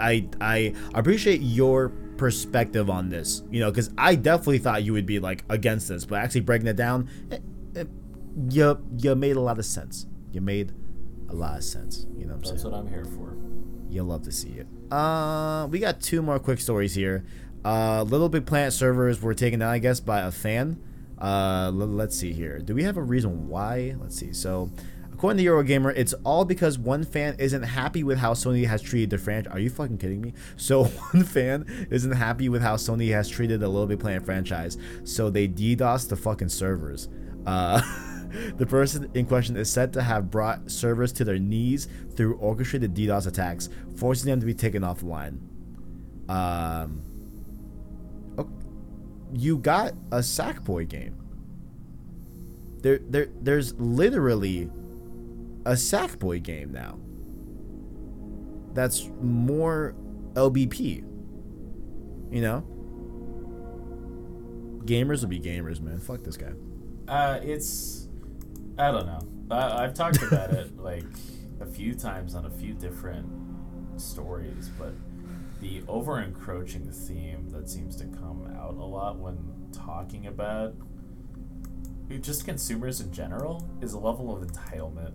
I 0.00 0.28
I 0.40 0.74
appreciate 0.94 1.42
your 1.42 1.90
perspective 2.16 2.88
on 2.88 3.10
this. 3.10 3.42
You 3.50 3.60
know, 3.60 3.70
because 3.70 3.90
I 3.98 4.14
definitely 4.14 4.58
thought 4.58 4.82
you 4.84 4.94
would 4.94 5.06
be 5.06 5.18
like 5.20 5.44
against 5.50 5.88
this, 5.88 6.06
but 6.06 6.20
actually 6.20 6.40
breaking 6.42 6.68
it 6.68 6.76
down, 6.76 7.08
it, 7.30 7.42
you 8.50 8.78
you 8.98 9.14
made 9.14 9.36
a 9.36 9.40
lot 9.40 9.58
of 9.58 9.64
sense. 9.64 10.06
You 10.32 10.40
made 10.40 10.72
a 11.28 11.34
lot 11.34 11.58
of 11.58 11.64
sense. 11.64 12.06
You 12.16 12.26
know 12.26 12.34
what 12.34 12.38
I'm 12.38 12.44
saying? 12.44 12.56
That's 12.56 12.64
what 12.64 12.74
I'm 12.74 12.88
here 12.88 13.04
for. 13.04 13.36
You'll 13.88 14.06
love 14.06 14.22
to 14.22 14.32
see 14.32 14.50
it. 14.50 14.66
Uh, 14.90 15.66
we 15.70 15.78
got 15.78 16.00
two 16.00 16.22
more 16.22 16.38
quick 16.38 16.60
stories 16.60 16.94
here. 16.94 17.24
Uh, 17.64 18.02
Little 18.02 18.28
Big 18.28 18.46
Planet 18.46 18.72
servers 18.72 19.20
were 19.20 19.34
taken 19.34 19.60
down, 19.60 19.70
I 19.70 19.78
guess, 19.78 20.00
by 20.00 20.20
a 20.20 20.30
fan. 20.30 20.82
Uh, 21.20 21.66
l- 21.66 21.72
let's 21.72 22.16
see 22.16 22.32
here. 22.32 22.58
Do 22.58 22.74
we 22.74 22.82
have 22.84 22.96
a 22.96 23.02
reason 23.02 23.48
why? 23.48 23.94
Let's 24.00 24.16
see. 24.16 24.32
So, 24.32 24.70
according 25.12 25.44
to 25.44 25.50
Eurogamer, 25.50 25.92
it's 25.94 26.14
all 26.24 26.44
because 26.44 26.78
one 26.78 27.04
fan 27.04 27.36
isn't 27.38 27.62
happy 27.62 28.02
with 28.02 28.18
how 28.18 28.32
Sony 28.32 28.66
has 28.66 28.82
treated 28.82 29.10
the 29.10 29.18
franchise. 29.18 29.52
Are 29.52 29.60
you 29.60 29.70
fucking 29.70 29.98
kidding 29.98 30.20
me? 30.22 30.32
So, 30.56 30.84
one 31.12 31.22
fan 31.24 31.86
isn't 31.90 32.12
happy 32.12 32.48
with 32.48 32.62
how 32.62 32.76
Sony 32.76 33.12
has 33.12 33.28
treated 33.28 33.60
the 33.60 33.68
Little 33.68 33.86
Big 33.86 34.00
Planet 34.00 34.24
franchise, 34.24 34.76
so 35.04 35.30
they 35.30 35.46
DDoS 35.46 36.08
the 36.08 36.16
fucking 36.16 36.48
servers. 36.48 37.08
Uh, 37.46 37.80
the 38.56 38.66
person 38.66 39.10
in 39.14 39.26
question 39.26 39.56
is 39.56 39.70
said 39.70 39.92
to 39.92 40.02
have 40.02 40.30
brought 40.30 40.70
servers 40.70 41.12
to 41.14 41.24
their 41.24 41.38
knees 41.38 41.88
through 42.14 42.34
orchestrated 42.36 42.94
DDoS 42.94 43.26
attacks, 43.26 43.68
forcing 43.96 44.30
them 44.30 44.40
to 44.40 44.46
be 44.46 44.54
taken 44.54 44.82
offline. 44.82 45.38
Um, 46.28 47.02
you 49.34 49.58
got 49.58 49.92
a 50.10 50.18
Sackboy 50.18 50.88
game. 50.88 51.16
There, 52.82 52.98
there, 52.98 53.28
there's 53.40 53.74
literally 53.74 54.70
a 55.64 55.72
Sackboy 55.72 56.42
game 56.42 56.72
now. 56.72 56.98
That's 58.74 59.08
more 59.20 59.94
LBP. 60.34 61.04
You 62.30 62.40
know, 62.40 62.64
gamers 64.86 65.20
will 65.20 65.28
be 65.28 65.40
gamers, 65.40 65.80
man. 65.80 65.98
Fuck 66.00 66.22
this 66.22 66.36
guy. 66.36 66.52
Uh, 67.08 67.38
it's 67.42 68.01
I 68.78 68.90
don't 68.90 69.06
know. 69.06 69.20
I, 69.50 69.84
I've 69.84 69.94
talked 69.94 70.22
about 70.22 70.50
it 70.52 70.76
like 70.82 71.04
a 71.60 71.66
few 71.66 71.94
times 71.94 72.34
on 72.34 72.46
a 72.46 72.50
few 72.50 72.74
different 72.74 73.28
stories, 74.00 74.70
but 74.78 74.94
the 75.60 75.82
over 75.86 76.20
encroaching 76.20 76.90
theme 76.90 77.50
that 77.50 77.68
seems 77.68 77.96
to 77.96 78.04
come 78.04 78.52
out 78.58 78.74
a 78.74 78.84
lot 78.84 79.18
when 79.18 79.38
talking 79.72 80.26
about 80.26 80.74
just 82.20 82.44
consumers 82.44 83.00
in 83.00 83.12
general 83.12 83.66
is 83.80 83.94
a 83.94 83.98
level 83.98 84.34
of 84.36 84.46
entitlement 84.46 85.14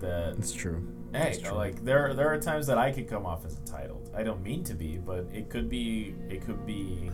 that 0.00 0.34
It's 0.38 0.52
true. 0.52 0.86
Hey, 1.12 1.30
That's 1.30 1.38
true. 1.38 1.52
like 1.52 1.84
there 1.84 2.12
there 2.12 2.30
are 2.30 2.38
times 2.38 2.66
that 2.66 2.76
I 2.76 2.90
could 2.92 3.08
come 3.08 3.24
off 3.24 3.46
as 3.46 3.56
entitled. 3.56 4.10
I 4.14 4.22
don't 4.22 4.42
mean 4.42 4.62
to 4.64 4.74
be, 4.74 4.98
but 4.98 5.26
it 5.32 5.48
could 5.48 5.68
be 5.70 6.14
it 6.28 6.44
could 6.44 6.66
be 6.66 7.10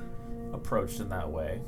approached 0.52 1.00
in 1.00 1.08
that 1.10 1.30
way. 1.30 1.60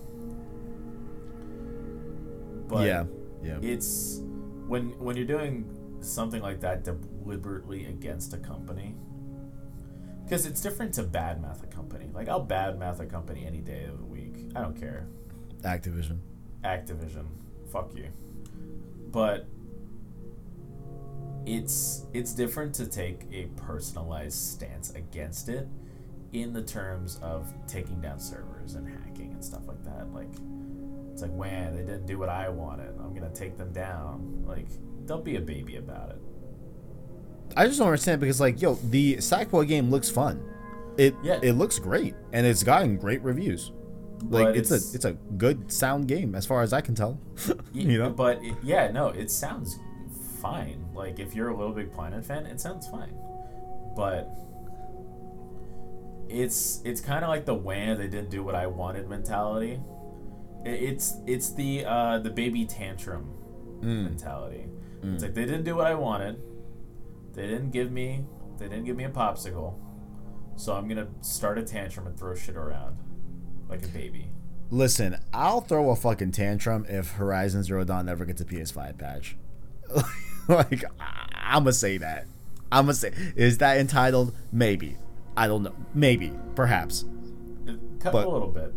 But 2.68 2.86
yeah, 2.86 3.04
yeah. 3.42 3.58
it's 3.62 4.20
when 4.66 4.98
when 4.98 5.16
you're 5.16 5.26
doing 5.26 5.68
something 6.00 6.42
like 6.42 6.60
that 6.60 6.84
deliberately 6.84 7.86
against 7.86 8.34
a 8.34 8.38
company 8.38 8.94
because 10.24 10.46
it's 10.46 10.60
different 10.60 10.94
to 10.94 11.02
bad 11.02 11.40
mouth 11.40 11.62
a 11.62 11.66
company. 11.66 12.08
Like 12.12 12.28
I'll 12.28 12.40
bad 12.40 12.78
mouth 12.78 13.00
a 13.00 13.06
company 13.06 13.44
any 13.46 13.60
day 13.60 13.84
of 13.84 13.98
the 13.98 14.04
week. 14.04 14.50
I 14.56 14.62
don't 14.62 14.78
care. 14.78 15.06
Activision. 15.62 16.18
Activision, 16.64 17.26
fuck 17.70 17.94
you. 17.94 18.08
But 19.10 19.46
it's 21.46 22.06
it's 22.14 22.32
different 22.32 22.74
to 22.76 22.86
take 22.86 23.26
a 23.32 23.44
personalized 23.56 24.36
stance 24.36 24.90
against 24.94 25.48
it 25.48 25.68
in 26.32 26.52
the 26.52 26.62
terms 26.62 27.18
of 27.22 27.52
taking 27.66 28.00
down 28.00 28.18
servers 28.18 28.74
and 28.74 28.88
hacking 28.88 29.32
and 29.32 29.44
stuff 29.44 29.68
like 29.68 29.82
that. 29.84 30.12
Like 30.12 30.32
it's 31.14 31.22
like, 31.22 31.32
man, 31.32 31.74
they 31.74 31.82
didn't 31.82 32.04
do 32.06 32.18
what 32.18 32.28
I 32.28 32.48
wanted. 32.50 32.90
I'm 33.00 33.14
gonna 33.14 33.32
take 33.32 33.56
them 33.56 33.72
down. 33.72 34.44
Like, 34.46 34.66
don't 35.06 35.24
be 35.24 35.36
a 35.36 35.40
baby 35.40 35.76
about 35.76 36.10
it. 36.10 36.18
I 37.56 37.66
just 37.66 37.78
don't 37.78 37.86
understand 37.88 38.20
because 38.20 38.40
like, 38.40 38.60
yo, 38.60 38.74
the 38.74 39.16
Sackboy 39.16 39.66
game 39.68 39.90
looks 39.90 40.10
fun. 40.10 40.42
It 40.98 41.14
Yeah. 41.22 41.38
it 41.42 41.52
looks 41.52 41.78
great 41.78 42.14
and 42.32 42.44
it's 42.46 42.62
gotten 42.62 42.96
great 42.98 43.22
reviews. 43.22 43.72
Like 44.28 44.46
But 44.46 44.56
it's, 44.56 44.70
it's- 44.70 44.92
a 44.92 44.96
it's 44.96 45.04
a 45.04 45.12
good 45.36 45.70
sound 45.72 46.08
game 46.08 46.34
as 46.34 46.46
far 46.46 46.62
as 46.62 46.72
I 46.72 46.80
can 46.80 46.94
tell. 46.94 47.18
You 47.72 47.98
know? 47.98 48.10
But 48.10 48.42
it, 48.44 48.54
yeah, 48.62 48.90
no, 48.90 49.08
it 49.08 49.30
sounds 49.30 49.78
fine. 50.40 50.84
Like 50.94 51.18
if 51.20 51.34
you're 51.34 51.48
a 51.50 51.56
Little 51.56 51.72
Big 51.74 51.92
Planet 51.92 52.24
fan, 52.24 52.46
it 52.46 52.60
sounds 52.60 52.88
fine. 52.88 53.14
But 53.96 54.30
it's 56.28 56.80
it's 56.84 57.00
kind 57.00 57.24
of 57.24 57.28
like 57.28 57.44
the 57.44 57.54
when 57.54 57.98
they 57.98 58.08
didn't 58.08 58.30
do 58.30 58.42
what 58.42 58.54
I 58.54 58.66
wanted 58.66 59.08
mentality. 59.08 59.80
It, 60.64 60.82
it's 60.82 61.14
it's 61.26 61.52
the 61.54 61.84
uh, 61.84 62.18
the 62.18 62.30
baby 62.30 62.64
tantrum 62.66 63.30
Mm. 63.80 64.04
mentality. 64.04 64.66
It's 65.02 65.22
like 65.22 65.34
they 65.34 65.44
didn't 65.44 65.64
do 65.64 65.76
what 65.76 65.86
I 65.86 65.94
wanted. 65.94 66.40
They 67.34 67.42
didn't 67.46 67.70
give 67.70 67.92
me 67.92 68.24
they 68.58 68.68
didn't 68.68 68.84
give 68.84 68.96
me 68.96 69.04
a 69.04 69.10
popsicle. 69.10 69.74
So 70.56 70.72
I'm 70.74 70.88
gonna 70.88 71.08
start 71.20 71.58
a 71.58 71.62
tantrum 71.62 72.06
and 72.06 72.18
throw 72.18 72.34
shit 72.34 72.56
around 72.56 72.96
like 73.68 73.84
a 73.84 73.88
baby. 73.88 74.30
Listen, 74.70 75.18
I'll 75.34 75.60
throw 75.60 75.90
a 75.90 75.96
fucking 75.96 76.30
tantrum 76.32 76.86
if 76.88 77.12
Horizon 77.12 77.62
Zero 77.62 77.84
Dawn 77.84 78.06
never 78.06 78.24
gets 78.24 78.40
a 78.40 78.44
PS5 78.46 78.96
patch. 78.96 79.36
like, 80.48 80.84
I'm 81.36 81.64
gonna 81.64 81.72
say 81.72 81.98
that. 81.98 82.26
I'm 82.72 82.84
gonna 82.86 82.94
say, 82.94 83.12
is 83.36 83.58
that 83.58 83.76
entitled? 83.78 84.34
Maybe. 84.52 84.96
I 85.36 85.46
don't 85.48 85.62
know. 85.64 85.74
Maybe. 85.92 86.32
Perhaps. 86.54 87.04
It, 87.66 87.78
cut 88.00 88.12
But- 88.14 88.26
a 88.26 88.30
little 88.30 88.48
bit. 88.48 88.72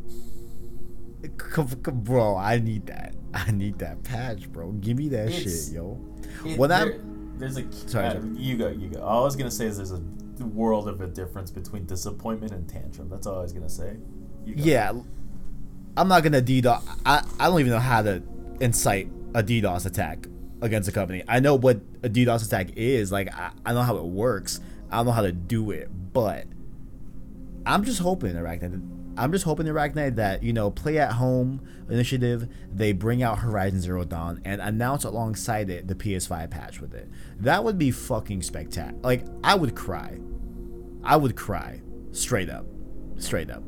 Bro, 1.24 2.38
I 2.38 2.60
need 2.60 2.88
that. 2.88 3.16
I 3.34 3.52
need 3.52 3.80
that 3.80 4.04
patch, 4.04 4.52
bro. 4.52 4.72
Give 4.74 4.98
me 4.98 5.10
that 5.10 5.28
It's- 5.30 5.68
shit, 5.68 5.76
yo. 5.76 6.00
It- 6.46 6.58
When 6.58 6.70
there- 6.70 6.80
I'm- 6.80 7.36
there's 7.38 7.58
a 7.58 7.72
Sorry, 7.72 8.08
uh, 8.08 8.22
you 8.36 8.58
go 8.58 8.70
you 8.70 8.90
go. 8.90 9.02
All 9.02 9.22
I 9.22 9.26
was 9.26 9.36
gonna 9.36 9.52
say 9.52 9.66
is 9.68 9.78
there's 9.78 9.92
a 9.92 10.02
world 10.46 10.88
of 10.88 11.02
a 11.02 11.08
difference 11.08 11.52
between 11.52 11.86
disappointment 11.86 12.52
and 12.52 12.68
tantrum. 12.68 13.10
That's 13.10 13.28
all 13.28 13.40
I 13.40 13.42
was 13.42 13.54
gonna 13.54 13.70
say. 13.70 13.98
You 14.46 14.56
go. 14.56 14.64
Yeah. 14.64 14.94
I'm 15.96 16.08
not 16.08 16.24
gonna 16.24 16.42
DDoS. 16.42 16.82
I, 17.06 17.24
I 17.40 17.48
don't 17.48 17.60
even 17.60 17.72
know 17.72 17.80
how 17.80 18.02
to 18.04 18.22
incite 18.60 19.10
a 19.34 19.44
DDoS 19.44 19.86
attack 19.86 20.28
against 20.62 20.88
a 20.90 20.92
company. 20.92 21.24
I 21.28 21.40
know 21.40 21.56
what 21.56 21.80
a 22.04 22.10
DDoS 22.10 22.46
attack 22.46 22.70
is. 22.76 23.12
Like, 23.12 23.34
I, 23.36 23.52
I 23.66 23.74
know 23.74 23.82
how 23.82 23.98
it 23.98 24.06
works. 24.06 24.60
I 24.92 24.98
don't 24.98 25.08
know 25.08 25.12
how 25.12 25.22
to 25.24 25.32
do 25.32 25.72
it. 25.72 25.90
But 26.14 26.46
I'm 27.66 27.84
just 27.84 28.00
hoping, 28.00 28.34
Arachnite. 28.36 28.82
I'm 29.18 29.32
just 29.32 29.46
hoping, 29.46 29.66
Arachnite, 29.66 30.16
that, 30.16 30.44
you 30.44 30.54
know, 30.54 30.70
Play 30.70 31.00
at 31.00 31.14
Home 31.14 31.62
initiative, 31.90 32.48
they 32.72 32.92
bring 32.92 33.24
out 33.24 33.40
Horizon 33.40 33.82
Zero 33.82 34.04
Dawn 34.04 34.42
and 34.46 34.62
announce 34.62 35.04
alongside 35.04 35.70
it 35.70 35.88
the 35.88 35.96
PS5 35.96 36.50
patch 36.50 36.80
with 36.80 36.94
it. 36.94 37.10
That 37.40 37.64
would 37.64 37.78
be 37.78 37.92
fucking 37.92 38.44
spectacular. 38.44 39.00
Like, 39.02 39.26
I 39.44 39.56
would 39.56 39.76
cry. 39.76 40.20
I 41.04 41.18
would 41.18 41.36
cry. 41.36 41.82
Straight 42.12 42.50
up. 42.50 42.66
Straight 43.18 43.50
up. 43.50 43.64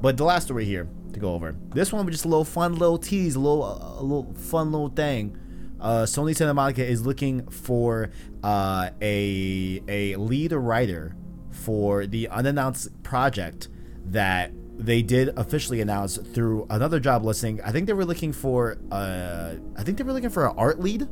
But 0.00 0.16
the 0.16 0.24
last 0.24 0.44
story 0.44 0.64
here 0.64 0.88
to 1.12 1.20
go 1.20 1.32
over. 1.32 1.56
This 1.70 1.92
one 1.92 2.04
was 2.04 2.14
just 2.14 2.24
a 2.24 2.28
little 2.28 2.44
fun 2.44 2.74
little 2.74 2.98
tease, 2.98 3.34
a 3.36 3.40
little 3.40 3.64
a 3.64 4.02
little 4.02 4.34
fun 4.34 4.70
little 4.70 4.88
thing. 4.88 5.38
Uh, 5.80 6.02
Sony 6.02 6.36
Santa 6.36 6.54
Monica 6.54 6.84
is 6.84 7.04
looking 7.06 7.46
for 7.48 8.10
uh, 8.42 8.90
a 9.00 9.82
a 9.88 10.16
lead 10.16 10.52
writer 10.52 11.16
for 11.50 12.06
the 12.06 12.28
unannounced 12.28 13.02
project 13.02 13.68
that 14.06 14.52
they 14.76 15.02
did 15.02 15.36
officially 15.38 15.80
announce 15.80 16.16
through 16.16 16.66
another 16.68 16.98
job 16.98 17.24
listing. 17.24 17.60
I 17.62 17.70
think 17.70 17.86
they 17.86 17.92
were 17.92 18.04
looking 18.04 18.32
for 18.32 18.76
uh, 18.90 19.54
I 19.76 19.82
think 19.82 19.98
they 19.98 20.04
were 20.04 20.12
looking 20.12 20.30
for 20.30 20.46
an 20.46 20.54
art 20.56 20.80
lead 20.80 21.08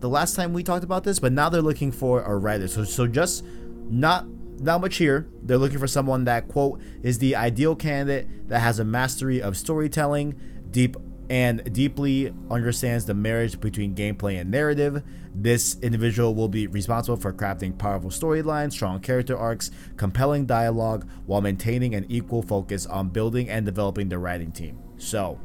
the 0.00 0.08
last 0.08 0.36
time 0.36 0.52
we 0.52 0.62
talked 0.62 0.84
about 0.84 1.04
this, 1.04 1.18
but 1.18 1.32
now 1.32 1.48
they're 1.48 1.62
looking 1.62 1.90
for 1.90 2.22
a 2.22 2.36
writer. 2.36 2.68
So 2.68 2.84
so 2.84 3.06
just 3.06 3.44
not 3.88 4.26
not 4.60 4.80
much 4.80 4.96
here. 4.96 5.28
They're 5.42 5.58
looking 5.58 5.78
for 5.78 5.86
someone 5.86 6.24
that 6.24 6.48
quote 6.48 6.80
is 7.02 7.18
the 7.18 7.36
ideal 7.36 7.76
candidate 7.76 8.48
that 8.48 8.60
has 8.60 8.78
a 8.78 8.84
mastery 8.84 9.40
of 9.40 9.56
storytelling, 9.56 10.38
deep 10.70 10.96
and 11.28 11.72
deeply 11.72 12.32
understands 12.50 13.04
the 13.06 13.14
marriage 13.14 13.60
between 13.60 13.94
gameplay 13.94 14.40
and 14.40 14.50
narrative. 14.50 15.02
This 15.34 15.76
individual 15.82 16.34
will 16.34 16.48
be 16.48 16.66
responsible 16.66 17.16
for 17.16 17.32
crafting 17.32 17.76
powerful 17.76 18.10
storylines, 18.10 18.72
strong 18.72 19.00
character 19.00 19.36
arcs, 19.36 19.70
compelling 19.96 20.46
dialogue, 20.46 21.08
while 21.26 21.40
maintaining 21.40 21.94
an 21.94 22.06
equal 22.08 22.42
focus 22.42 22.86
on 22.86 23.08
building 23.08 23.48
and 23.48 23.66
developing 23.66 24.08
the 24.08 24.18
writing 24.18 24.52
team. 24.52 24.78
So, 24.98 25.38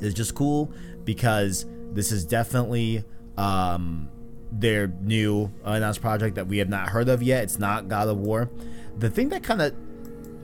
it's 0.00 0.14
just 0.14 0.34
cool 0.34 0.72
because 1.04 1.66
this 1.92 2.10
is 2.10 2.24
definitely 2.24 3.04
um, 3.36 4.08
their 4.50 4.88
new 4.88 5.52
announced 5.64 6.00
project 6.00 6.36
that 6.36 6.46
we 6.46 6.58
have 6.58 6.68
not 6.68 6.88
heard 6.88 7.08
of 7.08 7.22
yet. 7.22 7.44
It's 7.44 7.58
not 7.58 7.88
God 7.88 8.08
of 8.08 8.18
War. 8.18 8.50
The 8.98 9.10
thing 9.10 9.28
that 9.30 9.42
kind 9.42 9.62
of, 9.62 9.74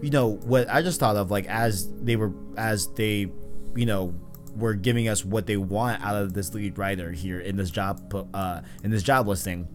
you 0.00 0.10
know, 0.10 0.36
what 0.44 0.68
I 0.70 0.82
just 0.82 1.00
thought 1.00 1.16
of, 1.16 1.30
like 1.30 1.46
as 1.46 1.92
they 2.02 2.16
were, 2.16 2.32
as 2.56 2.88
they, 2.94 3.30
you 3.74 3.86
know, 3.86 4.14
were 4.56 4.74
giving 4.74 5.08
us 5.08 5.24
what 5.24 5.46
they 5.46 5.56
want 5.56 6.02
out 6.02 6.16
of 6.16 6.34
this 6.34 6.54
lead 6.54 6.78
writer 6.78 7.12
here 7.12 7.40
in 7.40 7.56
this 7.56 7.70
job, 7.70 8.28
uh, 8.34 8.60
in 8.82 8.90
this 8.90 9.02
job 9.02 9.28
listing. 9.28 9.68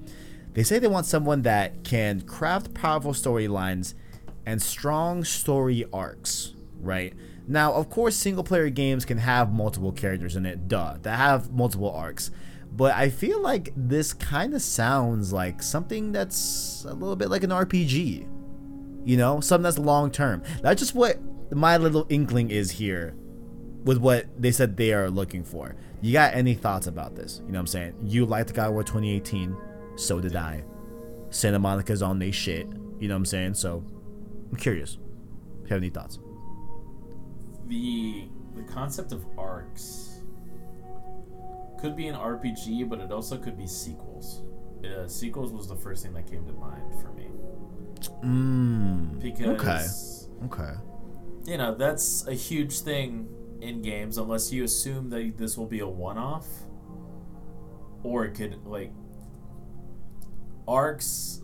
They 0.54 0.64
say 0.64 0.80
they 0.80 0.88
want 0.88 1.06
someone 1.06 1.42
that 1.44 1.84
can 1.84 2.22
craft 2.22 2.74
powerful 2.74 3.12
storylines 3.12 3.94
and 4.46 4.62
strong 4.62 5.24
story 5.24 5.86
arcs, 5.92 6.54
right? 6.80 7.14
Now, 7.48 7.74
of 7.74 7.90
course, 7.90 8.16
single 8.16 8.44
player 8.44 8.70
games 8.70 9.06
can 9.06 9.18
have 9.18 9.54
multiple 9.54 9.92
characters 9.92 10.36
in 10.36 10.46
it, 10.46 10.68
duh, 10.68 10.98
that 11.02 11.18
have 11.18 11.52
multiple 11.52 11.92
arcs. 11.92 12.32
But 12.72 12.94
I 12.94 13.10
feel 13.10 13.42
like 13.42 13.72
this 13.76 14.14
kind 14.14 14.54
of 14.54 14.62
sounds 14.62 15.32
like 15.32 15.62
something 15.62 16.12
that's 16.12 16.86
a 16.88 16.94
little 16.94 17.16
bit 17.16 17.30
like 17.30 17.44
an 17.44 17.52
RPG. 17.52 18.28
You 19.06 19.18
know, 19.18 19.40
something 19.40 19.64
that's 19.64 19.78
long 19.78 20.10
term. 20.10 20.42
That's 20.62 20.82
just 20.82 20.96
what 20.96 21.20
my 21.52 21.78
little 21.78 22.08
inkling 22.10 22.50
is 22.50 22.72
here 22.72 23.16
with 23.86 23.98
what 24.00 24.26
they 24.42 24.52
said 24.52 24.76
they 24.76 24.92
are 24.94 25.10
looking 25.10 25.44
for. 25.44 25.76
You 26.02 26.12
got 26.12 26.34
any 26.34 26.54
thoughts 26.54 26.88
about 26.88 27.16
this? 27.16 27.40
You 27.46 27.52
know 27.54 27.60
what 27.60 27.62
I'm 27.62 27.68
saying? 27.68 27.94
You 28.04 28.26
liked 28.26 28.54
God 28.54 28.68
of 28.68 28.74
War 28.74 28.84
2018, 28.84 29.56
so 29.96 30.20
did 30.20 30.36
I. 30.36 30.64
Santa 31.30 31.60
Monica's 31.60 32.02
on 32.02 32.20
they 32.20 32.32
shit. 32.32 32.68
You 33.00 33.08
know 33.08 33.14
what 33.16 33.20
I'm 33.20 33.26
saying? 33.26 33.54
So 33.56 33.84
I'm 34.52 34.58
curious. 34.58 34.98
If 35.64 35.70
you 35.70 35.74
have 35.74 35.82
any 35.82 35.90
thoughts? 35.90 36.20
the 37.68 38.28
the 38.56 38.62
concept 38.64 39.12
of 39.12 39.26
arcs 39.38 40.20
could 41.80 41.96
be 41.96 42.08
an 42.08 42.16
RPG, 42.16 42.88
but 42.88 43.00
it 43.00 43.12
also 43.12 43.38
could 43.38 43.58
be 43.58 43.68
sequels. 43.68 44.44
Uh, 44.84 45.08
sequels 45.08 45.52
was 45.52 45.68
the 45.68 45.76
first 45.76 46.04
thing 46.04 46.14
that 46.14 46.30
came 46.30 46.46
to 46.46 46.54
mind 46.54 46.84
for 47.02 47.12
me 47.14 47.26
Mmm. 48.24 49.20
because 49.20 50.30
Okay. 50.46 50.74
you 51.46 51.58
know 51.58 51.74
that's 51.74 52.28
a 52.28 52.34
huge 52.34 52.82
thing 52.82 53.28
in 53.66 53.82
games 53.82 54.18
unless 54.18 54.52
you 54.54 54.64
assume 54.64 55.10
that 55.10 55.38
this 55.38 55.58
will 55.58 55.66
be 55.66 55.80
a 55.80 55.88
one-off 55.88 56.46
or 58.04 58.26
it 58.26 58.36
could 58.36 58.66
like 58.66 58.92
arcs 60.68 61.42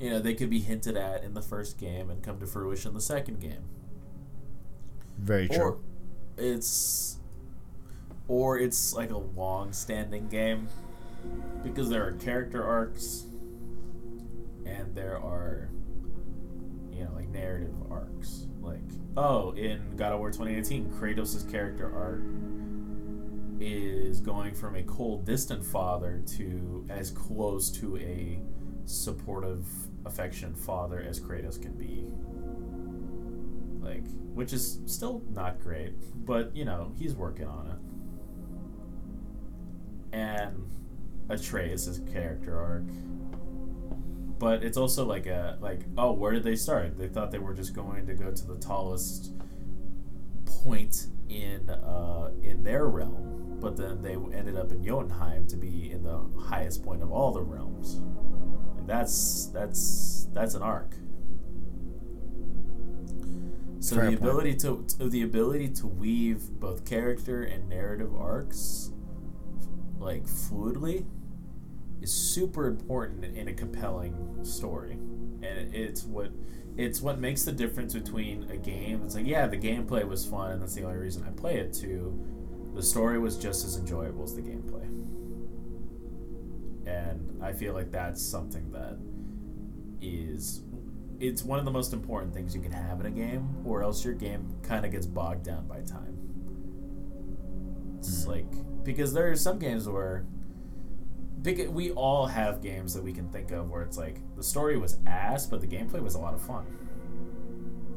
you 0.00 0.10
know 0.10 0.18
they 0.18 0.34
could 0.34 0.50
be 0.50 0.60
hinted 0.60 0.96
at 0.96 1.22
in 1.24 1.34
the 1.34 1.42
first 1.42 1.78
game 1.78 2.10
and 2.10 2.22
come 2.22 2.38
to 2.38 2.46
fruition 2.46 2.90
in 2.90 2.94
the 2.94 3.00
second 3.00 3.40
game 3.40 3.64
Very 5.18 5.48
true. 5.48 5.58
or 5.58 5.78
it's 6.36 7.18
or 8.28 8.58
it's 8.58 8.92
like 8.92 9.10
a 9.10 9.16
long-standing 9.18 10.28
game 10.28 10.68
because 11.62 11.88
there 11.88 12.06
are 12.06 12.12
character 12.12 12.62
arcs 12.64 13.24
and 14.66 14.94
there 14.94 15.16
are 15.16 15.70
you 16.92 17.04
know 17.04 17.10
like 17.14 17.28
narrative 17.28 17.74
arcs 17.90 18.45
oh 19.16 19.52
in 19.52 19.96
god 19.96 20.12
of 20.12 20.18
war 20.18 20.30
2018 20.30 20.90
kratos' 20.90 21.50
character 21.50 21.90
arc 21.94 22.22
is 23.60 24.20
going 24.20 24.54
from 24.54 24.76
a 24.76 24.82
cold 24.82 25.24
distant 25.24 25.64
father 25.64 26.22
to 26.26 26.84
as 26.90 27.10
close 27.10 27.70
to 27.70 27.96
a 27.98 28.38
supportive 28.84 29.66
affectionate 30.04 30.56
father 30.56 31.04
as 31.06 31.18
kratos 31.20 31.60
can 31.60 31.72
be. 31.72 32.06
Like 33.84 34.04
which 34.34 34.52
is 34.52 34.80
still 34.86 35.22
not 35.32 35.60
great 35.60 35.94
but 36.26 36.54
you 36.54 36.64
know 36.64 36.92
he's 36.98 37.14
working 37.14 37.46
on 37.46 37.66
it. 40.12 40.16
And 40.16 40.70
Atreus' 41.28 42.00
character 42.12 42.58
arc 42.58 42.88
but 44.38 44.62
it's 44.62 44.76
also 44.76 45.04
like 45.04 45.26
a 45.26 45.58
like 45.60 45.80
oh 45.96 46.12
where 46.12 46.32
did 46.32 46.44
they 46.44 46.56
start? 46.56 46.98
They 46.98 47.08
thought 47.08 47.30
they 47.30 47.38
were 47.38 47.54
just 47.54 47.74
going 47.74 48.06
to 48.06 48.14
go 48.14 48.30
to 48.30 48.46
the 48.46 48.56
tallest 48.56 49.32
point 50.44 51.06
in 51.28 51.68
uh 51.70 52.30
in 52.42 52.62
their 52.62 52.86
realm 52.86 53.36
but 53.60 53.76
then 53.76 54.02
they 54.02 54.14
ended 54.14 54.56
up 54.56 54.70
in 54.70 54.84
Jotunheim 54.84 55.46
to 55.48 55.56
be 55.56 55.90
in 55.90 56.02
the 56.02 56.20
highest 56.38 56.84
point 56.84 57.02
of 57.02 57.10
all 57.10 57.32
the 57.32 57.42
realms. 57.42 58.00
Like 58.76 58.86
that's 58.86 59.46
that's 59.46 60.28
that's 60.32 60.54
an 60.54 60.62
arc. 60.62 60.94
So 63.80 63.96
Fair 63.96 64.10
the 64.10 64.16
point. 64.16 64.20
ability 64.20 64.54
to, 64.56 64.84
to 64.98 65.08
the 65.08 65.22
ability 65.22 65.68
to 65.68 65.86
weave 65.86 66.40
both 66.60 66.84
character 66.84 67.42
and 67.42 67.68
narrative 67.68 68.14
arcs 68.16 68.90
like 69.98 70.24
fluidly 70.24 71.06
is 72.06 72.12
super 72.12 72.66
important 72.66 73.24
in 73.36 73.48
a 73.48 73.52
compelling 73.52 74.14
story 74.42 74.92
and 75.42 75.74
it's 75.74 76.04
what 76.04 76.30
it's 76.76 77.00
what 77.00 77.18
makes 77.18 77.42
the 77.42 77.52
difference 77.52 77.94
between 77.94 78.48
a 78.50 78.56
game 78.56 79.00
that's 79.00 79.14
like 79.14 79.26
yeah 79.26 79.46
the 79.46 79.56
gameplay 79.56 80.06
was 80.06 80.24
fun 80.24 80.52
and 80.52 80.62
that's 80.62 80.74
the 80.74 80.82
only 80.82 80.98
reason 80.98 81.24
i 81.26 81.30
play 81.30 81.56
it 81.56 81.72
to 81.72 82.18
the 82.76 82.82
story 82.82 83.18
was 83.18 83.36
just 83.36 83.64
as 83.64 83.78
enjoyable 83.78 84.22
as 84.22 84.34
the 84.34 84.42
gameplay. 84.42 84.84
And 86.86 87.42
I 87.42 87.52
feel 87.52 87.72
like 87.72 87.90
that's 87.90 88.22
something 88.22 88.70
that 88.72 88.98
is 90.00 90.60
it's 91.18 91.42
one 91.42 91.58
of 91.58 91.64
the 91.64 91.70
most 91.70 91.94
important 91.94 92.34
things 92.34 92.54
you 92.54 92.60
can 92.60 92.72
have 92.72 93.00
in 93.00 93.06
a 93.06 93.10
game, 93.10 93.48
or 93.64 93.82
else 93.82 94.04
your 94.04 94.12
game 94.12 94.54
kind 94.62 94.84
of 94.84 94.92
gets 94.92 95.06
bogged 95.06 95.44
down 95.44 95.66
by 95.66 95.80
time. 95.80 96.18
It's 97.98 98.26
mm. 98.26 98.28
like 98.28 98.84
because 98.84 99.14
there 99.14 99.30
are 99.30 99.36
some 99.36 99.58
games 99.58 99.88
where 99.88 100.26
we 101.42 101.90
all 101.92 102.26
have 102.26 102.62
games 102.62 102.94
that 102.94 103.02
we 103.02 103.12
can 103.12 103.28
think 103.28 103.50
of 103.52 103.70
where 103.70 103.82
it's 103.82 103.98
like 103.98 104.18
the 104.36 104.42
story 104.42 104.76
was 104.78 104.98
ass, 105.06 105.46
but 105.46 105.60
the 105.60 105.66
gameplay 105.66 106.02
was 106.02 106.14
a 106.14 106.18
lot 106.18 106.34
of 106.34 106.42
fun. 106.42 106.66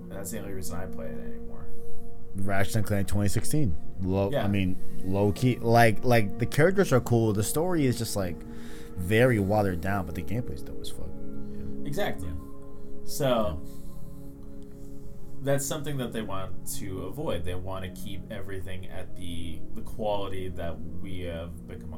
And 0.09 0.11
that's 0.11 0.31
the 0.31 0.39
only 0.39 0.53
reason 0.53 0.77
I 0.77 0.85
play 0.85 1.07
it 1.07 1.19
anymore. 1.19 1.65
Ratchet 2.35 2.75
and 2.77 2.85
Clank 2.85 3.07
2016. 3.07 3.75
Low, 4.01 4.31
yeah. 4.31 4.43
I 4.43 4.47
mean, 4.47 4.77
low 5.03 5.31
key. 5.31 5.57
Like, 5.57 6.03
like 6.03 6.37
the 6.39 6.45
characters 6.45 6.93
are 6.93 7.01
cool. 7.01 7.33
The 7.33 7.43
story 7.43 7.85
is 7.85 7.97
just 7.97 8.15
like 8.15 8.35
very 8.97 9.39
watered 9.39 9.81
down, 9.81 10.05
but 10.05 10.15
the 10.15 10.23
gameplay's 10.23 10.61
dope 10.61 10.81
as 10.81 10.89
fuck. 10.89 11.09
Exactly. 11.85 12.29
So 13.05 13.59
that's 15.41 15.65
something 15.65 15.97
that 15.97 16.13
they 16.13 16.21
want 16.21 16.67
to 16.77 17.03
avoid. 17.03 17.45
They 17.45 17.55
want 17.55 17.83
to 17.83 18.01
keep 18.01 18.31
everything 18.31 18.87
at 18.87 19.15
the 19.15 19.59
the 19.73 19.81
quality 19.81 20.49
that 20.49 20.79
we 21.01 21.21
have 21.21 21.67
become 21.67 21.93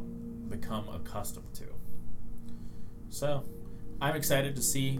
become 0.51 0.87
accustomed 0.89 1.53
to. 1.55 1.65
So, 3.09 3.43
I'm 4.01 4.15
excited 4.15 4.55
to 4.55 4.61
see 4.61 4.99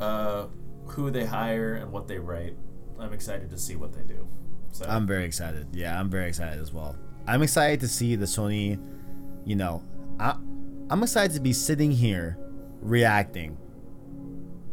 uh, 0.00 0.46
who 0.86 1.10
they 1.10 1.24
hire 1.24 1.74
and 1.74 1.92
what 1.92 2.08
they 2.08 2.18
write. 2.18 2.56
I'm 2.98 3.12
excited 3.12 3.50
to 3.50 3.58
see 3.58 3.76
what 3.76 3.92
they 3.92 4.02
do. 4.02 4.26
So 4.72 4.86
I'm 4.88 5.06
very 5.06 5.24
excited. 5.24 5.68
Yeah, 5.72 5.98
I'm 5.98 6.10
very 6.10 6.28
excited 6.28 6.60
as 6.60 6.72
well. 6.72 6.96
I'm 7.28 7.42
excited 7.42 7.80
to 7.80 7.88
see 7.88 8.16
the 8.16 8.26
Sony. 8.26 8.80
You 9.44 9.56
know, 9.56 9.84
I 10.18 10.36
I'm 10.90 11.02
excited 11.02 11.32
to 11.34 11.40
be 11.40 11.52
sitting 11.52 11.92
here 11.92 12.36
reacting 12.80 13.56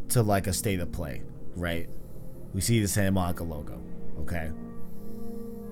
to 0.08 0.22
like 0.22 0.48
a 0.48 0.52
state 0.52 0.80
of 0.80 0.90
play, 0.90 1.22
right? 1.54 1.88
We 2.52 2.60
see 2.60 2.80
the 2.80 2.88
Santa 2.88 3.12
Monica 3.12 3.44
logo, 3.44 3.80
okay? 4.20 4.50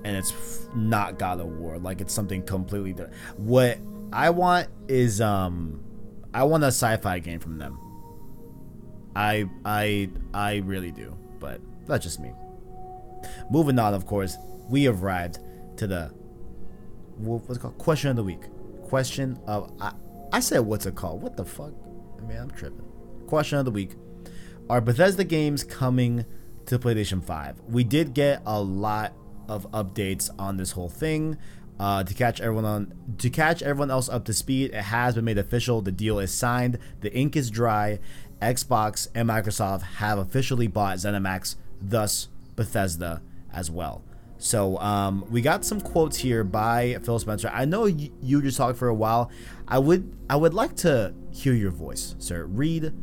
And 0.03 0.15
it's 0.15 0.33
not 0.73 1.19
God 1.19 1.41
of 1.41 1.47
War, 1.47 1.77
like 1.77 1.99
it's 1.99 2.13
something 2.13 2.41
completely 2.43 2.93
different. 2.93 3.15
What 3.37 3.77
I 4.13 4.29
want 4.29 4.67
is 4.87 5.21
um 5.21 5.83
I 6.33 6.43
want 6.43 6.63
a 6.63 6.67
sci-fi 6.67 7.19
game 7.19 7.39
from 7.39 7.57
them. 7.57 7.79
I 9.15 9.49
I 9.65 10.09
I 10.33 10.57
really 10.57 10.91
do, 10.91 11.17
but 11.39 11.61
that's 11.87 12.03
just 12.03 12.19
me. 12.19 12.33
Moving 13.49 13.77
on, 13.79 13.93
of 13.93 14.05
course, 14.05 14.37
we 14.69 14.87
arrived 14.87 15.39
to 15.77 15.87
the 15.87 16.13
what's 17.17 17.57
called? 17.57 17.77
Question 17.77 18.09
of 18.11 18.15
the 18.15 18.23
week. 18.23 18.41
Question 18.83 19.39
of 19.47 19.71
I 19.79 19.93
I 20.31 20.39
said 20.39 20.59
what's 20.59 20.85
it 20.85 20.95
called? 20.95 21.21
What 21.21 21.37
the 21.37 21.45
fuck? 21.45 21.73
I 22.17 22.21
mean, 22.25 22.37
I'm 22.37 22.51
tripping. 22.51 22.85
Question 23.27 23.59
of 23.59 23.65
the 23.65 23.71
week. 23.71 23.95
Are 24.69 24.79
Bethesda 24.79 25.23
games 25.23 25.63
coming 25.63 26.25
to 26.67 26.79
PlayStation 26.79 27.23
5? 27.23 27.61
We 27.67 27.83
did 27.83 28.13
get 28.13 28.41
a 28.45 28.61
lot 28.61 29.13
of 29.49 29.69
updates 29.71 30.29
on 30.39 30.55
this 30.55 30.71
whole 30.71 30.87
thing. 30.89 31.37
Uh, 31.81 32.03
to 32.03 32.13
catch 32.13 32.39
everyone 32.39 32.63
on 32.63 32.93
to 33.17 33.27
catch 33.27 33.63
everyone 33.63 33.89
else 33.89 34.07
up 34.07 34.23
to 34.23 34.33
speed, 34.33 34.69
it 34.69 34.83
has 34.83 35.15
been 35.15 35.25
made 35.25 35.39
official. 35.39 35.81
The 35.81 35.91
deal 35.91 36.19
is 36.19 36.31
signed. 36.31 36.77
The 36.99 37.11
ink 37.11 37.35
is 37.35 37.49
dry. 37.49 37.97
Xbox 38.39 39.07
and 39.15 39.27
Microsoft 39.27 39.81
have 39.81 40.19
officially 40.19 40.67
bought 40.67 40.97
ZeniMax, 40.97 41.55
thus 41.81 42.27
Bethesda 42.55 43.23
as 43.51 43.71
well. 43.71 44.03
So 44.37 44.77
um, 44.77 45.25
we 45.31 45.41
got 45.41 45.65
some 45.65 45.81
quotes 45.81 46.17
here 46.17 46.43
by 46.43 46.99
Phil 47.01 47.17
Spencer. 47.17 47.49
I 47.51 47.65
know 47.65 47.85
you, 47.85 48.11
you 48.21 48.43
just 48.43 48.57
talked 48.57 48.77
for 48.77 48.87
a 48.87 48.93
while. 48.93 49.31
I 49.67 49.79
would 49.79 50.15
I 50.29 50.35
would 50.35 50.53
like 50.53 50.75
to 50.77 51.15
hear 51.31 51.53
your 51.53 51.71
voice, 51.71 52.15
sir. 52.19 52.45
Read 52.45 52.93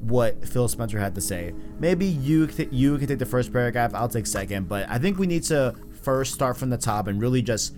what 0.00 0.44
Phil 0.48 0.66
Spencer 0.66 0.98
had 0.98 1.14
to 1.14 1.20
say. 1.20 1.54
Maybe 1.78 2.06
you 2.06 2.48
you 2.72 2.98
can 2.98 3.06
take 3.06 3.20
the 3.20 3.24
first 3.24 3.52
paragraph. 3.52 3.94
I'll 3.94 4.08
take 4.08 4.26
second. 4.26 4.68
But 4.68 4.90
I 4.90 4.98
think 4.98 5.16
we 5.16 5.28
need 5.28 5.44
to 5.44 5.76
first 6.02 6.34
start 6.34 6.56
from 6.56 6.70
the 6.70 6.78
top 6.78 7.06
and 7.06 7.20
really 7.20 7.40
just 7.40 7.72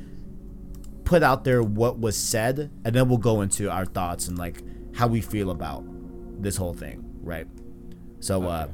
put 1.09 1.23
out 1.23 1.43
there 1.43 1.63
what 1.63 1.99
was 1.99 2.19
said, 2.19 2.71
and 2.85 2.95
then 2.95 3.09
we'll 3.09 3.17
go 3.17 3.41
into 3.41 3.71
our 3.71 3.87
thoughts 3.87 4.29
and 4.29 4.37
like 4.37 4.63
how 4.95 5.07
we 5.07 5.23
feel 5.23 5.51
about 5.51 5.83
this 6.43 6.59
whole 6.59 6.75
thing, 6.75 7.03
right? 7.23 7.47
So, 8.21 8.43
uh, 8.43 8.69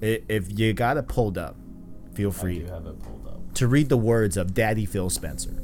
okay. 0.00 0.18
uh, 0.18 0.24
if 0.28 0.56
you 0.56 0.74
got 0.74 0.96
it 0.96 1.08
pulled 1.08 1.36
up, 1.36 1.56
feel 2.14 2.30
free 2.30 2.60
pulled 2.60 3.26
up. 3.26 3.54
to 3.54 3.66
read 3.66 3.88
the 3.88 3.96
words 3.96 4.36
of 4.36 4.54
Daddy 4.54 4.86
Phil 4.86 5.10
Spencer. 5.10 5.60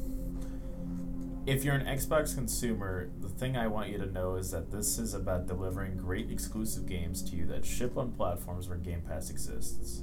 If 1.46 1.64
you're 1.64 1.76
an 1.76 1.86
Xbox 1.86 2.34
consumer, 2.34 3.10
the 3.20 3.28
thing 3.28 3.56
I 3.56 3.68
want 3.68 3.90
you 3.90 3.98
to 3.98 4.06
know 4.06 4.34
is 4.34 4.50
that 4.50 4.72
this 4.72 4.98
is 4.98 5.14
about 5.14 5.46
delivering 5.46 5.98
great 5.98 6.32
exclusive 6.32 6.86
games 6.86 7.22
to 7.30 7.36
you 7.36 7.46
that 7.46 7.64
ship 7.64 7.96
on 7.96 8.10
platforms 8.10 8.68
where 8.68 8.76
Game 8.76 9.02
Pass 9.08 9.30
exists. 9.30 10.02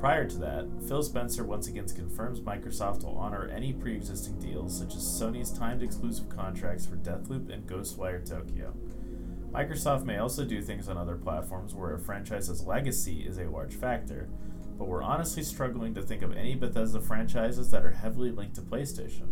Prior 0.00 0.26
to 0.26 0.38
that, 0.38 0.66
Phil 0.88 1.02
Spencer 1.02 1.44
once 1.44 1.68
again 1.68 1.86
confirms 1.86 2.40
Microsoft 2.40 3.04
will 3.04 3.18
honor 3.18 3.48
any 3.54 3.74
pre 3.74 3.94
existing 3.94 4.38
deals, 4.38 4.78
such 4.78 4.94
as 4.94 5.02
Sony's 5.02 5.52
timed 5.52 5.82
exclusive 5.82 6.28
contracts 6.30 6.86
for 6.86 6.96
Deathloop 6.96 7.52
and 7.52 7.66
Ghostwire 7.66 8.26
Tokyo. 8.26 8.72
Microsoft 9.52 10.04
may 10.04 10.16
also 10.16 10.44
do 10.44 10.62
things 10.62 10.88
on 10.88 10.96
other 10.96 11.16
platforms 11.16 11.74
where 11.74 11.92
a 11.92 11.98
franchise's 11.98 12.62
legacy 12.62 13.26
is 13.26 13.36
a 13.36 13.50
large 13.50 13.74
factor, 13.74 14.30
but 14.78 14.88
we're 14.88 15.02
honestly 15.02 15.42
struggling 15.42 15.92
to 15.92 16.00
think 16.00 16.22
of 16.22 16.34
any 16.34 16.54
Bethesda 16.54 17.00
franchises 17.00 17.70
that 17.70 17.84
are 17.84 17.90
heavily 17.90 18.30
linked 18.30 18.54
to 18.54 18.62
PlayStation. 18.62 19.28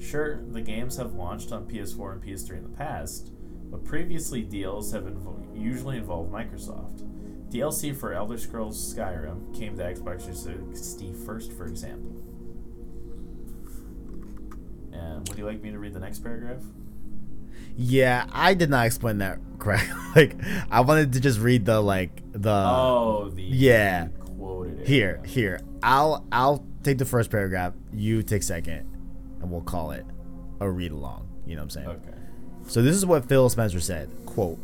Sure, 0.00 0.42
the 0.48 0.62
games 0.62 0.96
have 0.96 1.14
launched 1.14 1.52
on 1.52 1.68
PS4 1.68 2.14
and 2.14 2.22
PS3 2.22 2.56
in 2.56 2.62
the 2.64 2.76
past, 2.76 3.30
but 3.70 3.84
previously 3.84 4.42
deals 4.42 4.90
have 4.92 5.06
usually 5.54 5.98
involved 5.98 6.32
Microsoft. 6.32 7.06
DLC 7.52 7.94
for 7.94 8.12
Elder 8.14 8.38
Scrolls 8.38 8.94
Skyrim 8.94 9.54
came 9.54 9.76
to 9.76 9.82
Xbox 9.82 10.22
360 10.22 11.12
first, 11.26 11.52
for 11.52 11.66
example. 11.66 12.10
And 14.92 15.28
would 15.28 15.36
you 15.38 15.44
like 15.44 15.62
me 15.62 15.70
to 15.70 15.78
read 15.78 15.92
the 15.92 16.00
next 16.00 16.20
paragraph? 16.20 16.62
Yeah, 17.76 18.26
I 18.32 18.54
did 18.54 18.70
not 18.70 18.86
explain 18.86 19.18
that 19.18 19.38
correct. 19.58 19.88
like, 20.16 20.36
I 20.70 20.80
wanted 20.80 21.12
to 21.12 21.20
just 21.20 21.40
read 21.40 21.66
the 21.66 21.80
like 21.80 22.22
the. 22.32 22.50
Oh, 22.50 23.30
the 23.34 23.42
yeah. 23.42 24.08
Quoted 24.36 24.86
here, 24.86 25.20
here. 25.24 25.60
I'll 25.82 26.26
I'll 26.32 26.64
take 26.82 26.98
the 26.98 27.04
first 27.04 27.30
paragraph. 27.30 27.74
You 27.92 28.22
take 28.22 28.42
second 28.42 28.88
and 29.40 29.50
we'll 29.50 29.60
call 29.62 29.90
it 29.90 30.06
a 30.60 30.70
read 30.70 30.92
along. 30.92 31.28
You 31.46 31.56
know 31.56 31.62
what 31.62 31.64
I'm 31.64 31.70
saying? 31.70 31.88
Okay. 31.88 32.18
So 32.66 32.82
this 32.82 32.94
is 32.94 33.04
what 33.04 33.28
Phil 33.28 33.48
Spencer 33.48 33.80
said. 33.80 34.08
Quote, 34.24 34.58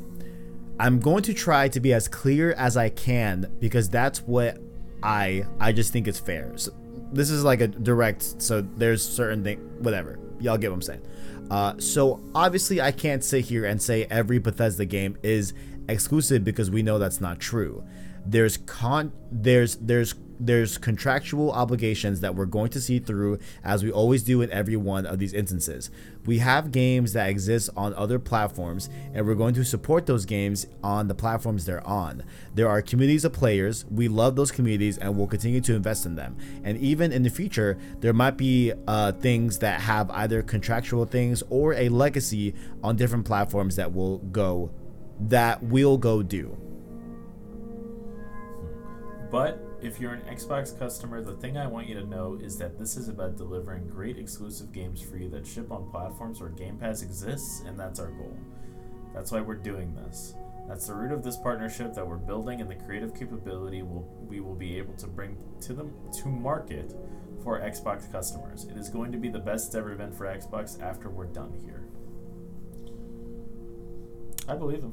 I'm 0.81 1.01
going 1.01 1.23
to 1.25 1.35
try 1.35 1.69
to 1.69 1.81
be 1.81 1.93
as 1.93 2.09
clear 2.09 2.53
as 2.53 2.77
I 2.77 2.89
can 2.89 3.53
because 3.59 3.89
that's 3.89 4.23
what 4.23 4.59
I 5.03 5.45
I 5.61 5.73
just 5.73 5.93
think 5.93 6.09
is 6.09 6.19
fair. 6.19 6.53
So 6.57 6.73
this 7.13 7.31
is 7.31 7.45
like 7.45 7.61
a 7.61 7.69
direct 7.69 8.43
so 8.43 8.61
there's 8.61 9.07
certain 9.07 9.43
thing 9.43 9.59
whatever. 9.81 10.19
Y'all 10.41 10.59
get 10.59 10.71
what 10.71 10.77
I'm 10.77 10.83
saying. 10.83 11.03
Uh, 11.51 11.75
so 11.79 12.21
obviously 12.35 12.81
I 12.81 12.93
can't 12.93 13.25
sit 13.25 13.47
here 13.47 13.65
and 13.65 13.81
say 13.81 14.07
every 14.11 14.39
Bethesda 14.39 14.85
game 14.85 15.17
is 15.23 15.55
exclusive 15.89 16.45
because 16.45 16.71
we 16.71 16.83
know 16.83 16.99
that's 16.99 17.21
not 17.21 17.41
true. 17.41 17.83
There's 18.27 18.59
con 18.59 19.13
there's 19.33 19.77
there's 19.77 20.15
there's 20.41 20.79
contractual 20.79 21.51
obligations 21.53 22.21
that 22.21 22.35
we're 22.35 22.47
going 22.47 22.71
to 22.71 22.81
see 22.81 22.99
through 22.99 23.39
as 23.65 23.83
we 23.83 23.91
always 23.91 24.23
do 24.23 24.41
in 24.43 24.51
every 24.51 24.77
one 24.77 25.07
of 25.07 25.19
these 25.19 25.33
instances. 25.33 25.91
We 26.27 26.39
have 26.39 26.73
games 26.73 27.13
that 27.15 27.29
exist 27.29 27.71
on 27.77 27.95
other 27.95 28.19
platforms 28.19 28.89
and 29.15 29.27
we're 29.27 29.35
going 29.35 29.55
to 29.55 29.65
support 29.65 30.07
those 30.07 30.25
games 30.25 30.67
on 30.83 31.09
the 31.09 31.15
platforms 31.15 31.65
they're 31.65 31.87
on. 31.87 32.23
There 32.55 32.69
are 32.69 32.83
communities 32.83 33.25
of 33.25 33.33
players. 33.33 33.85
We 33.91 34.09
love 34.09 34.37
those 34.37 34.51
communities 34.51 34.99
and 34.99 35.17
we'll 35.17 35.27
continue 35.27 35.61
to 35.63 35.75
invest 35.75 36.07
in 36.07 36.15
them. 36.15 36.37
And 36.65 36.79
even 36.79 37.13
in 37.13 37.23
the 37.23 37.31
future, 37.31 37.79
there 38.01 38.13
might 38.13 38.37
be 38.37 38.73
uh, 38.87 39.13
things 39.13 39.59
that 39.59 39.81
have 39.81 40.11
either 40.11 40.43
contractual 40.43 41.05
things 41.07 41.43
or 41.51 41.75
a 41.75 41.89
legacy 41.89 42.55
on 42.83 42.97
different 42.97 43.25
platforms 43.25 43.77
that 43.77 43.93
will 43.93 44.19
go 44.19 44.71
that 45.21 45.61
we'll 45.63 45.99
go 45.99 46.23
do. 46.23 46.57
But 49.31 49.68
if 49.81 50.01
you're 50.01 50.15
an 50.15 50.23
Xbox 50.23 50.77
customer, 50.79 51.23
the 51.23 51.35
thing 51.35 51.57
I 51.57 51.67
want 51.67 51.89
you 51.89 51.95
to 51.95 52.05
know 52.05 52.39
is 52.41 52.59
that 52.59 52.79
this 52.79 52.97
is 52.97 53.09
about 53.09 53.37
delivering 53.37 53.87
great 53.87 54.19
exclusive 54.19 54.73
games 54.73 55.01
for 55.01 55.17
you 55.17 55.29
that 55.31 55.47
ship 55.47 55.71
on 55.71 55.91
platforms 55.91 56.41
where 56.41 56.51
Game 56.51 56.77
Pass 56.77 57.03
exists, 57.03 57.63
and 57.67 57.79
that's 57.79 58.01
our 58.01 58.11
goal. 58.11 58.37
That's 59.15 59.31
why 59.31 59.41
we're 59.41 59.55
doing 59.55 59.95
this. 59.95 60.35
That's 60.69 60.87
the 60.87 60.95
root 60.95 61.13
of 61.13 61.23
this 61.23 61.37
partnership 61.37 61.95
that 61.95 62.07
we're 62.07 62.17
building 62.17 62.61
and 62.61 62.71
the 62.71 62.75
creative 62.75 63.15
capability 63.15 63.83
will 63.83 64.07
we 64.29 64.41
will 64.41 64.55
be 64.55 64.77
able 64.77 64.93
to 64.95 65.07
bring 65.07 65.37
to 65.63 65.73
them 65.73 65.95
to 66.19 66.29
market 66.29 66.95
for 67.43 67.59
Xbox 67.59 68.11
customers. 68.13 68.65
It 68.65 68.77
is 68.77 68.91
going 68.91 69.11
to 69.13 69.19
be 69.19 69.31
the 69.31 69.39
best 69.39 69.75
ever 69.75 69.93
event 69.93 70.15
for 70.15 70.27
Xbox 70.27 70.81
after 70.83 71.09
we're 71.09 71.25
done 71.25 71.59
here. 71.65 71.87
I 74.47 74.57
believe 74.57 74.83
him. 74.83 74.93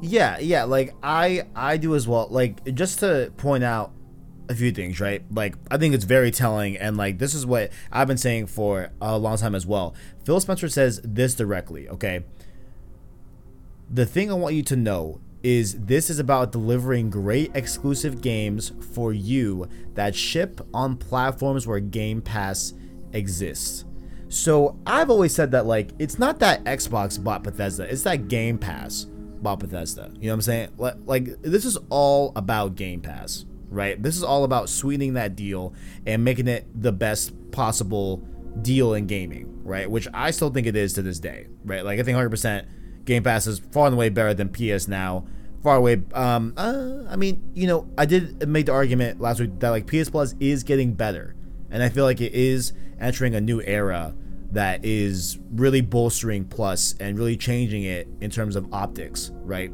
Yeah, 0.00 0.38
yeah, 0.38 0.64
like 0.64 0.94
I 1.02 1.44
I 1.56 1.76
do 1.76 1.94
as 1.94 2.06
well. 2.06 2.28
Like 2.30 2.74
just 2.74 3.00
to 3.00 3.32
point 3.36 3.64
out 3.64 3.92
a 4.48 4.54
few 4.54 4.70
things, 4.70 5.00
right? 5.00 5.22
Like 5.30 5.56
I 5.70 5.76
think 5.76 5.94
it's 5.94 6.04
very 6.04 6.30
telling, 6.30 6.76
and 6.76 6.96
like 6.96 7.18
this 7.18 7.34
is 7.34 7.44
what 7.44 7.70
I've 7.92 8.08
been 8.08 8.18
saying 8.18 8.46
for 8.46 8.90
a 9.00 9.18
long 9.18 9.36
time 9.36 9.54
as 9.54 9.66
well. 9.66 9.94
Phil 10.24 10.40
Spencer 10.40 10.68
says 10.68 11.00
this 11.02 11.34
directly. 11.34 11.88
Okay, 11.88 12.24
the 13.90 14.06
thing 14.06 14.30
I 14.30 14.34
want 14.34 14.54
you 14.54 14.62
to 14.64 14.76
know 14.76 15.20
is 15.42 15.80
this 15.84 16.10
is 16.10 16.18
about 16.18 16.52
delivering 16.52 17.10
great 17.10 17.50
exclusive 17.54 18.20
games 18.20 18.72
for 18.92 19.12
you 19.12 19.68
that 19.94 20.14
ship 20.14 20.60
on 20.74 20.96
platforms 20.96 21.66
where 21.66 21.80
Game 21.80 22.20
Pass 22.20 22.74
exists. 23.12 23.84
So 24.28 24.76
I've 24.86 25.10
always 25.10 25.34
said 25.34 25.50
that 25.52 25.66
like 25.66 25.90
it's 25.98 26.18
not 26.18 26.38
that 26.40 26.62
Xbox 26.64 27.22
bought 27.22 27.42
Bethesda, 27.42 27.84
it's 27.84 28.02
that 28.02 28.28
Game 28.28 28.58
Pass 28.58 29.06
bought 29.42 29.60
Bethesda. 29.60 30.10
You 30.14 30.28
know 30.28 30.28
what 30.30 30.34
I'm 30.34 30.42
saying? 30.42 30.68
Like, 30.78 30.94
like 31.06 31.42
this 31.42 31.64
is 31.64 31.78
all 31.90 32.32
about 32.36 32.74
Game 32.74 33.00
Pass, 33.00 33.44
right? 33.70 34.00
This 34.02 34.16
is 34.16 34.22
all 34.22 34.44
about 34.44 34.68
sweetening 34.68 35.14
that 35.14 35.36
deal 35.36 35.74
and 36.06 36.24
making 36.24 36.48
it 36.48 36.66
the 36.74 36.92
best 36.92 37.32
possible 37.50 38.22
deal 38.62 38.94
in 38.94 39.06
gaming, 39.06 39.60
right? 39.64 39.90
Which 39.90 40.08
I 40.12 40.30
still 40.30 40.50
think 40.50 40.66
it 40.66 40.76
is 40.76 40.92
to 40.94 41.02
this 41.02 41.18
day, 41.18 41.46
right? 41.64 41.84
Like 41.84 41.98
I 42.00 42.02
think 42.02 42.16
100% 42.16 42.66
Game 43.04 43.22
Pass 43.22 43.46
is 43.46 43.58
far 43.58 43.86
and 43.86 43.94
away 43.94 44.08
better 44.08 44.34
than 44.34 44.48
PS 44.50 44.88
Now. 44.88 45.26
Far 45.62 45.76
away. 45.76 46.02
Um, 46.14 46.54
uh, 46.56 47.04
I 47.08 47.16
mean, 47.16 47.50
you 47.54 47.66
know, 47.66 47.88
I 47.98 48.06
did 48.06 48.48
make 48.48 48.66
the 48.66 48.72
argument 48.72 49.20
last 49.20 49.40
week 49.40 49.58
that 49.58 49.70
like 49.70 49.86
PS 49.86 50.08
Plus 50.08 50.34
is 50.38 50.62
getting 50.62 50.94
better, 50.94 51.34
and 51.70 51.82
I 51.82 51.88
feel 51.88 52.04
like 52.04 52.20
it 52.20 52.32
is 52.32 52.72
entering 53.00 53.34
a 53.34 53.40
new 53.40 53.60
era 53.62 54.14
that 54.52 54.84
is 54.84 55.38
really 55.52 55.80
bolstering 55.80 56.44
Plus 56.44 56.94
and 57.00 57.18
really 57.18 57.36
changing 57.36 57.84
it 57.84 58.08
in 58.20 58.30
terms 58.30 58.56
of 58.56 58.72
optics, 58.72 59.30
right? 59.42 59.70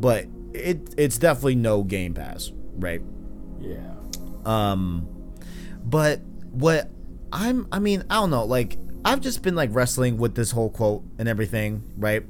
But 0.00 0.26
it 0.52 0.94
it's 0.96 1.18
definitely 1.18 1.56
no 1.56 1.82
Game 1.82 2.14
Pass, 2.14 2.52
right? 2.76 3.02
Yeah. 3.60 3.94
Um, 4.44 5.08
but 5.84 6.20
what 6.50 6.90
I'm, 7.32 7.68
I 7.70 7.78
mean, 7.78 8.04
I 8.10 8.14
don't 8.16 8.30
know. 8.30 8.44
Like 8.44 8.78
I've 9.04 9.20
just 9.20 9.42
been 9.42 9.54
like 9.54 9.70
wrestling 9.72 10.18
with 10.18 10.34
this 10.34 10.50
whole 10.50 10.70
quote 10.70 11.04
and 11.18 11.28
everything, 11.28 11.82
right? 11.96 12.24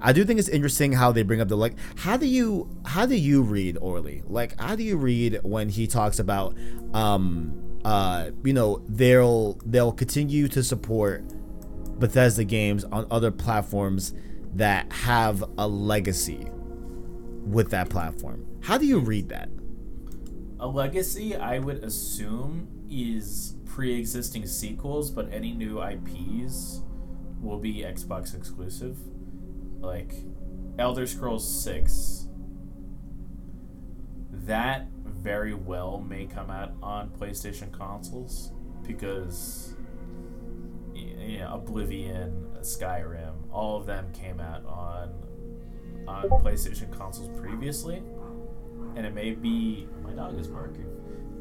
I 0.00 0.12
do 0.12 0.24
think 0.24 0.38
it's 0.38 0.48
interesting 0.48 0.92
how 0.92 1.12
they 1.12 1.22
bring 1.22 1.40
up 1.40 1.48
the 1.48 1.56
like. 1.56 1.74
How 1.96 2.16
do 2.16 2.26
you 2.26 2.68
how 2.84 3.06
do 3.06 3.16
you 3.16 3.42
read 3.42 3.78
Orly? 3.80 4.22
Like, 4.26 4.58
how 4.60 4.76
do 4.76 4.82
you 4.82 4.96
read 4.96 5.40
when 5.42 5.68
he 5.68 5.86
talks 5.86 6.18
about, 6.18 6.56
um, 6.92 7.65
uh, 7.84 8.30
you 8.44 8.52
know, 8.52 8.82
they'll 8.88 9.54
they'll 9.64 9.92
continue 9.92 10.48
to 10.48 10.62
support 10.62 11.24
Bethesda 11.98 12.44
games 12.44 12.84
on 12.84 13.06
other 13.10 13.30
platforms 13.30 14.14
that 14.54 14.90
have 14.92 15.44
a 15.58 15.68
legacy 15.68 16.48
with 17.44 17.70
that 17.70 17.88
platform. 17.88 18.46
How 18.62 18.78
do 18.78 18.86
you 18.86 18.98
read 18.98 19.28
that? 19.28 19.48
A 20.58 20.66
legacy, 20.66 21.36
I 21.36 21.58
would 21.58 21.84
assume, 21.84 22.68
is 22.90 23.56
pre-existing 23.66 24.46
sequels, 24.46 25.10
but 25.10 25.32
any 25.32 25.52
new 25.52 25.82
IPs 25.82 26.82
will 27.40 27.58
be 27.58 27.82
Xbox 27.82 28.34
exclusive. 28.34 28.98
Like 29.80 30.14
Elder 30.78 31.06
Scrolls 31.06 31.62
6 31.62 32.26
that 34.46 34.86
very 35.26 35.54
well 35.54 35.98
may 36.08 36.24
come 36.24 36.52
out 36.52 36.70
on 36.80 37.10
PlayStation 37.10 37.72
consoles 37.72 38.52
because 38.86 39.74
you 40.94 41.38
know, 41.40 41.54
Oblivion, 41.54 42.46
Skyrim, 42.60 43.34
all 43.50 43.76
of 43.76 43.86
them 43.86 44.06
came 44.12 44.38
out 44.38 44.64
on 44.66 45.10
on 46.06 46.28
PlayStation 46.44 46.96
consoles 46.96 47.28
previously, 47.40 48.00
and 48.94 49.04
it 49.04 49.14
may 49.14 49.32
be 49.32 49.88
my 50.04 50.12
dog 50.12 50.38
is 50.38 50.46
barking, 50.46 50.86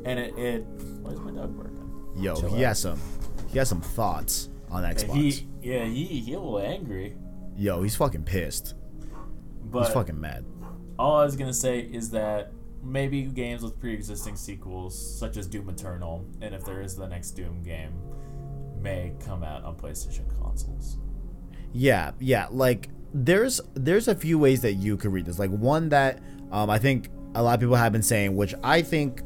and 0.04 0.18
it, 0.18 0.36
it 0.36 0.62
why 1.04 1.12
is 1.12 1.20
my 1.20 1.30
dog 1.30 1.56
barking? 1.56 1.88
Yo, 2.18 2.36
Chill 2.36 2.50
he 2.50 2.56
out. 2.66 2.70
has 2.70 2.80
some 2.80 3.00
he 3.50 3.60
has 3.60 3.70
some 3.70 3.82
thoughts 3.82 4.50
on 4.72 4.82
Xbox. 4.82 5.14
He 5.14 5.48
yeah 5.62 5.86
he 5.86 6.06
he 6.06 6.34
a 6.34 6.40
little 6.40 6.58
angry, 6.58 7.16
Yo, 7.56 7.84
he's 7.84 7.96
fucking 7.96 8.24
pissed. 8.24 8.74
but 9.66 9.84
he's 9.84 9.94
fucking 9.94 10.20
mad. 10.20 10.44
all 10.98 11.18
I 11.18 11.24
was 11.24 11.36
gonna 11.36 11.54
say 11.54 11.82
is 11.82 12.10
that 12.10 12.52
maybe 12.86 13.24
games 13.24 13.64
with 13.64 13.80
pre-existing 13.80 14.36
sequels, 14.36 15.20
such 15.20 15.38
as 15.38 15.48
Doom 15.48 15.70
Eternal, 15.70 16.26
and 16.42 16.54
if 16.54 16.64
there 16.64 16.82
is 16.82 16.96
the 16.96 17.08
next 17.08 17.32
Doom 17.32 17.64
game, 17.64 17.94
may 18.80 19.14
come 19.26 19.44
out 19.44 19.64
on 19.64 19.76
PlayStation 19.76 20.26
consoles. 20.42 20.98
Yeah, 21.74 22.12
yeah. 22.20 22.48
Like 22.52 22.90
there's 23.14 23.60
there's 23.74 24.08
a 24.08 24.16
few 24.16 24.38
ways 24.38 24.62
that 24.62 24.74
you 24.74 24.98
could 24.98 25.12
read 25.12 25.26
this. 25.26 25.40
Like 25.40 25.50
one 25.50 25.90
that 25.90 26.22
um, 26.52 26.70
I 26.70 26.78
think 26.78 27.10
a 27.34 27.42
lot 27.44 27.56
of 27.56 27.60
people 27.60 27.76
have 27.76 27.92
been 27.92 28.04
saying, 28.04 28.36
which 28.36 28.54
I 28.64 28.82
think 28.82 29.22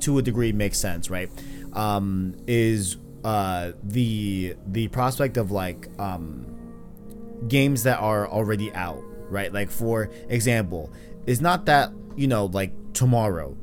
to 0.00 0.18
a 0.18 0.22
degree 0.22 0.52
makes 0.52 0.78
sense, 0.78 1.10
right? 1.10 1.30
Um, 1.74 2.34
is 2.46 2.96
uh, 3.24 3.72
the 3.82 4.56
the 4.66 4.88
prospect 4.88 5.36
of 5.36 5.50
like 5.50 5.88
um, 5.98 6.46
games 7.48 7.82
that 7.82 7.98
are 8.00 8.28
already 8.28 8.72
out, 8.72 9.02
right? 9.30 9.52
Like 9.52 9.70
for 9.70 10.10
example, 10.28 10.92
it's 11.26 11.40
not 11.40 11.66
that 11.66 11.92
you 12.16 12.26
know 12.26 12.46
like 12.46 12.72
tomorrow 12.96 13.56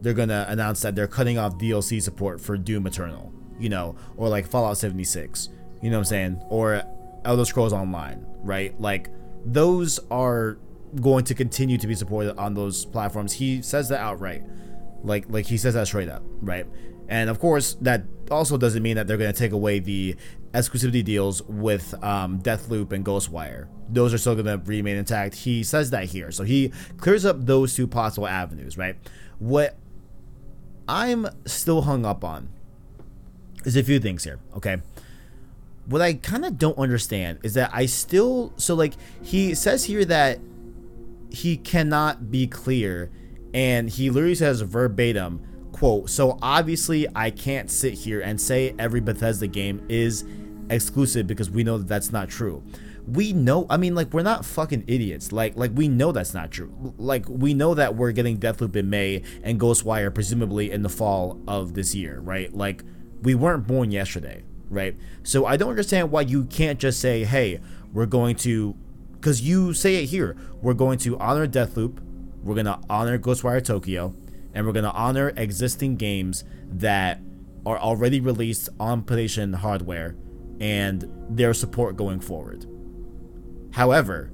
they're 0.00 0.14
gonna 0.14 0.46
announce 0.48 0.80
that 0.82 0.94
they're 0.94 1.08
cutting 1.08 1.36
off 1.38 1.58
DLC 1.58 2.00
support 2.00 2.40
for 2.40 2.56
Doom 2.56 2.86
Eternal, 2.86 3.32
you 3.58 3.68
know, 3.68 3.96
or 4.16 4.28
like 4.28 4.46
Fallout 4.46 4.78
76, 4.78 5.48
you 5.82 5.90
know 5.90 5.96
what 5.96 6.00
I'm 6.00 6.04
saying, 6.04 6.40
or 6.48 6.82
Elder 7.24 7.44
Scrolls 7.44 7.72
Online, 7.72 8.24
right? 8.42 8.78
Like 8.80 9.10
those 9.44 9.98
are 10.10 10.58
going 11.00 11.24
to 11.24 11.34
continue 11.34 11.76
to 11.78 11.86
be 11.86 11.94
supported 11.94 12.38
on 12.38 12.54
those 12.54 12.84
platforms. 12.84 13.32
He 13.32 13.62
says 13.62 13.88
that 13.88 14.00
outright, 14.00 14.44
like 15.02 15.24
like 15.28 15.46
he 15.46 15.56
says 15.56 15.74
that 15.74 15.86
straight 15.86 16.08
up, 16.08 16.22
right? 16.40 16.66
And 17.08 17.30
of 17.30 17.38
course, 17.38 17.76
that 17.80 18.04
also 18.30 18.56
doesn't 18.56 18.82
mean 18.82 18.96
that 18.96 19.06
they're 19.06 19.16
going 19.16 19.32
to 19.32 19.38
take 19.38 19.52
away 19.52 19.78
the 19.78 20.16
exclusivity 20.52 21.04
deals 21.04 21.42
with 21.42 21.94
um, 22.02 22.40
Deathloop 22.40 22.92
and 22.92 23.04
Ghostwire. 23.04 23.68
Those 23.88 24.12
are 24.12 24.18
still 24.18 24.34
going 24.34 24.46
to 24.46 24.58
remain 24.64 24.96
intact. 24.96 25.34
He 25.34 25.62
says 25.62 25.90
that 25.90 26.06
here, 26.06 26.32
so 26.32 26.44
he 26.44 26.72
clears 26.96 27.24
up 27.24 27.46
those 27.46 27.74
two 27.74 27.86
possible 27.86 28.26
avenues, 28.26 28.76
right? 28.76 28.96
What 29.38 29.76
I'm 30.88 31.28
still 31.44 31.82
hung 31.82 32.04
up 32.04 32.24
on 32.24 32.48
is 33.64 33.76
a 33.76 33.82
few 33.82 33.98
things 34.00 34.24
here, 34.24 34.38
okay? 34.56 34.78
What 35.86 36.02
I 36.02 36.14
kind 36.14 36.44
of 36.44 36.58
don't 36.58 36.78
understand 36.78 37.38
is 37.42 37.54
that 37.54 37.70
I 37.72 37.86
still 37.86 38.52
so 38.56 38.74
like 38.74 38.94
he 39.22 39.54
says 39.54 39.84
here 39.84 40.04
that 40.06 40.40
he 41.30 41.56
cannot 41.56 42.30
be 42.30 42.46
clear 42.46 43.10
and 43.54 43.88
he 43.88 44.10
literally 44.10 44.34
says 44.34 44.60
verbatim 44.62 45.40
quote 45.76 46.08
so 46.08 46.38
obviously 46.40 47.06
i 47.14 47.30
can't 47.30 47.70
sit 47.70 47.92
here 47.92 48.20
and 48.20 48.40
say 48.40 48.74
every 48.78 49.00
bethesda 49.00 49.46
game 49.46 49.84
is 49.88 50.24
exclusive 50.70 51.26
because 51.26 51.50
we 51.50 51.64
know 51.64 51.78
that 51.78 51.88
that's 51.88 52.10
not 52.10 52.28
true. 52.28 52.62
We 53.06 53.32
know 53.32 53.66
i 53.70 53.76
mean 53.76 53.94
like 53.94 54.12
we're 54.12 54.22
not 54.22 54.44
fucking 54.44 54.84
idiots. 54.86 55.32
Like 55.32 55.56
like 55.56 55.70
we 55.74 55.88
know 55.88 56.12
that's 56.12 56.34
not 56.34 56.50
true. 56.50 56.94
Like 56.98 57.28
we 57.28 57.54
know 57.54 57.74
that 57.74 57.94
we're 57.94 58.12
getting 58.12 58.38
deathloop 58.38 58.74
in 58.74 58.90
may 58.90 59.22
and 59.42 59.60
ghostwire 59.60 60.12
presumably 60.12 60.72
in 60.72 60.82
the 60.82 60.88
fall 60.88 61.40
of 61.46 61.74
this 61.74 61.94
year 61.94 62.18
right? 62.20 62.52
Like 62.52 62.82
we 63.22 63.34
weren't 63.34 63.66
born 63.66 63.90
yesterday 63.90 64.42
right? 64.68 64.96
So 65.22 65.46
i 65.46 65.56
don't 65.56 65.70
understand 65.70 66.10
why 66.10 66.22
you 66.22 66.44
can't 66.44 66.80
just 66.80 67.00
say 67.00 67.24
hey 67.24 67.60
we're 67.92 68.06
going 68.06 68.34
to 68.36 68.74
because 69.20 69.40
you 69.40 69.72
say 69.72 70.02
it 70.02 70.06
here. 70.06 70.36
We're 70.60 70.74
going 70.74 70.98
to 70.98 71.18
honor 71.18 71.48
Deathloop, 71.48 71.98
we're 72.42 72.54
going 72.54 72.66
to 72.66 72.78
honor 72.88 73.18
Ghostwire 73.18 73.64
Tokyo, 73.64 74.14
and 74.56 74.66
we're 74.66 74.72
going 74.72 74.84
to 74.84 74.92
honor 74.92 75.34
existing 75.36 75.96
games 75.96 76.42
that 76.66 77.20
are 77.66 77.78
already 77.78 78.20
released 78.20 78.70
on 78.80 79.02
PlayStation 79.02 79.54
hardware 79.54 80.16
and 80.60 81.12
their 81.28 81.52
support 81.52 81.94
going 81.94 82.20
forward. 82.20 82.64
However, 83.72 84.32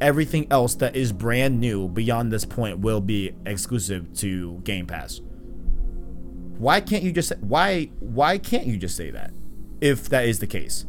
everything 0.00 0.46
else 0.50 0.74
that 0.76 0.96
is 0.96 1.12
brand 1.12 1.60
new 1.60 1.86
beyond 1.86 2.32
this 2.32 2.46
point 2.46 2.78
will 2.78 3.02
be 3.02 3.34
exclusive 3.44 4.14
to 4.14 4.58
Game 4.60 4.86
Pass. 4.86 5.20
Why 6.56 6.80
can't 6.80 7.02
you 7.02 7.12
just 7.12 7.32
why 7.40 7.90
why 8.00 8.38
can't 8.38 8.66
you 8.66 8.78
just 8.78 8.96
say 8.96 9.10
that 9.10 9.32
if 9.82 10.08
that 10.08 10.24
is 10.24 10.38
the 10.38 10.46
case? 10.46 10.86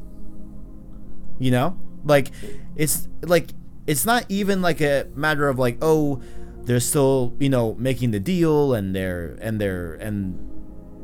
You 1.37 1.51
know? 1.51 1.77
Like 2.05 2.31
it's 2.77 3.09
like 3.21 3.49
it's 3.87 4.05
not 4.05 4.25
even 4.29 4.61
like 4.61 4.79
a 4.79 5.07
matter 5.15 5.49
of 5.49 5.59
like 5.59 5.79
oh 5.81 6.21
they're 6.69 6.79
still 6.79 7.35
you 7.39 7.49
know 7.49 7.73
making 7.79 8.11
the 8.11 8.19
deal 8.19 8.75
and 8.75 8.95
they're 8.95 9.35
and 9.41 9.59
they're 9.59 9.95
and 9.95 10.37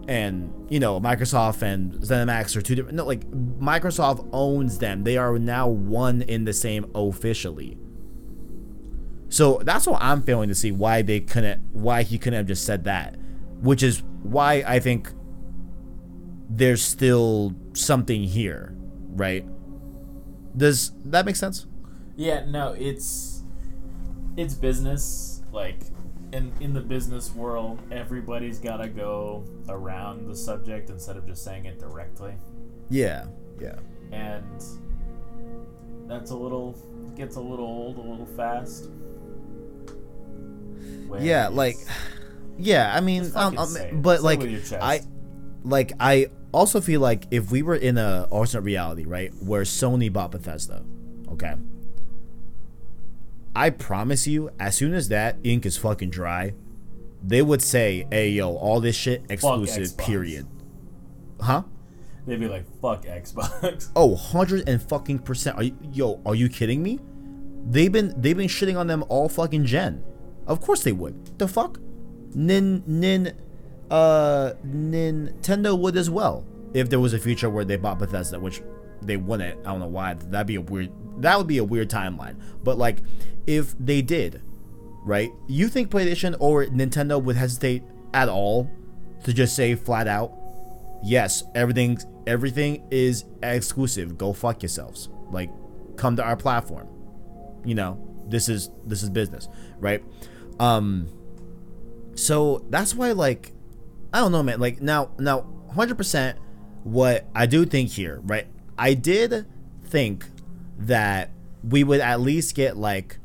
and 0.08 0.54
you 0.70 0.80
know 0.80 1.02
Microsoft 1.02 1.64
and 1.64 1.94
ZeniMax 1.94 2.56
are 2.56 2.62
two 2.62 2.76
different 2.76 2.96
no 2.96 3.04
like 3.04 3.28
Microsoft 3.32 4.30
owns 4.32 4.78
them 4.78 5.04
they 5.04 5.18
are 5.18 5.40
now 5.40 5.68
one 5.68 6.22
in 6.22 6.46
the 6.46 6.54
same 6.54 6.86
officially 6.94 7.80
so 9.28 9.60
that's 9.64 9.88
what 9.88 10.00
I'm 10.04 10.22
failing 10.22 10.50
to 10.50 10.56
see 10.56 10.72
why 10.72 11.02
they 11.02 11.20
couldn't 11.20 11.64
why 11.74 12.04
he 12.04 12.20
couldn't 12.20 12.38
have 12.38 12.48
just 12.48 12.64
said 12.64 12.84
that 12.84 13.18
which 13.62 13.82
is 13.82 14.04
why 14.22 14.64
I 14.68 14.78
think 14.78 15.12
there's 16.48 16.84
still 16.84 17.56
something 17.74 18.24
here 18.24 18.76
right 19.10 19.44
does 20.56 20.92
that 21.06 21.26
make 21.26 21.36
sense? 21.36 21.66
Yeah, 22.16 22.46
no, 22.46 22.76
it's 22.78 23.44
it's 24.38 24.54
business. 24.54 25.35
Like 25.56 25.80
and 26.34 26.52
in 26.62 26.74
the 26.74 26.82
business 26.82 27.34
world, 27.34 27.80
everybody's 27.92 28.60
got 28.60 28.78
to 28.78 28.90
go 28.90 29.46
around 29.70 30.28
the 30.28 30.36
subject 30.36 30.90
instead 30.90 31.16
of 31.16 31.26
just 31.26 31.46
saying 31.46 31.66
it 31.66 31.80
directly. 31.80 32.34
Yeah, 32.90 33.28
yeah. 33.60 33.78
And 34.12 34.62
that's 36.08 36.32
a 36.32 36.36
little 36.36 36.74
gets 37.16 37.38
a 37.38 37.42
little 37.42 37.66
old, 37.66 37.98
a 37.98 38.02
little 38.02 38.26
fast. 38.26 38.90
Yeah, 41.20 41.48
like, 41.48 41.78
yeah. 42.58 42.94
I 42.94 43.00
mean, 43.00 43.32
um, 43.34 43.58
um, 43.58 44.02
but 44.02 44.18
Say 44.18 44.24
like, 44.24 44.40
with 44.40 44.52
your 44.52 44.60
chest. 44.60 44.84
I, 44.84 45.02
like, 45.64 45.94
I 46.02 46.28
also 46.52 46.82
feel 46.82 47.00
like 47.00 47.28
if 47.32 47.52
we 47.52 47.62
were 47.62 47.76
in 47.76 47.98
a 47.98 48.28
alternate 48.30 48.64
reality, 48.64 49.06
right, 49.06 49.34
where 49.42 49.62
Sony 49.62 50.12
bought 50.12 50.32
Bethesda, 50.32 50.84
okay. 51.32 51.56
I 53.56 53.70
promise 53.70 54.28
you, 54.28 54.50
as 54.60 54.76
soon 54.76 54.94
as 54.94 55.08
that 55.10 55.38
ink 55.44 55.66
is 55.66 55.78
fucking 55.78 56.10
dry, 56.10 56.54
they 57.24 57.42
would 57.42 57.62
say, 57.62 58.06
"Hey, 58.12 58.30
yo, 58.32 58.56
all 58.56 58.80
this 58.80 58.96
shit 58.96 59.24
exclusive." 59.30 59.98
Period. 59.98 60.48
Huh? 61.40 61.64
they'd 62.26 62.40
be 62.40 62.48
like, 62.48 62.66
"Fuck 62.82 63.06
Xbox." 63.06 63.90
Oh, 63.96 64.16
hundred 64.16 64.68
and 64.68 64.82
fucking 64.82 65.20
percent. 65.20 65.58
Are 65.58 65.64
you, 65.64 65.78
yo, 65.92 66.22
are 66.26 66.36
you 66.36 66.50
kidding 66.50 66.82
me? 66.84 67.00
They've 67.68 67.92
been 67.92 68.14
they've 68.18 68.38
been 68.38 68.48
shitting 68.48 68.78
on 68.78 68.88
them 68.88 69.04
all 69.10 69.30
fucking 69.30 69.66
gen. 69.66 70.04
Of 70.48 70.62
course 70.62 70.84
they 70.84 70.92
would. 70.92 71.38
The 71.40 71.48
fuck? 71.48 71.80
Nin 72.34 72.84
nin 72.86 73.34
uh 73.90 74.54
Nintendo 74.66 75.78
would 75.78 75.96
as 75.98 76.10
well. 76.10 76.46
If 76.74 76.90
there 76.90 77.00
was 77.00 77.14
a 77.14 77.20
future 77.20 77.50
where 77.50 77.64
they 77.64 77.78
bought 77.78 78.00
Bethesda, 78.00 78.40
which 78.40 78.62
they 79.06 79.18
wouldn't. 79.18 79.60
I 79.66 79.72
don't 79.72 79.80
know 79.80 79.88
why. 79.88 80.14
That'd 80.14 80.48
be 80.48 80.56
a 80.56 80.62
weird 80.62 80.92
that 81.22 81.38
would 81.38 81.48
be 81.48 81.58
a 81.58 81.64
weird 81.64 81.90
timeline. 81.90 82.36
But 82.64 82.78
like 82.78 83.00
if 83.48 83.76
they 83.80 84.02
did, 84.02 84.42
right? 85.04 85.32
You 85.48 85.68
think 85.68 85.90
PlayStation 85.90 86.36
or 86.40 86.66
Nintendo 86.66 87.22
would 87.22 87.36
hesitate 87.36 87.84
at 88.14 88.30
all 88.30 88.70
to 89.24 89.34
just 89.34 89.56
say 89.56 89.76
flat 89.76 90.08
out, 90.08 90.34
yes, 91.04 91.44
everything 91.54 92.00
everything 92.28 92.88
is 92.92 93.26
exclusive. 93.44 94.18
Go 94.18 94.34
fuck 94.34 94.62
yourselves. 94.62 95.10
Like, 95.30 95.50
come 95.96 96.16
to 96.16 96.24
our 96.24 96.36
platform. 96.36 96.88
You 97.64 97.76
know, 97.76 98.26
this 98.28 98.50
is 98.50 98.70
this 98.86 99.04
is 99.04 99.10
business, 99.10 99.48
right? 99.80 100.04
Um, 100.60 101.10
so 102.16 102.66
that's 102.70 102.96
why, 102.96 103.12
like, 103.12 103.52
I 104.14 104.20
don't 104.20 104.32
know, 104.32 104.44
man. 104.44 104.60
Like 104.60 104.82
now, 104.82 105.12
now, 105.20 105.48
hundred 105.74 105.98
percent. 105.98 106.40
What 106.84 107.28
I 107.34 107.48
do 107.48 107.66
think 107.66 107.90
here, 107.90 108.20
right? 108.24 108.48
I 108.78 108.94
did 108.94 109.46
think 109.84 110.26
that 110.78 111.32
we 111.64 111.84
would 111.84 112.02
at 112.02 112.20
least 112.20 112.56
get 112.56 112.78
like 112.78 113.18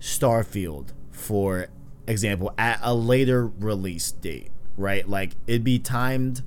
Starfield, 0.00 0.92
for 1.10 1.68
example, 2.06 2.52
at 2.58 2.80
a 2.82 2.94
later 2.94 3.46
release 3.46 4.10
date, 4.12 4.50
right? 4.76 5.08
Like 5.08 5.36
it'd 5.46 5.64
be 5.64 5.78
timed 5.78 6.42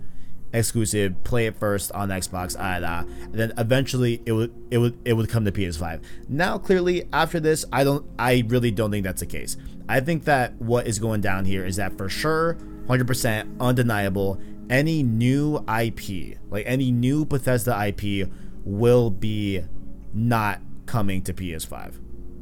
exclusive, 0.56 1.24
play 1.24 1.48
it 1.48 1.58
first 1.58 1.92
on 1.92 2.10
Xbox, 2.10 2.56
ah, 2.58 2.80
da, 2.80 3.00
and 3.00 3.34
then 3.34 3.54
eventually 3.58 4.22
it 4.26 4.32
would 4.32 4.54
it 4.72 4.78
would 4.78 4.98
it 5.06 5.14
would 5.14 5.30
come 5.30 5.46
to 5.46 5.52
PS5. 5.52 6.02
Now, 6.30 6.58
clearly, 6.58 7.08
after 7.14 7.40
this, 7.40 7.66
I 7.72 7.84
don't, 7.84 8.06
I 8.18 8.44
really 8.48 8.72
don't 8.72 8.92
think 8.92 9.04
that's 9.04 9.20
the 9.22 9.28
case. 9.28 9.58
I 9.88 10.00
think 10.00 10.26
that 10.26 10.56
what 10.56 10.88
is 10.88 11.00
going 11.00 11.22
down 11.22 11.46
here 11.46 11.66
is 11.66 11.76
that 11.76 11.98
for 11.98 12.10
sure, 12.10 12.58
hundred 12.88 13.08
percent 13.08 13.50
undeniable, 13.60 14.40
any 14.70 15.04
new 15.04 15.58
IP, 15.68 16.38
like 16.50 16.66
any 16.68 16.92
new 16.92 17.26
Bethesda 17.26 17.76
IP, 17.88 18.30
will 18.64 19.10
be 19.10 19.64
not 20.14 20.60
coming 20.86 21.22
to 21.24 21.34
PS5 21.34 21.96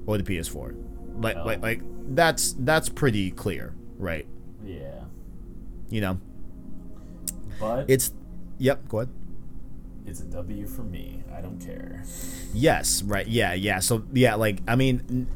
or 0.05 0.17
the 0.17 0.23
PS4. 0.23 0.75
Like, 1.21 1.35
Oh. 1.37 1.45
like, 1.45 1.61
like 1.61 1.81
that's 2.15 2.53
that's 2.59 2.89
pretty 2.89 3.31
clear, 3.31 3.73
right? 3.97 4.25
yeah, 4.65 5.01
You 5.89 6.01
know, 6.01 6.19
but 7.59 7.85
it's, 7.89 8.11
yep. 8.57 8.87
Go 8.87 8.99
ahead. 8.99 9.09
it's 10.05 10.21
a 10.21 10.25
W 10.25 10.65
for 10.67 10.83
me. 10.83 11.23
I 11.35 11.41
don't 11.41 11.59
care. 11.59 12.03
Yes, 12.53 13.03
right. 13.03 13.27
Yeah, 13.27 13.53
yeah. 13.53 13.79
So 13.79 14.03
yeah, 14.13 14.35
like 14.35 14.59
I 14.67 14.75
mean, 14.75 15.27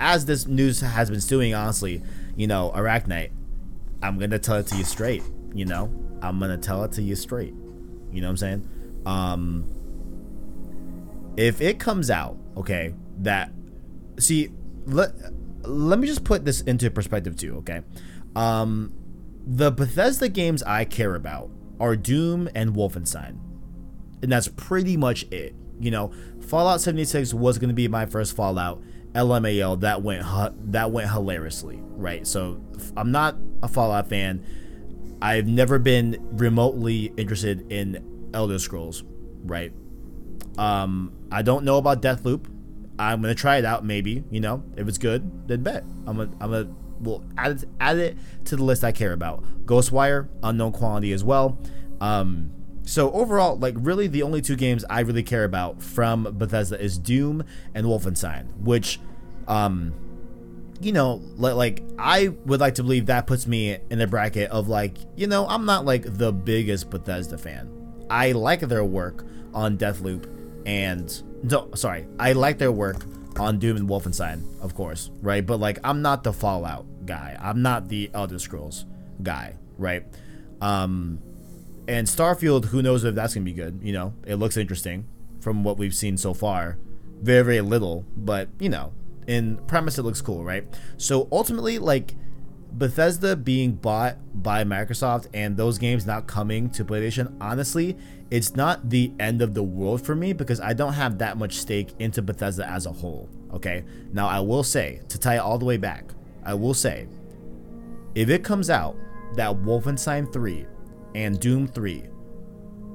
as 0.00 0.24
this 0.26 0.46
news 0.46 0.80
has 0.80 1.10
been 1.10 1.20
stewing, 1.20 1.54
honestly, 1.54 2.02
you 2.36 2.46
know, 2.46 2.72
Arachnite, 2.74 3.30
I'm 4.02 4.18
gonna 4.18 4.38
tell 4.38 4.56
it 4.56 4.66
to 4.68 4.76
you 4.76 4.84
straight. 4.84 5.22
You 5.54 5.64
know, 5.66 5.92
I'm 6.22 6.38
gonna 6.38 6.58
tell 6.58 6.84
it 6.84 6.92
to 6.92 7.02
you 7.02 7.16
straight. 7.16 7.54
You 8.12 8.20
know 8.20 8.28
what 8.28 8.30
I'm 8.30 8.36
saying? 8.36 8.68
Um, 9.06 9.66
if 11.36 11.60
it 11.60 11.78
comes 11.78 12.10
out, 12.10 12.36
okay, 12.56 12.94
that 13.18 13.52
see, 14.18 14.50
let 14.86 15.12
let 15.62 15.98
me 15.98 16.06
just 16.06 16.24
put 16.24 16.44
this 16.44 16.60
into 16.60 16.90
perspective 16.90 17.36
too. 17.36 17.56
Okay, 17.58 17.82
um, 18.36 18.92
the 19.46 19.70
Bethesda 19.70 20.28
games 20.28 20.62
I 20.62 20.84
care 20.84 21.14
about 21.14 21.50
are 21.80 21.96
Doom 21.96 22.48
and 22.54 22.74
Wolfenstein 22.74 23.38
and 24.22 24.30
that's 24.30 24.48
pretty 24.48 24.96
much 24.96 25.24
it. 25.30 25.54
You 25.80 25.90
know, 25.90 26.12
Fallout 26.40 26.80
76 26.80 27.34
was 27.34 27.58
to 27.58 27.74
be 27.74 27.88
my 27.88 28.06
first 28.06 28.34
Fallout. 28.34 28.80
LMAO 29.14 29.78
that 29.80 30.00
went 30.00 30.24
that 30.72 30.90
went 30.90 31.10
hilariously, 31.10 31.80
right? 31.82 32.26
So 32.26 32.62
I'm 32.96 33.12
not 33.12 33.36
a 33.62 33.68
Fallout 33.68 34.08
fan. 34.08 34.42
I've 35.22 35.46
never 35.46 35.78
been 35.78 36.18
remotely 36.32 37.12
interested 37.16 37.70
in 37.70 38.30
Elder 38.34 38.58
Scrolls, 38.58 39.04
right? 39.44 39.72
Um, 40.58 41.12
I 41.30 41.42
don't 41.42 41.64
know 41.64 41.78
about 41.78 42.02
Deathloop. 42.02 42.46
I'm 42.98 43.22
gonna 43.22 43.36
try 43.36 43.56
it 43.58 43.64
out, 43.64 43.84
maybe. 43.84 44.24
You 44.30 44.40
know, 44.40 44.64
if 44.76 44.88
it's 44.88 44.98
good, 44.98 45.48
then 45.48 45.62
bet. 45.62 45.84
I'm 46.08 46.16
gonna, 46.16 46.30
I'm 46.40 46.50
gonna, 46.50 46.74
well, 47.00 47.24
add 47.38 47.52
it, 47.52 47.64
add 47.78 47.98
it 47.98 48.18
to 48.46 48.56
the 48.56 48.64
list 48.64 48.82
I 48.82 48.90
care 48.90 49.12
about. 49.12 49.44
Ghostwire, 49.64 50.28
unknown 50.42 50.72
quality 50.72 51.12
as 51.12 51.22
well. 51.22 51.56
Um, 52.00 52.50
so 52.84 53.12
overall, 53.12 53.56
like 53.56 53.76
really, 53.78 54.08
the 54.08 54.24
only 54.24 54.42
two 54.42 54.56
games 54.56 54.84
I 54.90 55.00
really 55.00 55.22
care 55.22 55.44
about 55.44 55.80
from 55.80 56.24
Bethesda 56.36 56.80
is 56.82 56.98
Doom 56.98 57.44
and 57.74 57.86
Wolfenstein, 57.86 58.52
which, 58.56 58.98
um, 59.46 59.94
you 60.82 60.92
know, 60.92 61.22
like, 61.36 61.82
I 61.98 62.28
would 62.46 62.60
like 62.60 62.74
to 62.76 62.82
believe 62.82 63.06
that 63.06 63.26
puts 63.26 63.46
me 63.46 63.78
in 63.90 63.98
the 63.98 64.06
bracket 64.06 64.50
of 64.50 64.68
like, 64.68 64.96
you 65.16 65.26
know, 65.26 65.46
I'm 65.46 65.64
not 65.64 65.84
like 65.84 66.04
the 66.18 66.32
biggest 66.32 66.90
Bethesda 66.90 67.38
fan. 67.38 67.70
I 68.10 68.32
like 68.32 68.60
their 68.60 68.84
work 68.84 69.24
on 69.54 69.78
Deathloop 69.78 70.28
and 70.66 71.22
no, 71.42 71.70
sorry, 71.74 72.06
I 72.18 72.32
like 72.32 72.58
their 72.58 72.72
work 72.72 73.04
on 73.38 73.58
Doom 73.58 73.76
and 73.76 73.88
Wolfenstein, 73.88 74.42
of 74.60 74.74
course, 74.74 75.10
right? 75.20 75.44
But 75.44 75.60
like, 75.60 75.78
I'm 75.84 76.02
not 76.02 76.24
the 76.24 76.32
Fallout 76.32 76.86
guy. 77.06 77.36
I'm 77.40 77.62
not 77.62 77.88
the 77.88 78.10
Elder 78.14 78.38
Scrolls 78.38 78.84
guy, 79.22 79.56
right? 79.78 80.04
Um, 80.60 81.20
and 81.88 82.06
Starfield, 82.06 82.66
who 82.66 82.82
knows 82.82 83.04
if 83.04 83.14
that's 83.14 83.34
gonna 83.34 83.44
be 83.44 83.52
good? 83.52 83.80
You 83.82 83.92
know, 83.92 84.14
it 84.26 84.36
looks 84.36 84.56
interesting 84.56 85.06
from 85.40 85.64
what 85.64 85.78
we've 85.78 85.94
seen 85.94 86.16
so 86.16 86.34
far. 86.34 86.78
Very, 87.20 87.44
very 87.44 87.60
little, 87.60 88.04
but 88.16 88.48
you 88.58 88.68
know, 88.68 88.92
in 89.26 89.56
premise, 89.66 89.98
it 89.98 90.02
looks 90.02 90.20
cool, 90.20 90.44
right? 90.44 90.64
So 90.96 91.28
ultimately, 91.30 91.78
like 91.78 92.14
Bethesda 92.72 93.36
being 93.36 93.72
bought 93.72 94.16
by 94.34 94.64
Microsoft 94.64 95.26
and 95.34 95.56
those 95.56 95.78
games 95.78 96.06
not 96.06 96.26
coming 96.26 96.70
to 96.70 96.84
PlayStation, 96.84 97.36
honestly, 97.40 97.96
it's 98.30 98.56
not 98.56 98.88
the 98.88 99.12
end 99.20 99.42
of 99.42 99.54
the 99.54 99.62
world 99.62 100.04
for 100.04 100.14
me 100.14 100.32
because 100.32 100.60
I 100.60 100.72
don't 100.72 100.94
have 100.94 101.18
that 101.18 101.36
much 101.36 101.54
stake 101.58 101.92
into 101.98 102.22
Bethesda 102.22 102.68
as 102.68 102.86
a 102.86 102.92
whole. 102.92 103.28
Okay, 103.52 103.84
now 104.12 104.26
I 104.26 104.40
will 104.40 104.62
say 104.62 105.00
to 105.08 105.18
tie 105.18 105.34
it 105.34 105.40
all 105.40 105.58
the 105.58 105.66
way 105.66 105.76
back, 105.76 106.06
I 106.44 106.54
will 106.54 106.74
say 106.74 107.06
if 108.14 108.30
it 108.30 108.42
comes 108.42 108.70
out 108.70 108.96
that 109.34 109.50
Wolfenstein 109.62 110.32
3 110.32 110.66
and 111.14 111.38
Doom 111.38 111.66
3 111.66 112.04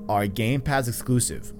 are 0.09 0.25
Game 0.27 0.61
Pass 0.61 0.87
exclusive, 0.87 1.53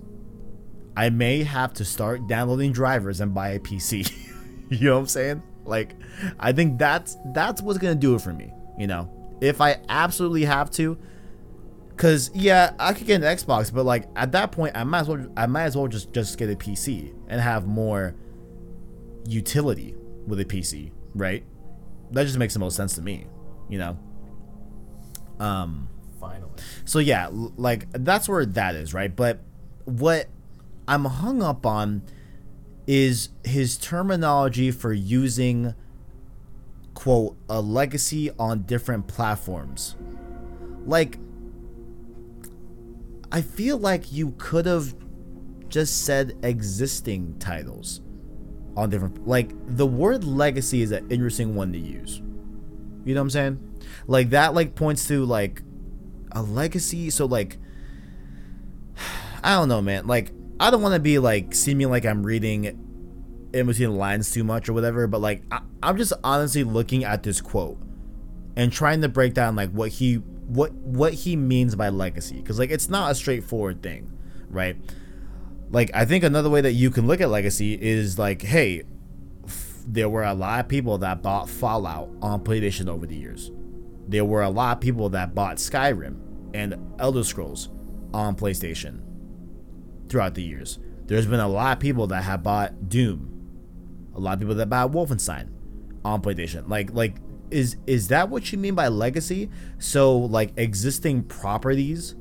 I 0.96 1.12
may 1.12 1.44
have 1.44 1.74
to 1.76 1.86
start 1.86 2.28
downloading 2.28 2.72
drivers 2.72 3.22
and 3.22 3.34
buy 3.34 3.50
a 3.50 3.60
PC. 3.60 4.12
you 4.80 4.88
know 4.90 4.96
what 4.96 5.02
I'm 5.02 5.08
saying? 5.08 5.44
Like, 5.66 5.96
I 6.40 6.52
think 6.52 6.80
that's 6.80 7.18
that's 7.34 7.62
what's 7.62 7.80
gonna 7.80 7.96
do 7.96 8.16
it 8.16 8.22
for 8.22 8.34
me. 8.34 8.54
You 8.78 8.88
know, 8.88 9.10
if 9.42 9.62
I 9.62 9.78
absolutely 9.90 10.46
have 10.46 10.72
to, 10.72 10.98
because 11.90 12.32
yeah, 12.34 12.74
I 12.80 12.94
could 12.94 13.08
get 13.08 13.24
an 13.24 13.38
Xbox, 13.38 13.74
but 13.74 13.86
like 13.86 14.08
at 14.16 14.32
that 14.32 14.52
point, 14.52 14.78
I 14.78 14.84
might 14.84 15.02
as 15.02 15.08
well 15.10 15.28
I 15.36 15.48
might 15.48 15.64
as 15.64 15.76
well 15.76 15.88
just 15.88 16.14
just 16.14 16.38
get 16.38 16.50
a 16.50 16.56
PC 16.56 17.14
and 17.28 17.42
have 17.42 17.68
more 17.68 18.16
utility 19.28 19.96
with 20.26 20.40
a 20.40 20.46
PC, 20.46 20.92
right? 21.16 21.44
That 22.12 22.24
just 22.26 22.38
makes 22.38 22.54
the 22.54 22.60
most 22.60 22.76
sense 22.76 22.96
to 22.96 23.02
me. 23.02 23.28
You 23.70 23.80
know. 23.80 23.98
Um. 25.40 25.90
Finally, 26.20 26.50
So 26.86 27.00
yeah, 27.00 27.30
like 27.32 27.88
that's 27.92 28.28
where 28.28 28.46
that 28.46 28.76
is, 28.76 28.94
right? 28.94 29.16
But 29.16 29.40
what 29.86 30.28
I'm 30.88 31.06
hung 31.06 31.44
up 31.44 31.66
on 31.66 32.02
is 32.88 33.30
his 33.44 33.78
terminology 33.78 34.72
for 34.72 34.94
using 34.94 35.76
quote 36.94 37.38
a 37.50 37.62
legacy 37.62 38.32
on 38.40 38.64
different 38.64 39.08
platforms. 39.08 39.96
Like 40.86 41.20
I 43.32 43.42
feel 43.42 43.78
like 43.78 44.12
you 44.12 44.34
could 44.38 44.66
have 44.66 44.96
just 45.68 46.06
said 46.06 46.38
existing 46.44 47.38
titles 47.40 48.00
on 48.78 48.90
different 48.90 49.28
like 49.28 49.52
the 49.68 49.86
word 49.86 50.24
legacy 50.24 50.82
is 50.82 50.92
an 50.92 51.06
interesting 51.12 51.56
one 51.56 51.74
to 51.74 51.80
use. 51.80 52.22
You 53.04 53.14
know 53.14 53.22
what 53.22 53.26
I'm 53.26 53.30
saying? 53.32 53.80
Like 54.08 54.30
that 54.30 54.54
like 54.54 54.76
points 54.76 55.08
to 55.10 55.26
like 55.26 55.62
a 56.32 56.42
legacy. 56.42 57.10
So 57.10 57.26
like 57.26 57.58
I 59.44 59.56
don't 59.56 59.68
know, 59.68 59.82
man. 59.82 60.08
Like 60.08 60.32
I 60.60 60.72
don't 60.72 60.82
want 60.82 60.96
to 60.96 61.00
be 61.00 61.20
like 61.20 61.54
seeming 61.54 61.90
like 61.90 62.06
I'm 62.06 62.24
reading 62.24 62.66
in 63.54 63.68
between 63.68 63.90
the 63.90 63.96
lines 63.96 64.32
too 64.32 64.44
much 64.44 64.68
or 64.68 64.74
whatever, 64.74 65.08
but 65.08 65.22
like 65.22 65.44
I, 65.52 65.62
I'm 65.84 65.98
just 65.98 66.14
honestly 66.24 66.64
looking 66.64 67.04
at 67.04 67.24
this 67.24 67.42
quote 67.42 67.78
and 68.56 68.72
trying 68.72 69.02
to 69.02 69.10
break 69.10 69.34
down 69.34 69.56
like 69.56 69.72
what 69.72 69.90
he 69.90 70.16
what 70.16 70.74
what 70.74 71.14
he 71.14 71.36
means 71.36 71.76
by 71.76 71.90
legacy 71.90 72.38
because 72.38 72.58
like 72.58 72.72
it's 72.72 72.90
not 72.90 73.12
a 73.12 73.16
straightforward 73.16 73.84
thing, 73.84 74.12
right? 74.50 74.78
Like 75.70 75.92
I 75.94 76.06
think 76.06 76.24
another 76.24 76.50
way 76.50 76.62
that 76.62 76.74
you 76.74 76.90
can 76.90 77.06
look 77.06 77.22
at 77.22 77.30
legacy 77.30 77.74
is 77.80 78.18
like, 78.18 78.42
hey, 78.42 78.84
f- 79.46 79.84
there 79.86 80.10
were 80.10 80.24
a 80.24 80.34
lot 80.34 80.62
of 80.62 80.68
people 80.68 80.98
that 81.00 81.22
bought 81.22 81.50
Fallout 81.50 82.10
on 82.22 82.44
PlayStation 82.44 82.90
over 82.90 83.06
the 83.06 83.16
years. 83.16 83.52
There 84.08 84.26
were 84.26 84.42
a 84.42 84.50
lot 84.50 84.78
of 84.78 84.82
people 84.82 85.10
that 85.10 85.36
bought 85.36 85.58
Skyrim 85.58 86.18
and 86.56 86.96
Elder 87.00 87.24
Scrolls 87.24 87.70
on 88.14 88.36
PlayStation 88.36 89.02
throughout 90.10 90.36
the 90.36 90.44
years. 90.44 90.80
There's 91.06 91.26
been 91.26 91.40
a 91.40 91.48
lot 91.48 91.78
of 91.78 91.80
people 91.80 92.08
that 92.08 92.24
have 92.24 92.44
bought 92.44 92.90
Doom, 92.90 94.12
a 94.14 94.20
lot 94.20 94.34
of 94.34 94.40
people 94.40 94.56
that 94.56 94.70
bought 94.70 94.92
Wolfenstein 94.92 95.50
on 96.04 96.22
PlayStation. 96.22 96.68
Like 96.70 96.94
like 96.94 97.16
is 97.52 97.78
is 97.88 98.10
that 98.10 98.30
what 98.30 98.52
you 98.52 98.58
mean 98.58 98.76
by 98.76 98.88
legacy? 98.88 99.50
So 99.80 100.18
like 100.18 100.52
existing 100.58 101.24
properties 101.24 102.16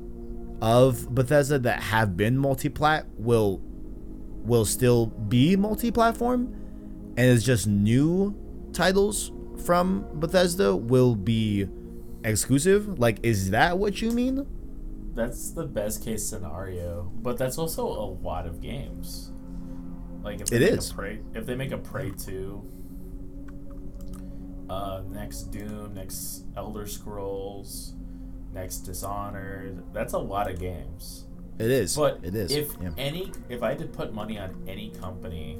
of 0.61 1.13
Bethesda 1.13 1.59
that 1.59 1.81
have 1.83 2.17
been 2.17 2.37
multi-plat 2.37 3.05
will 3.17 3.61
will 4.43 4.65
still 4.65 5.07
be 5.07 5.55
multi-platform 5.55 6.53
and 7.17 7.29
it's 7.29 7.43
just 7.43 7.67
new 7.67 8.35
titles 8.73 9.31
from 9.65 10.05
Bethesda 10.13 10.75
will 10.75 11.15
be 11.15 11.67
exclusive? 12.23 12.99
Like 12.99 13.19
is 13.23 13.51
that 13.51 13.77
what 13.77 14.01
you 14.01 14.11
mean? 14.11 14.45
That's 15.17 15.49
the 15.49 15.65
best 15.65 16.05
case 16.05 16.23
scenario, 16.23 17.11
but 17.15 17.39
that's 17.39 17.57
also 17.57 17.87
a 17.87 18.05
lot 18.23 18.45
of 18.45 18.61
games. 18.61 19.31
Like 20.21 20.41
if 20.41 20.47
they 20.47 20.57
It 20.57 20.61
make 20.61 20.79
is. 20.79 20.91
a 20.91 20.93
Prey, 20.93 21.19
if 21.33 21.47
they 21.47 21.55
make 21.55 21.71
a 21.71 21.77
Prey 21.79 22.11
two, 22.11 22.63
uh, 24.69 25.01
next 25.09 25.49
Doom, 25.51 25.95
next 25.95 26.43
Elder 26.55 26.85
Scrolls, 26.85 27.95
next 28.53 28.81
Dishonored, 28.81 29.83
that's 29.91 30.13
a 30.13 30.19
lot 30.19 30.51
of 30.51 30.59
games. 30.59 31.25
It 31.57 31.71
is. 31.71 31.95
But 31.95 32.19
it 32.21 32.35
is. 32.35 32.51
if 32.51 32.75
yeah. 32.79 32.91
any, 32.95 33.31
if 33.49 33.63
I 33.63 33.69
had 33.69 33.79
to 33.79 33.87
put 33.87 34.13
money 34.13 34.37
on 34.37 34.63
any 34.67 34.91
company 34.91 35.59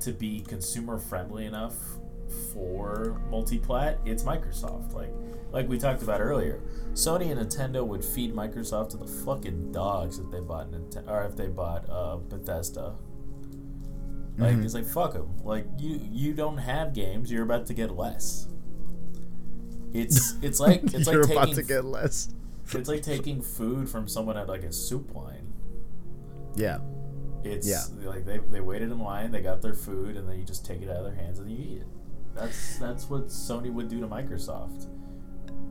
to 0.00 0.10
be 0.10 0.40
consumer 0.40 0.98
friendly 0.98 1.46
enough 1.46 1.76
for 2.30 3.20
multiplat, 3.30 3.98
it's 4.04 4.22
Microsoft. 4.22 4.92
Like, 4.92 5.10
like 5.52 5.68
we 5.68 5.78
talked 5.78 6.02
about 6.02 6.20
earlier, 6.20 6.60
Sony 6.94 7.30
and 7.30 7.40
Nintendo 7.40 7.86
would 7.86 8.04
feed 8.04 8.34
Microsoft 8.34 8.90
to 8.90 8.96
the 8.96 9.06
fucking 9.06 9.72
dogs 9.72 10.18
if 10.18 10.30
they 10.30 10.40
bought 10.40 10.70
Nintendo 10.70 11.08
or 11.08 11.24
if 11.24 11.36
they 11.36 11.46
bought 11.48 11.88
uh, 11.90 12.16
Bethesda. 12.16 12.94
Like 14.38 14.56
Mhm. 14.56 14.64
it's 14.64 14.74
like 14.74 14.86
fuck 14.86 15.12
them. 15.12 15.28
Like 15.44 15.66
you 15.78 16.00
you 16.10 16.32
don't 16.34 16.56
have 16.58 16.94
games. 16.94 17.30
You're 17.30 17.42
about 17.42 17.66
to 17.66 17.74
get 17.74 17.90
less. 17.96 18.46
It's 19.92 20.34
it's 20.42 20.60
like 20.60 20.82
it's 20.94 21.06
You're 21.08 21.22
like 21.24 21.32
about 21.32 21.40
taking 21.48 21.54
to 21.56 21.62
get 21.62 21.84
less. 21.84 22.32
it's 22.72 22.88
like 22.88 23.02
taking 23.02 23.42
food 23.42 23.88
from 23.88 24.06
someone 24.08 24.36
at 24.36 24.48
like 24.48 24.62
a 24.62 24.72
soup 24.72 25.14
line. 25.14 25.52
Yeah. 26.56 26.78
It's 27.42 27.66
Yeah. 27.66 27.82
like 28.04 28.24
they, 28.24 28.38
they 28.38 28.60
waited 28.60 28.90
in 28.90 28.98
line, 28.98 29.30
they 29.30 29.40
got 29.40 29.62
their 29.62 29.74
food, 29.74 30.16
and 30.16 30.28
then 30.28 30.38
you 30.38 30.44
just 30.44 30.64
take 30.64 30.80
it 30.82 30.88
out 30.90 30.96
of 30.96 31.04
their 31.04 31.14
hands 31.14 31.38
and 31.38 31.50
you 31.50 31.56
eat 31.58 31.78
it. 31.82 31.86
That's 32.34 32.78
that's 32.78 33.10
what 33.10 33.26
Sony 33.28 33.72
would 33.72 33.88
do 33.88 34.00
to 34.00 34.06
Microsoft. 34.06 34.86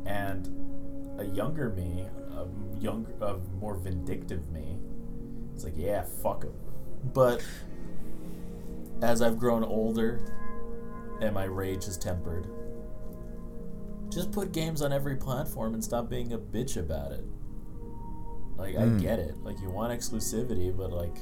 And 0.06 0.48
a 1.20 1.24
younger 1.26 1.70
me, 1.70 2.06
a 2.36 2.46
younger, 2.80 3.12
a 3.22 3.38
more 3.60 3.76
vindictive 3.76 4.50
me, 4.52 4.78
it's 5.54 5.64
like 5.64 5.74
yeah, 5.76 6.04
fuck 6.22 6.42
them. 6.42 6.54
But 7.14 7.44
as 9.02 9.22
I've 9.22 9.38
grown 9.40 9.64
older, 9.64 10.20
and 11.22 11.34
my 11.34 11.46
rage 11.46 11.86
has 11.86 11.98
tempered, 11.98 12.48
just 14.10 14.32
put 14.32 14.52
games 14.52 14.82
on 14.82 14.92
every 14.92 15.16
platform 15.16 15.74
and 15.74 15.84
stop 15.84 16.10
being 16.10 16.34
a 16.34 16.38
bitch 16.38 16.78
about 16.78 17.12
it. 17.12 17.24
Like 18.58 18.76
I 18.76 18.82
Mm. 18.82 19.00
get 19.02 19.20
it. 19.20 19.36
Like 19.44 19.60
you 19.62 19.70
want 19.70 19.98
exclusivity, 19.98 20.76
but 20.76 20.92
like 20.92 21.16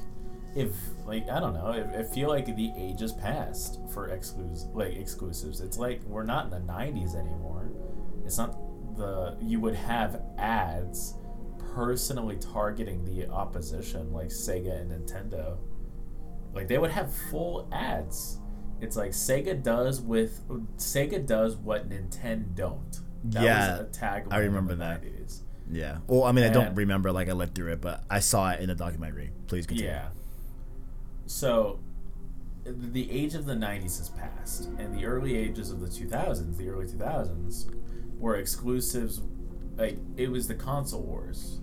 if 0.58 0.72
like 1.06 1.28
I 1.28 1.40
don't 1.40 1.54
know, 1.54 1.66
I, 1.66 2.00
I 2.00 2.02
feel 2.02 2.28
like 2.28 2.54
the 2.54 2.72
age 2.76 3.00
has 3.00 3.12
passed 3.12 3.80
for 3.92 4.08
exclus 4.08 4.72
like 4.74 4.94
exclusives. 4.94 5.60
It's 5.60 5.78
like 5.78 6.02
we're 6.04 6.24
not 6.24 6.46
in 6.46 6.50
the 6.50 6.72
'90s 6.72 7.14
anymore. 7.14 7.70
It's 8.24 8.38
not 8.38 8.56
the 8.96 9.36
you 9.40 9.60
would 9.60 9.74
have 9.76 10.20
ads 10.38 11.14
personally 11.74 12.36
targeting 12.36 13.04
the 13.04 13.28
opposition 13.30 14.12
like 14.12 14.28
Sega 14.28 14.80
and 14.80 14.90
Nintendo. 14.90 15.58
Like 16.52 16.68
they 16.68 16.78
would 16.78 16.90
have 16.90 17.14
full 17.30 17.68
ads. 17.72 18.38
It's 18.80 18.96
like 18.96 19.10
Sega 19.10 19.62
does 19.62 20.00
with 20.00 20.40
Sega 20.76 21.24
does 21.24 21.56
what 21.56 21.88
Nintendo 21.88 22.54
don't. 22.54 23.00
That 23.24 23.42
Yeah, 23.42 23.78
was 23.78 23.80
a 23.80 24.00
tagline 24.00 24.32
I 24.32 24.38
remember 24.38 24.72
in 24.72 24.78
the 24.78 24.84
that. 24.84 25.02
90s. 25.02 25.40
Yeah. 25.70 25.98
Well, 26.06 26.24
I 26.24 26.32
mean, 26.32 26.44
I 26.44 26.48
don't 26.48 26.74
remember 26.74 27.12
like 27.12 27.28
I 27.28 27.32
lived 27.32 27.54
through 27.54 27.72
it, 27.72 27.80
but 27.80 28.02
I 28.08 28.20
saw 28.20 28.50
it 28.52 28.60
in 28.60 28.70
a 28.70 28.74
documentary. 28.74 29.30
Please 29.48 29.66
continue. 29.66 29.90
Yeah. 29.90 30.08
So, 31.28 31.80
the 32.64 33.10
age 33.10 33.34
of 33.34 33.44
the 33.44 33.52
90s 33.52 33.98
has 33.98 34.08
passed, 34.08 34.64
and 34.78 34.98
the 34.98 35.04
early 35.04 35.36
ages 35.36 35.70
of 35.70 35.80
the 35.80 35.86
2000s, 35.86 36.56
the 36.56 36.70
early 36.70 36.86
2000s, 36.86 37.70
were 38.18 38.36
exclusives. 38.36 39.20
Like, 39.76 39.98
it 40.16 40.30
was 40.30 40.48
the 40.48 40.54
console 40.54 41.02
wars, 41.02 41.60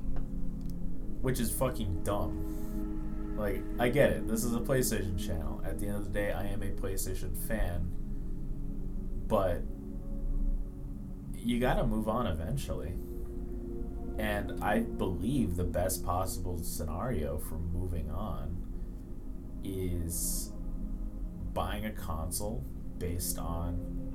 which 1.22 1.40
is 1.40 1.52
fucking 1.52 2.04
dumb. 2.04 3.34
Like, 3.40 3.64
I 3.80 3.90
get 3.90 4.12
it. 4.12 4.28
This 4.28 4.44
is 4.44 4.54
a 4.54 4.60
PlayStation 4.60 5.18
channel. 5.18 5.64
At 5.66 5.80
the 5.80 5.88
end 5.88 5.96
of 5.96 6.04
the 6.06 6.12
day, 6.12 6.32
I 6.32 6.46
am 6.46 6.62
a 6.62 6.68
PlayStation 6.68 7.36
fan, 7.48 7.92
but 9.28 9.64
you 11.36 11.60
gotta 11.60 11.88
move 11.88 12.08
on 12.08 12.28
eventually. 12.28 12.94
And 14.20 14.64
I 14.64 14.82
believe 14.82 15.56
the 15.56 15.64
best 15.64 16.06
possible 16.06 16.60
scenario 16.60 17.40
for 17.40 17.56
moving 17.56 18.12
on 18.12 18.55
is 19.66 20.52
buying 21.54 21.86
a 21.86 21.92
console 21.92 22.64
based 22.98 23.38
on 23.38 24.06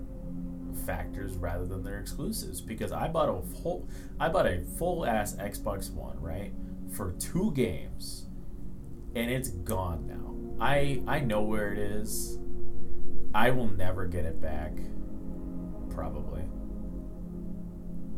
factors 0.86 1.36
rather 1.36 1.66
than 1.66 1.82
their 1.82 1.98
exclusives. 1.98 2.60
Because 2.60 2.92
I 2.92 3.08
bought 3.08 3.28
a 3.28 3.56
whole, 3.56 3.88
I 4.18 4.28
bought 4.28 4.46
a 4.46 4.62
full 4.78 5.06
ass 5.06 5.36
Xbox 5.36 5.90
One, 5.92 6.20
right, 6.20 6.52
for 6.90 7.12
two 7.12 7.52
games, 7.52 8.26
and 9.14 9.30
it's 9.30 9.50
gone 9.50 10.06
now. 10.06 10.64
I 10.64 11.02
I 11.06 11.20
know 11.20 11.42
where 11.42 11.72
it 11.72 11.78
is. 11.78 12.38
I 13.34 13.50
will 13.50 13.68
never 13.68 14.06
get 14.06 14.24
it 14.24 14.40
back. 14.40 14.72
Probably. 15.90 16.42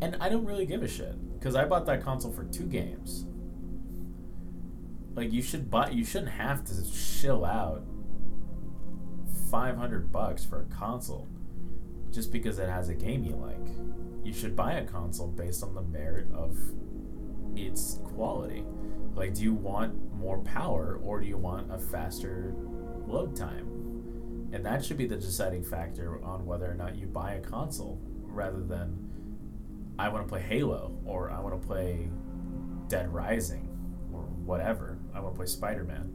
And 0.01 0.17
I 0.19 0.29
don't 0.29 0.45
really 0.45 0.65
give 0.65 0.83
a 0.83 0.87
shit 0.87 1.15
because 1.39 1.55
I 1.55 1.65
bought 1.65 1.85
that 1.85 2.03
console 2.03 2.31
for 2.31 2.43
two 2.45 2.65
games. 2.65 3.25
Like 5.15 5.31
you 5.31 5.41
should 5.41 5.69
buy, 5.69 5.89
you 5.89 6.03
shouldn't 6.03 6.31
have 6.31 6.63
to 6.65 6.83
shill 6.85 7.45
out 7.45 7.83
five 9.51 9.77
hundred 9.77 10.11
bucks 10.11 10.43
for 10.43 10.61
a 10.61 10.65
console 10.65 11.27
just 12.11 12.31
because 12.31 12.59
it 12.59 12.69
has 12.69 12.89
a 12.89 12.93
game 12.93 13.23
you 13.23 13.35
like. 13.35 13.67
You 14.23 14.33
should 14.33 14.55
buy 14.55 14.73
a 14.73 14.85
console 14.85 15.27
based 15.27 15.63
on 15.63 15.75
the 15.75 15.81
merit 15.81 16.31
of 16.31 16.57
its 17.55 17.99
quality. 18.03 18.63
Like, 19.15 19.35
do 19.35 19.43
you 19.43 19.53
want 19.53 20.13
more 20.13 20.39
power 20.39 20.99
or 21.03 21.19
do 21.19 21.27
you 21.27 21.37
want 21.37 21.71
a 21.71 21.77
faster 21.77 22.55
load 23.05 23.35
time? 23.35 23.69
And 24.53 24.65
that 24.65 24.83
should 24.85 24.97
be 24.97 25.05
the 25.05 25.17
deciding 25.17 25.63
factor 25.63 26.23
on 26.23 26.45
whether 26.45 26.69
or 26.69 26.75
not 26.75 26.95
you 26.95 27.07
buy 27.07 27.33
a 27.33 27.39
console 27.39 27.99
rather 28.23 28.61
than 28.61 28.97
I 29.99 30.09
want 30.09 30.25
to 30.25 30.29
play 30.29 30.41
Halo 30.41 30.97
or 31.05 31.31
I 31.31 31.39
want 31.39 31.59
to 31.59 31.67
play 31.67 32.09
Dead 32.87 33.13
Rising 33.13 33.69
or 34.11 34.21
whatever. 34.21 34.97
I 35.13 35.19
want 35.19 35.35
to 35.35 35.37
play 35.37 35.47
Spider 35.47 35.83
Man. 35.83 36.11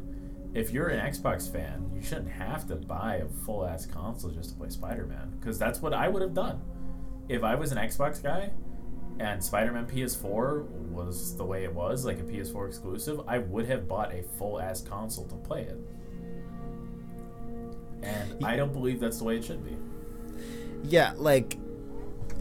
If 0.55 0.73
you're 0.73 0.89
an 0.89 1.13
Xbox 1.13 1.51
fan, 1.51 1.91
you 1.95 2.03
shouldn't 2.03 2.31
have 2.31 2.67
to 2.69 2.77
buy 2.77 3.17
a 3.17 3.29
full 3.45 3.67
ass 3.67 3.87
console 3.87 4.31
just 4.31 4.51
to 4.51 4.57
play 4.57 4.71
Spider 4.71 5.07
Man 5.07 5.37
because 5.39 5.59
that's 5.59 5.81
what 5.81 5.93
I 5.93 6.09
would 6.09 6.23
have 6.23 6.35
done. 6.35 6.61
If 7.29 7.43
I 7.45 7.55
was 7.55 7.73
an 7.73 7.79
Xbox 7.79 8.23
guy 8.23 8.51
and 9.21 9.43
Spider 9.43 9.73
Man 9.73 9.87
PS4 9.87 10.65
was 10.91 11.37
the 11.37 11.45
way 11.45 11.65
it 11.65 11.75
was, 11.75 12.05
like 12.05 12.19
a 12.19 12.23
PS4 12.23 12.67
exclusive, 12.67 13.21
I 13.29 13.39
would 13.39 13.67
have 13.67 13.87
bought 13.87 14.13
a 14.15 14.23
full 14.23 14.61
ass 14.61 14.81
console 14.81 15.27
to 15.27 15.37
play 15.37 15.63
it. 15.63 15.79
And 18.03 18.45
I 18.45 18.57
don't 18.57 18.73
believe 18.73 19.01
that's 19.01 19.19
the 19.19 19.25
way 19.25 19.37
it 19.37 19.45
should 19.45 19.65
be. 19.65 19.77
Yeah, 20.85 21.13
like 21.17 21.59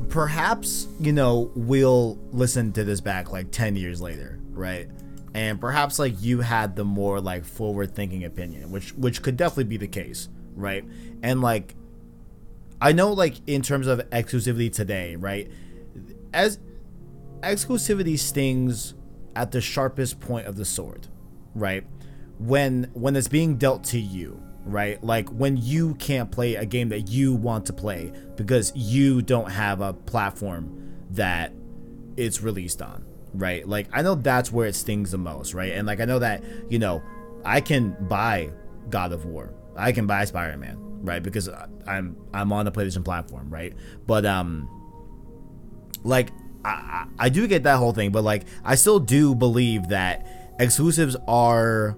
perhaps, 0.09 0.87
you 0.99 1.11
know, 1.11 1.51
we'll 1.55 2.17
listen 2.31 2.71
to 2.73 2.83
this 2.83 3.01
back 3.01 3.31
like 3.31 3.51
10 3.51 3.75
years 3.75 4.01
later, 4.01 4.39
right? 4.51 4.87
And 5.33 5.59
perhaps 5.59 5.99
like 5.99 6.21
you 6.21 6.41
had 6.41 6.75
the 6.75 6.85
more 6.85 7.19
like 7.21 7.45
forward 7.45 7.93
thinking 7.93 8.23
opinion, 8.23 8.71
which 8.71 8.93
which 8.93 9.21
could 9.21 9.37
definitely 9.37 9.65
be 9.65 9.77
the 9.77 9.87
case, 9.87 10.29
right? 10.55 10.83
And 11.21 11.41
like 11.41 11.75
I 12.81 12.91
know 12.91 13.11
like 13.11 13.35
in 13.47 13.61
terms 13.61 13.87
of 13.87 13.99
exclusivity 14.09 14.71
today, 14.71 15.15
right? 15.15 15.51
As 16.33 16.59
exclusivity 17.41 18.17
stings 18.17 18.93
at 19.35 19.51
the 19.51 19.61
sharpest 19.61 20.19
point 20.19 20.47
of 20.47 20.55
the 20.55 20.65
sword, 20.65 21.07
right? 21.53 21.85
When 22.39 22.89
when 22.93 23.15
it's 23.15 23.27
being 23.27 23.57
dealt 23.57 23.83
to 23.85 23.99
you, 23.99 24.41
right? 24.63 25.03
Like 25.03 25.29
when 25.29 25.57
you 25.57 25.95
can't 25.95 26.31
play 26.31 26.55
a 26.55 26.65
game 26.65 26.89
that 26.89 27.09
you 27.09 27.33
want 27.33 27.65
to 27.67 27.73
play 27.73 28.11
because 28.35 28.71
you 28.75 29.21
don't 29.21 29.49
have 29.49 29.81
a 29.81 29.93
platform 29.93 30.95
that 31.11 31.53
it's 32.15 32.41
released 32.41 32.81
on, 32.81 33.05
right? 33.33 33.67
Like 33.67 33.87
I 33.93 34.01
know 34.01 34.15
that's 34.15 34.51
where 34.51 34.67
it 34.67 34.75
stings 34.75 35.11
the 35.11 35.17
most, 35.17 35.53
right? 35.53 35.73
And 35.73 35.87
like 35.87 35.99
I 35.99 36.05
know 36.05 36.19
that, 36.19 36.43
you 36.69 36.79
know, 36.79 37.01
I 37.45 37.61
can 37.61 37.95
buy 38.07 38.51
God 38.89 39.11
of 39.11 39.25
War. 39.25 39.53
I 39.75 39.91
can 39.91 40.07
buy 40.07 40.25
Spider-Man, 40.25 40.77
right? 41.03 41.21
Because 41.21 41.49
I'm 41.85 42.17
I'm 42.33 42.51
on 42.51 42.65
the 42.65 42.71
PlayStation 42.71 43.05
platform, 43.05 43.49
right? 43.49 43.73
But 44.05 44.25
um 44.25 44.69
like 46.03 46.29
I, 46.65 47.05
I 47.17 47.29
do 47.29 47.47
get 47.47 47.63
that 47.63 47.77
whole 47.77 47.93
thing, 47.93 48.11
but 48.11 48.23
like 48.23 48.43
I 48.63 48.75
still 48.75 48.99
do 48.99 49.35
believe 49.35 49.89
that 49.89 50.55
exclusives 50.59 51.15
are 51.27 51.97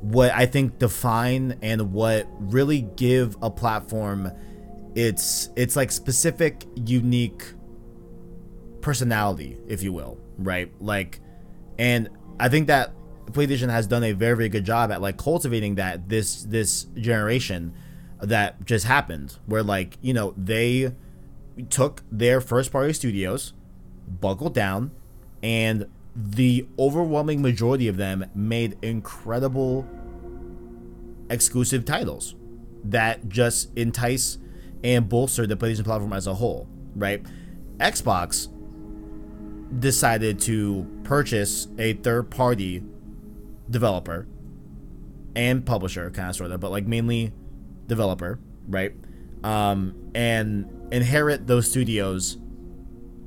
what 0.00 0.32
I 0.32 0.46
think 0.46 0.78
define 0.78 1.58
and 1.62 1.92
what 1.92 2.26
really 2.38 2.82
give 2.82 3.36
a 3.40 3.50
platform 3.50 4.30
its 4.94 5.50
it's 5.56 5.76
like 5.76 5.90
specific 5.90 6.64
unique 6.74 7.44
personality, 8.80 9.58
if 9.66 9.82
you 9.82 9.92
will, 9.92 10.18
right? 10.38 10.72
Like 10.80 11.20
and 11.78 12.08
I 12.38 12.48
think 12.48 12.66
that 12.68 12.92
PlayStation 13.26 13.70
has 13.70 13.86
done 13.86 14.04
a 14.04 14.12
very 14.12 14.36
very 14.36 14.48
good 14.48 14.64
job 14.64 14.90
at 14.90 15.00
like 15.00 15.16
cultivating 15.16 15.76
that 15.76 16.08
this 16.08 16.42
this 16.44 16.84
generation 16.94 17.74
that 18.20 18.64
just 18.64 18.86
happened 18.86 19.38
where 19.46 19.62
like, 19.62 19.98
you 20.00 20.14
know, 20.14 20.34
they 20.36 20.92
took 21.70 22.02
their 22.10 22.40
first 22.40 22.70
party 22.72 22.92
studios, 22.92 23.52
buckled 24.06 24.54
down 24.54 24.92
and 25.42 25.86
the 26.14 26.66
overwhelming 26.78 27.40
majority 27.40 27.88
of 27.88 27.96
them 27.96 28.24
made 28.34 28.76
incredible 28.82 29.86
exclusive 31.30 31.84
titles 31.84 32.34
that 32.84 33.28
just 33.28 33.76
entice 33.76 34.38
and 34.84 35.08
bolster 35.08 35.46
the 35.46 35.56
PlayStation 35.56 35.84
platform 35.84 36.12
as 36.12 36.26
a 36.26 36.34
whole, 36.34 36.68
right? 36.94 37.24
Xbox 37.78 38.48
decided 39.78 40.40
to 40.40 40.86
purchase 41.04 41.68
a 41.78 41.94
third 41.94 42.30
party 42.30 42.82
developer 43.70 44.26
and 45.34 45.64
publisher, 45.64 46.10
kind 46.10 46.30
of 46.30 46.36
sort 46.36 46.50
of, 46.50 46.60
but 46.60 46.70
like 46.70 46.86
mainly 46.86 47.32
developer, 47.86 48.38
right? 48.68 48.92
Um, 49.42 50.10
and 50.14 50.88
inherit 50.92 51.46
those 51.46 51.70
studios 51.70 52.38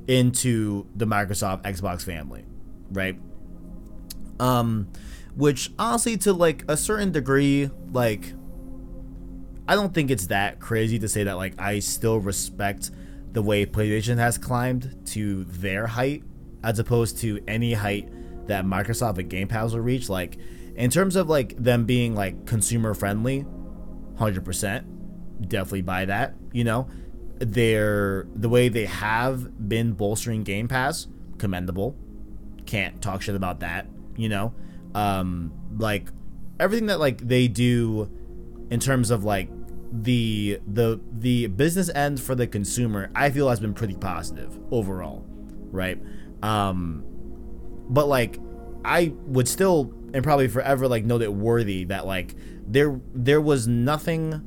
into 0.06 0.86
the 0.94 1.04
Microsoft 1.06 1.62
Xbox 1.62 2.02
family, 2.02 2.44
right? 2.90 3.18
Um, 4.38 4.88
which 5.34 5.72
honestly, 5.78 6.16
to 6.18 6.32
like 6.32 6.64
a 6.68 6.76
certain 6.76 7.10
degree, 7.10 7.70
like 7.92 8.32
I 9.68 9.74
don't 9.74 9.92
think 9.92 10.10
it's 10.10 10.28
that 10.28 10.60
crazy 10.60 10.98
to 11.00 11.08
say 11.08 11.24
that 11.24 11.36
like 11.36 11.60
I 11.60 11.80
still 11.80 12.20
respect 12.20 12.90
the 13.32 13.42
way 13.42 13.66
PlayStation 13.66 14.16
has 14.16 14.38
climbed 14.38 15.06
to 15.08 15.44
their 15.44 15.88
height 15.88 16.22
as 16.66 16.80
opposed 16.80 17.18
to 17.18 17.40
any 17.46 17.72
height 17.72 18.10
that 18.48 18.66
Microsoft 18.66 19.18
and 19.18 19.30
Game 19.30 19.46
Pass 19.46 19.72
will 19.72 19.80
reach. 19.80 20.08
Like 20.08 20.36
in 20.74 20.90
terms 20.90 21.14
of 21.16 21.28
like 21.28 21.56
them 21.56 21.86
being 21.86 22.14
like 22.14 22.44
consumer 22.44 22.92
friendly, 22.92 23.46
hundred 24.18 24.44
percent, 24.44 25.48
definitely 25.48 25.82
buy 25.82 26.04
that. 26.06 26.34
You 26.52 26.64
know, 26.64 26.88
they're 27.38 28.26
the 28.34 28.48
way 28.48 28.68
they 28.68 28.86
have 28.86 29.68
been 29.68 29.92
bolstering 29.92 30.42
Game 30.42 30.66
Pass, 30.66 31.06
commendable. 31.38 31.96
Can't 32.66 33.00
talk 33.00 33.22
shit 33.22 33.36
about 33.36 33.60
that. 33.60 33.86
You 34.16 34.28
know, 34.28 34.52
um, 34.94 35.52
like 35.78 36.08
everything 36.58 36.86
that 36.86 36.98
like 36.98 37.18
they 37.18 37.46
do 37.46 38.10
in 38.70 38.80
terms 38.80 39.12
of 39.12 39.22
like 39.22 39.48
the 39.92 40.60
the 40.66 41.00
the 41.12 41.46
business 41.46 41.88
end 41.90 42.20
for 42.20 42.34
the 42.34 42.44
consumer 42.44 43.08
i 43.14 43.30
feel 43.30 43.48
has 43.48 43.60
been 43.60 43.72
pretty 43.72 43.94
positive 43.94 44.58
overall 44.72 45.24
right 45.70 46.02
um 46.46 47.04
but 47.88 48.06
like 48.06 48.38
i 48.84 49.12
would 49.26 49.48
still 49.48 49.92
and 50.14 50.22
probably 50.22 50.48
forever 50.48 50.88
like 50.88 51.04
note 51.04 51.22
it 51.22 51.32
worthy 51.32 51.84
that 51.84 52.06
like 52.06 52.34
there 52.66 53.00
there 53.14 53.40
was 53.40 53.66
nothing 53.66 54.42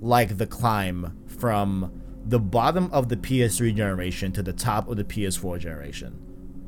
like 0.00 0.36
the 0.38 0.46
climb 0.46 1.16
from 1.26 1.92
the 2.26 2.38
bottom 2.38 2.90
of 2.92 3.08
the 3.08 3.16
ps3 3.16 3.74
generation 3.74 4.32
to 4.32 4.42
the 4.42 4.52
top 4.52 4.88
of 4.88 4.96
the 4.96 5.04
ps4 5.04 5.58
generation 5.58 6.18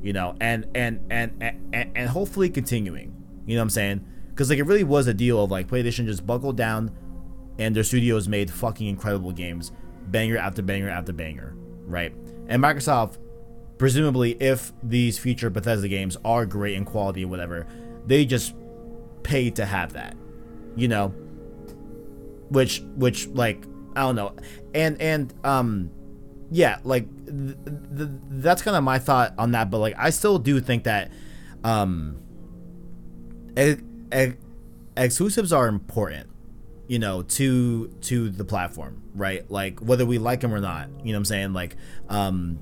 you 0.02 0.12
know 0.12 0.36
and 0.40 0.66
and 0.74 1.00
and 1.10 1.32
and, 1.40 1.96
and 1.96 2.08
hopefully 2.10 2.48
continuing 2.48 3.14
you 3.46 3.54
know 3.54 3.60
what 3.60 3.64
i'm 3.64 3.70
saying 3.70 4.04
because 4.30 4.50
like 4.50 4.58
it 4.58 4.64
really 4.64 4.84
was 4.84 5.06
a 5.06 5.14
deal 5.14 5.42
of 5.42 5.50
like 5.50 5.66
playstation 5.66 6.06
just 6.06 6.26
buckled 6.26 6.56
down 6.56 6.90
and 7.58 7.74
their 7.74 7.84
studios 7.84 8.28
made 8.28 8.50
fucking 8.50 8.86
incredible 8.86 9.32
games, 9.32 9.72
banger 10.08 10.36
after 10.36 10.62
banger 10.62 10.88
after 10.88 11.12
banger, 11.12 11.54
right? 11.86 12.14
And 12.48 12.62
Microsoft, 12.62 13.18
presumably, 13.78 14.32
if 14.40 14.73
these 14.82 15.19
future 15.19 15.51
Bethesda 15.51 15.89
games 15.89 16.16
are 16.24 16.47
great 16.47 16.74
in 16.74 16.85
quality 16.85 17.24
or 17.24 17.28
whatever, 17.28 17.66
they 18.07 18.24
just 18.24 18.55
pay 19.23 19.51
to 19.51 19.65
have 19.66 19.93
that, 19.94 20.16
you 20.74 20.89
know. 20.89 21.09
Which, 22.48 22.81
which, 22.94 23.27
like, 23.28 23.65
I 23.97 24.03
don't 24.03 24.15
know, 24.15 24.36
and 24.74 25.01
and 25.03 25.35
um, 25.43 25.90
yeah, 26.51 26.78
like 26.85 27.09
th- 27.27 27.57
th- 27.97 28.09
that's 28.31 28.62
kind 28.62 28.77
of 28.77 28.85
my 28.85 29.01
thought 29.01 29.35
on 29.36 29.51
that. 29.53 29.69
But 29.70 29.78
like, 29.78 29.94
I 29.98 30.11
still 30.11 30.39
do 30.39 30.61
think 30.61 30.85
that 30.85 31.11
um, 31.65 32.23
e- 33.59 33.77
e- 34.15 34.35
exclusives 34.97 35.53
are 35.53 35.66
important 35.66 36.31
you 36.89 36.98
know 36.98 37.23
to 37.23 37.89
to 38.01 38.31
the 38.31 38.44
platform 38.44 39.03
right 39.15 39.51
like 39.51 39.81
whether 39.81 40.07
we 40.07 40.19
like 40.19 40.40
them 40.40 40.55
or 40.55 40.61
not 40.61 40.89
you 41.03 41.07
know 41.07 41.12
what 41.12 41.16
i'm 41.16 41.24
saying 41.24 41.53
like 41.53 41.74
um 42.09 42.59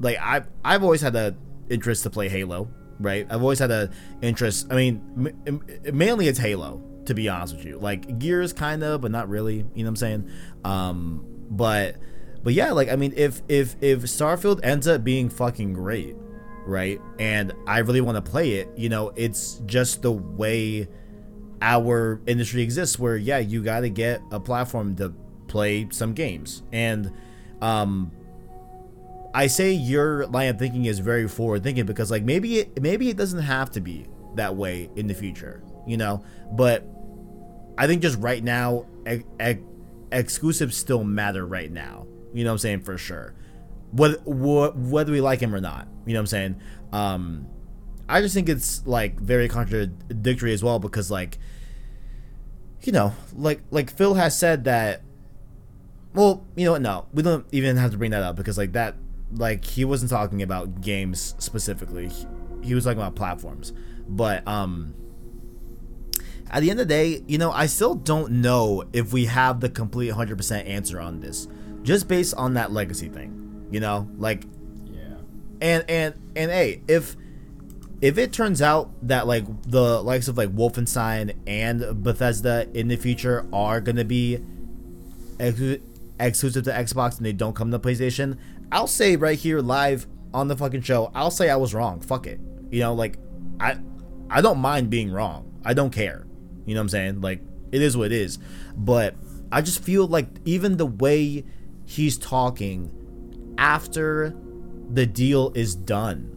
like 0.00 0.18
i've 0.20 0.48
i've 0.64 0.82
always 0.82 1.00
had 1.00 1.14
a 1.14 1.36
interest 1.68 2.02
to 2.02 2.10
play 2.10 2.28
halo 2.28 2.68
right? 2.98 3.26
I've 3.30 3.40
always 3.40 3.58
had 3.58 3.70
a 3.70 3.90
interest 4.20 4.66
i 4.70 4.74
mean 4.74 5.32
m- 5.46 5.62
mainly 5.96 6.28
it's 6.28 6.38
halo 6.38 6.82
to 7.06 7.14
be 7.14 7.30
honest 7.30 7.56
with 7.56 7.64
you. 7.64 7.78
Like 7.78 8.18
gears 8.18 8.52
kind 8.52 8.82
of 8.82 9.00
but 9.00 9.10
not 9.10 9.28
really 9.28 9.56
you 9.56 9.62
know 9.62 9.84
what 9.84 9.88
i'm 9.88 9.96
saying? 9.96 10.30
Um 10.64 11.24
but 11.50 11.96
but 12.42 12.52
yeah 12.52 12.72
like 12.72 12.90
i 12.90 12.96
mean 12.96 13.14
if 13.16 13.42
if 13.48 13.74
if 13.80 14.00
starfield 14.02 14.60
ends 14.62 14.86
up 14.86 15.02
being 15.02 15.28
fucking 15.30 15.72
great 15.72 16.14
right 16.66 17.00
and 17.18 17.52
i 17.66 17.78
really 17.78 18.00
want 18.00 18.22
to 18.22 18.30
play 18.30 18.52
it 18.52 18.68
you 18.76 18.88
know 18.88 19.12
it's 19.16 19.60
just 19.66 20.02
the 20.02 20.12
way 20.12 20.86
our 21.62 22.20
industry 22.26 22.62
exists 22.62 22.98
where 22.98 23.16
yeah 23.16 23.38
you 23.38 23.62
got 23.62 23.80
to 23.80 23.88
get 23.88 24.22
a 24.30 24.38
platform 24.38 24.94
to 24.96 25.12
play 25.50 25.88
some 25.90 26.14
games. 26.14 26.62
And 26.72 27.12
um 27.60 28.12
i 29.34 29.46
say 29.46 29.72
your 29.72 30.26
line 30.26 30.48
of 30.48 30.58
thinking 30.58 30.84
is 30.86 30.98
very 30.98 31.28
forward 31.28 31.62
thinking 31.62 31.86
because 31.86 32.10
like 32.10 32.22
maybe 32.22 32.60
it 32.60 32.80
maybe 32.80 33.08
it 33.08 33.16
doesn't 33.16 33.42
have 33.42 33.70
to 33.70 33.80
be 33.80 34.06
that 34.34 34.54
way 34.54 34.88
in 34.96 35.06
the 35.06 35.14
future 35.14 35.62
you 35.86 35.96
know? 35.96 36.22
But 36.52 36.84
i 37.78 37.86
think 37.86 38.02
just 38.02 38.18
right 38.18 38.42
now 38.42 38.86
ex- 39.06 39.24
ex- 39.38 39.62
exclusives 40.12 40.76
still 40.76 41.04
matter 41.04 41.46
right 41.46 41.70
now. 41.70 42.06
You 42.34 42.44
know 42.44 42.50
what 42.50 42.54
i'm 42.54 42.58
saying? 42.58 42.80
For 42.80 42.98
sure. 42.98 43.34
Whether, 43.92 44.18
whether 44.18 45.12
we 45.12 45.20
like 45.20 45.40
him 45.40 45.54
or 45.54 45.60
not 45.60 45.88
you 46.06 46.14
know 46.14 46.20
what 46.20 46.22
i'm 46.22 46.26
saying? 46.26 46.60
Um 46.92 47.46
I 48.08 48.20
just 48.22 48.34
think 48.34 48.48
it's 48.48 48.84
like 48.86 49.20
very 49.20 49.48
contradictory 49.48 50.52
as 50.52 50.64
well 50.64 50.80
because 50.80 51.10
like 51.10 51.38
you 52.82 52.92
know, 52.92 53.12
like 53.34 53.60
like 53.70 53.90
Phil 53.90 54.14
has 54.14 54.38
said 54.38 54.64
that 54.64 55.02
well, 56.12 56.44
you 56.56 56.64
know 56.64 56.72
what, 56.72 56.82
no. 56.82 57.06
We 57.12 57.22
don't 57.22 57.46
even 57.52 57.76
have 57.76 57.92
to 57.92 57.98
bring 57.98 58.10
that 58.10 58.22
up 58.22 58.34
because 58.34 58.58
like 58.58 58.72
that 58.72 58.96
like 59.32 59.64
he 59.64 59.84
wasn't 59.84 60.10
talking 60.10 60.42
about 60.42 60.80
games 60.80 61.34
specifically. 61.38 62.08
He, 62.08 62.26
he 62.62 62.74
was 62.74 62.84
talking 62.84 62.98
about 62.98 63.14
platforms. 63.14 63.72
But 64.08 64.46
um 64.46 64.94
at 66.50 66.60
the 66.62 66.70
end 66.70 66.80
of 66.80 66.88
the 66.88 66.94
day, 66.94 67.22
you 67.28 67.38
know, 67.38 67.52
I 67.52 67.66
still 67.66 67.94
don't 67.94 68.32
know 68.42 68.84
if 68.92 69.12
we 69.12 69.26
have 69.26 69.60
the 69.60 69.68
complete 69.68 70.12
100% 70.12 70.68
answer 70.68 71.00
on 71.00 71.20
this 71.20 71.46
just 71.82 72.08
based 72.08 72.34
on 72.34 72.54
that 72.54 72.72
legacy 72.72 73.08
thing, 73.08 73.68
you 73.70 73.80
know? 73.80 74.08
Like 74.16 74.44
yeah. 74.86 75.14
And 75.60 75.84
and 75.88 76.14
and 76.34 76.50
hey, 76.50 76.82
if 76.88 77.16
if 78.00 78.18
it 78.18 78.32
turns 78.32 78.62
out 78.62 78.90
that 79.06 79.26
like 79.26 79.44
the 79.62 80.02
likes 80.02 80.28
of 80.28 80.36
like 80.36 80.54
Wolfenstein 80.54 81.36
and 81.46 82.02
Bethesda 82.02 82.68
in 82.74 82.88
the 82.88 82.96
future 82.96 83.46
are 83.52 83.80
gonna 83.80 84.04
be 84.04 84.42
ex- 85.38 85.82
exclusive 86.18 86.64
to 86.64 86.70
Xbox 86.70 87.18
and 87.18 87.26
they 87.26 87.32
don't 87.32 87.54
come 87.54 87.70
to 87.70 87.78
PlayStation, 87.78 88.38
I'll 88.72 88.86
say 88.86 89.16
right 89.16 89.38
here 89.38 89.60
live 89.60 90.06
on 90.32 90.48
the 90.48 90.56
fucking 90.56 90.82
show, 90.82 91.10
I'll 91.14 91.30
say 91.30 91.50
I 91.50 91.56
was 91.56 91.74
wrong. 91.74 92.00
Fuck 92.00 92.26
it. 92.26 92.40
You 92.70 92.80
know, 92.80 92.94
like 92.94 93.18
I 93.58 93.78
I 94.28 94.40
don't 94.40 94.58
mind 94.58 94.90
being 94.90 95.10
wrong. 95.10 95.60
I 95.64 95.74
don't 95.74 95.90
care. 95.90 96.26
You 96.66 96.74
know 96.74 96.80
what 96.80 96.84
I'm 96.84 96.88
saying? 96.90 97.20
Like 97.20 97.42
it 97.72 97.82
is 97.82 97.96
what 97.96 98.06
it 98.06 98.12
is. 98.12 98.38
But 98.76 99.16
I 99.50 99.62
just 99.62 99.82
feel 99.82 100.06
like 100.06 100.28
even 100.44 100.76
the 100.76 100.86
way 100.86 101.44
he's 101.84 102.16
talking 102.16 103.54
after 103.58 104.34
the 104.88 105.06
deal 105.06 105.52
is 105.54 105.74
done. 105.74 106.36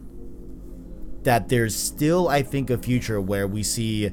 That 1.22 1.48
there's 1.48 1.74
still, 1.74 2.28
I 2.28 2.42
think, 2.42 2.68
a 2.68 2.76
future 2.76 3.20
where 3.20 3.46
we 3.46 3.62
see 3.62 4.10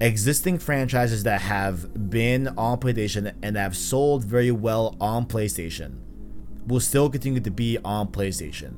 existing 0.00 0.58
franchises 0.58 1.24
that 1.24 1.42
have 1.42 2.10
been 2.10 2.48
on 2.56 2.78
PlayStation 2.78 3.34
and 3.42 3.56
have 3.56 3.76
sold 3.76 4.24
very 4.24 4.50
well 4.50 4.96
on 4.98 5.26
PlayStation 5.26 6.05
will 6.66 6.80
still 6.80 7.08
continue 7.08 7.40
to 7.40 7.50
be 7.50 7.78
on 7.84 8.08
PlayStation. 8.08 8.74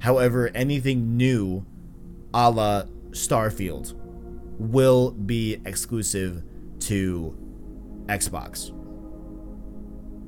However, 0.00 0.50
anything 0.54 1.16
new, 1.16 1.64
a 2.34 2.50
la 2.50 2.84
Starfield, 3.10 3.94
will 4.58 5.12
be 5.12 5.60
exclusive 5.64 6.42
to 6.80 7.36
Xbox 8.06 8.70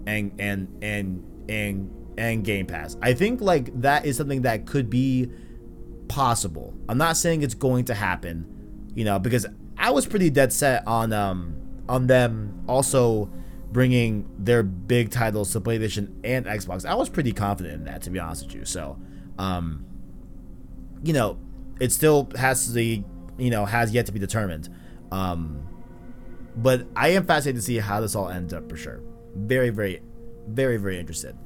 and 0.07 0.33
and 0.39 0.69
and 0.83 1.25
and 1.49 1.91
and 2.17 2.45
Game 2.45 2.67
Pass. 2.67 2.97
I 3.03 3.15
think 3.15 3.41
like 3.41 3.81
that 3.81 4.07
is 4.07 4.17
something 4.17 4.43
that 4.43 4.67
could 4.67 4.89
be 4.89 5.31
possible. 6.09 6.75
I'm 6.89 6.99
not 6.99 7.17
saying 7.17 7.43
it's 7.43 7.55
going 7.55 7.87
to 7.87 7.95
happen, 7.95 8.91
you 8.95 9.05
know, 9.05 9.19
because 9.19 9.47
I 9.77 9.91
was 9.91 10.07
pretty 10.07 10.31
dead 10.31 10.53
set 10.53 10.87
on 10.87 11.13
um 11.13 11.57
on 11.89 12.07
them 12.07 12.65
also 12.69 13.31
bringing 13.75 14.25
their 14.39 14.63
big 14.63 15.11
titles 15.11 15.53
to 15.53 15.61
PlayStation 15.61 16.15
and 16.23 16.47
Xbox. 16.47 16.87
I 16.87 16.95
was 16.95 17.09
pretty 17.09 17.33
confident 17.33 17.75
in 17.75 17.85
that, 17.85 18.03
to 18.03 18.11
be 18.11 18.21
honest 18.21 18.47
with 18.47 18.55
you. 18.55 18.65
So, 18.65 18.97
um, 19.37 19.85
you 21.03 21.13
know, 21.13 21.39
it 21.81 21.91
still 21.91 22.31
has 22.37 22.73
the 22.73 23.03
you 23.37 23.51
know 23.51 23.67
has 23.67 23.93
yet 23.93 24.07
to 24.07 24.13
be 24.13 24.21
determined. 24.21 24.71
Um, 25.11 25.67
but 26.57 26.87
I 26.95 27.09
am 27.09 27.27
fascinated 27.27 27.61
to 27.61 27.67
see 27.67 27.79
how 27.79 28.01
this 28.01 28.15
all 28.15 28.29
ends 28.29 28.55
up 28.55 28.71
for 28.71 28.77
sure. 28.77 29.01
Very, 29.35 29.71
very, 29.71 30.01
very, 30.47 30.77
very 30.77 30.99
interested. 30.99 31.37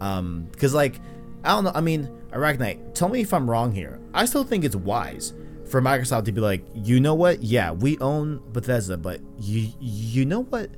Um, 0.00 0.48
because 0.50 0.74
like 0.74 1.00
I 1.44 1.50
don't 1.50 1.64
know. 1.64 1.72
I 1.72 1.80
mean, 1.80 2.10
Arachnite, 2.30 2.94
tell 2.94 3.08
me 3.08 3.20
if 3.20 3.32
I'm 3.32 3.48
wrong 3.48 3.72
here. 3.72 4.00
I 4.12 4.24
still 4.24 4.42
think 4.42 4.64
it's 4.64 4.76
wise 4.76 5.32
for 5.70 5.80
Microsoft 5.80 6.24
to 6.24 6.32
be 6.32 6.40
like, 6.40 6.64
you 6.74 6.98
know 6.98 7.14
what? 7.14 7.44
Yeah, 7.44 7.70
we 7.70 7.96
own 7.98 8.42
Bethesda, 8.52 8.96
but 8.96 9.20
you 9.38 9.72
you 9.78 10.24
know 10.24 10.42
what 10.42 10.68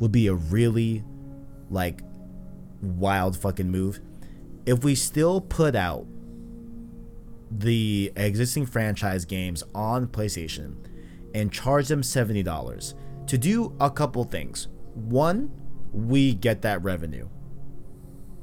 would 0.00 0.10
be 0.10 0.26
a 0.26 0.34
really 0.34 1.04
like 1.70 2.02
wild 2.82 3.36
fucking 3.36 3.70
move 3.70 4.00
if 4.66 4.82
we 4.82 4.94
still 4.94 5.40
put 5.40 5.76
out 5.76 6.06
the 7.50 8.12
existing 8.16 8.66
franchise 8.66 9.24
games 9.24 9.62
on 9.74 10.06
PlayStation 10.06 10.74
and 11.34 11.52
charge 11.52 11.88
them 11.88 12.02
$70 12.02 12.94
to 13.26 13.38
do 13.38 13.76
a 13.80 13.90
couple 13.90 14.24
things. 14.24 14.68
One, 14.94 15.50
we 15.92 16.34
get 16.34 16.62
that 16.62 16.82
revenue. 16.82 17.28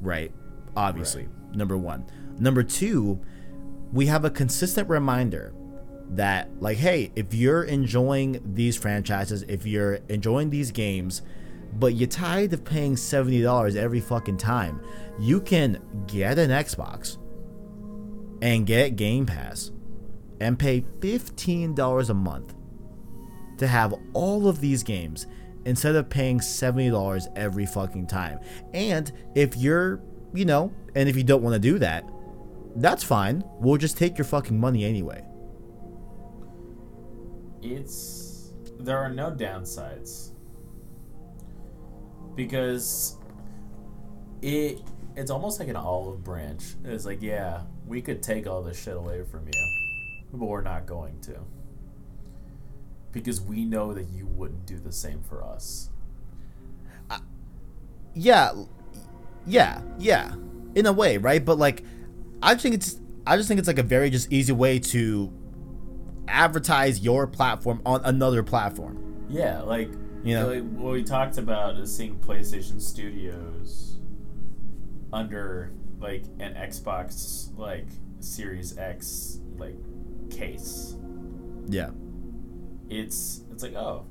Right? 0.02 0.32
Obviously. 0.76 1.24
Right. 1.24 1.56
Number 1.56 1.78
1. 1.78 2.06
Number 2.40 2.64
2, 2.64 3.20
we 3.94 4.06
have 4.08 4.26
a 4.26 4.30
consistent 4.30 4.90
reminder 4.90 5.54
that 6.10 6.50
like 6.62 6.78
hey, 6.78 7.12
if 7.16 7.34
you're 7.34 7.64
enjoying 7.64 8.42
these 8.54 8.78
franchises, 8.78 9.44
if 9.44 9.66
you're 9.66 9.96
enjoying 10.08 10.50
these 10.50 10.72
games, 10.72 11.22
but 11.80 11.94
you're 11.94 12.08
tired 12.08 12.54
of 12.54 12.64
paying 12.64 12.96
$70 12.96 13.76
every 13.76 14.00
fucking 14.00 14.38
time, 14.38 14.82
you 15.20 15.40
can 15.40 15.82
get 16.08 16.40
an 16.40 16.50
Xbox 16.50 17.18
and 18.42 18.66
get 18.66 18.96
Game 18.96 19.26
Pass 19.26 19.72
and 20.40 20.58
pay 20.58 20.82
$15 21.00 22.10
a 22.10 22.14
month 22.14 22.54
to 23.58 23.68
have 23.68 23.94
all 24.14 24.48
of 24.48 24.60
these 24.62 24.84
games 24.84 25.28
instead 25.66 25.96
of 25.96 26.10
paying 26.10 26.40
$70 26.40 27.28
every 27.36 27.66
fucking 27.66 28.08
time. 28.08 28.40
And 28.74 29.12
if 29.36 29.58
you're, 29.58 30.02
you 30.34 30.46
know, 30.46 30.72
and 30.96 31.10
if 31.10 31.16
you 31.16 31.24
don't 31.24 31.44
want 31.44 31.54
to 31.54 31.60
do 31.60 31.80
that, 31.80 32.10
that's 32.76 33.04
fine. 33.04 33.44
We'll 33.60 33.78
just 33.78 33.98
take 33.98 34.18
your 34.18 34.26
fucking 34.26 34.60
money 34.60 34.86
anyway. 34.86 35.24
It's 37.62 38.54
there 38.80 39.00
are 39.00 39.10
no 39.10 39.32
downsides 39.32 40.32
because 42.38 43.18
it 44.42 44.80
it's 45.18 45.32
almost 45.32 45.60
like 45.60 45.68
an 45.68 45.76
olive 45.76 46.24
branch. 46.24 46.76
It's 46.86 47.06
like, 47.06 47.22
yeah, 47.22 47.64
we 47.88 48.02
could 48.02 48.22
take 48.24 48.48
all 48.48 48.62
this 48.62 48.82
shit 48.82 48.96
away 48.96 49.24
from 49.24 49.48
you, 49.48 49.68
but 50.32 50.46
we're 50.46 50.62
not 50.62 50.86
going 50.86 51.20
to. 51.22 51.40
Because 53.12 53.42
we 53.42 53.66
know 53.66 53.94
that 53.94 54.10
you 54.10 54.28
wouldn't 54.28 54.68
do 54.68 54.78
the 54.78 54.92
same 54.92 55.24
for 55.24 55.44
us. 55.44 55.90
Uh, 57.10 57.18
yeah, 58.14 58.52
yeah, 59.48 59.82
yeah, 59.98 60.36
in 60.76 60.86
a 60.86 60.94
way, 60.94 61.18
right? 61.18 61.44
But 61.44 61.58
like, 61.58 61.84
I 62.44 62.54
think 62.54 62.76
it's, 62.76 63.00
I 63.26 63.38
just 63.38 63.48
think 63.48 63.58
it's 63.58 63.68
like 63.68 63.80
a 63.80 63.84
very 63.84 64.12
just 64.12 64.32
easy 64.32 64.54
way 64.54 64.78
to 64.78 65.34
advertise 66.28 67.00
your 67.00 67.26
platform 67.26 67.82
on 67.88 68.02
another 68.06 68.44
platform. 68.44 69.26
Yeah, 69.30 69.62
like 69.62 69.90
you 70.28 70.36
know, 70.36 70.60
what 70.60 70.94
we 70.94 71.04
talked 71.04 71.38
about 71.38 71.78
is 71.78 71.96
seeing 71.96 72.20
PlayStation 72.20 72.82
Studios 72.82 73.98
under 75.14 75.72
like 76.00 76.24
an 76.40 76.54
Xbox 76.54 77.58
like 77.58 77.88
Series 78.20 78.78
X 78.78 79.40
like 79.58 79.78
case. 80.30 80.96
Yeah. 81.68 81.92
It's 82.90 83.42
it's 83.52 83.64
like 83.64 83.76
oh, 83.76 84.06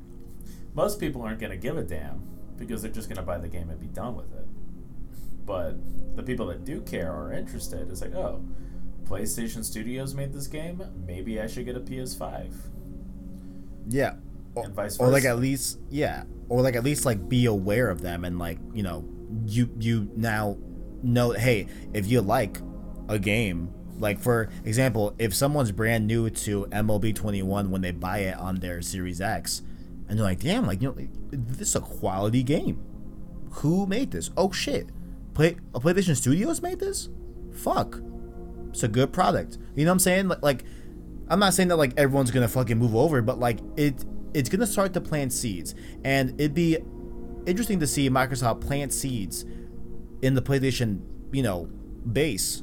most 0.74 1.00
people 1.00 1.22
aren't 1.22 1.38
gonna 1.38 1.56
give 1.56 1.76
a 1.76 1.82
damn 1.82 2.22
because 2.56 2.82
they're 2.82 2.90
just 2.90 3.08
gonna 3.08 3.22
buy 3.22 3.38
the 3.38 3.48
game 3.48 3.68
and 3.70 3.78
be 3.78 3.86
done 3.86 4.16
with 4.16 4.32
it. 4.32 4.46
But 5.44 5.76
the 6.16 6.22
people 6.22 6.46
that 6.46 6.64
do 6.64 6.80
care 6.80 7.12
or 7.12 7.28
are 7.28 7.32
interested 7.32 7.90
is 7.90 8.00
like 8.00 8.14
oh, 8.14 8.42
PlayStation 9.04 9.64
Studios 9.64 10.14
made 10.14 10.32
this 10.32 10.46
game. 10.46 10.82
Maybe 11.06 11.40
I 11.40 11.46
should 11.46 11.66
get 11.66 11.76
a 11.76 11.80
PS5. 11.80 12.52
Yeah, 13.88 14.14
or, 14.56 14.88
or 14.98 15.08
like 15.08 15.24
at 15.24 15.38
least 15.38 15.78
yeah, 15.90 16.24
or 16.48 16.62
like 16.62 16.74
at 16.76 16.84
least 16.84 17.04
like 17.04 17.28
be 17.28 17.46
aware 17.46 17.90
of 17.90 18.00
them 18.00 18.24
and 18.24 18.38
like 18.38 18.58
you 18.72 18.82
know 18.82 19.04
you 19.46 19.68
you 19.78 20.10
now 20.16 20.56
know 21.02 21.32
hey 21.32 21.66
if 21.92 22.06
you 22.06 22.20
like 22.20 22.60
a 23.08 23.18
game 23.18 23.70
like 23.98 24.18
for 24.20 24.48
example 24.64 25.14
if 25.18 25.34
someone's 25.34 25.72
brand 25.72 26.06
new 26.06 26.28
to 26.30 26.66
MLB 26.66 27.14
21 27.14 27.70
when 27.70 27.80
they 27.80 27.92
buy 27.92 28.18
it 28.18 28.36
on 28.36 28.56
their 28.56 28.82
Series 28.82 29.20
X 29.20 29.62
and 30.08 30.18
they're 30.18 30.24
like 30.26 30.40
damn 30.40 30.66
like 30.66 30.80
you 30.82 30.88
know 30.88 31.08
this 31.30 31.68
is 31.68 31.76
a 31.76 31.80
quality 31.80 32.42
game. 32.42 32.82
Who 33.50 33.86
made 33.86 34.10
this? 34.10 34.30
Oh 34.36 34.52
shit. 34.52 34.88
Play 35.34 35.56
a 35.74 35.80
PlayStation 35.80 36.16
Studios 36.16 36.62
made 36.62 36.78
this? 36.78 37.08
Fuck. 37.52 38.00
It's 38.70 38.82
a 38.82 38.88
good 38.88 39.12
product. 39.12 39.58
You 39.74 39.84
know 39.84 39.90
what 39.90 39.94
I'm 39.94 39.98
saying? 40.00 40.28
Like, 40.28 40.42
like 40.42 40.64
I'm 41.28 41.38
not 41.38 41.54
saying 41.54 41.68
that 41.68 41.76
like 41.76 41.92
everyone's 41.96 42.30
gonna 42.30 42.48
fucking 42.48 42.78
move 42.78 42.94
over, 42.94 43.22
but 43.22 43.38
like 43.38 43.58
it 43.76 44.04
it's 44.36 44.50
gonna 44.50 44.66
start 44.66 44.92
to 44.92 45.00
plant 45.00 45.32
seeds, 45.32 45.74
and 46.04 46.38
it'd 46.38 46.54
be 46.54 46.76
interesting 47.46 47.80
to 47.80 47.86
see 47.86 48.10
Microsoft 48.10 48.60
plant 48.60 48.92
seeds 48.92 49.46
in 50.20 50.34
the 50.34 50.42
PlayStation, 50.42 51.00
you 51.32 51.42
know, 51.42 51.70
base, 52.12 52.62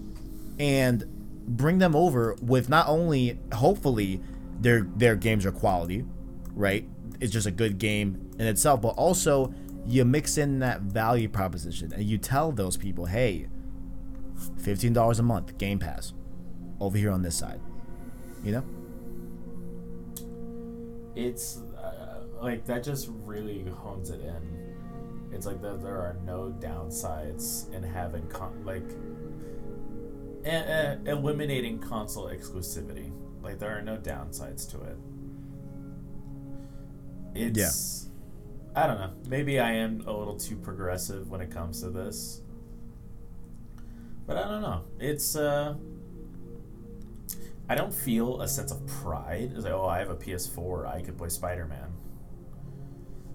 and 0.59 1.03
bring 1.47 1.79
them 1.79 1.95
over 1.95 2.35
with 2.41 2.69
not 2.69 2.87
only 2.87 3.39
hopefully 3.53 4.21
their 4.59 4.87
their 4.95 5.15
games 5.15 5.47
are 5.47 5.51
quality, 5.51 6.05
right? 6.53 6.87
It's 7.19 7.33
just 7.33 7.47
a 7.47 7.51
good 7.51 7.79
game 7.79 8.29
in 8.37 8.45
itself, 8.45 8.81
but 8.81 8.89
also 8.89 9.51
you 9.85 10.05
mix 10.05 10.37
in 10.37 10.59
that 10.59 10.81
value 10.81 11.27
proposition 11.27 11.91
and 11.91 12.03
you 12.03 12.17
tell 12.17 12.51
those 12.51 12.77
people, 12.77 13.05
hey, 13.05 13.47
$15 14.61 15.19
a 15.19 15.23
month, 15.23 15.57
Game 15.57 15.79
Pass, 15.79 16.13
over 16.79 16.97
here 16.97 17.11
on 17.11 17.21
this 17.21 17.35
side. 17.35 17.59
You 18.43 18.51
know? 18.53 18.63
It's 21.15 21.61
like 22.43 22.65
that 22.65 22.83
just 22.83 23.09
really 23.23 23.63
hones 23.63 24.09
it 24.09 24.21
in. 24.21 25.31
It's 25.31 25.45
like 25.45 25.61
that 25.61 25.81
there 25.81 25.95
are 25.95 26.17
no 26.25 26.53
downsides 26.59 27.73
in 27.73 27.81
having 27.81 28.27
con- 28.27 28.63
like 28.65 28.83
eliminating 31.07 31.79
console 31.79 32.27
exclusivity. 32.27 33.11
Like 33.41 33.59
there 33.59 33.77
are 33.77 33.81
no 33.81 33.97
downsides 33.97 34.69
to 34.71 34.81
it. 34.81 34.97
It's 37.35 38.07
yeah. 38.75 38.83
I 38.83 38.87
don't 38.87 38.99
know. 38.99 39.11
Maybe 39.27 39.59
I 39.59 39.71
am 39.71 40.03
a 40.05 40.11
little 40.11 40.37
too 40.37 40.57
progressive 40.57 41.29
when 41.29 41.41
it 41.41 41.49
comes 41.49 41.81
to 41.81 41.89
this. 41.89 42.41
But 44.27 44.37
I 44.37 44.47
don't 44.49 44.61
know. 44.61 44.81
It's 44.99 45.35
uh 45.35 45.75
I 47.69 47.75
don't 47.75 47.93
feel 47.93 48.41
a 48.41 48.47
sense 48.47 48.71
of 48.71 48.85
pride. 48.85 49.53
It's 49.55 49.63
like, 49.63 49.73
oh, 49.73 49.85
I 49.85 49.99
have 49.99 50.09
a 50.09 50.15
PS4, 50.15 50.85
I 50.85 51.01
could 51.01 51.17
play 51.17 51.29
Spider 51.29 51.65
Man. 51.65 51.92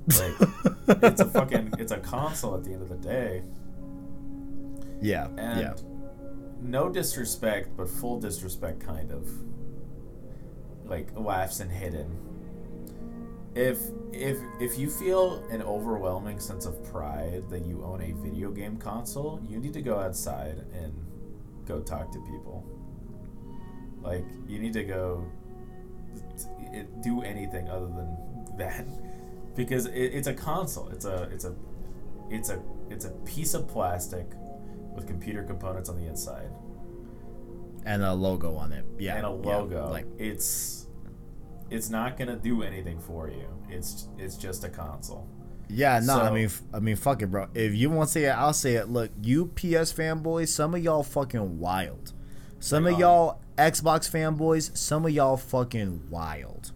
Like 0.09 1.03
it's 1.05 1.21
a 1.21 1.27
fucking 1.27 1.75
it's 1.79 1.93
a 1.93 1.99
console 1.99 2.55
at 2.57 2.65
the 2.65 2.73
end 2.73 2.83
of 2.83 2.89
the 2.89 2.97
day. 2.97 3.43
Yeah. 5.03 5.29
And 5.37 5.61
yeah. 5.61 5.75
no 6.63 6.89
disrespect, 6.89 7.77
but 7.77 7.89
full 7.89 8.19
disrespect 8.21 8.81
kind 8.81 9.13
of. 9.13 9.29
Like 10.85 11.09
laughs 11.17 11.61
and 11.61 11.71
hidden. 11.71 12.17
if 13.55 13.79
if 14.13 14.39
if 14.61 14.79
you 14.79 14.89
feel 14.89 15.45
an 15.51 15.63
overwhelming 15.63 16.41
sense 16.41 16.65
of 16.65 16.83
pride 16.91 17.45
that 17.51 17.67
you 17.67 17.83
own 17.85 18.01
a 18.01 18.13
video 18.23 18.51
game 18.51 18.77
console, 18.79 19.41
you 19.49 19.59
need 19.59 19.75
to 19.75 19.83
go 19.83 19.99
outside 19.99 20.65
and 20.73 20.93
go 21.67 21.81
talk 21.81 22.11
to 22.13 22.19
people. 22.21 22.65
Like 24.03 24.25
you 24.47 24.59
need 24.59 24.73
to 24.75 24.85
go 24.85 25.25
do 27.03 27.23
anything 27.23 27.69
other 27.69 27.87
than 27.87 28.17
that 28.59 28.87
because 29.59 29.85
it, 29.87 29.93
it's 29.93 30.29
a 30.29 30.33
console. 30.33 30.89
It's 30.89 31.05
a 31.05 31.29
it's 31.33 31.45
a 31.45 31.55
it's 32.31 32.49
a 32.49 32.63
it's 32.89 33.05
a 33.05 33.11
piece 33.27 33.53
of 33.53 33.69
plastic 33.69 34.27
with 34.95 35.07
computer 35.07 35.43
components 35.43 35.91
on 35.91 35.97
the 35.97 36.07
inside 36.07 36.49
and 37.85 38.03
a 38.03 38.15
logo 38.15 38.55
on 38.55 38.73
it. 38.73 38.85
Yeah, 38.99 39.17
and 39.17 39.27
a 39.27 39.31
yeah, 39.31 39.57
logo. 39.57 39.89
like 39.91 40.07
it's 40.19 40.87
it's 41.71 41.91
not 41.91 42.17
gonna 42.17 42.37
do 42.37 42.63
anything 42.63 43.01
for 43.01 43.29
you. 43.29 43.49
It's 43.69 44.09
it's 44.19 44.37
just 44.37 44.63
a 44.65 44.69
console. 44.69 45.29
Yeah, 45.71 46.01
no, 46.03 46.19
I 46.19 46.31
mean, 46.31 46.47
f- 46.47 46.63
I 46.73 46.81
mean, 46.81 46.97
fuck 46.97 47.21
it, 47.21 47.27
bro. 47.27 47.49
If 47.53 47.75
you 47.75 47.91
want 47.91 48.09
to 48.09 48.13
say 48.13 48.25
it, 48.25 48.31
I'll 48.31 48.55
say 48.55 48.77
it. 48.77 48.89
Look, 48.89 49.11
you 49.23 49.47
PS 49.49 49.93
fanboys, 49.93 50.49
some 50.49 50.75
of 50.75 50.83
y'all 50.83 51.03
fucking 51.03 51.59
wild. 51.59 52.15
Some 52.59 52.87
of 52.87 52.99
y'all 52.99 53.43
Xbox 53.57 54.11
fanboys, 54.11 54.75
some 54.77 55.05
of 55.05 55.11
y'all 55.13 55.37
fucking 55.37 56.09
wild. 56.11 56.73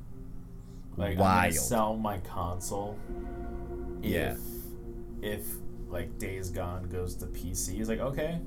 Like 0.97 1.13
I'm 1.13 1.17
gonna 1.17 1.53
sell 1.53 1.97
my 1.97 2.19
console. 2.19 2.99
If, 4.03 4.11
Yeah. 4.11 4.35
If 5.23 5.47
like 5.89 6.19
Days 6.19 6.51
Gone 6.51 6.89
goes 6.89 7.15
to 7.17 7.27
PC, 7.27 7.79
it's 7.81 7.89
like 7.89 8.01
okay, 8.01 8.41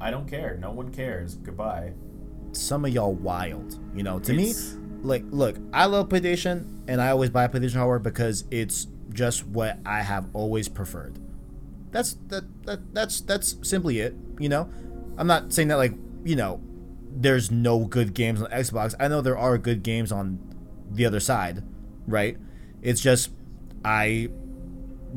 I 0.00 0.10
don't 0.10 0.28
care. 0.28 0.56
No 0.60 0.70
one 0.72 0.90
cares. 0.90 1.34
Goodbye. 1.34 1.92
Some 2.52 2.84
of 2.84 2.92
y'all 2.92 3.14
wild. 3.14 3.78
You 3.94 4.02
know, 4.02 4.18
to 4.20 4.32
It's- 4.34 4.74
me, 4.74 4.80
like, 5.02 5.24
look, 5.30 5.56
I 5.72 5.86
love 5.86 6.08
PlayStation, 6.08 6.64
and 6.88 7.00
I 7.00 7.10
always 7.10 7.30
buy 7.30 7.46
PlayStation 7.48 7.74
hardware 7.76 7.98
because 7.98 8.44
it's 8.50 8.86
just 9.12 9.46
what 9.46 9.78
I 9.86 10.02
have 10.02 10.26
always 10.32 10.68
preferred. 10.68 11.18
That's 11.92 12.14
that, 12.28 12.44
that 12.66 12.94
that's 12.94 13.20
that's 13.20 13.56
simply 13.62 14.00
it. 14.00 14.14
You 14.38 14.48
know, 14.48 14.68
I'm 15.16 15.26
not 15.26 15.52
saying 15.52 15.68
that 15.68 15.76
like 15.76 15.94
you 16.24 16.36
know, 16.36 16.60
there's 17.14 17.50
no 17.50 17.84
good 17.84 18.12
games 18.14 18.42
on 18.42 18.50
Xbox. 18.50 18.94
I 18.98 19.08
know 19.08 19.20
there 19.20 19.38
are 19.38 19.56
good 19.58 19.82
games 19.82 20.10
on 20.12 20.38
the 20.90 21.06
other 21.06 21.20
side, 21.20 21.62
right? 22.06 22.36
It's 22.82 23.00
just 23.00 23.30
I 23.84 24.28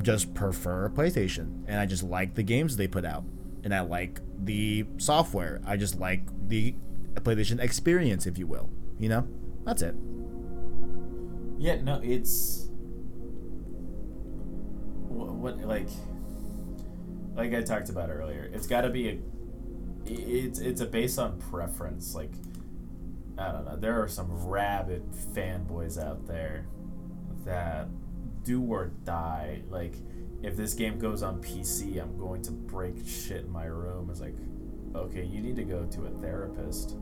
just 0.02 0.34
prefer 0.34 0.90
PlayStation, 0.90 1.64
and 1.68 1.80
I 1.80 1.86
just 1.86 2.04
like 2.04 2.36
the 2.36 2.44
games 2.44 2.78
they 2.78 2.88
put 2.88 3.06
out, 3.06 3.24
and 3.64 3.74
I 3.74 3.82
like 3.82 4.22
the 4.44 4.86
software. 4.98 5.62
I 5.66 5.78
just 5.78 6.00
like 6.00 6.22
the 6.48 6.76
PlayStation 7.16 7.60
experience, 7.60 8.26
if 8.26 8.38
you 8.38 8.48
will. 8.48 8.70
You 8.98 9.10
know, 9.10 9.28
that's 9.66 9.82
it. 9.82 9.96
Yeah, 11.58 11.82
no, 11.82 12.00
it's 12.04 12.70
what, 15.08 15.34
what 15.34 15.60
like 15.68 15.90
like 17.36 17.54
I 17.54 17.62
talked 17.62 17.90
about 17.90 18.10
earlier. 18.10 18.50
It's 18.54 18.68
got 18.68 18.82
to 18.82 18.90
be 18.90 19.10
a 19.10 19.20
it's 20.06 20.60
it's 20.60 20.82
a 20.82 20.86
based 20.86 21.20
on 21.20 21.40
preference. 21.40 22.16
Like 22.16 22.32
I 23.40 23.52
don't 23.52 23.66
know, 23.66 23.76
there 23.78 24.02
are 24.02 24.08
some 24.08 24.30
rabid 24.48 25.04
fanboys 25.34 25.98
out 26.02 26.28
there 26.28 26.66
that 27.46 27.88
do 28.44 28.62
or 28.64 28.88
die. 29.06 29.62
Like 29.70 29.94
if 30.44 30.56
this 30.58 30.74
game 30.74 31.00
goes 31.00 31.24
on 31.24 31.42
PC, 31.42 32.02
I'm 32.02 32.18
going 32.18 32.42
to 32.44 32.52
break 32.52 32.96
shit 33.08 33.46
in 33.46 33.52
my 33.52 33.66
room. 33.66 34.10
It's 34.10 34.22
like, 34.22 34.36
okay, 34.96 35.24
you 35.24 35.42
need 35.42 35.56
to 35.58 35.64
go 35.64 35.86
to 35.86 36.06
a 36.06 36.10
therapist. 36.22 36.96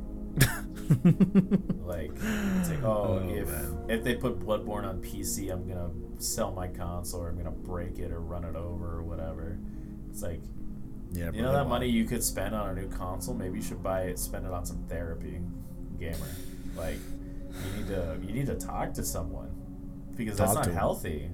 Like, 1.84 2.12
it's 2.14 2.70
like, 2.70 2.84
oh, 2.84 3.20
Oh, 3.24 3.30
if 3.30 3.48
man. 3.50 3.78
if 3.90 4.04
they 4.04 4.16
put 4.16 4.40
Bloodborne 4.40 4.88
on 4.88 5.02
PC, 5.02 5.52
I'm 5.52 5.68
gonna 5.68 5.90
sell 6.20 6.52
my 6.52 6.68
console, 6.68 7.22
or 7.22 7.30
I'm 7.30 7.38
gonna 7.38 7.52
break 7.52 7.98
it, 8.00 8.12
or 8.12 8.20
run 8.22 8.44
it 8.44 8.56
over, 8.56 8.98
or 8.98 9.04
whatever. 9.04 9.58
It's 10.10 10.22
like, 10.22 10.42
Yeah, 11.12 11.32
you 11.34 11.42
know 11.42 11.54
that 11.54 11.68
money 11.68 11.88
you 11.88 12.06
could 12.06 12.24
spend 12.24 12.54
on 12.56 12.70
a 12.70 12.74
new 12.80 12.88
console, 12.90 13.34
maybe 13.36 13.58
you 13.58 13.64
should 13.64 13.82
buy 13.82 14.02
it, 14.04 14.20
spend 14.20 14.46
it 14.46 14.52
on 14.52 14.66
some 14.66 14.84
therapy, 14.88 15.40
gamer. 16.00 16.18
Like, 16.76 16.98
you 17.74 17.78
need 17.78 17.88
to 17.88 18.18
you 18.26 18.34
need 18.34 18.46
to 18.48 18.56
talk 18.56 18.94
to 18.94 19.04
someone 19.04 19.50
because 20.16 20.38
that's 20.38 20.54
not 20.54 20.68
healthy. 20.68 21.30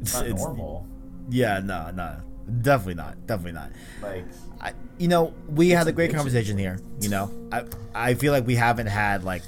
It's 0.00 0.12
not 0.14 0.26
It's- 0.26 0.40
normal. 0.40 0.86
Yeah, 1.30 1.60
no, 1.60 1.90
no, 1.92 2.16
definitely 2.62 2.94
not, 2.94 3.26
definitely 3.28 3.52
not. 3.52 3.70
Like, 4.02 4.24
I, 4.60 4.72
you 4.98 5.06
know, 5.06 5.32
we 5.48 5.70
had 5.70 5.86
a 5.86 5.92
great 5.92 6.12
conversation 6.12 6.58
here. 6.58 6.80
You 7.00 7.10
know, 7.10 7.30
I 7.52 7.64
I 7.94 8.14
feel 8.14 8.32
like 8.32 8.44
we 8.46 8.56
haven't 8.56 8.88
had 8.88 9.22
like 9.22 9.42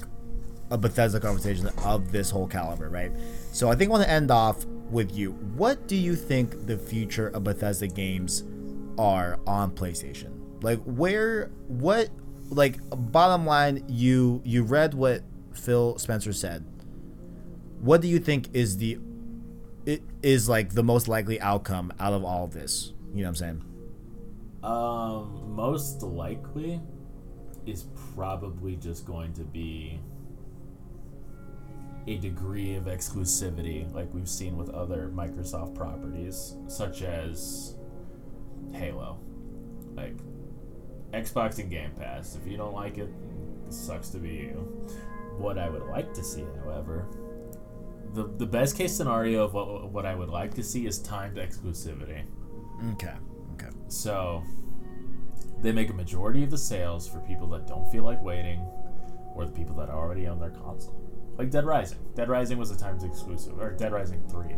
a 0.71 0.77
Bethesda 0.77 1.19
conversation 1.19 1.67
of 1.83 2.11
this 2.13 2.29
whole 2.29 2.47
caliber, 2.47 2.89
right? 2.89 3.11
So 3.51 3.69
I 3.69 3.75
think 3.75 3.89
I 3.89 3.91
want 3.91 4.03
to 4.05 4.09
end 4.09 4.31
off 4.31 4.65
with 4.89 5.15
you. 5.15 5.31
What 5.55 5.87
do 5.87 5.95
you 5.97 6.15
think 6.15 6.65
the 6.65 6.77
future 6.77 7.27
of 7.27 7.43
Bethesda 7.43 7.87
games 7.87 8.43
are 8.97 9.37
on 9.45 9.71
PlayStation? 9.71 10.31
Like 10.63 10.79
where 10.83 11.51
what 11.67 12.09
like 12.49 12.77
bottom 12.89 13.45
line 13.45 13.83
you 13.87 14.41
you 14.45 14.63
read 14.63 14.93
what 14.93 15.23
Phil 15.53 15.97
Spencer 15.97 16.33
said. 16.33 16.65
What 17.79 18.01
do 18.01 18.07
you 18.07 18.19
think 18.19 18.49
is 18.53 18.77
the 18.77 18.99
it 19.85 20.01
is 20.23 20.49
like 20.49 20.73
the 20.73 20.83
most 20.83 21.07
likely 21.07 21.39
outcome 21.39 21.93
out 21.99 22.13
of 22.13 22.23
all 22.23 22.45
of 22.45 22.53
this? 22.53 22.93
You 23.13 23.21
know 23.21 23.23
what 23.23 23.29
I'm 23.29 23.35
saying? 23.35 23.61
um, 24.65 25.53
most 25.55 26.01
likely 26.01 26.81
is 27.67 27.85
probably 28.15 28.75
just 28.75 29.05
going 29.05 29.31
to 29.33 29.43
be 29.43 29.99
a 32.07 32.17
degree 32.17 32.75
of 32.75 32.85
exclusivity, 32.85 33.91
like 33.93 34.11
we've 34.13 34.29
seen 34.29 34.57
with 34.57 34.69
other 34.69 35.11
Microsoft 35.13 35.75
properties, 35.75 36.55
such 36.67 37.03
as 37.03 37.75
Halo. 38.71 39.19
Like 39.95 40.17
Xbox 41.15 41.59
and 41.59 41.69
Game 41.69 41.91
Pass. 41.91 42.35
If 42.35 42.49
you 42.49 42.57
don't 42.57 42.73
like 42.73 42.97
it, 42.97 43.09
it 43.67 43.73
sucks 43.73 44.09
to 44.09 44.17
be 44.17 44.29
you. 44.29 44.87
What 45.37 45.57
I 45.57 45.69
would 45.69 45.83
like 45.83 46.13
to 46.13 46.23
see, 46.23 46.45
however, 46.63 47.07
the 48.13 48.31
the 48.37 48.45
best 48.45 48.77
case 48.77 48.95
scenario 48.95 49.43
of 49.43 49.53
what 49.53 49.91
what 49.91 50.05
I 50.05 50.15
would 50.15 50.29
like 50.29 50.53
to 50.55 50.63
see 50.63 50.85
is 50.87 50.99
timed 50.99 51.37
exclusivity. 51.37 52.23
Okay. 52.93 53.13
Okay. 53.53 53.69
So 53.87 54.43
they 55.61 55.71
make 55.71 55.89
a 55.89 55.93
majority 55.93 56.43
of 56.43 56.51
the 56.51 56.57
sales 56.57 57.07
for 57.07 57.19
people 57.19 57.47
that 57.49 57.67
don't 57.67 57.89
feel 57.91 58.03
like 58.03 58.21
waiting, 58.21 58.59
or 59.33 59.45
the 59.45 59.51
people 59.51 59.75
that 59.75 59.89
are 59.89 59.97
already 59.97 60.27
own 60.27 60.39
their 60.39 60.51
console. 60.51 61.01
Like 61.37 61.49
Dead 61.49 61.65
Rising. 61.65 61.99
Dead 62.15 62.29
Rising 62.29 62.57
was 62.57 62.71
a 62.71 62.77
timed 62.77 63.03
exclusive, 63.03 63.59
or 63.59 63.71
Dead 63.71 63.91
Rising 63.91 64.23
Three 64.29 64.55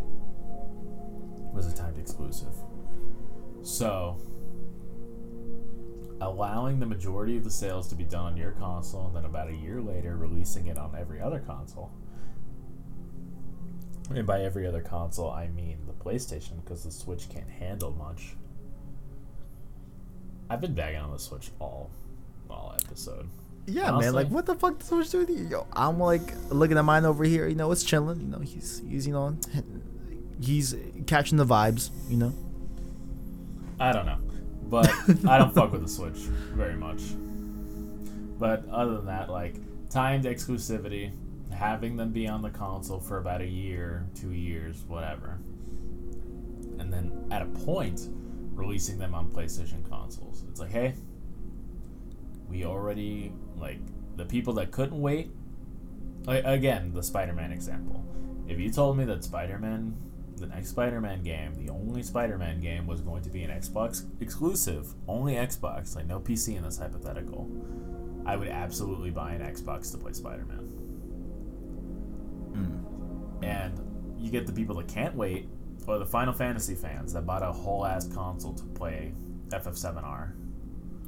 was 1.54 1.72
a 1.72 1.76
timed 1.76 1.98
exclusive. 1.98 2.54
So 3.64 4.18
allowing 6.22 6.80
the 6.80 6.86
majority 6.86 7.38
of 7.38 7.44
the 7.44 7.52
sales 7.52 7.88
to 7.90 7.96
be 7.96 8.04
done 8.04 8.26
on 8.26 8.38
your 8.38 8.52
console, 8.52 9.08
and 9.08 9.16
then 9.16 9.26
about 9.26 9.50
a 9.50 9.54
year 9.54 9.82
later 9.82 10.18
releasing 10.18 10.68
it 10.68 10.78
on 10.78 10.96
every 10.98 11.22
other 11.22 11.40
console. 11.40 11.92
And 14.10 14.26
by 14.26 14.42
every 14.42 14.66
other 14.66 14.82
console, 14.82 15.30
I 15.30 15.48
mean 15.50 15.80
the 15.86 15.94
PlayStation, 15.94 16.64
because 16.64 16.84
the 16.84 16.92
Switch 16.92 17.30
can't 17.30 17.50
handle 17.50 17.92
much. 17.92 18.36
I've 20.50 20.62
been 20.62 20.74
bagging 20.74 21.02
on 21.02 21.12
the 21.12 21.20
Switch 21.20 21.50
all 21.60 21.92
all 22.50 22.76
episode. 22.86 23.28
Yeah, 23.66 23.92
Honestly. 23.92 24.06
man. 24.06 24.14
Like, 24.14 24.28
what 24.28 24.46
the 24.46 24.56
fuck 24.56 24.80
does 24.80 24.88
Switch 24.88 25.10
do 25.10 25.20
with 25.20 25.30
you? 25.30 25.46
Yo, 25.50 25.68
I'm 25.74 26.00
like 26.00 26.34
looking 26.50 26.78
at 26.78 26.86
mine 26.86 27.04
over 27.04 27.26
here. 27.26 27.48
You 27.48 27.56
know, 27.56 27.70
it's 27.74 27.84
chilling. 27.84 28.22
You 28.22 28.28
know, 28.28 28.40
he's 28.40 28.82
he's 28.88 29.06
you 29.06 29.12
know, 29.12 29.38
he's 30.42 30.74
catching 31.06 31.38
the 31.38 31.46
vibes. 31.46 31.90
You 32.10 32.18
know. 32.18 32.34
I 33.80 33.92
don't 33.92 34.06
know, 34.06 34.18
but 34.70 34.90
I 35.28 35.38
don't 35.38 35.54
fuck 35.54 35.72
with 35.72 35.82
the 35.82 35.88
Switch 35.88 36.18
very 36.54 36.76
much. 36.76 37.02
But 38.38 38.68
other 38.70 38.98
than 38.98 39.06
that, 39.08 39.30
like 39.30 39.56
timed 39.90 40.26
exclusivity, 40.26 41.12
having 41.52 41.96
them 41.98 42.12
be 42.12 42.28
on 42.28 42.42
the 42.42 42.50
console 42.50 43.00
for 43.00 43.18
about 43.18 43.42
a 43.42 43.48
year, 43.48 44.06
two 44.14 44.32
years, 44.32 44.84
whatever, 44.88 45.40
and 46.80 46.92
then 46.94 47.28
at 47.32 47.42
a 47.42 47.46
point 47.46 48.10
releasing 48.54 48.98
them 48.98 49.16
on 49.16 49.32
PlayStation 49.32 49.88
consoles. 49.90 50.44
It's 50.50 50.60
like, 50.60 50.72
hey, 50.72 50.96
we 52.50 52.66
already 52.66 53.32
like 53.58 53.80
the 54.16 54.26
people 54.26 54.54
that 54.54 54.72
couldn't 54.72 55.00
wait. 55.00 55.32
Like, 56.26 56.44
again, 56.44 56.92
the 56.94 57.04
Spider-Man 57.04 57.52
example. 57.52 58.04
If 58.48 58.60
you 58.60 58.72
told 58.72 58.98
me 58.98 59.06
that 59.06 59.24
Spider-Man, 59.24 59.96
the 60.38 60.48
next 60.48 60.70
Spider-Man 60.70 61.24
game, 61.24 61.54
the 61.56 61.72
only 61.72 62.04
Spider-Man 62.04 62.62
game 62.62 62.88
was 62.88 63.02
going 63.02 63.24
to 63.24 63.30
be 63.30 63.44
an 63.44 63.52
Xbox 63.52 64.04
exclusive, 64.22 64.94
only 65.08 65.34
Xbox, 65.34 65.96
like 65.96 66.06
no 66.06 66.20
PC 66.20 66.56
in 66.58 66.64
this 66.64 66.78
hypothetical, 66.78 67.50
I 68.26 68.36
would 68.36 68.48
absolutely 68.48 69.12
buy 69.12 69.34
an 69.34 69.42
Xbox 69.42 69.92
to 69.92 69.98
play 69.98 70.14
Spider-Man. 70.14 70.58
Hmm. 72.54 73.44
And 73.44 73.80
you 74.20 74.32
get 74.32 74.48
the 74.48 74.54
people 74.54 74.76
that 74.78 74.88
can't 74.88 75.16
wait, 75.16 75.48
or 75.88 76.00
the 76.00 76.06
Final 76.06 76.34
Fantasy 76.34 76.76
fans 76.76 77.14
that 77.14 77.26
bought 77.26 77.44
a 77.44 77.52
whole 77.52 77.86
ass 77.86 78.08
console 78.08 78.54
to 78.54 78.64
play 78.64 79.14
FF7R. 79.50 80.34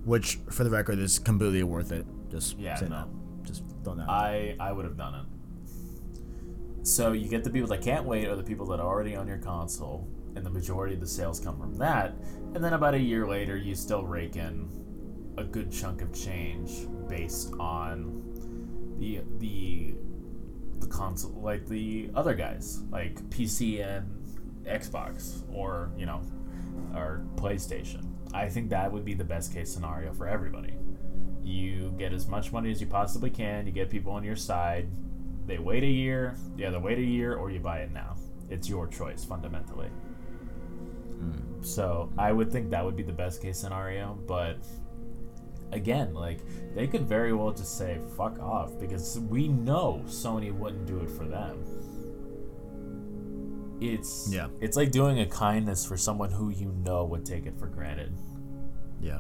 Which, 0.06 0.40
for 0.50 0.64
the 0.64 0.70
record, 0.70 1.00
is 1.00 1.20
completely 1.20 1.64
worth 1.64 1.92
it. 1.92 2.06
Just 2.30 2.58
Yeah, 2.58 2.80
no. 2.82 2.90
that. 2.90 3.08
Just 3.44 3.84
don't 3.84 3.98
know. 3.98 4.06
I 4.08 4.56
I 4.60 4.72
would 4.72 4.86
have 4.86 4.98
done 4.98 5.16
it. 5.16 5.26
So 6.90 7.12
you 7.12 7.30
get 7.30 7.44
the 7.44 7.52
people 7.52 7.70
that 7.70 7.82
can't 7.84 8.06
wait, 8.06 8.28
or 8.28 8.36
the 8.36 8.44
people 8.44 8.66
that 8.68 8.80
are 8.80 8.88
already 8.88 9.16
on 9.16 9.28
your 9.28 9.38
console, 9.38 10.08
and 10.36 10.44
the 10.44 10.50
majority 10.50 10.96
of 10.96 11.00
the 11.00 11.08
sales 11.08 11.40
come 11.40 11.60
from 11.60 11.76
that. 11.76 12.16
And 12.56 12.64
then 12.64 12.74
about 12.74 12.96
a 12.96 13.00
year 13.00 13.28
later, 13.28 13.56
you 13.56 13.76
still 13.76 14.04
rake 14.04 14.36
in 14.36 14.68
a 15.38 15.44
good 15.44 15.72
chunk 15.72 16.02
of 16.02 16.12
change 16.14 16.88
based 17.08 17.54
on 17.60 18.24
the 18.98 19.22
the 19.38 19.94
the 20.80 20.88
console, 20.88 21.40
like 21.42 21.68
the 21.68 22.10
other 22.16 22.34
guys, 22.34 22.82
like 22.90 23.22
PC 23.30 23.86
and 23.86 24.08
Xbox, 24.66 25.44
or 25.54 25.92
you 25.96 26.08
know, 26.08 26.22
or 26.96 27.24
PlayStation. 27.36 28.04
I 28.34 28.50
think 28.50 28.72
that 28.72 28.92
would 28.92 29.06
be 29.06 29.14
the 29.14 29.24
best 29.24 29.54
case 29.54 29.72
scenario 29.72 30.12
for 30.12 30.28
everybody. 30.28 30.74
You 31.44 31.94
get 32.00 32.14
as 32.14 32.28
much 32.28 32.52
money 32.52 32.72
as 32.72 32.82
you 32.82 32.88
possibly 32.88 33.30
can. 33.30 33.68
You 33.68 33.72
get 33.72 33.92
people 33.92 34.12
on 34.12 34.24
your 34.24 34.36
side. 34.36 34.90
They 35.50 35.58
wait 35.58 35.84
a 35.84 35.88
year. 35.88 36.36
You 36.56 36.68
either 36.68 36.80
wait 36.80 37.00
a 37.00 37.04
year 37.04 37.36
or 37.36 37.50
you 37.50 37.60
buy 37.60 37.80
it 37.80 37.92
now. 37.92 38.16
It's 38.52 38.70
your 38.70 38.86
choice 38.88 39.26
fundamentally. 39.26 39.88
Hmm. 39.88 41.64
So 41.64 42.12
I 42.20 42.32
would 42.32 42.52
think 42.52 42.70
that 42.70 42.86
would 42.86 42.96
be 42.96 43.02
the 43.04 43.12
best 43.14 43.42
case 43.42 43.58
scenario, 43.58 44.14
but 44.28 44.58
again, 45.72 46.14
like 46.14 46.40
they 46.76 46.86
could 46.86 47.08
very 47.08 47.34
well 47.34 47.52
just 47.52 47.78
say 47.80 47.98
fuck 48.16 48.40
off 48.40 48.80
because 48.80 49.20
we 49.20 49.48
know 49.48 50.04
Sony 50.06 50.54
wouldn't 50.54 50.86
do 50.86 51.00
it 51.00 51.10
for 51.10 51.26
them. 51.26 51.58
It's 53.82 54.32
Yeah. 54.32 54.50
it's 54.62 54.78
like 54.78 54.92
doing 54.92 55.20
a 55.20 55.26
kindness 55.26 55.84
for 55.84 55.98
someone 55.98 56.30
who 56.32 56.50
you 56.50 56.72
know 56.86 57.06
would 57.06 57.26
take 57.26 57.48
it 57.48 57.58
for 57.58 57.66
granted. 57.68 58.14
Yeah. 59.02 59.20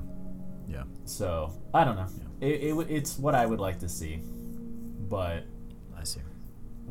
Yeah. 0.67 0.83
So 1.05 1.51
I 1.73 1.83
don't 1.83 1.95
know. 1.95 2.07
It, 2.39 2.63
it, 2.63 2.87
it's 2.89 3.17
what 3.17 3.33
I 3.33 3.47
would 3.47 3.59
like 3.59 3.79
to 3.79 3.89
see, 3.89 4.21
but. 5.09 5.43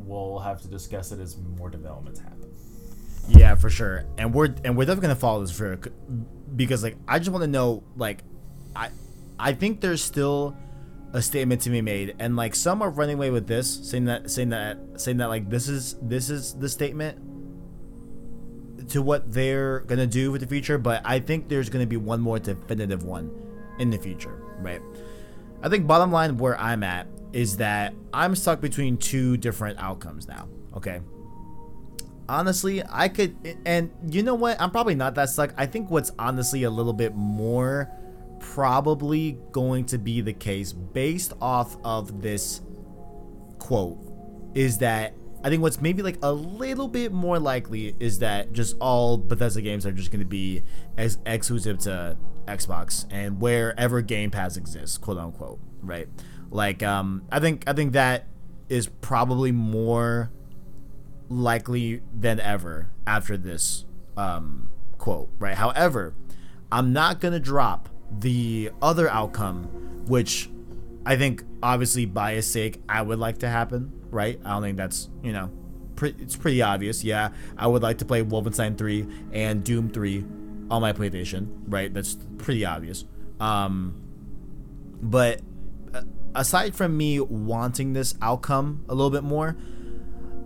We'll 0.07 0.39
have 0.39 0.61
to 0.63 0.69
discuss 0.69 1.13
it 1.13 1.21
as 1.21 1.37
more 1.59 1.71
developments 1.71 2.21
happen. 2.21 2.51
Yeah, 3.29 3.55
for 3.57 3.69
sure. 3.69 4.07
And 4.17 4.33
we're 4.33 4.55
and 4.65 4.77
we're 4.77 4.85
definitely 4.85 5.09
gonna 5.09 5.17
follow 5.17 5.41
this 5.43 5.51
for 5.51 5.79
because 6.57 6.83
like 6.83 6.97
I 7.07 7.19
just 7.19 7.31
want 7.31 7.43
to 7.43 7.49
know 7.49 7.85
like 7.97 8.25
I 8.75 8.91
I 9.39 9.53
think 9.53 9.81
there's 9.81 10.03
still 10.03 10.57
a 11.13 11.23
statement 11.23 11.63
to 11.63 11.71
be 11.71 11.81
made 11.81 12.15
and 12.19 12.37
like 12.37 12.55
some 12.55 12.83
are 12.83 12.91
running 12.91 13.17
away 13.17 13.31
with 13.31 13.47
this 13.47 13.89
saying 13.91 14.05
that 14.07 14.31
saying 14.31 14.51
that 14.51 14.79
saying 14.97 15.17
that 15.19 15.29
like 15.29 15.49
this 15.49 15.69
is 15.69 15.97
this 16.03 16.29
is 16.29 16.55
the 16.55 16.69
statement 16.69 17.19
to 18.91 19.01
what 19.03 19.33
they're 19.33 19.81
gonna 19.81 20.07
do 20.07 20.31
with 20.31 20.41
the 20.41 20.47
future 20.47 20.77
but 20.77 21.01
I 21.05 21.19
think 21.19 21.49
there's 21.49 21.71
gonna 21.71 21.87
be 21.87 21.97
one 21.97 22.21
more 22.21 22.39
definitive 22.39 23.05
one 23.05 23.31
in 23.79 23.91
the 23.91 23.99
future 23.99 24.43
right 24.59 24.83
I 25.63 25.69
think 25.69 25.87
bottom 25.87 26.13
line 26.13 26.37
where 26.37 26.59
I'm 26.59 26.83
at 26.83 27.07
is 27.33 27.57
that 27.59 27.95
I'm 28.13 28.35
stuck 28.35 28.61
between 28.61 28.97
two 28.97 29.37
different 29.37 29.79
outcomes 29.79 30.27
now 30.29 30.49
okay? 30.77 31.01
Honestly 32.29 32.83
i 32.91 33.09
could 33.09 33.37
and 33.65 33.91
you 34.11 34.23
know 34.23 34.35
what? 34.35 34.61
I'm 34.61 34.71
probably 34.71 34.95
not 34.95 35.15
that 35.15 35.31
stuck. 35.31 35.53
I 35.57 35.67
think 35.67 35.91
what's 35.91 36.13
honestly 36.19 36.65
a 36.65 36.71
little 36.71 36.93
bit 36.93 37.15
more 37.15 37.91
probably 38.41 39.39
going 39.53 39.85
to 39.87 39.99
be 39.99 40.21
the 40.21 40.33
case 40.33 40.73
based 40.73 41.33
off 41.41 41.77
of 41.85 42.23
this 42.23 42.61
quote 43.59 43.99
is 44.55 44.79
that 44.79 45.15
i 45.45 45.49
think 45.49 45.61
what's 45.61 45.81
maybe 45.81 46.03
like 46.03 46.19
a 46.23 46.33
little 46.33 46.89
bit 46.89 47.13
more 47.13 47.39
likely 47.39 47.95
is 47.99 48.21
that 48.21 48.53
just 48.53 48.77
all 48.81 49.19
bethesda 49.19 49.61
games 49.61 49.85
are 49.85 49.93
just 49.93 50.11
going 50.11 50.21
to 50.21 50.27
be 50.27 50.63
ex- 50.97 51.19
exclusive 51.27 51.79
to 51.79 52.17
xbox 52.47 53.07
and 53.11 53.41
wherever 53.41 54.01
game 54.01 54.31
pass 54.31 54.57
exists 54.57 54.97
quote 54.97 55.19
unquote 55.19 55.59
right 55.83 56.09
like 56.51 56.83
um 56.83 57.23
i 57.31 57.39
think 57.39 57.65
i 57.67 57.73
think 57.73 57.93
that 57.93 58.25
is 58.69 58.87
probably 59.01 59.53
more 59.53 60.31
likely 61.29 62.03
than 62.15 62.41
ever 62.41 62.91
after 63.07 63.37
this 63.37 63.85
um, 64.17 64.69
quote, 64.99 65.31
right? 65.39 65.55
However, 65.55 66.15
I'm 66.71 66.93
not 66.93 67.21
to 67.33 67.41
drop 67.41 67.89
the 68.11 68.71
other 68.83 69.09
outcome, 69.09 69.65
which 70.07 70.51
I 71.07 71.17
think, 71.17 71.45
obviously, 71.63 72.05
bias 72.05 72.51
sake, 72.51 72.83
I 72.89 73.03
would 73.03 73.19
like 73.19 73.39
to 73.39 73.49
happen, 73.49 73.93
right? 74.11 74.41
I 74.45 74.51
don't 74.51 74.63
think 74.63 74.77
that's, 74.77 75.09
you 75.23 75.33
know, 75.33 75.51
it's 76.03 76.37
pretty 76.37 76.63
obvious. 76.63 77.05
Yeah, 77.05 77.31
I 77.57 77.67
would 77.67 77.83
like 77.83 77.99
to 77.99 78.05
play 78.05 78.23
Wolfenstein 78.23 78.77
3 78.77 79.07
and 79.33 79.65
Doom 79.65 79.91
3 79.91 80.25
on 80.71 80.83
my 80.83 80.93
PlayStation, 80.93 81.49
right? 81.67 81.93
That's 81.93 82.17
pretty 82.39 82.65
obvious. 82.65 83.05
Um, 83.41 84.03
but 85.01 85.41
aside 86.39 86.75
from 86.75 86.97
me 86.97 87.19
wanting 87.19 87.93
this 87.93 88.15
outcome 88.23 88.85
a 88.89 88.95
little 88.95 89.11
bit 89.11 89.25
more, 89.25 89.57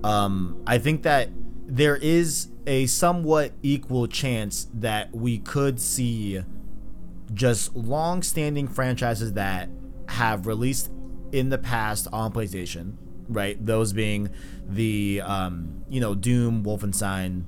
um, 0.02 0.62
I 0.66 0.78
think 0.78 1.02
that 1.02 1.28
there 1.66 1.96
is 1.96 2.48
a 2.66 2.86
somewhat 2.86 3.52
equal 3.62 4.06
chance 4.06 4.68
that 4.74 5.14
we 5.14 5.38
could 5.38 5.78
see 5.78 6.42
just 7.34 7.76
long-standing 7.76 8.68
franchises 8.68 9.34
that 9.34 9.68
have 10.08 10.46
released 10.46 10.90
in 11.30 11.50
the 11.50 11.58
past 11.58 12.08
on 12.12 12.32
PlayStation, 12.32 12.94
right? 13.28 13.64
Those 13.64 13.92
being 13.92 14.30
the 14.66 15.22
um, 15.24 15.84
you 15.90 16.00
know 16.00 16.14
Doom, 16.14 16.64
Wolfenstein, 16.64 17.44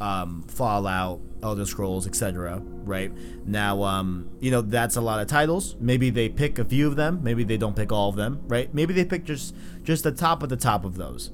um, 0.00 0.44
Fallout, 0.48 1.20
Elder 1.42 1.66
Scrolls, 1.66 2.06
etc. 2.06 2.60
Right 2.64 3.12
now, 3.46 3.82
um, 3.82 4.30
you 4.40 4.50
know 4.50 4.60
that's 4.60 4.96
a 4.96 5.00
lot 5.00 5.20
of 5.20 5.26
titles. 5.26 5.76
Maybe 5.80 6.10
they 6.10 6.28
pick 6.28 6.58
a 6.58 6.64
few 6.64 6.86
of 6.86 6.96
them. 6.96 7.20
Maybe 7.22 7.44
they 7.44 7.56
don't 7.56 7.76
pick 7.76 7.92
all 7.92 8.08
of 8.08 8.16
them. 8.16 8.42
Right? 8.46 8.72
Maybe 8.74 8.94
they 8.94 9.04
pick 9.04 9.24
just 9.24 9.54
just 9.82 10.04
the 10.04 10.12
top 10.12 10.42
of 10.42 10.48
the 10.48 10.56
top 10.56 10.84
of 10.84 10.96
those. 10.96 11.30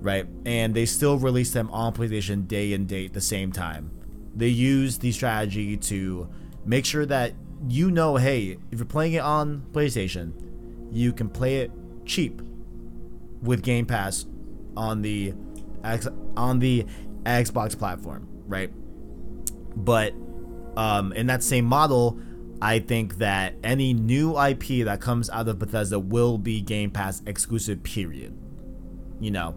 Right? 0.00 0.26
And 0.46 0.74
they 0.74 0.86
still 0.86 1.18
release 1.18 1.52
them 1.52 1.70
on 1.70 1.92
PlayStation 1.92 2.46
day 2.46 2.72
and 2.72 2.86
date 2.86 3.14
the 3.14 3.20
same 3.20 3.50
time. 3.52 3.90
They 4.34 4.48
use 4.48 4.98
the 4.98 5.10
strategy 5.10 5.76
to 5.76 6.28
make 6.64 6.84
sure 6.84 7.04
that 7.06 7.34
you 7.66 7.90
know, 7.90 8.16
hey, 8.16 8.58
if 8.70 8.78
you're 8.78 8.86
playing 8.86 9.14
it 9.14 9.22
on 9.22 9.66
PlayStation, 9.72 10.32
you 10.92 11.12
can 11.12 11.28
play 11.28 11.56
it 11.56 11.72
cheap 12.04 12.40
with 13.42 13.62
Game 13.62 13.86
Pass 13.86 14.26
on 14.76 15.02
the 15.02 15.34
on 16.36 16.58
the 16.58 16.86
Xbox 17.24 17.78
platform, 17.78 18.28
right? 18.46 18.70
But 19.78 20.12
um, 20.76 21.12
in 21.12 21.26
that 21.28 21.42
same 21.42 21.64
model, 21.64 22.18
I 22.60 22.80
think 22.80 23.18
that 23.18 23.54
any 23.62 23.94
new 23.94 24.38
IP 24.38 24.84
that 24.84 25.00
comes 25.00 25.30
out 25.30 25.48
of 25.48 25.58
Bethesda 25.58 25.98
will 25.98 26.38
be 26.38 26.60
Game 26.60 26.90
Pass 26.90 27.22
exclusive. 27.26 27.82
Period. 27.82 28.36
You 29.20 29.30
know, 29.30 29.54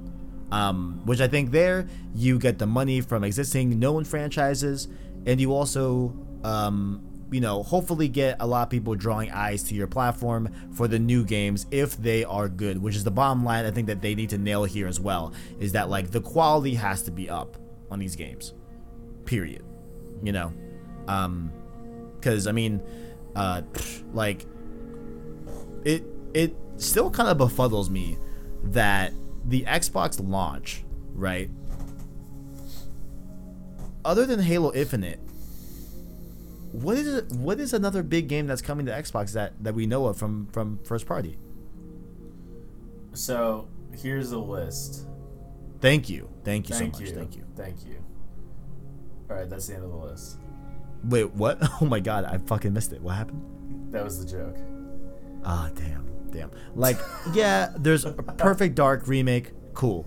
um, 0.52 1.02
which 1.06 1.22
I 1.22 1.28
think 1.28 1.52
there 1.52 1.88
you 2.16 2.38
get 2.40 2.60
the 2.60 2.68
money 2.68 3.02
from 3.02 3.24
existing 3.24 3.80
known 3.80 4.04
franchises, 4.04 4.88
and 5.26 5.42
you 5.42 5.54
also, 5.54 6.14
um, 6.44 7.04
you 7.32 7.42
know, 7.42 7.64
hopefully 7.64 8.08
get 8.08 8.38
a 8.40 8.46
lot 8.46 8.64
of 8.64 8.70
people 8.70 8.94
drawing 8.94 9.32
eyes 9.32 9.64
to 9.64 9.76
your 9.76 9.88
platform 9.88 10.50
for 10.74 10.88
the 10.88 11.00
new 11.00 11.24
games 11.24 11.66
if 11.72 11.98
they 11.98 12.24
are 12.24 12.48
good. 12.48 12.78
Which 12.80 12.96
is 12.96 13.04
the 13.04 13.12
bottom 13.12 13.44
line. 13.44 13.66
I 13.66 13.72
think 13.72 13.88
that 13.88 14.02
they 14.02 14.14
need 14.14 14.30
to 14.30 14.38
nail 14.38 14.64
here 14.64 14.88
as 14.88 15.00
well 15.00 15.34
is 15.60 15.72
that 15.72 15.90
like 15.90 16.12
the 16.12 16.22
quality 16.22 16.76
has 16.76 17.02
to 17.04 17.12
be 17.12 17.30
up 17.30 17.58
on 17.90 17.98
these 17.98 18.16
games. 18.16 18.54
Period. 19.26 19.64
You 20.24 20.32
know, 20.32 20.54
um, 21.08 21.52
because 22.16 22.48
I 22.48 22.52
mean, 22.52 22.82
uh, 23.36 23.62
like 24.14 24.46
it 25.84 26.04
it 26.34 26.56
still 26.78 27.10
kind 27.10 27.30
of 27.30 27.38
befuddles 27.38 27.90
me 27.90 28.18
that 28.64 29.14
the 29.46 29.64
Xbox 29.64 30.22
launch, 30.24 30.84
right? 31.14 31.50
Other 34.04 34.26
than 34.26 34.40
Halo 34.40 34.74
Infinite, 34.74 35.20
what 36.72 36.98
is 36.98 37.08
it, 37.08 37.32
what 37.32 37.60
is 37.60 37.74
another 37.74 38.02
big 38.04 38.28
game 38.28 38.48
that's 38.48 38.62
coming 38.62 38.86
to 38.86 38.92
Xbox 38.92 39.34
that 39.34 39.54
that 39.64 39.74
we 39.74 39.86
know 39.86 40.08
of 40.08 40.18
from 40.18 40.48
from 40.52 40.80
first 40.84 41.06
party? 41.06 41.38
So 43.14 43.68
here's 43.96 44.32
a 44.32 44.40
list. 44.40 45.06
Thank 45.82 46.10
you, 46.10 46.30
thank 46.44 46.70
you 46.70 46.76
Thank 46.76 46.96
so 46.96 47.02
much, 47.02 47.10
you. 47.10 47.16
thank 47.16 47.36
you. 47.36 47.44
Thank 47.56 47.86
you. 47.86 48.01
All 49.32 49.38
right, 49.38 49.50
that's 49.50 49.68
the 49.68 49.76
end 49.76 49.86
of 49.86 49.92
the 49.92 49.96
list. 49.98 50.38
Wait, 51.06 51.32
what? 51.34 51.58
Oh 51.82 51.86
my 51.86 52.00
god, 52.02 52.26
I 52.26 52.38
fucking 52.38 52.74
missed 52.74 52.92
it. 52.92 53.02
What 53.02 53.16
happened? 53.16 53.42
That 53.92 54.04
was 54.04 54.24
the 54.24 54.30
joke. 54.30 54.58
Ah, 55.46 55.70
damn, 55.74 56.06
damn. 56.32 56.52
Like, 56.76 56.98
yeah, 57.34 57.72
there's 57.78 58.04
a 58.06 58.12
Perfect 58.12 58.76
Dark 58.76 59.08
remake. 59.08 59.52
Cool. 59.74 60.06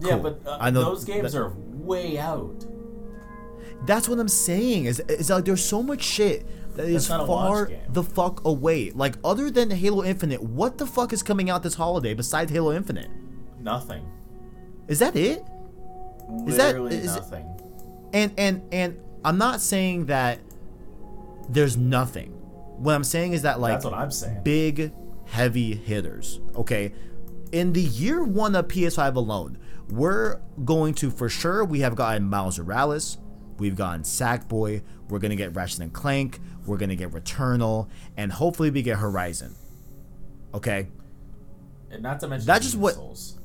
Yeah, 0.00 0.10
Cool. 0.10 0.20
but 0.20 0.40
uh, 0.46 0.58
I 0.60 0.68
know 0.70 0.84
those 0.84 1.04
games 1.04 1.32
that- 1.32 1.40
are 1.40 1.52
way 1.56 2.18
out. 2.18 2.66
That's 3.86 4.08
what 4.08 4.18
I'm 4.18 4.28
saying. 4.28 4.84
Is 4.84 5.00
is 5.00 5.30
like 5.30 5.44
there's 5.46 5.64
so 5.64 5.82
much 5.82 6.02
shit 6.02 6.46
that 6.76 6.86
is 6.86 7.08
not 7.08 7.26
far 7.26 7.70
the 7.88 8.02
fuck 8.02 8.44
away. 8.44 8.90
Like 8.90 9.16
other 9.24 9.50
than 9.50 9.70
Halo 9.70 10.04
Infinite, 10.04 10.42
what 10.42 10.76
the 10.78 10.86
fuck 10.86 11.12
is 11.14 11.22
coming 11.22 11.48
out 11.50 11.62
this 11.62 11.74
holiday 11.74 12.12
besides 12.14 12.52
Halo 12.52 12.72
Infinite? 12.74 13.08
Nothing. 13.58 14.04
Is 14.86 14.98
that 14.98 15.16
it? 15.16 15.42
Is 16.46 16.56
that- 16.56 16.68
Literally 16.76 16.96
is 16.96 17.14
it- 17.16 17.18
nothing. 17.20 17.46
And 18.12 18.32
and 18.38 18.62
and 18.72 18.98
I'm 19.24 19.38
not 19.38 19.60
saying 19.60 20.06
that 20.06 20.38
there's 21.48 21.76
nothing. 21.76 22.30
What 22.78 22.94
I'm 22.94 23.04
saying 23.04 23.32
is 23.32 23.42
that 23.42 23.60
like 23.60 23.74
That's 23.74 23.84
what 23.84 23.94
I'm 23.94 24.10
saying. 24.10 24.42
big 24.42 24.92
heavy 25.26 25.74
hitters. 25.74 26.40
Okay, 26.54 26.92
in 27.52 27.72
the 27.72 27.82
year 27.82 28.22
one 28.24 28.54
of 28.54 28.68
PS5 28.68 29.14
alone, 29.16 29.58
we're 29.90 30.40
going 30.64 30.94
to 30.94 31.10
for 31.10 31.28
sure. 31.28 31.64
We 31.64 31.80
have 31.80 31.94
gotten 31.96 32.24
Miles 32.28 32.58
Morales, 32.58 33.18
we've 33.58 33.76
gotten 33.76 34.02
Sackboy. 34.02 34.82
We're 35.08 35.18
gonna 35.20 35.36
get 35.36 35.54
Ratchet 35.54 35.80
and 35.80 35.92
Clank. 35.92 36.40
We're 36.66 36.78
gonna 36.78 36.96
get 36.96 37.10
Returnal, 37.12 37.88
and 38.16 38.32
hopefully 38.32 38.70
we 38.70 38.82
get 38.82 38.98
Horizon. 38.98 39.54
Okay, 40.54 40.88
And 41.90 42.02
not 42.02 42.18
to 42.20 42.28
mention 42.28 42.46
That's 42.46 42.64
just 42.64 42.76
what- 42.76 42.94
Souls. 42.94 43.38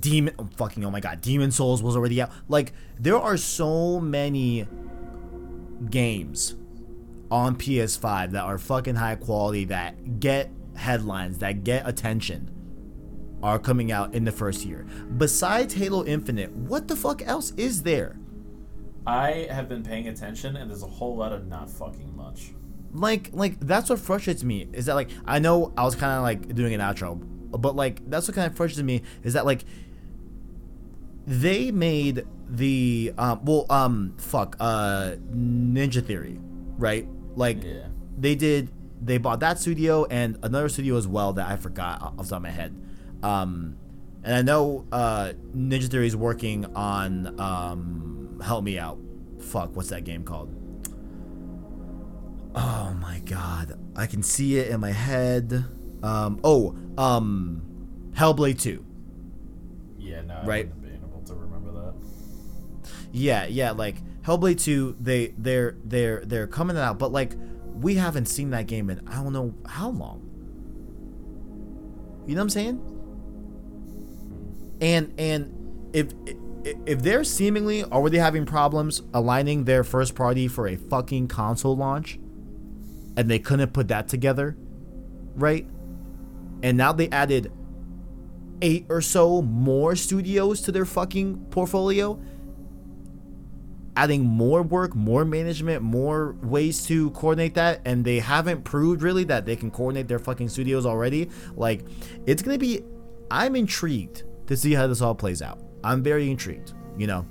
Demon, 0.00 0.34
oh, 0.38 0.48
fucking 0.56 0.84
oh 0.84 0.90
my 0.90 1.00
god, 1.00 1.20
Demon 1.20 1.50
Souls 1.50 1.82
was 1.82 1.96
already 1.96 2.20
out. 2.20 2.30
Like 2.48 2.72
there 2.98 3.18
are 3.18 3.36
so 3.36 4.00
many 4.00 4.66
games 5.90 6.56
on 7.30 7.56
PS5 7.56 8.32
that 8.32 8.44
are 8.44 8.58
fucking 8.58 8.96
high 8.96 9.14
quality 9.14 9.64
that 9.66 10.20
get 10.20 10.50
headlines, 10.76 11.38
that 11.38 11.64
get 11.64 11.88
attention 11.88 12.50
are 13.42 13.58
coming 13.58 13.92
out 13.92 14.14
in 14.14 14.24
the 14.24 14.32
first 14.32 14.64
year. 14.64 14.86
Besides 15.16 15.74
Halo 15.74 16.04
Infinite, 16.04 16.52
what 16.52 16.88
the 16.88 16.96
fuck 16.96 17.26
else 17.26 17.52
is 17.56 17.82
there? 17.82 18.16
I 19.06 19.46
have 19.50 19.68
been 19.68 19.82
paying 19.82 20.08
attention, 20.08 20.56
and 20.56 20.68
there's 20.68 20.82
a 20.82 20.86
whole 20.86 21.16
lot 21.16 21.32
of 21.32 21.46
not 21.46 21.70
fucking 21.70 22.14
much. 22.16 22.52
Like 22.92 23.30
like 23.32 23.60
that's 23.60 23.90
what 23.90 23.98
frustrates 23.98 24.42
me 24.42 24.66
is 24.72 24.86
that 24.86 24.94
like 24.94 25.10
I 25.26 25.38
know 25.38 25.72
I 25.76 25.84
was 25.84 25.94
kind 25.94 26.12
of 26.12 26.22
like 26.22 26.54
doing 26.54 26.74
an 26.74 26.80
outro, 26.80 27.20
but 27.50 27.74
like 27.76 28.08
that's 28.10 28.28
what 28.28 28.34
kind 28.34 28.50
of 28.50 28.56
frustrates 28.56 28.82
me 28.84 29.02
is 29.22 29.32
that 29.34 29.44
like 29.46 29.64
they 31.26 31.70
made 31.70 32.24
the 32.48 33.12
um 33.18 33.40
well 33.44 33.66
um 33.70 34.14
fuck 34.18 34.56
uh 34.60 35.16
Ninja 35.32 36.04
Theory, 36.04 36.38
right? 36.78 37.06
Like 37.36 37.62
Yeah. 37.62 37.88
they 38.18 38.34
did 38.34 38.70
they 39.00 39.18
bought 39.18 39.40
that 39.40 39.58
studio 39.58 40.04
and 40.06 40.38
another 40.42 40.68
studio 40.68 40.96
as 40.96 41.06
well 41.06 41.32
that 41.34 41.48
I 41.48 41.56
forgot 41.56 42.02
off 42.02 42.16
the 42.16 42.22
top 42.24 42.36
of 42.38 42.42
my 42.42 42.50
head. 42.50 42.74
Um 43.22 43.76
and 44.24 44.34
I 44.34 44.42
know 44.42 44.86
uh 44.90 45.32
Ninja 45.54 45.88
Theory 45.88 46.06
is 46.06 46.16
working 46.16 46.64
on 46.74 47.38
um 47.40 48.40
help 48.44 48.64
me 48.64 48.78
out. 48.78 48.98
Fuck, 49.40 49.76
what's 49.76 49.90
that 49.90 50.04
game 50.04 50.24
called? 50.24 50.54
Oh 52.54 52.96
my 53.00 53.20
god. 53.26 53.78
I 53.94 54.06
can 54.06 54.22
see 54.22 54.56
it 54.58 54.68
in 54.68 54.80
my 54.80 54.92
head. 54.92 55.64
Um 56.02 56.40
oh, 56.44 56.76
um 56.96 57.62
Hellblade 58.14 58.60
2. 58.60 58.84
Yeah, 59.98 60.22
no, 60.22 60.34
I 60.34 60.46
Right. 60.46 60.82
been 60.82 60.94
able 60.94 61.22
to 61.22 61.34
remember 61.34 61.72
that. 61.72 61.94
Yeah, 63.12 63.46
yeah, 63.46 63.70
like 63.72 63.96
Hellblade 64.22 64.60
2, 64.60 64.96
they 65.00 65.34
they're 65.38 65.76
they're 65.84 66.24
they're 66.24 66.46
coming 66.46 66.76
out, 66.76 66.98
but 66.98 67.12
like 67.12 67.34
we 67.74 67.94
haven't 67.94 68.26
seen 68.26 68.50
that 68.50 68.66
game 68.66 68.90
in 68.90 69.00
I 69.08 69.22
don't 69.22 69.32
know 69.32 69.54
how 69.66 69.90
long. 69.90 70.24
You 72.26 72.34
know 72.34 72.40
what 72.40 72.44
I'm 72.44 72.50
saying? 72.50 72.94
And 74.80 75.14
and 75.18 75.88
if 75.92 76.12
if 76.86 77.02
they're 77.02 77.24
seemingly 77.24 77.82
already 77.84 78.18
having 78.18 78.44
problems 78.44 79.02
aligning 79.14 79.64
their 79.64 79.82
first 79.84 80.14
party 80.14 80.46
for 80.48 80.68
a 80.68 80.76
fucking 80.76 81.28
console 81.28 81.76
launch 81.76 82.18
and 83.16 83.30
they 83.30 83.38
couldn't 83.38 83.72
put 83.72 83.88
that 83.88 84.08
together, 84.08 84.56
right? 85.34 85.66
And 86.62 86.76
now 86.76 86.92
they 86.92 87.08
added 87.10 87.52
eight 88.60 88.86
or 88.88 89.00
so 89.00 89.42
more 89.42 89.94
studios 89.94 90.60
to 90.62 90.72
their 90.72 90.84
fucking 90.84 91.46
portfolio 91.50 92.20
adding 93.98 94.24
more 94.24 94.62
work, 94.62 94.94
more 94.94 95.24
management, 95.24 95.82
more 95.82 96.36
ways 96.40 96.86
to 96.86 97.10
coordinate 97.10 97.54
that, 97.54 97.80
and 97.84 98.04
they 98.04 98.20
haven't 98.20 98.62
proved 98.62 99.02
really 99.02 99.24
that 99.24 99.44
they 99.44 99.56
can 99.56 99.72
coordinate 99.72 100.06
their 100.06 100.20
fucking 100.20 100.48
studios 100.48 100.86
already. 100.86 101.28
Like, 101.56 101.84
it's 102.24 102.40
gonna 102.40 102.58
be. 102.58 102.80
I'm 103.28 103.56
intrigued 103.56 104.22
to 104.46 104.56
see 104.56 104.72
how 104.72 104.86
this 104.86 105.02
all 105.02 105.16
plays 105.16 105.42
out. 105.42 105.58
I'm 105.82 106.02
very 106.02 106.30
intrigued. 106.30 106.74
You 106.96 107.08
know, 107.08 107.26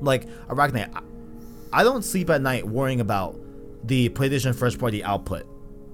like 0.00 0.28
Arachnite, 0.48 0.94
I, 0.94 1.80
I 1.80 1.84
don't 1.84 2.02
sleep 2.02 2.28
at 2.28 2.42
night 2.42 2.68
worrying 2.68 3.00
about 3.00 3.40
the 3.84 4.10
PlayStation 4.10 4.54
first 4.54 4.78
party 4.78 5.02
output. 5.02 5.46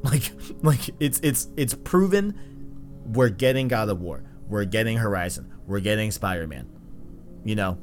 Like, 0.06 0.32
like 0.62 0.80
it's 1.00 1.18
it's 1.22 1.48
it's 1.56 1.74
proven. 1.74 2.38
We're 3.06 3.28
getting 3.28 3.66
God 3.68 3.88
of 3.88 4.00
War. 4.00 4.22
We're 4.48 4.64
getting 4.64 4.96
Horizon. 4.98 5.52
We're 5.66 5.80
getting 5.80 6.10
Spider 6.12 6.46
Man. 6.46 6.68
You 7.44 7.56
know, 7.56 7.78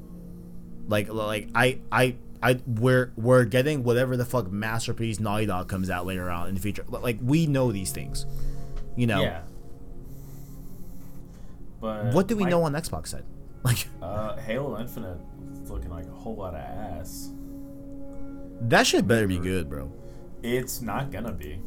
like 0.88 1.10
like 1.10 1.50
I 1.54 1.80
I 1.92 2.16
I 2.42 2.60
we're 2.66 3.12
we're 3.18 3.44
getting 3.46 3.84
whatever 3.84 4.16
the 4.16 4.26
fuck 4.26 4.52
masterpiece 4.52 5.20
Naughty 5.20 5.46
Dog 5.48 5.68
comes 5.68 5.90
out 5.90 6.06
later 6.06 6.30
on 6.30 6.48
in 6.50 6.56
the 6.56 6.62
future. 6.62 6.86
Like 6.88 7.18
we 7.22 7.46
know 7.46 7.72
these 7.72 7.92
things, 7.92 8.26
you 8.96 9.08
know. 9.08 9.22
Yeah. 9.22 9.42
But 11.82 12.14
What 12.14 12.28
do 12.28 12.38
we 12.38 12.46
know 12.46 12.64
on 12.64 12.74
Xbox 12.74 13.08
side? 13.08 13.26
Like 13.64 13.88
Uh, 14.02 14.36
Halo 14.38 14.78
Infinite 14.80 15.18
is 15.62 15.72
looking 15.72 15.90
like 15.90 16.06
a 16.06 16.12
whole 16.12 16.36
lot 16.36 16.54
of 16.54 16.60
ass. 16.60 17.32
that 18.62 18.86
shit 18.88 19.08
better 19.08 19.28
be 19.28 19.38
good, 19.40 19.70
bro. 19.70 19.90
It's 20.42 20.82
not 20.82 21.12
gonna 21.12 21.32
be. 21.32 21.60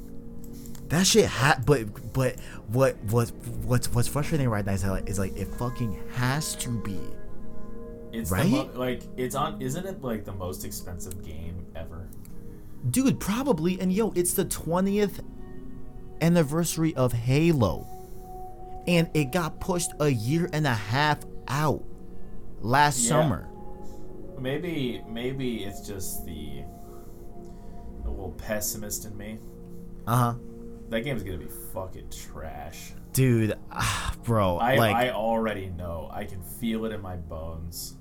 That 0.88 1.06
shit 1.06 1.26
ha 1.26 1.60
but 1.66 2.12
but 2.12 2.36
what 2.68 2.96
what 3.10 3.30
what's 3.64 3.92
what's 3.92 4.06
frustrating 4.08 4.48
right 4.48 4.64
now 4.64 4.72
is, 4.72 4.82
that, 4.82 4.90
like, 4.90 5.08
is 5.08 5.18
like 5.18 5.36
it 5.36 5.48
fucking 5.48 6.00
has 6.14 6.54
to 6.56 6.68
be. 6.70 7.00
It's 8.12 8.30
Right? 8.30 8.44
the 8.44 8.48
mo- 8.50 8.70
like 8.74 9.02
it's 9.16 9.34
on. 9.34 9.60
Isn't 9.60 9.84
it 9.86 10.02
like 10.02 10.24
the 10.24 10.32
most 10.32 10.64
expensive 10.64 11.24
game 11.24 11.66
ever? 11.74 12.08
Dude, 12.90 13.18
probably 13.18 13.80
and 13.80 13.92
yo, 13.92 14.12
it's 14.14 14.34
the 14.34 14.44
20th 14.44 15.20
anniversary 16.20 16.94
of 16.94 17.12
Halo. 17.12 17.86
And 18.86 19.10
it 19.14 19.32
got 19.32 19.60
pushed 19.60 19.90
a 19.98 20.08
year 20.08 20.48
and 20.52 20.66
a 20.66 20.74
half 20.74 21.18
out 21.48 21.82
last 22.60 23.00
Yeah. 23.00 23.08
summer. 23.08 23.48
Maybe 24.38 25.02
maybe 25.08 25.64
it's 25.64 25.80
just 25.86 26.24
the 26.24 26.62
a 28.04 28.08
little 28.08 28.30
pessimist 28.38 29.04
in 29.06 29.16
me. 29.18 29.38
Uh-huh. 30.06 30.34
That 30.88 31.00
game's 31.02 31.22
gonna 31.22 31.38
be 31.38 31.46
fucking 31.72 32.10
trash. 32.10 32.92
Dude, 33.12 33.54
ah, 33.72 34.14
bro, 34.24 34.58
I 34.58 34.76
like 34.76 34.94
I 34.94 35.10
already 35.10 35.66
know. 35.68 36.08
I 36.12 36.24
can 36.24 36.42
feel 36.42 36.84
it 36.84 36.92
in 36.92 37.00
my 37.00 37.16
bones. 37.16 37.96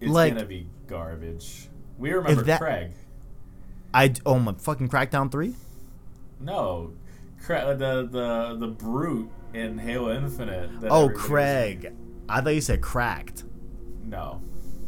It's 0.00 0.10
Like- 0.10 0.34
gonna 0.34 0.46
be 0.46 0.68
garbage. 0.86 1.68
We 1.98 2.12
remember 2.12 2.42
that- 2.42 2.60
Craig. 2.60 2.92
I 3.92 4.12
oh 4.24 4.38
my 4.38 4.52
fucking 4.54 4.88
Crackdown 4.88 5.30
3? 5.30 5.54
No, 6.38 6.92
Cra- 7.42 7.74
the 7.76 8.06
the 8.10 8.56
the 8.58 8.68
brute 8.68 9.30
in 9.52 9.78
Halo 9.78 10.14
Infinite. 10.14 10.70
Oh, 10.88 11.08
Craig. 11.08 11.92
I 12.28 12.40
thought 12.40 12.54
you 12.54 12.60
said 12.60 12.80
cracked. 12.80 13.44
No, 14.04 14.40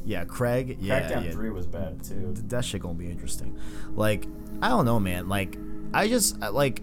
Yeah, 0.04 0.24
Craig. 0.24 0.78
Yeah, 0.80 1.00
Crackdown 1.00 1.24
yeah. 1.26 1.30
Three 1.32 1.50
was 1.50 1.66
bad 1.66 2.02
too. 2.02 2.34
that 2.48 2.64
shit 2.64 2.82
gonna 2.82 2.94
be 2.94 3.10
interesting. 3.10 3.58
Like, 3.94 4.26
I 4.60 4.68
don't 4.68 4.84
know, 4.84 4.98
man. 4.98 5.28
Like, 5.28 5.56
I 5.94 6.08
just 6.08 6.38
like, 6.40 6.82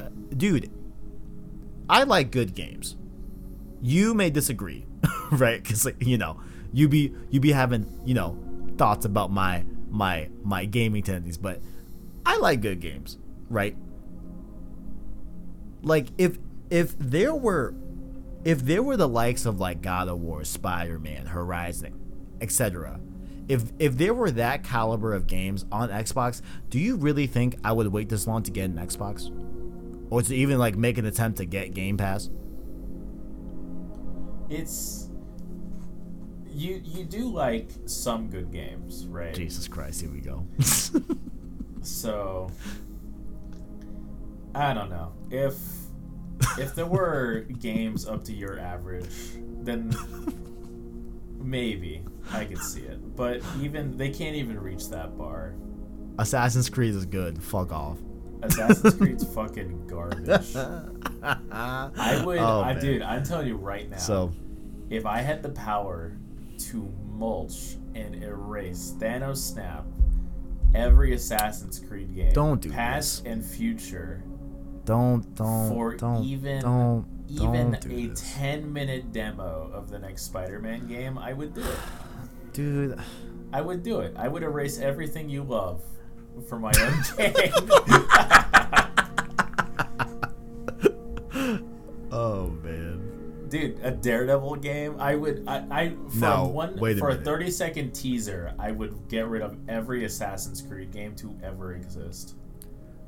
uh, 0.00 0.08
dude, 0.36 0.70
I 1.88 2.02
like 2.02 2.30
good 2.30 2.54
games. 2.54 2.96
You 3.80 4.14
may 4.14 4.30
disagree, 4.30 4.86
right? 5.30 5.62
Because 5.62 5.84
like, 5.84 5.96
you 6.00 6.18
know, 6.18 6.40
you 6.72 6.88
be 6.88 7.14
you 7.30 7.40
be 7.40 7.52
having 7.52 8.00
you 8.04 8.14
know 8.14 8.38
thoughts 8.76 9.04
about 9.04 9.30
my 9.30 9.64
my 9.90 10.28
my 10.42 10.64
gaming 10.64 11.02
tendencies, 11.02 11.38
but 11.38 11.60
I 12.24 12.38
like 12.38 12.60
good 12.60 12.80
games, 12.80 13.18
right? 13.48 13.76
Like 15.82 16.08
if 16.18 16.38
if 16.70 16.98
there 16.98 17.34
were 17.34 17.74
if 18.44 18.60
there 18.60 18.82
were 18.82 18.96
the 18.96 19.08
likes 19.08 19.46
of 19.46 19.60
like 19.60 19.80
God 19.82 20.08
of 20.08 20.20
War, 20.20 20.44
Spider 20.44 20.98
Man, 20.98 21.26
Horizon, 21.26 22.05
etc. 22.40 23.00
If 23.48 23.64
if 23.78 23.96
there 23.96 24.14
were 24.14 24.30
that 24.32 24.64
caliber 24.64 25.14
of 25.14 25.26
games 25.26 25.64
on 25.70 25.88
Xbox, 25.88 26.42
do 26.70 26.78
you 26.78 26.96
really 26.96 27.26
think 27.26 27.56
I 27.64 27.72
would 27.72 27.86
wait 27.88 28.08
this 28.08 28.26
long 28.26 28.42
to 28.44 28.50
get 28.50 28.64
an 28.64 28.76
Xbox? 28.76 29.30
Or 30.10 30.22
to 30.22 30.34
even 30.34 30.58
like 30.58 30.76
make 30.76 30.98
an 30.98 31.06
attempt 31.06 31.38
to 31.38 31.44
get 31.44 31.74
Game 31.74 31.96
Pass? 31.96 32.30
It's 34.48 35.08
you 36.48 36.80
you 36.84 37.04
do 37.04 37.28
like 37.28 37.70
some 37.86 38.28
good 38.28 38.50
games, 38.52 39.06
right? 39.06 39.34
Jesus 39.34 39.68
Christ, 39.68 40.00
here 40.00 40.10
we 40.10 40.20
go. 40.20 40.46
So 41.86 42.50
I 44.54 44.74
don't 44.74 44.90
know 44.90 45.12
if 45.30 45.56
if 46.58 46.74
there 46.74 46.86
were 46.86 47.40
games 47.60 48.06
up 48.06 48.24
to 48.24 48.32
your 48.32 48.58
average, 48.58 49.06
then 49.62 49.90
maybe 51.46 52.02
I 52.32 52.44
could 52.44 52.58
see 52.58 52.82
it. 52.82 53.16
But 53.16 53.40
even 53.60 53.96
they 53.96 54.10
can't 54.10 54.36
even 54.36 54.58
reach 54.60 54.88
that 54.90 55.16
bar. 55.16 55.54
Assassin's 56.18 56.68
Creed 56.68 56.94
is 56.94 57.06
good. 57.06 57.42
Fuck 57.42 57.72
off. 57.72 57.98
Assassin's 58.42 58.94
Creed's 58.98 59.24
fucking 59.34 59.86
garbage. 59.86 60.54
I 60.56 62.22
would, 62.24 62.38
Oh, 62.38 62.60
I 62.62 62.74
dude, 62.74 63.02
I'm 63.02 63.22
telling 63.24 63.46
you 63.48 63.56
right 63.56 63.88
now. 63.88 63.96
So 63.98 64.32
if 64.90 65.06
I 65.06 65.18
had 65.20 65.42
the 65.42 65.50
power 65.50 66.16
to 66.58 66.92
mulch 67.12 67.76
and 67.94 68.22
erase 68.22 68.94
Thanos 68.98 69.38
Snap 69.38 69.84
every 70.74 71.14
Assassin's 71.14 71.78
Creed 71.78 72.14
game, 72.14 72.32
Don't 72.32 72.60
do 72.60 72.70
past 72.70 73.24
this. 73.24 73.32
and 73.32 73.44
future, 73.44 74.22
don't, 74.84 75.34
don't, 75.34 75.68
for 75.68 75.94
don't, 75.96 76.22
even 76.24 76.60
don't, 76.62 77.06
even 77.28 77.72
don't 77.72 77.86
a 77.86 78.06
this. 78.08 78.34
10 78.36 78.72
minute 78.72 79.12
demo 79.12 79.70
of 79.72 79.90
the 79.90 79.98
next 79.98 80.22
Spider-Man 80.22 80.86
game, 80.88 81.18
I 81.18 81.32
would 81.32 81.54
do 81.54 81.62
it. 81.62 81.78
dude. 82.52 82.98
I 83.52 83.60
would 83.60 83.82
do 83.82 84.00
it. 84.00 84.14
I 84.16 84.28
would 84.28 84.42
erase 84.42 84.78
everything 84.80 85.28
you 85.30 85.42
love 85.44 85.82
for 86.48 86.58
my 86.58 86.72
own 86.80 87.02
game. 87.16 87.52
Oh 92.12 92.48
man. 92.62 93.46
Dude, 93.48 93.78
a 93.82 93.90
Daredevil 93.90 94.56
game, 94.56 94.96
I 94.98 95.14
would 95.14 95.44
I, 95.46 95.64
I 95.70 95.88
for 96.10 96.16
No, 96.16 96.44
one 96.46 96.76
wait 96.76 96.96
a 96.96 97.00
for 97.00 97.10
a 97.10 97.16
30 97.16 97.50
second 97.50 97.92
teaser, 97.92 98.54
I 98.58 98.72
would 98.72 99.08
get 99.08 99.28
rid 99.28 99.42
of 99.42 99.56
every 99.68 100.04
Assassin's 100.04 100.62
Creed 100.62 100.90
game 100.92 101.14
to 101.16 101.36
ever 101.42 101.74
exist. 101.74 102.34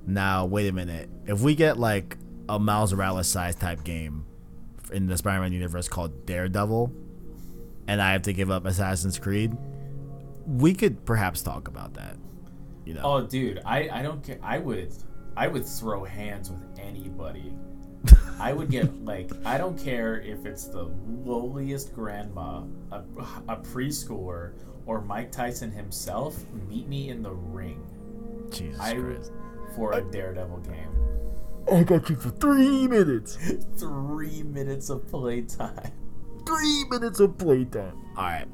Now 0.07 0.45
wait 0.47 0.69
a 0.69 0.73
minute. 0.73 1.09
If 1.27 1.41
we 1.41 1.55
get 1.55 1.79
like 1.79 2.17
a 2.49 2.59
Miles 2.59 2.93
Morales 2.93 3.29
size 3.29 3.55
type 3.55 3.85
game 3.85 4.25
in 4.93 5.07
the 5.07 5.17
Spider-Man 5.17 5.53
universe 5.53 5.89
called 5.89 6.27
Daredevil, 6.27 6.93
and 7.87 8.01
I 8.01 8.13
have 8.13 8.23
to 8.23 8.33
give 8.33 8.51
up 8.51 8.65
Assassin's 8.67 9.19
Creed, 9.19 9.57
we 10.47 10.75
could 10.75 11.05
perhaps 11.05 11.43
talk 11.43 11.69
about 11.69 11.95
that. 11.95 12.17
You 12.85 12.95
know. 12.95 13.03
Oh, 13.05 13.27
dude, 13.27 13.61
I, 13.67 13.89
I 13.93 14.03
don't 14.03 14.23
care. 14.25 14.39
I 14.43 14.59
would 14.59 14.95
I 15.37 15.47
would 15.47 15.67
throw 15.67 16.05
hands 16.05 16.51
with 16.51 16.79
anybody. 16.79 17.55
I 18.41 18.53
would 18.53 18.71
get 18.71 19.05
like 19.05 19.31
I 19.45 19.59
don't 19.59 19.79
care 19.79 20.21
if 20.21 20.47
it's 20.47 20.65
the 20.69 20.91
lowliest 21.07 21.95
grandma, 21.95 22.63
a, 22.91 23.03
a 23.49 23.57
preschooler, 23.57 24.53
or 24.87 25.03
Mike 25.03 25.31
Tyson 25.33 25.71
himself. 25.71 26.39
Meet 26.69 26.89
me 26.89 27.11
in 27.11 27.23
the 27.23 27.33
ring 27.33 27.85
Jesus 28.51 28.81
I- 28.81 28.95
Christ. 28.95 29.33
for 29.77 29.93
a 29.93 30.01
Daredevil 30.01 30.59
game. 30.61 30.89
I 31.71 31.83
got 31.83 32.09
you 32.09 32.17
for 32.17 32.31
three 32.31 32.87
minutes. 32.87 33.37
Three 33.77 34.43
minutes 34.43 34.91
of 34.91 35.07
playtime. 35.09 35.93
Three 36.47 36.85
minutes 36.91 37.21
of 37.21 37.37
playtime. 37.37 37.95
All 38.17 38.25
right, 38.25 38.47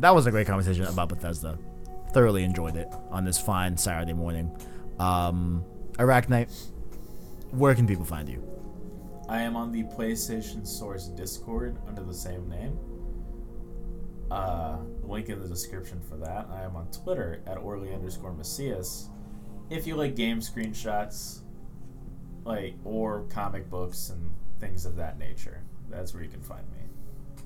that 0.00 0.14
was 0.14 0.26
a 0.26 0.30
great 0.30 0.46
conversation 0.46 0.84
about 0.84 1.08
Bethesda. 1.08 1.58
Thoroughly 2.12 2.44
enjoyed 2.44 2.76
it 2.76 2.88
on 3.10 3.24
this 3.24 3.38
fine 3.38 3.76
Saturday 3.76 4.12
morning. 4.14 4.50
Um, 4.98 5.64
Arachnite, 5.92 6.52
where 7.50 7.74
can 7.74 7.86
people 7.86 8.04
find 8.04 8.28
you? 8.28 8.42
I 9.28 9.42
am 9.42 9.56
on 9.56 9.72
the 9.72 9.82
PlayStation 9.84 10.66
Source 10.66 11.08
Discord 11.08 11.78
under 11.86 12.02
the 12.02 12.14
same 12.14 12.48
name. 12.48 12.78
Uh, 14.30 14.78
link 15.02 15.28
in 15.28 15.40
the 15.40 15.48
description 15.48 16.00
for 16.08 16.16
that. 16.16 16.48
I 16.50 16.62
am 16.62 16.76
on 16.76 16.90
Twitter 16.90 17.42
at 17.46 17.58
Orly 17.58 17.92
underscore 17.92 18.32
Macias. 18.32 19.08
If 19.70 19.86
you 19.86 19.96
like 19.96 20.16
game 20.16 20.40
screenshots, 20.40 21.40
like 22.46 22.74
or 22.84 23.24
comic 23.28 23.68
books 23.68 24.10
and 24.10 24.30
things 24.60 24.86
of 24.86 24.96
that 24.96 25.18
nature, 25.18 25.62
that's 25.90 26.14
where 26.14 26.22
you 26.22 26.28
can 26.28 26.40
find 26.40 26.62
me. 26.72 27.42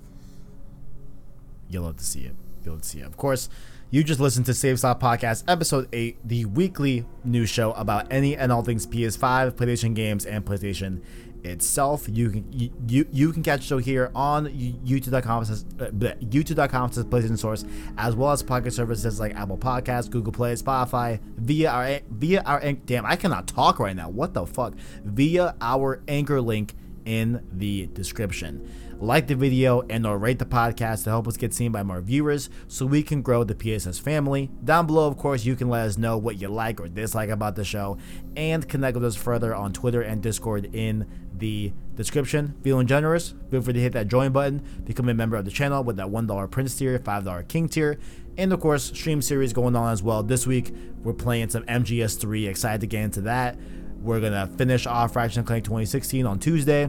You'll 1.68 1.84
love 1.84 1.96
to 1.96 2.04
see 2.04 2.20
it. 2.20 2.34
You'll 2.64 2.74
love 2.74 2.82
to 2.82 2.88
see 2.88 3.00
it. 3.00 3.06
Of 3.06 3.16
course, 3.16 3.48
you 3.90 4.04
just 4.04 4.20
listened 4.20 4.46
to 4.46 4.54
Save 4.54 4.78
Slot 4.78 5.00
Podcast, 5.00 5.44
Episode 5.48 5.88
8, 5.92 6.18
the 6.24 6.44
weekly 6.44 7.06
news 7.24 7.48
show 7.48 7.72
about 7.72 8.12
any 8.12 8.36
and 8.36 8.52
all 8.52 8.62
things 8.62 8.86
PS5, 8.86 9.52
PlayStation 9.52 9.94
games, 9.94 10.26
and 10.26 10.44
PlayStation 10.44 11.00
itself. 11.44 12.06
You 12.08 12.30
can 12.30 12.72
you, 12.88 13.06
you, 13.10 13.32
can 13.32 13.42
catch 13.42 13.60
the 13.60 13.66
show 13.66 13.78
here 13.78 14.10
on 14.14 14.46
youtube.com 14.48 15.44
says 15.44 15.64
youtube.com 15.64 16.92
says 16.92 17.04
PlayStation 17.04 17.38
Source, 17.38 17.64
as 17.98 18.14
well 18.14 18.32
as 18.32 18.42
podcast 18.42 18.72
services 18.72 19.20
like 19.20 19.34
Apple 19.34 19.58
Podcasts, 19.58 20.10
Google 20.10 20.32
Play, 20.32 20.54
Spotify, 20.54 21.20
via 21.36 21.70
our 21.70 22.00
via 22.10 22.42
our 22.42 22.72
damn 22.72 23.06
I 23.06 23.16
cannot 23.16 23.46
talk 23.46 23.78
right 23.78 23.96
now. 23.96 24.08
What 24.08 24.34
the 24.34 24.46
fuck? 24.46 24.74
Via 25.04 25.54
our 25.60 26.02
anchor 26.08 26.40
link 26.40 26.74
in 27.04 27.44
the 27.52 27.86
description. 27.88 28.70
Like 29.00 29.28
the 29.28 29.34
video 29.34 29.82
and 29.88 30.06
or 30.06 30.18
rate 30.18 30.38
the 30.38 30.44
podcast 30.44 31.04
to 31.04 31.10
help 31.10 31.26
us 31.26 31.38
get 31.38 31.54
seen 31.54 31.72
by 31.72 31.82
more 31.82 32.02
viewers 32.02 32.50
so 32.68 32.84
we 32.84 33.02
can 33.02 33.22
grow 33.22 33.44
the 33.44 33.54
PSS 33.54 33.98
family. 33.98 34.50
Down 34.62 34.86
below, 34.86 35.08
of 35.08 35.16
course, 35.16 35.44
you 35.44 35.56
can 35.56 35.70
let 35.70 35.86
us 35.86 35.96
know 35.96 36.18
what 36.18 36.38
you 36.38 36.48
like 36.48 36.80
or 36.80 36.88
dislike 36.88 37.30
about 37.30 37.56
the 37.56 37.64
show 37.64 37.96
and 38.36 38.68
connect 38.68 38.94
with 38.94 39.04
us 39.04 39.16
further 39.16 39.54
on 39.54 39.72
Twitter 39.72 40.02
and 40.02 40.22
Discord 40.22 40.74
in 40.74 41.06
the 41.40 41.72
description. 41.96 42.54
Feeling 42.62 42.86
generous? 42.86 43.34
Feel 43.50 43.62
free 43.62 43.72
to 43.72 43.80
hit 43.80 43.92
that 43.94 44.08
join 44.08 44.32
button, 44.32 44.62
become 44.84 45.08
a 45.08 45.14
member 45.14 45.36
of 45.36 45.44
the 45.44 45.50
channel 45.50 45.82
with 45.82 45.96
that 45.96 46.06
$1 46.06 46.50
Prince 46.50 46.76
tier, 46.76 46.98
$5 46.98 47.48
King 47.48 47.68
tier, 47.68 47.98
and 48.38 48.52
of 48.52 48.60
course, 48.60 48.84
stream 48.84 49.20
series 49.20 49.52
going 49.52 49.76
on 49.76 49.92
as 49.92 50.02
well. 50.02 50.22
This 50.22 50.46
week, 50.46 50.72
we're 51.02 51.12
playing 51.12 51.50
some 51.50 51.64
MGS3. 51.64 52.48
Excited 52.48 52.80
to 52.80 52.86
get 52.86 53.02
into 53.02 53.20
that. 53.22 53.58
We're 54.00 54.20
going 54.20 54.32
to 54.32 54.46
finish 54.56 54.86
off 54.86 55.14
Ratchet 55.14 55.44
& 55.44 55.46
Clank 55.46 55.64
2016 55.64 56.24
on 56.24 56.38
Tuesday. 56.38 56.84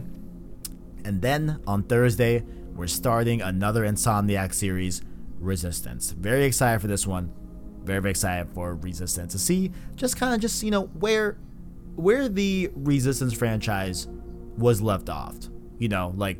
And 1.04 1.20
then 1.20 1.60
on 1.66 1.82
Thursday, 1.82 2.44
we're 2.74 2.86
starting 2.86 3.42
another 3.42 3.84
Insomniac 3.84 4.54
series, 4.54 5.02
Resistance. 5.40 6.12
Very 6.12 6.44
excited 6.44 6.80
for 6.80 6.86
this 6.86 7.06
one. 7.06 7.32
Very, 7.84 8.00
very 8.00 8.10
excited 8.12 8.48
for 8.54 8.76
Resistance 8.76 9.32
to 9.32 9.38
see 9.38 9.72
just 9.96 10.16
kind 10.16 10.34
of 10.34 10.40
just 10.40 10.62
you 10.62 10.70
know 10.70 10.84
where 11.00 11.36
where 11.96 12.28
the 12.28 12.70
Resistance 12.74 13.34
franchise 13.34 14.06
was 14.56 14.80
left 14.80 15.08
off. 15.08 15.36
You 15.78 15.88
know, 15.88 16.12
like 16.16 16.38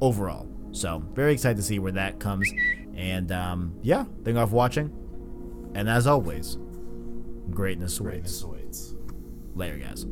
overall. 0.00 0.48
So 0.72 1.02
very 1.14 1.32
excited 1.32 1.56
to 1.56 1.62
see 1.62 1.78
where 1.78 1.92
that 1.92 2.18
comes. 2.18 2.52
And 2.96 3.30
um, 3.32 3.78
yeah, 3.82 4.04
thank 4.24 4.34
you 4.34 4.40
all 4.40 4.46
for 4.46 4.54
watching. 4.54 4.92
And 5.74 5.88
as 5.88 6.06
always, 6.06 6.58
greatness 7.50 7.98
awaits. 8.00 8.42
Greatness 8.42 8.42
awaits. 8.42 8.94
Later, 9.54 9.78
guys. 9.78 10.06